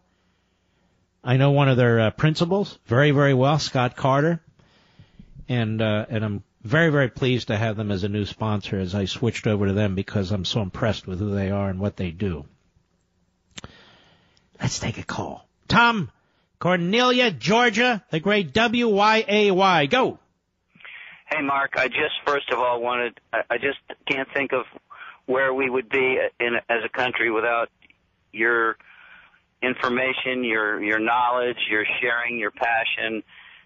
I 1.23 1.37
know 1.37 1.51
one 1.51 1.69
of 1.69 1.77
their 1.77 1.99
uh, 1.99 2.11
principals 2.11 2.77
very, 2.85 3.11
very 3.11 3.33
well, 3.33 3.59
Scott 3.59 3.95
Carter, 3.95 4.41
and 5.47 5.81
uh, 5.81 6.05
and 6.09 6.25
I'm 6.25 6.43
very, 6.63 6.89
very 6.89 7.09
pleased 7.09 7.47
to 7.47 7.57
have 7.57 7.77
them 7.77 7.91
as 7.91 8.03
a 8.03 8.09
new 8.09 8.25
sponsor 8.25 8.79
as 8.79 8.93
I 8.93 9.05
switched 9.05 9.47
over 9.47 9.67
to 9.67 9.73
them 9.73 9.95
because 9.95 10.31
I'm 10.31 10.45
so 10.45 10.61
impressed 10.61 11.07
with 11.07 11.19
who 11.19 11.33
they 11.33 11.51
are 11.51 11.69
and 11.69 11.79
what 11.79 11.95
they 11.95 12.11
do. 12.11 12.45
Let's 14.59 14.79
take 14.79 14.97
a 14.97 15.03
call. 15.03 15.47
Tom, 15.69 16.11
Cornelia, 16.59 17.31
Georgia, 17.31 18.03
the 18.09 18.19
great 18.19 18.51
W-Y-A-Y. 18.51 19.85
Go. 19.85 20.19
Hey, 21.31 21.41
Mark. 21.41 21.73
I 21.77 21.87
just 21.87 22.15
first 22.25 22.49
of 22.51 22.59
all 22.59 22.81
wanted. 22.81 23.19
I 23.31 23.57
just 23.57 23.77
can't 24.09 24.27
think 24.33 24.51
of 24.51 24.65
where 25.29 25.53
we 25.53 25.69
would 25.69 25.87
be 25.89 26.17
in 26.39 26.55
as 26.69 26.79
a 26.83 26.89
country 26.89 27.29
without 27.29 27.69
your 28.33 28.77
information, 29.61 30.43
your 30.43 30.81
your 30.81 30.97
knowledge, 30.97 31.57
your 31.69 31.85
sharing, 32.01 32.39
your 32.39 32.49
passion, 32.49 33.21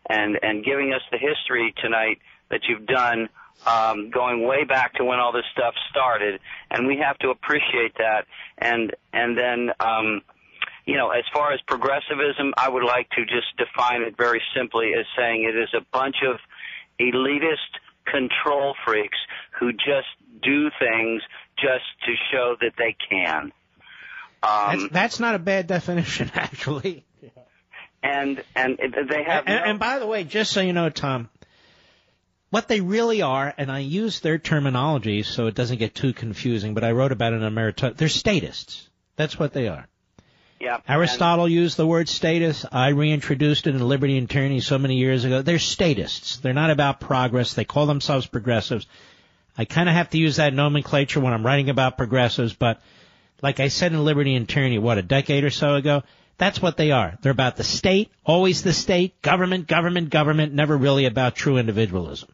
and 0.09 0.37
and 0.43 0.65
giving 0.65 0.91
us 0.93 1.01
the 1.09 1.17
history 1.17 1.73
tonight 1.81 2.19
that 2.49 2.59
you've 2.67 2.85
done, 2.85 3.29
um, 3.65 4.09
going 4.09 4.45
way 4.45 4.65
back 4.65 4.93
to 4.95 5.05
when 5.05 5.19
all 5.19 5.31
this 5.31 5.45
stuff 5.53 5.73
started, 5.89 6.41
and 6.69 6.85
we 6.85 6.97
have 6.97 7.17
to 7.19 7.29
appreciate 7.29 7.95
that. 7.97 8.25
And 8.57 8.93
and 9.13 9.37
then. 9.37 9.71
Um, 9.79 10.21
you 10.85 10.97
know, 10.97 11.11
as 11.11 11.23
far 11.33 11.53
as 11.53 11.61
progressivism, 11.61 12.53
I 12.57 12.67
would 12.67 12.83
like 12.83 13.09
to 13.11 13.23
just 13.23 13.55
define 13.57 14.01
it 14.01 14.17
very 14.17 14.41
simply 14.53 14.91
as 14.99 15.05
saying 15.17 15.43
it 15.43 15.55
is 15.57 15.69
a 15.73 15.79
bunch 15.93 16.17
of 16.27 16.41
elitist 16.99 17.79
control 18.05 18.75
freaks 18.83 19.17
who 19.57 19.71
just 19.71 20.11
do 20.41 20.69
things 20.79 21.21
just 21.63 21.85
to 22.05 22.13
show 22.31 22.55
that 22.59 22.73
they 22.77 22.95
can. 23.09 23.51
Um, 24.43 24.79
that's, 24.79 24.93
that's 24.93 25.19
not 25.19 25.35
a 25.35 25.39
bad 25.39 25.67
definition, 25.67 26.29
actually. 26.35 27.05
and 28.03 28.43
and 28.55 28.77
they 29.09 29.23
have 29.23 29.45
And, 29.47 29.65
and 29.65 29.79
by 29.79 29.99
the 29.99 30.05
way, 30.05 30.25
just 30.25 30.51
so 30.51 30.59
you 30.59 30.73
know, 30.73 30.89
Tom, 30.89 31.29
what 32.49 32.67
they 32.67 32.81
really 32.81 33.21
are, 33.21 33.53
and 33.57 33.71
I 33.71 33.79
use 33.79 34.19
their 34.19 34.37
terminology 34.37 35.23
so 35.23 35.47
it 35.47 35.55
doesn't 35.55 35.77
get 35.77 35.95
too 35.95 36.13
confusing, 36.13 36.73
but 36.73 36.83
I 36.83 36.91
wrote 36.91 37.13
about 37.13 37.33
it 37.33 37.37
in 37.37 37.43
America. 37.43 37.93
They're 37.95 38.09
statists. 38.09 38.89
That's 39.15 39.39
what 39.39 39.53
they 39.53 39.69
are. 39.69 39.87
yeah, 40.59 40.79
Aristotle 40.87 41.47
used 41.47 41.77
the 41.77 41.87
word 41.87 42.09
status. 42.09 42.65
I 42.69 42.89
reintroduced 42.89 43.67
it 43.67 43.75
in 43.75 43.87
Liberty 43.87 44.17
and 44.17 44.29
Tyranny 44.29 44.59
so 44.59 44.77
many 44.77 44.97
years 44.97 45.23
ago. 45.23 45.41
They're 45.41 45.59
statists. 45.59 46.37
They're 46.37 46.53
not 46.53 46.69
about 46.69 46.99
progress. 46.99 47.53
They 47.53 47.65
call 47.65 47.85
themselves 47.85 48.27
progressives. 48.27 48.87
I 49.57 49.65
kind 49.65 49.87
of 49.87 49.95
have 49.95 50.09
to 50.11 50.17
use 50.17 50.37
that 50.37 50.53
nomenclature 50.53 51.19
when 51.19 51.33
I'm 51.33 51.45
writing 51.45 51.69
about 51.69 51.97
progressives, 51.97 52.53
but 52.53 52.81
like 53.41 53.59
I 53.59 53.67
said 53.67 53.91
in 53.91 54.03
Liberty 54.03 54.35
and 54.35 54.47
Tyranny, 54.47 54.79
what, 54.79 54.97
a 54.97 55.01
decade 55.01 55.43
or 55.43 55.49
so 55.49 55.75
ago? 55.75 56.03
That's 56.37 56.61
what 56.61 56.77
they 56.77 56.91
are. 56.91 57.17
They're 57.21 57.31
about 57.31 57.57
the 57.57 57.63
state, 57.63 58.11
always 58.25 58.63
the 58.63 58.73
state, 58.73 59.21
government, 59.21 59.67
government, 59.67 60.09
government, 60.09 60.53
never 60.53 60.75
really 60.75 61.05
about 61.05 61.35
true 61.35 61.57
individualism. 61.57 62.29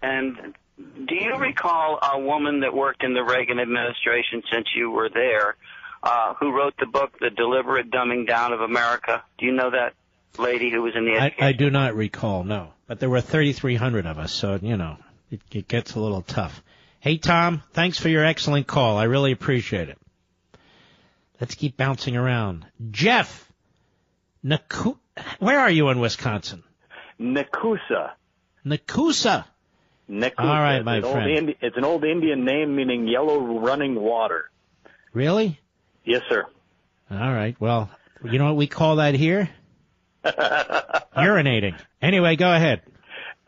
And 0.00 0.54
do 0.78 1.14
you 1.14 1.34
recall 1.36 1.98
a 2.00 2.20
woman 2.20 2.60
that 2.60 2.72
worked 2.72 3.02
in 3.02 3.14
the 3.14 3.24
Reagan 3.24 3.58
administration 3.58 4.42
since 4.52 4.68
you 4.76 4.90
were 4.90 5.08
there, 5.08 5.56
uh, 6.02 6.34
who 6.34 6.52
wrote 6.52 6.74
the 6.78 6.86
book, 6.86 7.18
The 7.18 7.30
Deliberate 7.30 7.90
Dumbing 7.90 8.28
Down 8.28 8.52
of 8.52 8.60
America? 8.60 9.24
Do 9.38 9.46
you 9.46 9.52
know 9.52 9.70
that 9.70 9.94
lady 10.38 10.70
who 10.70 10.82
was 10.82 10.94
in 10.94 11.04
the 11.04 11.18
I. 11.18 11.34
I 11.38 11.52
do 11.52 11.70
not 11.70 11.96
recall, 11.96 12.44
no. 12.44 12.68
But 12.86 13.00
there 13.00 13.10
were 13.10 13.20
3,300 13.20 14.06
of 14.06 14.18
us, 14.18 14.32
so, 14.32 14.58
you 14.62 14.76
know, 14.76 14.96
it, 15.30 15.40
it 15.52 15.68
gets 15.68 15.94
a 15.94 16.00
little 16.00 16.22
tough. 16.22 16.62
Hey, 17.00 17.18
Tom, 17.18 17.62
thanks 17.72 17.98
for 17.98 18.08
your 18.08 18.24
excellent 18.24 18.66
call. 18.66 18.96
I 18.98 19.04
really 19.04 19.32
appreciate 19.32 19.88
it. 19.88 19.98
Let's 21.40 21.54
keep 21.54 21.76
bouncing 21.76 22.16
around. 22.16 22.66
Jeff, 22.90 23.50
Naku- 24.42 24.96
where 25.38 25.60
are 25.60 25.70
you 25.70 25.88
in 25.90 26.00
Wisconsin? 26.00 26.64
Nekoosa. 27.20 28.12
Nekoosa. 28.66 29.44
Nekoosa. 30.10 30.32
All 30.38 30.46
right, 30.60 30.84
my 30.84 31.00
old 31.00 31.12
friend. 31.12 31.30
Indi- 31.30 31.56
it's 31.60 31.76
an 31.76 31.84
old 31.84 32.04
Indian 32.04 32.44
name 32.44 32.74
meaning 32.74 33.06
yellow 33.06 33.58
running 33.60 33.94
water. 33.94 34.50
Really? 35.12 35.60
Yes, 36.04 36.22
sir. 36.28 36.46
All 37.10 37.32
right. 37.32 37.56
Well, 37.60 37.90
you 38.24 38.38
know 38.38 38.46
what 38.46 38.56
we 38.56 38.66
call 38.66 38.96
that 38.96 39.14
here? 39.14 39.48
Urinating. 40.24 41.78
Anyway, 42.02 42.36
go 42.36 42.52
ahead. 42.52 42.82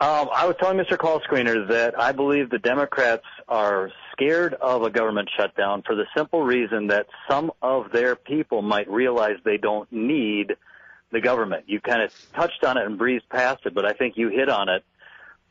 Um, 0.01 0.31
I 0.35 0.47
was 0.47 0.57
telling 0.59 0.79
Mr. 0.79 0.97
Call 0.97 1.21
Screener 1.21 1.69
that 1.69 1.99
I 1.99 2.13
believe 2.13 2.49
the 2.49 2.59
Democrats 2.59 3.27
are 3.47 3.91
scared 4.13 4.55
of 4.55 4.83
a 4.83 4.89
government 4.89 5.29
shutdown 5.37 5.83
for 5.83 5.95
the 5.95 6.07
simple 6.17 6.43
reason 6.43 6.87
that 6.87 7.07
some 7.29 7.53
of 7.61 7.93
their 7.93 8.17
people 8.17 8.63
might 8.63 8.89
realize 8.89 9.37
they 9.45 9.59
don't 9.59 9.93
need 9.93 10.57
the 11.13 11.21
government. 11.21 11.65
You 11.67 11.83
kind 11.83 12.01
of 12.01 12.15
touched 12.35 12.65
on 12.65 12.79
it 12.79 12.87
and 12.87 12.97
breezed 12.97 13.29
past 13.29 13.67
it, 13.67 13.75
but 13.75 13.85
I 13.85 13.93
think 13.93 14.17
you 14.17 14.31
hit 14.31 14.49
on 14.49 14.71
it. 14.71 14.85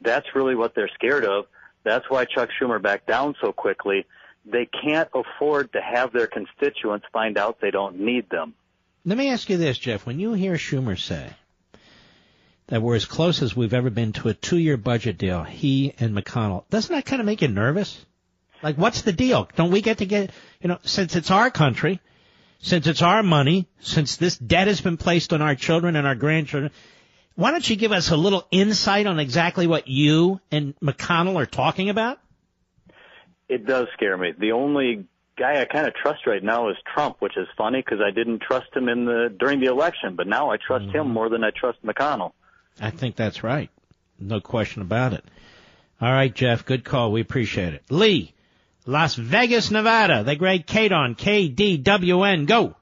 That's 0.01 0.25
really 0.33 0.55
what 0.55 0.73
they're 0.73 0.89
scared 0.95 1.25
of. 1.25 1.45
That's 1.83 2.09
why 2.09 2.25
Chuck 2.25 2.49
Schumer 2.59 2.81
backed 2.81 3.05
down 3.05 3.35
so 3.39 3.51
quickly. 3.51 4.07
They 4.45 4.65
can't 4.65 5.09
afford 5.13 5.73
to 5.73 5.81
have 5.81 6.11
their 6.11 6.25
constituents 6.25 7.05
find 7.13 7.37
out 7.37 7.61
they 7.61 7.71
don't 7.71 7.99
need 7.99 8.31
them. 8.31 8.55
Let 9.05 9.17
me 9.19 9.29
ask 9.29 9.47
you 9.47 9.57
this, 9.57 9.77
Jeff. 9.77 10.07
When 10.07 10.19
you 10.19 10.33
hear 10.33 10.55
Schumer 10.55 10.97
say 10.97 11.33
that 12.69 12.81
we're 12.81 12.95
as 12.95 13.05
close 13.05 13.41
as 13.41 13.55
we've 13.55 13.73
ever 13.73 13.89
been 13.89 14.13
to 14.13 14.29
a 14.29 14.33
two-year 14.33 14.77
budget 14.77 15.17
deal, 15.17 15.43
he 15.43 15.93
and 15.99 16.15
McConnell, 16.15 16.63
doesn't 16.69 16.93
that 16.95 17.05
kind 17.05 17.19
of 17.19 17.25
make 17.25 17.41
you 17.41 17.47
nervous? 17.47 18.05
Like, 18.61 18.77
what's 18.77 19.01
the 19.01 19.13
deal? 19.13 19.49
Don't 19.55 19.71
we 19.71 19.81
get 19.81 19.99
to 19.99 20.05
get, 20.05 20.31
you 20.61 20.67
know, 20.67 20.77
since 20.83 21.15
it's 21.15 21.31
our 21.31 21.49
country, 21.49 21.99
since 22.59 22.87
it's 22.87 23.01
our 23.01 23.23
money, 23.23 23.67
since 23.79 24.17
this 24.17 24.37
debt 24.37 24.67
has 24.67 24.81
been 24.81 24.97
placed 24.97 25.33
on 25.33 25.41
our 25.41 25.55
children 25.55 25.95
and 25.95 26.05
our 26.05 26.15
grandchildren, 26.15 26.71
why 27.35 27.51
don't 27.51 27.67
you 27.69 27.75
give 27.75 27.91
us 27.91 28.11
a 28.11 28.17
little 28.17 28.45
insight 28.51 29.07
on 29.07 29.19
exactly 29.19 29.65
what 29.65 29.87
you 29.87 30.39
and 30.51 30.75
McConnell 30.79 31.37
are 31.37 31.45
talking 31.45 31.89
about? 31.89 32.19
It 33.47 33.65
does 33.65 33.87
scare 33.93 34.17
me. 34.17 34.33
The 34.37 34.51
only 34.51 35.05
guy 35.37 35.61
I 35.61 35.65
kind 35.65 35.87
of 35.87 35.95
trust 35.95 36.27
right 36.27 36.43
now 36.43 36.69
is 36.69 36.75
Trump, 36.93 37.15
which 37.19 37.37
is 37.37 37.47
funny 37.57 37.81
because 37.81 37.99
I 38.05 38.11
didn't 38.11 38.41
trust 38.41 38.67
him 38.75 38.89
in 38.89 39.05
the 39.05 39.33
during 39.39 39.61
the 39.61 39.67
election, 39.67 40.15
but 40.15 40.27
now 40.27 40.51
I 40.51 40.57
trust 40.57 40.85
Mm-hmm. 40.87 40.97
him 40.97 41.11
more 41.11 41.29
than 41.29 41.43
I 41.43 41.51
trust 41.51 41.83
McConnell. 41.83 42.33
I 42.81 42.91
think 42.91 43.15
that's 43.15 43.43
right. 43.43 43.69
No 44.19 44.39
question 44.39 44.81
about 44.81 45.13
it. 45.13 45.23
All 46.01 46.11
right, 46.11 46.33
Jeff, 46.33 46.65
good 46.65 46.83
call. 46.85 47.11
We 47.11 47.21
appreciate 47.21 47.73
it. 47.73 47.83
Lee, 47.89 48.33
Las 48.85 49.15
Vegas, 49.15 49.69
Nevada, 49.71 50.23
the 50.23 50.35
great 50.35 50.65
Kadon, 50.65 51.17
K-D-W-N, 51.17 52.45
go. 52.45 52.75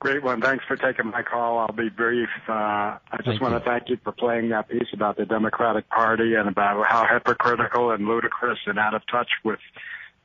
Great 0.00 0.22
one. 0.22 0.40
Thanks 0.42 0.64
for 0.66 0.76
taking 0.76 1.10
my 1.10 1.22
call. 1.22 1.58
I'll 1.58 1.72
be 1.74 1.88
brief. 1.88 2.28
Uh, 2.48 2.52
I 2.52 2.98
just 3.18 3.26
Thank 3.26 3.40
want 3.40 3.54
you. 3.54 3.60
to 3.60 3.64
thank 3.64 3.88
you 3.88 3.96
for 4.04 4.12
playing 4.12 4.50
that 4.50 4.68
piece 4.68 4.88
about 4.92 5.16
the 5.16 5.24
Democratic 5.24 5.88
Party 5.88 6.34
and 6.34 6.48
about 6.48 6.84
how 6.86 7.06
hypocritical 7.10 7.90
and 7.90 8.06
ludicrous 8.06 8.58
and 8.66 8.78
out 8.78 8.94
of 8.94 9.02
touch 9.10 9.30
with 9.44 9.60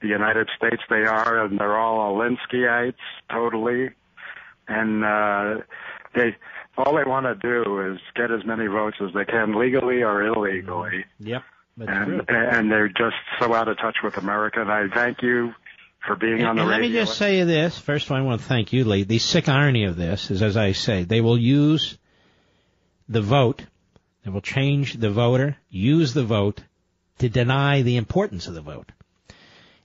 the 0.02 0.08
United 0.08 0.50
States 0.58 0.82
they 0.90 1.04
are, 1.06 1.46
and 1.46 1.60
they're 1.60 1.78
all 1.78 2.14
Alinskyites, 2.14 2.94
totally. 3.32 3.90
And 4.68 5.06
uh, 5.06 5.62
they 6.14 6.36
all 6.80 6.96
they 6.96 7.04
want 7.04 7.26
to 7.26 7.36
do 7.36 7.92
is 7.92 8.00
get 8.16 8.32
as 8.32 8.46
many 8.46 8.68
votes 8.68 8.98
as 9.02 9.14
they 9.14 9.26
can, 9.26 9.58
legally 9.60 10.02
or 10.04 10.24
illegally. 10.26 11.06
Yep. 11.20 11.44
That's 11.78 11.92
and 11.92 12.28
true. 12.28 12.36
and 12.38 12.72
they're 12.72 12.90
just 12.90 13.16
so 13.40 13.54
out 13.54 13.68
of 13.68 13.78
touch 13.78 13.98
with 14.04 14.18
America. 14.18 14.62
And 14.62 14.72
I 14.72 14.88
thank 14.94 15.22
you 15.22 15.54
for 16.06 16.16
being 16.16 16.44
on 16.44 16.56
the 16.56 16.62
and 16.62 16.72
let 16.72 16.82
me 16.82 16.92
just 16.92 17.18
say 17.18 17.44
this. 17.44 17.78
First 17.78 18.06
of 18.06 18.12
all, 18.12 18.18
I 18.18 18.22
want 18.22 18.42
to 18.42 18.48
thank 18.48 18.74
you, 18.74 18.84
Lee. 18.86 19.04
The 19.04 19.20
sick 19.20 19.48
irony 19.48 19.86
of 19.86 19.96
this 19.96 20.32
is, 20.32 20.42
as 20.42 20.58
I 20.58 20.72
say, 20.74 21.04
they 21.04 21.22
will 21.22 21.38
use 21.38 21.98
the 23.08 23.22
vote, 23.22 23.64
they 24.24 24.32
will 24.32 24.42
change 24.42 24.94
the 24.94 25.10
voter, 25.10 25.58
use 25.70 26.14
the 26.14 26.24
vote 26.24 26.62
to 27.20 27.30
deny 27.30 27.82
the 27.82 27.98
importance 27.98 28.48
of 28.48 28.54
the 28.54 28.62
vote. 28.62 28.92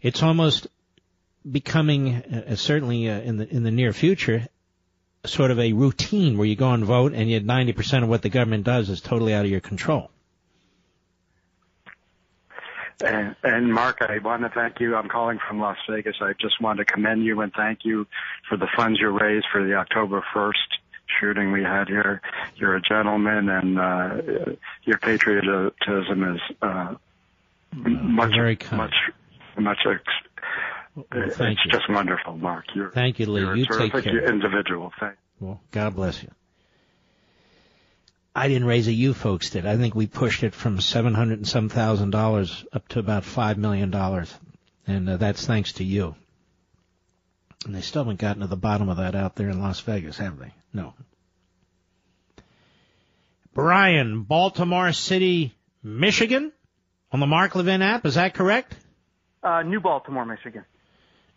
It's 0.00 0.22
almost 0.22 0.66
becoming, 1.50 2.16
uh, 2.16 2.56
certainly 2.56 3.08
uh, 3.08 3.20
in 3.20 3.36
the 3.38 3.48
in 3.48 3.62
the 3.62 3.70
near 3.70 3.92
future, 3.92 4.48
sort 5.26 5.50
of 5.50 5.58
a 5.58 5.72
routine 5.72 6.38
where 6.38 6.46
you 6.46 6.56
go 6.56 6.70
and 6.72 6.84
vote, 6.84 7.12
and 7.12 7.30
yet 7.30 7.44
90% 7.44 8.02
of 8.02 8.08
what 8.08 8.22
the 8.22 8.28
government 8.28 8.64
does 8.64 8.90
is 8.90 9.00
totally 9.00 9.34
out 9.34 9.44
of 9.44 9.50
your 9.50 9.60
control. 9.60 10.10
And, 13.04 13.34
and 13.42 13.72
Mark, 13.72 13.98
I 14.00 14.18
want 14.18 14.42
to 14.42 14.48
thank 14.50 14.80
you. 14.80 14.94
I'm 14.94 15.08
calling 15.08 15.38
from 15.46 15.58
Las 15.58 15.76
Vegas. 15.88 16.16
I 16.20 16.32
just 16.40 16.60
want 16.60 16.78
to 16.78 16.84
commend 16.84 17.24
you 17.24 17.40
and 17.40 17.52
thank 17.52 17.80
you 17.84 18.06
for 18.48 18.56
the 18.56 18.68
funds 18.76 19.00
you 19.00 19.08
raised 19.08 19.46
for 19.52 19.64
the 19.64 19.74
October 19.74 20.24
1st 20.34 20.52
shooting 21.20 21.52
we 21.52 21.62
had 21.62 21.88
here. 21.88 22.20
You're 22.56 22.76
a 22.76 22.80
gentleman, 22.80 23.48
and 23.48 23.78
uh, 23.78 24.16
your 24.84 24.98
patriotism 24.98 26.34
is 26.34 26.40
uh, 26.62 26.94
much, 27.72 28.32
much, 28.72 28.94
much. 29.58 29.78
Ex- 29.86 30.02
thank 30.94 31.06
it's 31.12 31.38
you. 31.64 31.72
just 31.72 31.88
wonderful, 31.90 32.36
Mark. 32.36 32.64
You're, 32.74 32.90
Thank 32.90 33.18
you, 33.18 33.26
Lee. 33.26 33.40
you're 33.42 33.52
a 33.54 33.58
You 33.58 33.66
take 33.66 33.92
care. 33.92 34.28
individual. 34.32 34.92
Thank. 35.00 35.16
Well, 35.40 35.60
God 35.72 35.94
bless 35.96 36.22
you. 36.22 36.30
I 38.36 38.48
didn't 38.48 38.66
raise 38.66 38.88
it, 38.88 38.92
you 38.92 39.14
folks 39.14 39.50
did. 39.50 39.64
I 39.66 39.76
think 39.76 39.94
we 39.94 40.06
pushed 40.08 40.42
it 40.42 40.54
from 40.54 40.80
seven 40.80 41.14
hundred 41.14 41.38
and 41.38 41.46
some 41.48 41.68
thousand 41.68 42.10
dollars 42.10 42.64
up 42.72 42.86
to 42.88 42.98
about 42.98 43.24
five 43.24 43.58
million 43.58 43.90
dollars, 43.90 44.32
and 44.86 45.08
uh, 45.08 45.16
that's 45.16 45.46
thanks 45.46 45.74
to 45.74 45.84
you. 45.84 46.16
And 47.64 47.74
they 47.74 47.80
still 47.80 48.02
haven't 48.02 48.18
gotten 48.20 48.42
to 48.42 48.48
the 48.48 48.56
bottom 48.56 48.88
of 48.88 48.96
that 48.98 49.14
out 49.14 49.36
there 49.36 49.48
in 49.48 49.60
Las 49.60 49.80
Vegas, 49.80 50.18
have 50.18 50.38
they? 50.38 50.52
No. 50.72 50.94
Brian, 53.54 54.22
Baltimore 54.22 54.92
City, 54.92 55.54
Michigan, 55.82 56.52
on 57.12 57.20
the 57.20 57.26
Mark 57.26 57.54
Levin 57.54 57.82
app. 57.82 58.04
Is 58.04 58.14
that 58.16 58.34
correct? 58.34 58.76
Uh, 59.42 59.62
New 59.62 59.80
Baltimore, 59.80 60.24
Michigan. 60.24 60.64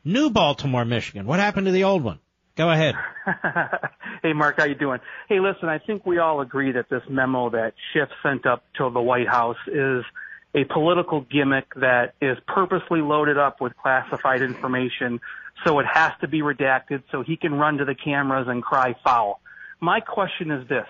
New 0.07 0.29
Baltimore, 0.29 0.85
Michigan. 0.85 1.25
What 1.25 1.41
happened 1.41 1.65
to 1.65 1.73
the 1.73 1.83
old 1.83 2.01
one? 2.01 2.19
Go 2.55 2.71
ahead. 2.71 2.95
hey, 4.23 4.31
Mark, 4.31 4.55
how 4.57 4.63
you 4.63 4.73
doing? 4.73 4.99
Hey, 5.27 5.41
listen, 5.41 5.67
I 5.67 5.79
think 5.79 6.05
we 6.05 6.17
all 6.17 6.39
agree 6.39 6.71
that 6.71 6.89
this 6.89 7.03
memo 7.09 7.49
that 7.49 7.73
Schiff 7.91 8.07
sent 8.23 8.45
up 8.45 8.63
to 8.77 8.89
the 8.89 9.01
White 9.01 9.27
House 9.27 9.57
is 9.67 10.05
a 10.55 10.63
political 10.63 11.21
gimmick 11.21 11.73
that 11.75 12.13
is 12.21 12.37
purposely 12.47 13.01
loaded 13.01 13.37
up 13.37 13.59
with 13.59 13.75
classified 13.75 14.41
information, 14.41 15.19
so 15.65 15.79
it 15.79 15.85
has 15.91 16.13
to 16.21 16.27
be 16.29 16.41
redacted 16.41 17.03
so 17.11 17.21
he 17.21 17.35
can 17.35 17.53
run 17.53 17.77
to 17.79 17.85
the 17.85 17.93
cameras 17.93 18.47
and 18.47 18.63
cry 18.63 18.95
foul. 19.03 19.41
My 19.81 19.99
question 19.99 20.51
is 20.51 20.67
this. 20.69 20.87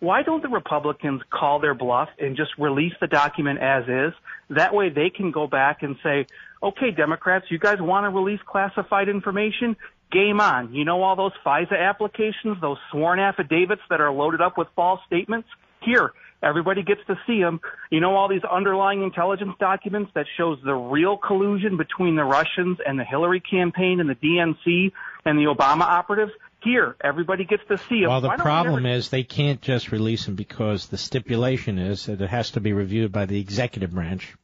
Why 0.00 0.22
don't 0.22 0.42
the 0.42 0.48
Republicans 0.48 1.22
call 1.30 1.60
their 1.60 1.74
bluff 1.74 2.08
and 2.18 2.36
just 2.36 2.50
release 2.58 2.94
the 3.00 3.06
document 3.06 3.58
as 3.60 3.84
is? 3.88 4.14
That 4.50 4.74
way 4.74 4.90
they 4.90 5.10
can 5.10 5.30
go 5.30 5.46
back 5.46 5.82
and 5.82 5.96
say, 6.02 6.26
okay, 6.62 6.90
Democrats, 6.90 7.46
you 7.50 7.58
guys 7.58 7.80
want 7.80 8.04
to 8.04 8.10
release 8.10 8.40
classified 8.46 9.08
information? 9.08 9.76
Game 10.12 10.40
on. 10.40 10.74
You 10.74 10.84
know 10.84 11.02
all 11.02 11.16
those 11.16 11.32
FISA 11.44 11.78
applications, 11.78 12.60
those 12.60 12.78
sworn 12.90 13.20
affidavits 13.20 13.82
that 13.90 14.00
are 14.00 14.12
loaded 14.12 14.40
up 14.40 14.58
with 14.58 14.68
false 14.74 15.00
statements? 15.06 15.48
Here, 15.82 16.12
everybody 16.42 16.82
gets 16.82 17.00
to 17.06 17.18
see 17.26 17.40
them. 17.40 17.60
You 17.90 18.00
know 18.00 18.16
all 18.16 18.28
these 18.28 18.44
underlying 18.44 19.02
intelligence 19.02 19.54
documents 19.60 20.10
that 20.14 20.26
shows 20.36 20.58
the 20.64 20.74
real 20.74 21.16
collusion 21.16 21.76
between 21.76 22.16
the 22.16 22.24
Russians 22.24 22.78
and 22.84 22.98
the 22.98 23.04
Hillary 23.04 23.40
campaign 23.40 24.00
and 24.00 24.10
the 24.10 24.16
DNC 24.16 24.92
and 25.24 25.38
the 25.38 25.44
Obama 25.44 25.82
operatives? 25.82 26.32
Here, 26.62 26.96
everybody 27.02 27.44
gets 27.44 27.62
to 27.68 27.78
see 27.88 28.00
them. 28.00 28.10
Well, 28.10 28.20
the 28.20 28.36
problem 28.36 28.84
is 28.84 29.08
they 29.08 29.22
can't 29.22 29.62
just 29.62 29.92
release 29.92 30.26
them 30.26 30.34
because 30.34 30.88
the 30.88 30.98
stipulation 30.98 31.78
is 31.78 32.06
that 32.06 32.20
it 32.20 32.28
has 32.28 32.50
to 32.50 32.60
be 32.60 32.74
reviewed 32.74 33.12
by 33.12 33.24
the 33.24 33.40
executive 33.40 33.92
branch. 33.92 34.34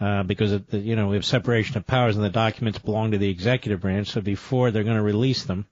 Uh, 0.00 0.22
because 0.22 0.52
of 0.52 0.66
the, 0.68 0.78
you 0.78 0.94
know 0.94 1.08
we 1.08 1.16
have 1.16 1.24
separation 1.24 1.76
of 1.76 1.86
powers 1.86 2.14
and 2.14 2.24
the 2.24 2.30
documents 2.30 2.78
belong 2.78 3.10
to 3.10 3.18
the 3.18 3.28
executive 3.28 3.80
branch. 3.80 4.08
So 4.08 4.20
before 4.20 4.70
they're 4.70 4.84
going 4.84 4.96
to 4.96 5.02
release 5.02 5.44
them, 5.44 5.66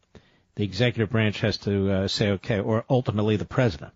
the 0.56 0.64
executive 0.64 1.10
branch 1.10 1.40
has 1.40 1.58
to 1.58 1.90
uh, 1.92 2.08
say 2.08 2.30
okay, 2.32 2.58
or 2.58 2.84
ultimately 2.90 3.36
the 3.36 3.44
president. 3.44 3.92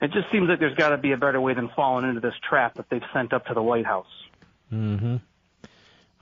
It 0.00 0.12
just 0.12 0.30
seems 0.32 0.48
like 0.48 0.58
there's 0.58 0.76
got 0.76 0.90
to 0.90 0.98
be 0.98 1.12
a 1.12 1.16
better 1.16 1.40
way 1.40 1.52
than 1.52 1.68
falling 1.76 2.08
into 2.08 2.20
this 2.20 2.34
trap 2.48 2.76
that 2.76 2.88
they've 2.88 3.02
sent 3.12 3.32
up 3.34 3.46
to 3.46 3.54
the 3.54 3.62
White 3.62 3.84
House. 3.84 4.06
Mm-hmm. 4.72 5.16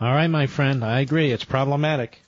All 0.00 0.12
right, 0.12 0.26
my 0.26 0.46
friend, 0.46 0.84
I 0.84 1.00
agree. 1.00 1.30
It's 1.30 1.44
problematic. 1.44 2.20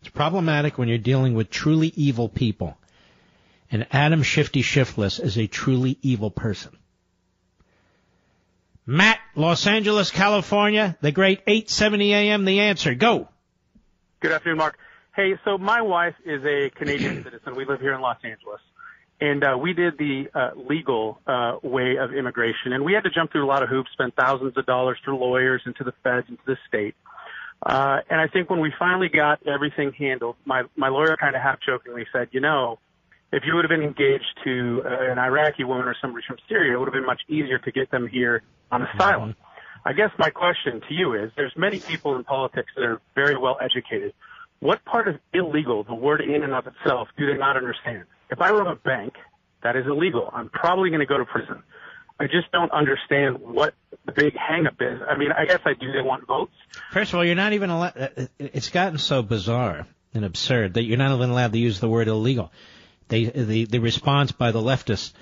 It's 0.00 0.08
problematic 0.08 0.78
when 0.78 0.88
you're 0.88 0.98
dealing 0.98 1.34
with 1.34 1.50
truly 1.50 1.92
evil 1.96 2.28
people. 2.28 2.78
And 3.70 3.86
Adam 3.90 4.22
Shifty 4.22 4.62
Shiftless 4.62 5.18
is 5.18 5.36
a 5.36 5.46
truly 5.46 5.98
evil 6.00 6.30
person. 6.30 6.76
Matt, 8.86 9.18
Los 9.34 9.66
Angeles, 9.66 10.12
California, 10.12 10.96
the 11.00 11.10
great 11.10 11.40
870 11.46 12.14
AM, 12.14 12.44
the 12.44 12.60
answer. 12.60 12.94
Go. 12.94 13.28
Good 14.20 14.30
afternoon, 14.30 14.58
Mark. 14.58 14.78
Hey, 15.14 15.34
so 15.44 15.58
my 15.58 15.82
wife 15.82 16.14
is 16.24 16.44
a 16.44 16.70
Canadian 16.74 17.24
citizen. 17.24 17.56
We 17.56 17.64
live 17.64 17.80
here 17.80 17.94
in 17.94 18.00
Los 18.00 18.18
Angeles. 18.22 18.60
And 19.20 19.42
uh, 19.42 19.56
we 19.58 19.72
did 19.72 19.98
the 19.98 20.28
uh, 20.34 20.50
legal 20.54 21.18
uh, 21.26 21.56
way 21.62 21.96
of 21.96 22.12
immigration, 22.12 22.74
and 22.74 22.84
we 22.84 22.92
had 22.92 23.04
to 23.04 23.10
jump 23.10 23.32
through 23.32 23.46
a 23.46 23.48
lot 23.48 23.62
of 23.62 23.70
hoops, 23.70 23.90
spend 23.92 24.14
thousands 24.14 24.58
of 24.58 24.66
dollars 24.66 24.98
for 25.04 25.14
lawyers 25.14 25.62
and 25.64 25.74
to 25.76 25.84
the 25.84 25.92
feds 26.04 26.26
and 26.28 26.36
to 26.38 26.44
the 26.46 26.58
state. 26.68 26.94
Uh, 27.62 28.00
and 28.10 28.20
I 28.20 28.26
think 28.28 28.50
when 28.50 28.60
we 28.60 28.72
finally 28.78 29.08
got 29.08 29.40
everything 29.46 29.92
handled, 29.92 30.36
my 30.44 30.64
my 30.76 30.88
lawyer 30.88 31.16
kind 31.16 31.34
of 31.34 31.40
half 31.40 31.60
jokingly 31.64 32.06
said, 32.12 32.28
you 32.32 32.40
know, 32.40 32.78
if 33.32 33.42
you 33.44 33.54
would 33.54 33.64
have 33.64 33.70
been 33.70 33.82
engaged 33.86 34.38
to 34.44 34.82
uh, 34.84 35.12
an 35.12 35.18
Iraqi 35.18 35.64
woman 35.64 35.86
or 35.86 35.96
somebody 36.00 36.24
from 36.26 36.36
Syria, 36.48 36.74
it 36.74 36.78
would 36.78 36.86
have 36.86 36.94
been 36.94 37.06
much 37.06 37.22
easier 37.28 37.58
to 37.58 37.72
get 37.72 37.90
them 37.90 38.06
here 38.06 38.42
on 38.70 38.82
mm-hmm. 38.82 38.96
asylum. 38.96 39.36
I 39.84 39.92
guess 39.92 40.10
my 40.18 40.30
question 40.30 40.80
to 40.88 40.94
you 40.94 41.14
is: 41.14 41.30
There's 41.36 41.52
many 41.56 41.78
people 41.78 42.16
in 42.16 42.24
politics 42.24 42.72
that 42.76 42.84
are 42.84 43.00
very 43.14 43.36
well 43.36 43.56
educated. 43.60 44.14
What 44.60 44.84
part 44.84 45.06
of 45.06 45.16
illegal, 45.34 45.84
the 45.84 45.94
word 45.94 46.22
in 46.22 46.42
and 46.42 46.54
of 46.54 46.66
itself, 46.66 47.08
do 47.16 47.26
they 47.26 47.38
not 47.38 47.56
understand? 47.56 48.04
If 48.30 48.40
I 48.40 48.50
rob 48.50 48.66
a 48.66 48.74
bank, 48.74 49.14
that 49.62 49.76
is 49.76 49.86
illegal. 49.86 50.30
I'm 50.32 50.48
probably 50.48 50.90
going 50.90 51.00
to 51.00 51.06
go 51.06 51.18
to 51.18 51.24
prison. 51.24 51.62
I 52.18 52.24
just 52.24 52.50
don't 52.50 52.72
understand 52.72 53.38
what 53.38 53.74
the 54.06 54.12
big 54.12 54.34
hangup 54.34 54.80
is. 54.80 55.02
I 55.06 55.16
mean, 55.18 55.32
I 55.32 55.44
guess 55.44 55.60
I 55.66 55.74
do. 55.74 55.92
They 55.92 56.00
want 56.00 56.26
votes. 56.26 56.54
First 56.90 57.12
of 57.12 57.18
all, 57.18 57.24
you're 57.24 57.34
not 57.34 57.52
even 57.52 57.68
allowed. 57.68 57.96
Uh, 57.96 58.08
uh, 58.16 58.26
it's 58.38 58.70
gotten 58.70 58.98
so 58.98 59.22
bizarre 59.22 59.86
and 60.14 60.24
absurd 60.24 60.74
that 60.74 60.84
you're 60.84 60.96
not 60.96 61.14
even 61.14 61.30
allowed 61.30 61.52
to 61.52 61.58
use 61.58 61.78
the 61.78 61.88
word 61.88 62.08
illegal. 62.08 62.50
They, 63.08 63.24
the 63.24 63.64
the 63.64 63.78
response 63.78 64.32
by 64.32 64.50
the 64.52 64.60
leftists. 64.60 65.12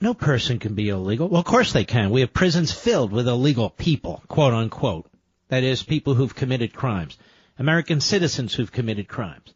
No 0.00 0.12
person 0.14 0.58
can 0.58 0.74
be 0.74 0.90
illegal. 0.90 1.28
Well, 1.28 1.40
of 1.40 1.46
course 1.46 1.72
they 1.72 1.84
can. 1.84 2.10
We 2.10 2.20
have 2.20 2.34
prisons 2.34 2.72
filled 2.72 3.12
with 3.12 3.28
illegal 3.28 3.70
people, 3.70 4.22
quote 4.28 4.52
unquote. 4.52 5.10
That 5.48 5.62
is, 5.62 5.82
people 5.82 6.14
who've 6.14 6.34
committed 6.34 6.74
crimes. 6.74 7.16
American 7.58 8.00
citizens 8.00 8.54
who've 8.54 8.72
committed 8.72 9.08
crimes. 9.08 9.54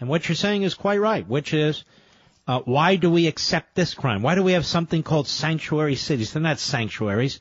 And 0.00 0.08
what 0.08 0.28
you're 0.28 0.36
saying 0.36 0.62
is 0.62 0.74
quite 0.74 1.00
right, 1.00 1.26
which 1.26 1.54
is, 1.54 1.84
uh, 2.48 2.60
why 2.60 2.96
do 2.96 3.10
we 3.10 3.26
accept 3.26 3.74
this 3.74 3.94
crime? 3.94 4.22
Why 4.22 4.34
do 4.34 4.42
we 4.42 4.52
have 4.52 4.66
something 4.66 5.02
called 5.02 5.26
sanctuary 5.26 5.96
cities? 5.96 6.32
They're 6.32 6.42
not 6.42 6.58
sanctuaries. 6.58 7.40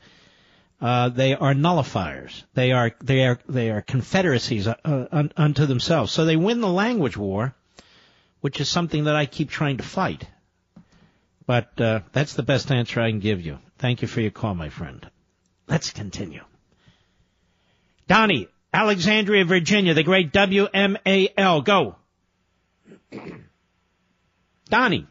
Uh, 0.81 1.09
they 1.09 1.34
are 1.34 1.53
nullifiers. 1.53 2.43
They 2.53 2.72
are 2.72 2.91
they 3.01 3.26
are 3.26 3.39
they 3.47 3.72
are 3.72 3.81
confederacies 3.81 4.67
uh, 4.67 4.76
un, 4.84 5.31
unto 5.38 5.65
themselves. 5.65 6.11
So 6.11 6.26
they 6.26 6.35
win 6.35 6.59
the 6.59 6.67
language 6.67 7.17
war, 7.17 7.55
which 8.45 8.61
is 8.61 8.69
something 8.69 9.05
that 9.05 9.15
I 9.15 9.26
keep 9.26 9.49
trying 9.49 9.77
to 9.77 9.84
fight. 9.84 10.23
But 11.47 11.81
uh, 11.81 12.01
that's 12.11 12.35
the 12.35 12.43
best 12.43 12.72
answer 12.72 13.01
I 13.01 13.09
can 13.09 13.19
give 13.19 13.41
you. 13.41 13.57
Thank 13.80 14.03
you 14.03 14.07
for 14.07 14.22
your 14.22 14.30
call, 14.30 14.53
my 14.53 14.69
friend. 14.69 15.03
Let's 15.67 15.89
continue. 15.89 16.43
Donnie, 18.07 18.47
Alexandria, 18.72 19.45
Virginia, 19.45 19.95
the 19.95 20.03
great 20.03 20.31
WMAL. 20.31 21.65
Go. 21.65 21.95
Donnie. 24.69 25.07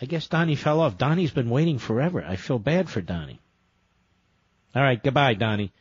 I 0.00 0.06
guess 0.06 0.28
Donnie 0.28 0.56
fell 0.56 0.80
off. 0.80 0.96
Donnie's 0.96 1.32
been 1.32 1.50
waiting 1.50 1.78
forever. 1.78 2.24
I 2.24 2.36
feel 2.36 2.58
bad 2.58 2.88
for 2.88 3.02
Donnie. 3.02 3.42
All 4.74 4.82
right, 4.82 5.04
goodbye, 5.04 5.34
Donnie. 5.34 5.74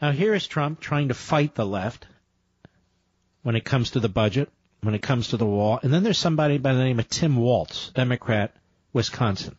Now 0.00 0.12
here 0.12 0.32
is 0.32 0.46
Trump 0.46 0.80
trying 0.80 1.08
to 1.08 1.14
fight 1.14 1.54
the 1.54 1.66
left 1.66 2.06
when 3.42 3.54
it 3.54 3.66
comes 3.66 3.90
to 3.90 4.00
the 4.00 4.08
budget, 4.08 4.48
when 4.84 4.94
it 4.94 5.02
comes 5.02 5.28
to 5.28 5.36
the 5.36 5.46
wall, 5.46 5.80
and 5.82 5.92
then 5.92 6.02
there's 6.02 6.18
somebody 6.18 6.58
by 6.58 6.72
the 6.72 6.82
name 6.82 6.98
of 6.98 7.08
Tim 7.08 7.36
Walz, 7.36 7.90
Democrat, 7.94 8.54
Wisconsin. 8.92 9.56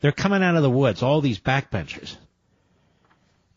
They're 0.00 0.12
coming 0.12 0.42
out 0.42 0.56
of 0.56 0.62
the 0.62 0.70
woods, 0.70 1.02
all 1.02 1.20
these 1.20 1.40
backbenchers. 1.40 2.16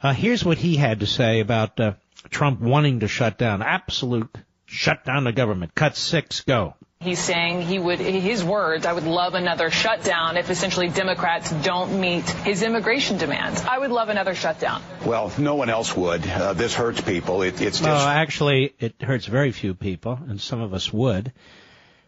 Uh, 0.01 0.13
here's 0.13 0.43
what 0.43 0.57
he 0.57 0.75
had 0.75 1.01
to 1.01 1.05
say 1.05 1.39
about 1.39 1.79
uh, 1.79 1.93
Trump 2.29 2.59
wanting 2.59 3.01
to 3.01 3.07
shut 3.07 3.37
down. 3.37 3.61
Absolute 3.61 4.35
Shut 4.71 5.03
down 5.03 5.25
the 5.25 5.33
government. 5.33 5.75
Cut 5.75 5.97
six. 5.97 6.41
Go. 6.41 6.75
He's 7.01 7.19
saying 7.19 7.63
he 7.63 7.77
would, 7.77 7.99
his 7.99 8.41
words, 8.41 8.85
I 8.85 8.93
would 8.93 9.03
love 9.03 9.33
another 9.33 9.69
shutdown 9.69 10.37
if 10.37 10.49
essentially 10.49 10.87
Democrats 10.87 11.51
don't 11.51 11.99
meet 11.99 12.29
his 12.29 12.63
immigration 12.63 13.17
demands. 13.17 13.61
I 13.63 13.77
would 13.77 13.91
love 13.91 14.07
another 14.07 14.33
shutdown. 14.33 14.81
Well, 15.05 15.29
no 15.37 15.55
one 15.55 15.69
else 15.69 15.93
would. 15.97 16.25
Uh, 16.25 16.53
this 16.53 16.73
hurts 16.73 17.01
people. 17.01 17.41
It, 17.41 17.61
it's 17.61 17.79
just. 17.79 17.83
No, 17.83 18.07
actually, 18.07 18.73
it 18.79 19.01
hurts 19.01 19.25
very 19.25 19.51
few 19.51 19.73
people, 19.73 20.17
and 20.29 20.39
some 20.39 20.61
of 20.61 20.73
us 20.73 20.93
would, 20.93 21.33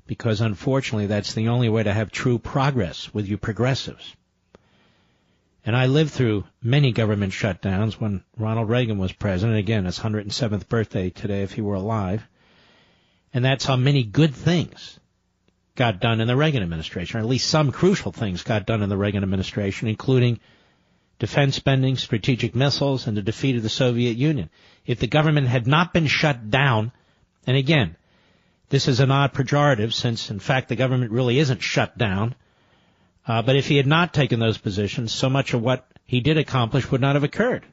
because 0.08 0.40
unfortunately, 0.40 1.08
that's 1.08 1.34
the 1.34 1.50
only 1.50 1.68
way 1.68 1.84
to 1.84 1.92
have 1.92 2.12
true 2.12 2.40
progress 2.40 3.14
with 3.14 3.28
you 3.28 3.38
progressives. 3.38 4.16
And 5.66 5.76
I 5.76 5.88
lived 5.88 6.12
through 6.12 6.46
many 6.62 6.94
government 6.94 7.34
shutdowns 7.34 7.96
when 7.96 8.24
Ronald 8.38 8.70
Reagan 8.70 9.00
was 9.00 9.12
president. 9.12 9.58
Again, 9.58 9.84
his 9.84 10.00
107th 10.00 10.70
birthday 10.70 11.10
today, 11.10 11.42
if 11.42 11.52
he 11.52 11.62
were 11.62 11.76
alive. 11.76 12.26
And 13.34 13.44
that's 13.44 13.66
how 13.66 13.76
many 13.76 14.04
good 14.04 14.36
things 14.36 15.00
got 15.76 16.00
done 16.00 16.22
in 16.22 16.28
the 16.28 16.36
Reagan 16.36 16.62
administration, 16.62 17.18
or 17.18 17.24
at 17.24 17.30
least 17.30 17.50
some 17.50 17.72
crucial 17.72 18.12
things 18.12 18.44
got 18.44 18.66
done 18.66 18.84
in 18.84 18.90
the 18.90 18.98
Reagan 18.98 19.24
administration, 19.24 19.88
including 19.88 20.40
defense 21.18 21.56
spending, 21.56 21.98
strategic 21.98 22.54
missiles, 22.54 23.08
and 23.08 23.18
the 23.18 23.22
defeat 23.22 23.56
of 23.56 23.64
the 23.64 23.70
Soviet 23.70 24.18
Union. 24.18 24.50
If 24.86 25.00
the 25.00 25.08
government 25.08 25.48
had 25.48 25.66
not 25.66 25.94
been 25.94 26.08
shut 26.08 26.52
down, 26.52 26.92
and 27.48 27.58
again, 27.58 27.96
this 28.70 28.88
is 28.88 29.00
an 29.00 29.12
odd 29.12 29.34
pejorative 29.34 29.94
since 29.94 30.30
in 30.30 30.40
fact 30.40 30.70
the 30.70 30.76
government 30.76 31.12
really 31.12 31.40
isn't 31.40 31.62
shut 31.62 31.98
down, 31.98 32.36
uh, 33.26 33.42
but 33.42 33.56
if 33.56 33.68
he 33.68 33.78
had 33.78 33.88
not 33.88 34.14
taken 34.14 34.40
those 34.40 34.58
positions, 34.58 35.14
so 35.14 35.30
much 35.30 35.54
of 35.54 35.62
what 35.62 35.88
he 36.06 36.20
did 36.20 36.38
accomplish 36.38 36.92
would 36.92 37.02
not 37.02 37.16
have 37.16 37.24
occurred. 37.24 37.66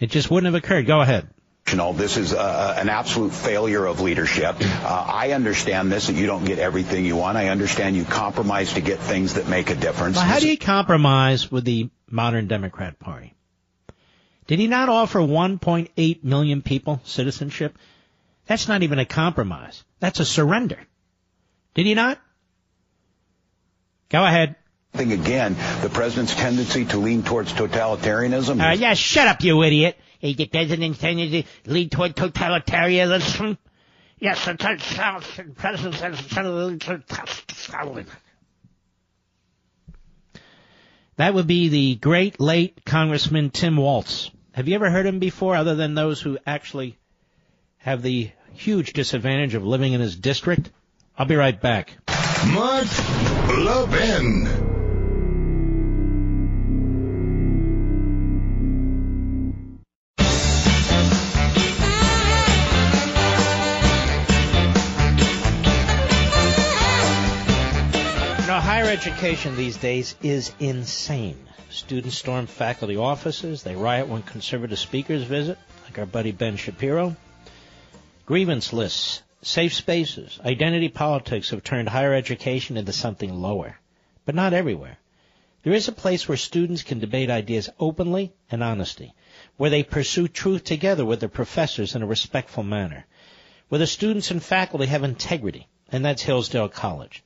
It 0.00 0.10
just 0.10 0.30
wouldn't 0.30 0.52
have 0.52 0.62
occurred. 0.62 0.86
Go 0.86 1.00
ahead. 1.00 1.28
This 1.92 2.16
is 2.16 2.32
uh, 2.32 2.76
an 2.78 2.88
absolute 2.88 3.32
failure 3.32 3.84
of 3.86 4.00
leadership. 4.00 4.56
Uh, 4.60 5.04
I 5.06 5.32
understand 5.32 5.90
this, 5.90 6.06
that 6.06 6.14
you 6.14 6.26
don't 6.26 6.44
get 6.44 6.58
everything 6.58 7.04
you 7.04 7.16
want. 7.16 7.36
I 7.36 7.48
understand 7.48 7.96
you 7.96 8.04
compromise 8.04 8.74
to 8.74 8.80
get 8.80 8.98
things 8.98 9.34
that 9.34 9.48
make 9.48 9.70
a 9.70 9.74
difference. 9.74 10.16
Well, 10.16 10.24
how 10.24 10.38
do 10.38 10.48
you 10.48 10.58
compromise 10.58 11.50
with 11.50 11.64
the 11.64 11.90
modern 12.10 12.48
Democrat 12.48 12.98
Party? 12.98 13.34
Did 14.46 14.58
he 14.58 14.66
not 14.66 14.88
offer 14.88 15.20
1.8 15.20 16.24
million 16.24 16.62
people 16.62 17.00
citizenship? 17.04 17.78
That's 18.46 18.68
not 18.68 18.82
even 18.82 18.98
a 18.98 19.06
compromise. 19.06 19.84
That's 20.00 20.20
a 20.20 20.24
surrender. 20.24 20.78
Did 21.74 21.86
he 21.86 21.94
not? 21.94 22.20
Go 24.10 24.24
ahead. 24.24 24.56
I 24.92 24.98
think 24.98 25.12
again, 25.12 25.56
the 25.82 25.88
president's 25.88 26.34
tendency 26.34 26.84
to 26.86 26.98
lean 26.98 27.24
towards 27.24 27.52
totalitarianism. 27.52 28.62
Uh, 28.62 28.74
yeah, 28.74 28.94
shut 28.94 29.26
up, 29.26 29.42
you 29.42 29.62
idiot. 29.64 29.98
The 30.32 30.46
president's 30.46 30.98
tendency 30.98 31.42
to 31.42 31.70
lean 31.70 31.90
toward 31.90 32.16
totalitarianism. 32.16 33.58
Yes, 34.18 34.42
the 34.46 34.54
president 35.54 35.98
That 41.16 41.34
would 41.34 41.46
be 41.46 41.68
the 41.68 41.96
great 41.96 42.40
late 42.40 42.84
Congressman 42.86 43.50
Tim 43.50 43.76
Walz. 43.76 44.30
Have 44.52 44.66
you 44.66 44.74
ever 44.76 44.88
heard 44.88 45.04
him 45.04 45.18
before, 45.18 45.56
other 45.56 45.74
than 45.74 45.94
those 45.94 46.22
who 46.22 46.38
actually 46.46 46.96
have 47.76 48.00
the 48.00 48.30
huge 48.54 48.94
disadvantage 48.94 49.54
of 49.54 49.66
living 49.66 49.92
in 49.92 50.00
his 50.00 50.16
district? 50.16 50.70
I'll 51.18 51.26
be 51.26 51.36
right 51.36 51.60
back. 51.60 51.98
Mark 52.46 52.86
Levin. 53.48 54.73
Education 68.94 69.56
these 69.56 69.76
days 69.76 70.14
is 70.22 70.52
insane. 70.60 71.36
Students 71.68 72.16
storm 72.16 72.46
faculty 72.46 72.96
offices. 72.96 73.64
They 73.64 73.74
riot 73.74 74.06
when 74.06 74.22
conservative 74.22 74.78
speakers 74.78 75.24
visit, 75.24 75.58
like 75.84 75.98
our 75.98 76.06
buddy 76.06 76.30
Ben 76.30 76.56
Shapiro. 76.56 77.16
Grievance 78.24 78.72
lists 78.72 79.22
Safe 79.42 79.74
spaces, 79.74 80.38
identity 80.44 80.88
politics 80.88 81.50
have 81.50 81.64
turned 81.64 81.88
higher 81.88 82.14
education 82.14 82.76
into 82.76 82.92
something 82.92 83.34
lower, 83.34 83.80
but 84.24 84.36
not 84.36 84.52
everywhere. 84.52 84.98
There 85.64 85.72
is 85.72 85.88
a 85.88 85.92
place 85.92 86.28
where 86.28 86.38
students 86.38 86.84
can 86.84 87.00
debate 87.00 87.30
ideas 87.30 87.68
openly 87.80 88.32
and 88.48 88.62
honestly, 88.62 89.12
where 89.56 89.70
they 89.70 89.82
pursue 89.82 90.28
truth 90.28 90.62
together 90.62 91.04
with 91.04 91.18
their 91.18 91.28
professors 91.28 91.96
in 91.96 92.02
a 92.02 92.06
respectful 92.06 92.62
manner, 92.62 93.06
where 93.70 93.80
the 93.80 93.88
students 93.88 94.30
and 94.30 94.40
faculty 94.40 94.86
have 94.86 95.02
integrity, 95.02 95.66
and 95.90 96.04
that's 96.04 96.22
Hillsdale 96.22 96.68
College. 96.68 97.23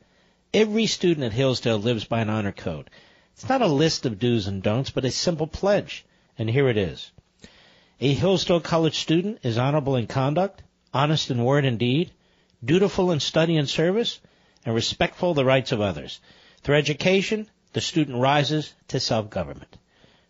Every 0.54 0.86
student 0.86 1.26
at 1.26 1.32
Hillsdale 1.32 1.78
lives 1.78 2.04
by 2.04 2.20
an 2.20 2.30
honor 2.30 2.52
code. 2.52 2.88
It's 3.34 3.48
not 3.48 3.60
a 3.60 3.66
list 3.66 4.06
of 4.06 4.18
do's 4.18 4.46
and 4.46 4.62
don'ts, 4.62 4.90
but 4.90 5.04
a 5.04 5.10
simple 5.10 5.46
pledge, 5.46 6.06
and 6.38 6.48
here 6.48 6.68
it 6.68 6.78
is. 6.78 7.10
A 8.00 8.14
Hillsdale 8.14 8.60
College 8.60 8.98
student 8.98 9.40
is 9.42 9.58
honorable 9.58 9.96
in 9.96 10.06
conduct, 10.06 10.62
honest 10.94 11.30
in 11.30 11.44
word 11.44 11.66
and 11.66 11.78
deed, 11.78 12.12
dutiful 12.64 13.12
in 13.12 13.20
study 13.20 13.56
and 13.58 13.68
service, 13.68 14.20
and 14.64 14.74
respectful 14.74 15.30
of 15.30 15.36
the 15.36 15.44
rights 15.44 15.72
of 15.72 15.82
others. 15.82 16.18
Through 16.62 16.76
education, 16.76 17.46
the 17.74 17.80
student 17.82 18.18
rises 18.18 18.72
to 18.88 19.00
self-government. 19.00 19.76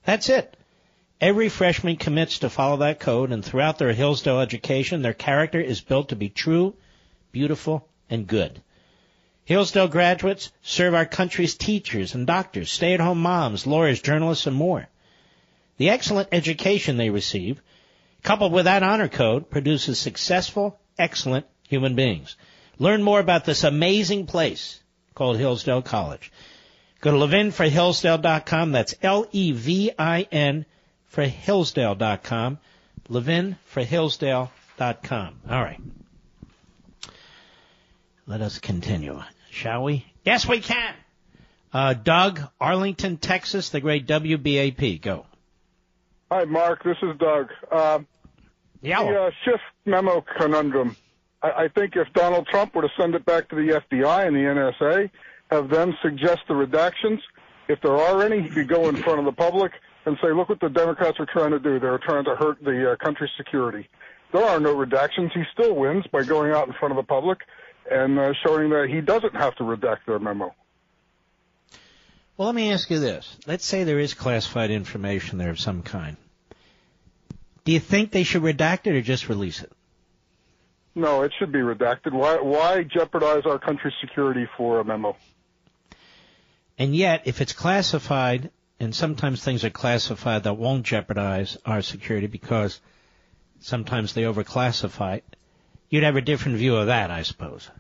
That's 0.05 0.29
it. 0.29 0.57
Every 1.21 1.49
freshman 1.49 1.97
commits 1.97 2.41
to 2.41 2.51
follow 2.51 2.79
that 2.79 3.01
code, 3.01 3.31
and 3.31 3.45
throughout 3.45 3.79
their 3.79 3.93
Hillsdale 3.93 4.41
education, 4.41 5.03
their 5.03 5.15
character 5.15 5.61
is 5.61 5.81
built 5.81 6.09
to 6.09 6.17
be 6.17 6.29
true, 6.29 6.75
beautiful, 7.31 7.89
and 8.11 8.27
good. 8.27 8.61
Hillsdale 9.49 9.89
graduates 9.89 10.53
serve 10.63 10.93
our 10.93 11.07
country's 11.07 11.55
teachers 11.55 12.15
and 12.15 12.27
doctors, 12.27 12.71
stay-at-home 12.71 13.23
moms, 13.23 13.67
lawyers, 13.67 14.03
journalists, 14.03 14.47
and 14.47 14.55
more. 14.55 14.89
The 15.79 15.89
excellent 15.89 16.29
education 16.33 16.99
they 16.99 17.09
receive 17.09 17.63
coupled 18.23 18.53
with 18.53 18.67
that 18.67 18.83
honor 18.83 19.09
code, 19.09 19.49
produces 19.49 19.99
successful, 19.99 20.79
excellent 20.99 21.47
human 21.67 21.95
beings. 21.95 22.37
Learn 22.79 23.03
more 23.03 23.21
about 23.21 23.47
this 23.47 23.65
amazing 23.65 24.27
place 24.27 24.83
called 25.15 25.39
Hillsdale 25.39 25.81
College. 25.81 26.31
Go 27.01 27.13
to 27.13 27.17
levinforhillsdale.com. 27.17 28.73
That's 28.73 28.95
L-E-V-I-N 29.03 30.67
for 31.07 31.25
Hillsdale.com. 31.25 32.59
levinforhillsdale.com. 33.09 35.35
All 35.51 35.63
right. 35.63 35.81
Let 38.27 38.43
us 38.43 38.59
continue, 38.59 39.23
shall 39.59 39.83
we? 39.83 40.07
Yes, 40.25 40.47
we 40.47 40.61
can. 40.61 40.95
Uh, 41.73 41.93
Doug, 41.93 42.41
Arlington, 42.61 43.19
Texas, 43.19 43.71
the 43.71 43.81
great 43.81 44.07
WBAP. 44.07 45.03
Go. 45.03 45.27
Hi, 46.31 46.45
Mark. 46.45 46.85
This 46.85 46.97
is 47.03 47.19
Doug. 47.19 47.51
Uh, 47.71 47.99
yeah. 48.81 49.03
The 49.03 49.21
uh, 49.21 49.31
Schiff 49.45 49.61
memo 49.85 50.25
conundrum. 50.39 50.97
I, 51.43 51.51
I 51.65 51.69
think 51.69 51.97
if 51.97 52.13
Donald 52.15 52.47
Trump 52.47 52.75
were 52.75 52.83
to 52.83 52.89
send 52.99 53.15
it 53.15 53.27
back 53.27 53.49
to 53.49 53.57
the 53.57 53.83
FBI 53.91 54.27
and 54.27 54.37
the 54.37 54.41
NSA, 54.41 55.11
have 55.51 55.69
them 55.69 55.97
suggest 56.03 56.43
the 56.47 56.55
redactions, 56.55 57.19
if 57.67 57.81
there 57.83 57.97
are 57.97 58.23
any, 58.23 58.43
he 58.43 58.49
could 58.49 58.69
go 58.69 58.89
in 58.89 58.97
front 58.97 59.19
of 59.19 59.25
the 59.25 59.33
public 59.33 59.73
and 60.07 60.17
say, 60.23 60.33
look 60.33 60.49
what 60.49 60.61
the 60.61 60.71
Democrats 60.71 61.19
are 61.19 61.27
trying 61.27 61.51
to 61.51 61.59
do. 61.59 61.81
They're 61.81 61.99
trying 61.99 62.25
to 62.25 62.37
hurt 62.37 62.63
the 62.63 62.93
uh, 62.93 62.97
country's 62.97 63.31
security. 63.37 63.89
There 64.33 64.45
are 64.45 64.61
no 64.61 64.75
redactions. 64.75 65.33
He 65.33 65.43
still 65.53 65.75
wins 65.75 66.07
by 66.13 66.23
going 66.23 66.53
out 66.53 66.69
in 66.69 66.75
front 66.75 66.93
of 66.93 66.97
the 66.97 67.03
public 67.03 67.41
and 67.91 68.19
uh, 68.19 68.33
showing 68.45 68.71
that 68.71 68.89
he 68.89 69.01
doesn't 69.01 69.35
have 69.35 69.55
to 69.57 69.65
redact 69.65 70.07
their 70.07 70.19
memo. 70.19 70.55
Well, 72.37 72.47
let 72.47 72.55
me 72.55 72.73
ask 72.73 72.89
you 72.91 73.01
this. 73.01 73.37
Let's 73.47 73.67
say 73.67 73.85
there 73.85 73.99
is 73.99 74.15
classified 74.15 74.71
information 74.71 75.39
there 75.39 75.51
of 75.51 75.59
some 75.59 75.83
kind. 75.83 76.17
Do 77.65 77.73
you 77.73 77.81
think 77.81 78.13
they 78.13 78.23
should 78.23 78.43
redact 78.43 78.87
it 78.87 78.95
or 78.95 79.03
just 79.03 79.29
release 79.29 79.63
it? 79.63 79.73
No, 80.95 81.23
it 81.23 81.33
should 81.39 81.53
be 81.53 81.59
redacted. 81.59 82.13
Why, 82.13 82.37
why 82.41 82.83
jeopardize 82.83 83.43
our 83.45 83.59
country's 83.59 83.95
security 84.01 84.49
for 84.57 84.81
a 84.81 84.85
memo? 84.85 85.17
And 86.79 86.95
yet, 86.95 87.23
if 87.27 87.41
it's 87.41 87.53
classified, 87.53 88.51
and 88.81 88.95
sometimes 88.95 89.43
things 89.43 89.65
are 89.65 89.71
classified 89.71 90.45
that 90.45 90.55
won't 90.55 90.87
jeopardize 90.87 91.59
our 91.67 91.83
security 91.83 92.29
because 92.29 92.81
sometimes 93.61 94.13
they 94.15 94.23
overclassify, 94.23 95.23
you'd 95.91 96.05
have 96.05 96.17
a 96.17 96.21
different 96.21 96.59
view 96.59 96.77
of 96.77 96.87
that, 96.87 97.11
I 97.11 97.23
suppose. 97.23 97.71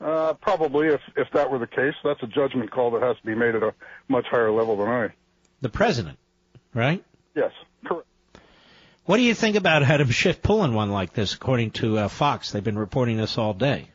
Uh, 0.00 0.34
probably, 0.34 0.88
if 0.88 1.00
if 1.16 1.28
that 1.32 1.50
were 1.50 1.58
the 1.58 1.66
case, 1.66 1.94
that's 2.04 2.22
a 2.22 2.26
judgment 2.26 2.70
call 2.70 2.92
that 2.92 3.02
has 3.02 3.16
to 3.16 3.26
be 3.26 3.34
made 3.34 3.54
at 3.56 3.62
a 3.62 3.74
much 4.06 4.26
higher 4.26 4.50
level 4.50 4.76
than 4.76 4.88
I. 4.88 5.08
The 5.60 5.68
president, 5.68 6.18
right? 6.72 7.02
Yes, 7.34 7.50
correct. 7.84 8.06
What 9.06 9.16
do 9.16 9.22
you 9.22 9.34
think 9.34 9.56
about 9.56 9.82
Adam 9.82 10.10
Schiff 10.10 10.40
pulling 10.42 10.74
one 10.74 10.90
like 10.90 11.14
this? 11.14 11.34
According 11.34 11.72
to 11.72 11.98
uh, 11.98 12.08
Fox, 12.08 12.52
they've 12.52 12.62
been 12.62 12.78
reporting 12.78 13.16
this 13.16 13.38
all 13.38 13.54
day. 13.54 13.88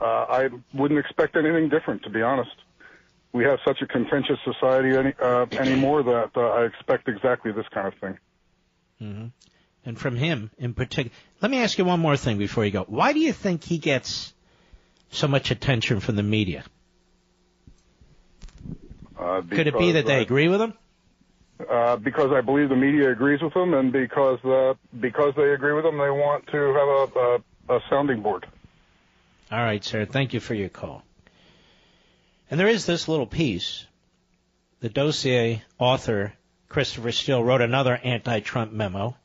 Uh, 0.00 0.04
I 0.04 0.48
wouldn't 0.74 1.00
expect 1.00 1.36
anything 1.36 1.68
different, 1.68 2.02
to 2.04 2.10
be 2.10 2.22
honest. 2.22 2.50
We 3.32 3.44
have 3.44 3.60
such 3.64 3.80
a 3.80 3.86
contentious 3.86 4.38
society 4.44 4.96
any, 4.96 5.14
uh, 5.20 5.46
anymore 5.52 6.02
that 6.02 6.30
uh, 6.36 6.40
I 6.40 6.66
expect 6.66 7.08
exactly 7.08 7.52
this 7.52 7.66
kind 7.68 7.88
of 7.88 7.94
thing. 7.94 8.18
Mm-hmm. 9.00 9.26
And 9.84 9.98
from 9.98 10.16
him 10.16 10.50
in 10.58 10.74
particular. 10.74 11.14
Let 11.40 11.50
me 11.50 11.58
ask 11.58 11.78
you 11.78 11.84
one 11.84 12.00
more 12.00 12.16
thing 12.16 12.38
before 12.38 12.64
you 12.64 12.70
go. 12.70 12.84
Why 12.86 13.12
do 13.12 13.20
you 13.20 13.32
think 13.32 13.64
he 13.64 13.78
gets 13.78 14.32
so 15.10 15.28
much 15.28 15.50
attention 15.50 16.00
from 16.00 16.16
the 16.16 16.22
media? 16.22 16.64
Uh, 19.18 19.42
Could 19.42 19.66
it 19.66 19.78
be 19.78 19.92
that 19.92 20.06
they 20.06 20.20
agree 20.20 20.48
with 20.48 20.60
him? 20.60 20.74
Uh, 21.70 21.96
because 21.96 22.32
I 22.32 22.40
believe 22.40 22.68
the 22.68 22.76
media 22.76 23.12
agrees 23.12 23.40
with 23.40 23.54
them, 23.54 23.72
and 23.74 23.92
because 23.92 24.44
uh, 24.44 24.74
because 24.98 25.34
they 25.36 25.52
agree 25.52 25.74
with 25.74 25.84
them, 25.84 25.96
they 25.96 26.10
want 26.10 26.46
to 26.48 26.56
have 26.56 27.16
a, 27.16 27.74
a, 27.74 27.76
a 27.76 27.80
sounding 27.88 28.20
board. 28.20 28.46
All 29.50 29.62
right, 29.62 29.84
sir. 29.84 30.04
Thank 30.04 30.32
you 30.32 30.40
for 30.40 30.54
your 30.54 30.70
call. 30.70 31.04
And 32.50 32.58
there 32.58 32.68
is 32.68 32.84
this 32.86 33.06
little 33.06 33.26
piece. 33.26 33.86
The 34.80 34.88
dossier 34.88 35.62
author, 35.78 36.32
Christopher 36.68 37.12
Steele, 37.12 37.44
wrote 37.44 37.60
another 37.60 37.94
anti-Trump 38.02 38.72
memo, 38.72 39.16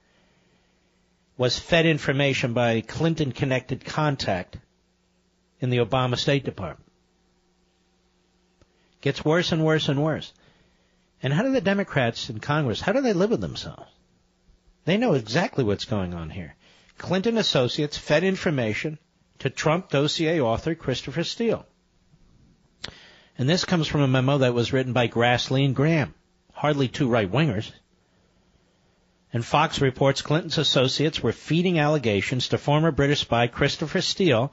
was 1.37 1.59
fed 1.59 1.85
information 1.85 2.53
by 2.53 2.71
a 2.71 2.81
Clinton-connected 2.81 3.85
contact 3.85 4.57
in 5.59 5.69
the 5.69 5.77
Obama 5.77 6.17
State 6.17 6.43
Department. 6.43 6.91
Gets 9.01 9.23
worse 9.23 9.51
and 9.51 9.63
worse 9.63 9.87
and 9.87 10.03
worse. 10.03 10.33
And 11.21 11.31
how 11.31 11.43
do 11.43 11.51
the 11.51 11.61
Democrats 11.61 12.29
in 12.29 12.39
Congress, 12.39 12.81
how 12.81 12.91
do 12.91 13.01
they 13.01 13.13
live 13.13 13.29
with 13.29 13.41
themselves? 13.41 13.91
They 14.85 14.97
know 14.97 15.13
exactly 15.13 15.63
what's 15.63 15.85
going 15.85 16.13
on 16.13 16.29
here. 16.29 16.55
Clinton 16.97 17.37
associates 17.37 17.97
fed 17.97 18.23
information 18.23 18.97
to 19.39 19.49
Trump 19.49 19.89
dossier 19.89 20.39
author 20.39 20.73
Christopher 20.75 21.23
Steele. 21.23 21.65
And 23.37 23.47
this 23.47 23.65
comes 23.65 23.87
from 23.87 24.01
a 24.01 24.07
memo 24.07 24.39
that 24.39 24.55
was 24.55 24.73
written 24.73 24.93
by 24.93 25.07
Grassley 25.07 25.63
and 25.63 25.75
Graham, 25.75 26.15
hardly 26.53 26.87
two 26.87 27.07
right 27.07 27.31
wingers. 27.31 27.71
And 29.37 29.45
Fox 29.45 29.81
reports 29.81 30.23
Clinton's 30.23 30.57
associates 30.57 31.21
were 31.21 31.31
feeding 31.31 31.77
allegations 31.77 32.47
to 32.47 32.57
former 32.57 32.91
British 32.91 33.19
spy 33.19 33.45
Christopher 33.45 34.01
Steele 34.01 34.51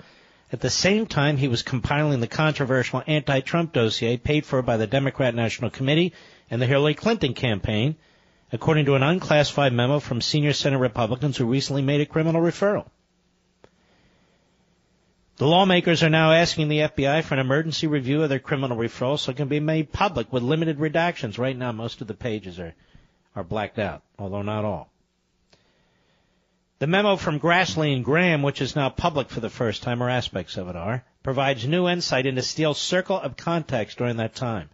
at 0.52 0.60
the 0.60 0.68
same 0.68 1.06
time 1.06 1.38
he 1.38 1.48
was 1.48 1.62
compiling 1.62 2.20
the 2.20 2.26
controversial 2.26 3.02
anti-Trump 3.06 3.72
dossier 3.72 4.18
paid 4.18 4.44
for 4.44 4.60
by 4.60 4.76
the 4.76 4.86
Democrat 4.86 5.34
National 5.34 5.70
Committee 5.70 6.12
and 6.50 6.60
the 6.60 6.66
Hillary 6.66 6.92
Clinton 6.92 7.32
campaign, 7.32 7.96
according 8.52 8.84
to 8.84 8.94
an 8.94 9.02
unclassified 9.02 9.72
memo 9.72 10.00
from 10.00 10.20
senior 10.20 10.52
Senate 10.52 10.76
Republicans 10.76 11.38
who 11.38 11.46
recently 11.46 11.80
made 11.80 12.02
a 12.02 12.04
criminal 12.04 12.42
referral. 12.42 12.84
The 15.36 15.46
lawmakers 15.46 16.02
are 16.02 16.10
now 16.10 16.30
asking 16.32 16.68
the 16.68 16.80
FBI 16.80 17.24
for 17.24 17.32
an 17.32 17.40
emergency 17.40 17.86
review 17.86 18.22
of 18.22 18.28
their 18.28 18.38
criminal 18.38 18.76
referral 18.76 19.18
so 19.18 19.30
it 19.30 19.38
can 19.38 19.48
be 19.48 19.60
made 19.60 19.94
public 19.94 20.30
with 20.30 20.42
limited 20.42 20.76
redactions. 20.76 21.38
Right 21.38 21.56
now, 21.56 21.72
most 21.72 22.02
of 22.02 22.06
the 22.06 22.12
pages 22.12 22.60
are, 22.60 22.74
are 23.34 23.44
blacked 23.44 23.78
out, 23.78 24.02
although 24.18 24.42
not 24.42 24.64
all. 24.64 24.90
The 26.78 26.86
memo 26.86 27.16
from 27.16 27.40
Grassley 27.40 27.94
and 27.94 28.04
Graham, 28.04 28.42
which 28.42 28.60
is 28.60 28.76
now 28.76 28.90
public 28.90 29.30
for 29.30 29.40
the 29.40 29.50
first 29.50 29.82
time, 29.82 30.02
or 30.02 30.10
aspects 30.10 30.56
of 30.56 30.68
it 30.68 30.76
are, 30.76 31.04
provides 31.22 31.66
new 31.66 31.88
insight 31.88 32.26
into 32.26 32.42
Steele's 32.42 32.78
circle 32.78 33.18
of 33.18 33.36
contacts 33.36 33.94
during 33.94 34.16
that 34.16 34.34
time. 34.34 34.68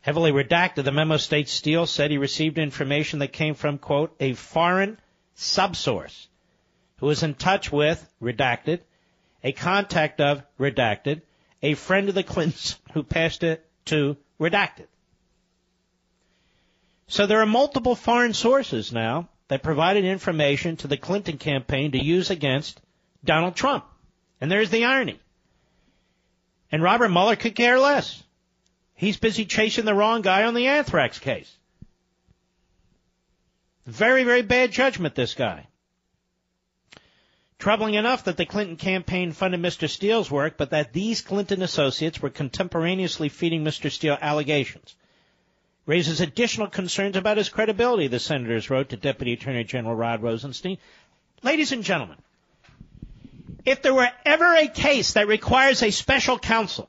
Heavily 0.00 0.32
redacted, 0.32 0.84
the 0.84 0.92
memo 0.92 1.18
states 1.18 1.52
Steele 1.52 1.86
said 1.86 2.10
he 2.10 2.18
received 2.18 2.58
information 2.58 3.18
that 3.18 3.32
came 3.32 3.54
from, 3.54 3.78
quote, 3.78 4.16
a 4.18 4.32
foreign 4.32 4.98
subsource 5.36 6.26
who 6.96 7.06
was 7.06 7.22
in 7.22 7.34
touch 7.34 7.70
with, 7.70 8.06
redacted, 8.20 8.80
a 9.44 9.52
contact 9.52 10.20
of, 10.20 10.42
redacted, 10.58 11.22
a 11.62 11.74
friend 11.74 12.08
of 12.08 12.14
the 12.14 12.22
Clintons 12.22 12.78
who 12.94 13.02
passed 13.02 13.42
it 13.42 13.66
to, 13.86 14.16
redacted. 14.40 14.86
So 17.10 17.26
there 17.26 17.40
are 17.40 17.46
multiple 17.46 17.96
foreign 17.96 18.34
sources 18.34 18.92
now 18.92 19.28
that 19.48 19.64
provided 19.64 20.04
information 20.04 20.76
to 20.76 20.86
the 20.86 20.96
Clinton 20.96 21.38
campaign 21.38 21.90
to 21.90 21.98
use 21.98 22.30
against 22.30 22.80
Donald 23.24 23.56
Trump. 23.56 23.84
And 24.40 24.48
there's 24.48 24.70
the 24.70 24.84
irony. 24.84 25.18
And 26.70 26.84
Robert 26.84 27.08
Mueller 27.08 27.34
could 27.34 27.56
care 27.56 27.80
less. 27.80 28.22
He's 28.94 29.16
busy 29.16 29.44
chasing 29.44 29.86
the 29.86 29.94
wrong 29.94 30.22
guy 30.22 30.44
on 30.44 30.54
the 30.54 30.68
anthrax 30.68 31.18
case. 31.18 31.52
Very, 33.86 34.22
very 34.22 34.42
bad 34.42 34.70
judgment, 34.70 35.16
this 35.16 35.34
guy. 35.34 35.66
Troubling 37.58 37.94
enough 37.94 38.22
that 38.24 38.36
the 38.36 38.46
Clinton 38.46 38.76
campaign 38.76 39.32
funded 39.32 39.60
Mr. 39.60 39.88
Steele's 39.88 40.30
work, 40.30 40.56
but 40.56 40.70
that 40.70 40.92
these 40.92 41.22
Clinton 41.22 41.60
associates 41.60 42.22
were 42.22 42.30
contemporaneously 42.30 43.30
feeding 43.30 43.64
Mr. 43.64 43.90
Steele 43.90 44.16
allegations. 44.20 44.94
Raises 45.90 46.20
additional 46.20 46.68
concerns 46.68 47.16
about 47.16 47.36
his 47.36 47.48
credibility, 47.48 48.06
the 48.06 48.20
senators 48.20 48.70
wrote 48.70 48.90
to 48.90 48.96
Deputy 48.96 49.32
Attorney 49.32 49.64
General 49.64 49.96
Rod 49.96 50.22
Rosenstein. 50.22 50.78
Ladies 51.42 51.72
and 51.72 51.82
gentlemen, 51.82 52.18
if 53.64 53.82
there 53.82 53.92
were 53.92 54.08
ever 54.24 54.54
a 54.54 54.68
case 54.68 55.14
that 55.14 55.26
requires 55.26 55.82
a 55.82 55.90
special 55.90 56.38
counsel 56.38 56.88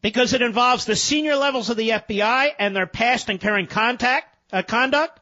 because 0.00 0.32
it 0.32 0.40
involves 0.40 0.86
the 0.86 0.96
senior 0.96 1.36
levels 1.36 1.68
of 1.68 1.76
the 1.76 1.90
FBI 1.90 2.52
and 2.58 2.74
their 2.74 2.86
past 2.86 3.28
and 3.28 3.38
current 3.38 3.68
contact, 3.68 4.34
uh, 4.50 4.62
conduct, 4.62 5.20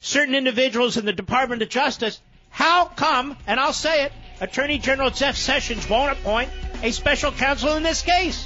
certain 0.00 0.34
individuals 0.34 0.96
in 0.96 1.04
the 1.04 1.12
Department 1.12 1.62
of 1.62 1.68
Justice, 1.68 2.20
how 2.50 2.86
come, 2.86 3.36
and 3.46 3.60
I'll 3.60 3.72
say 3.72 4.06
it, 4.06 4.12
Attorney 4.40 4.78
General 4.78 5.10
Jeff 5.10 5.36
Sessions 5.36 5.88
won't 5.88 6.18
appoint 6.18 6.50
a 6.82 6.90
special 6.90 7.30
counsel 7.30 7.76
in 7.76 7.84
this 7.84 8.02
case? 8.02 8.44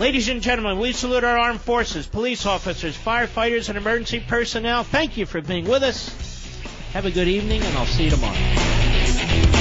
Ladies 0.00 0.30
and 0.30 0.40
gentlemen, 0.40 0.78
we 0.78 0.94
salute 0.94 1.24
our 1.24 1.36
armed 1.36 1.60
forces, 1.60 2.06
police 2.06 2.46
officers, 2.46 2.96
firefighters, 2.96 3.68
and 3.68 3.76
emergency 3.76 4.18
personnel. 4.18 4.82
Thank 4.82 5.18
you 5.18 5.26
for 5.26 5.42
being 5.42 5.66
with 5.66 5.82
us. 5.82 6.08
Have 6.94 7.04
a 7.04 7.10
good 7.10 7.28
evening, 7.28 7.60
and 7.60 7.76
I'll 7.76 7.84
see 7.84 8.04
you 8.04 8.10
tomorrow. 8.10 9.59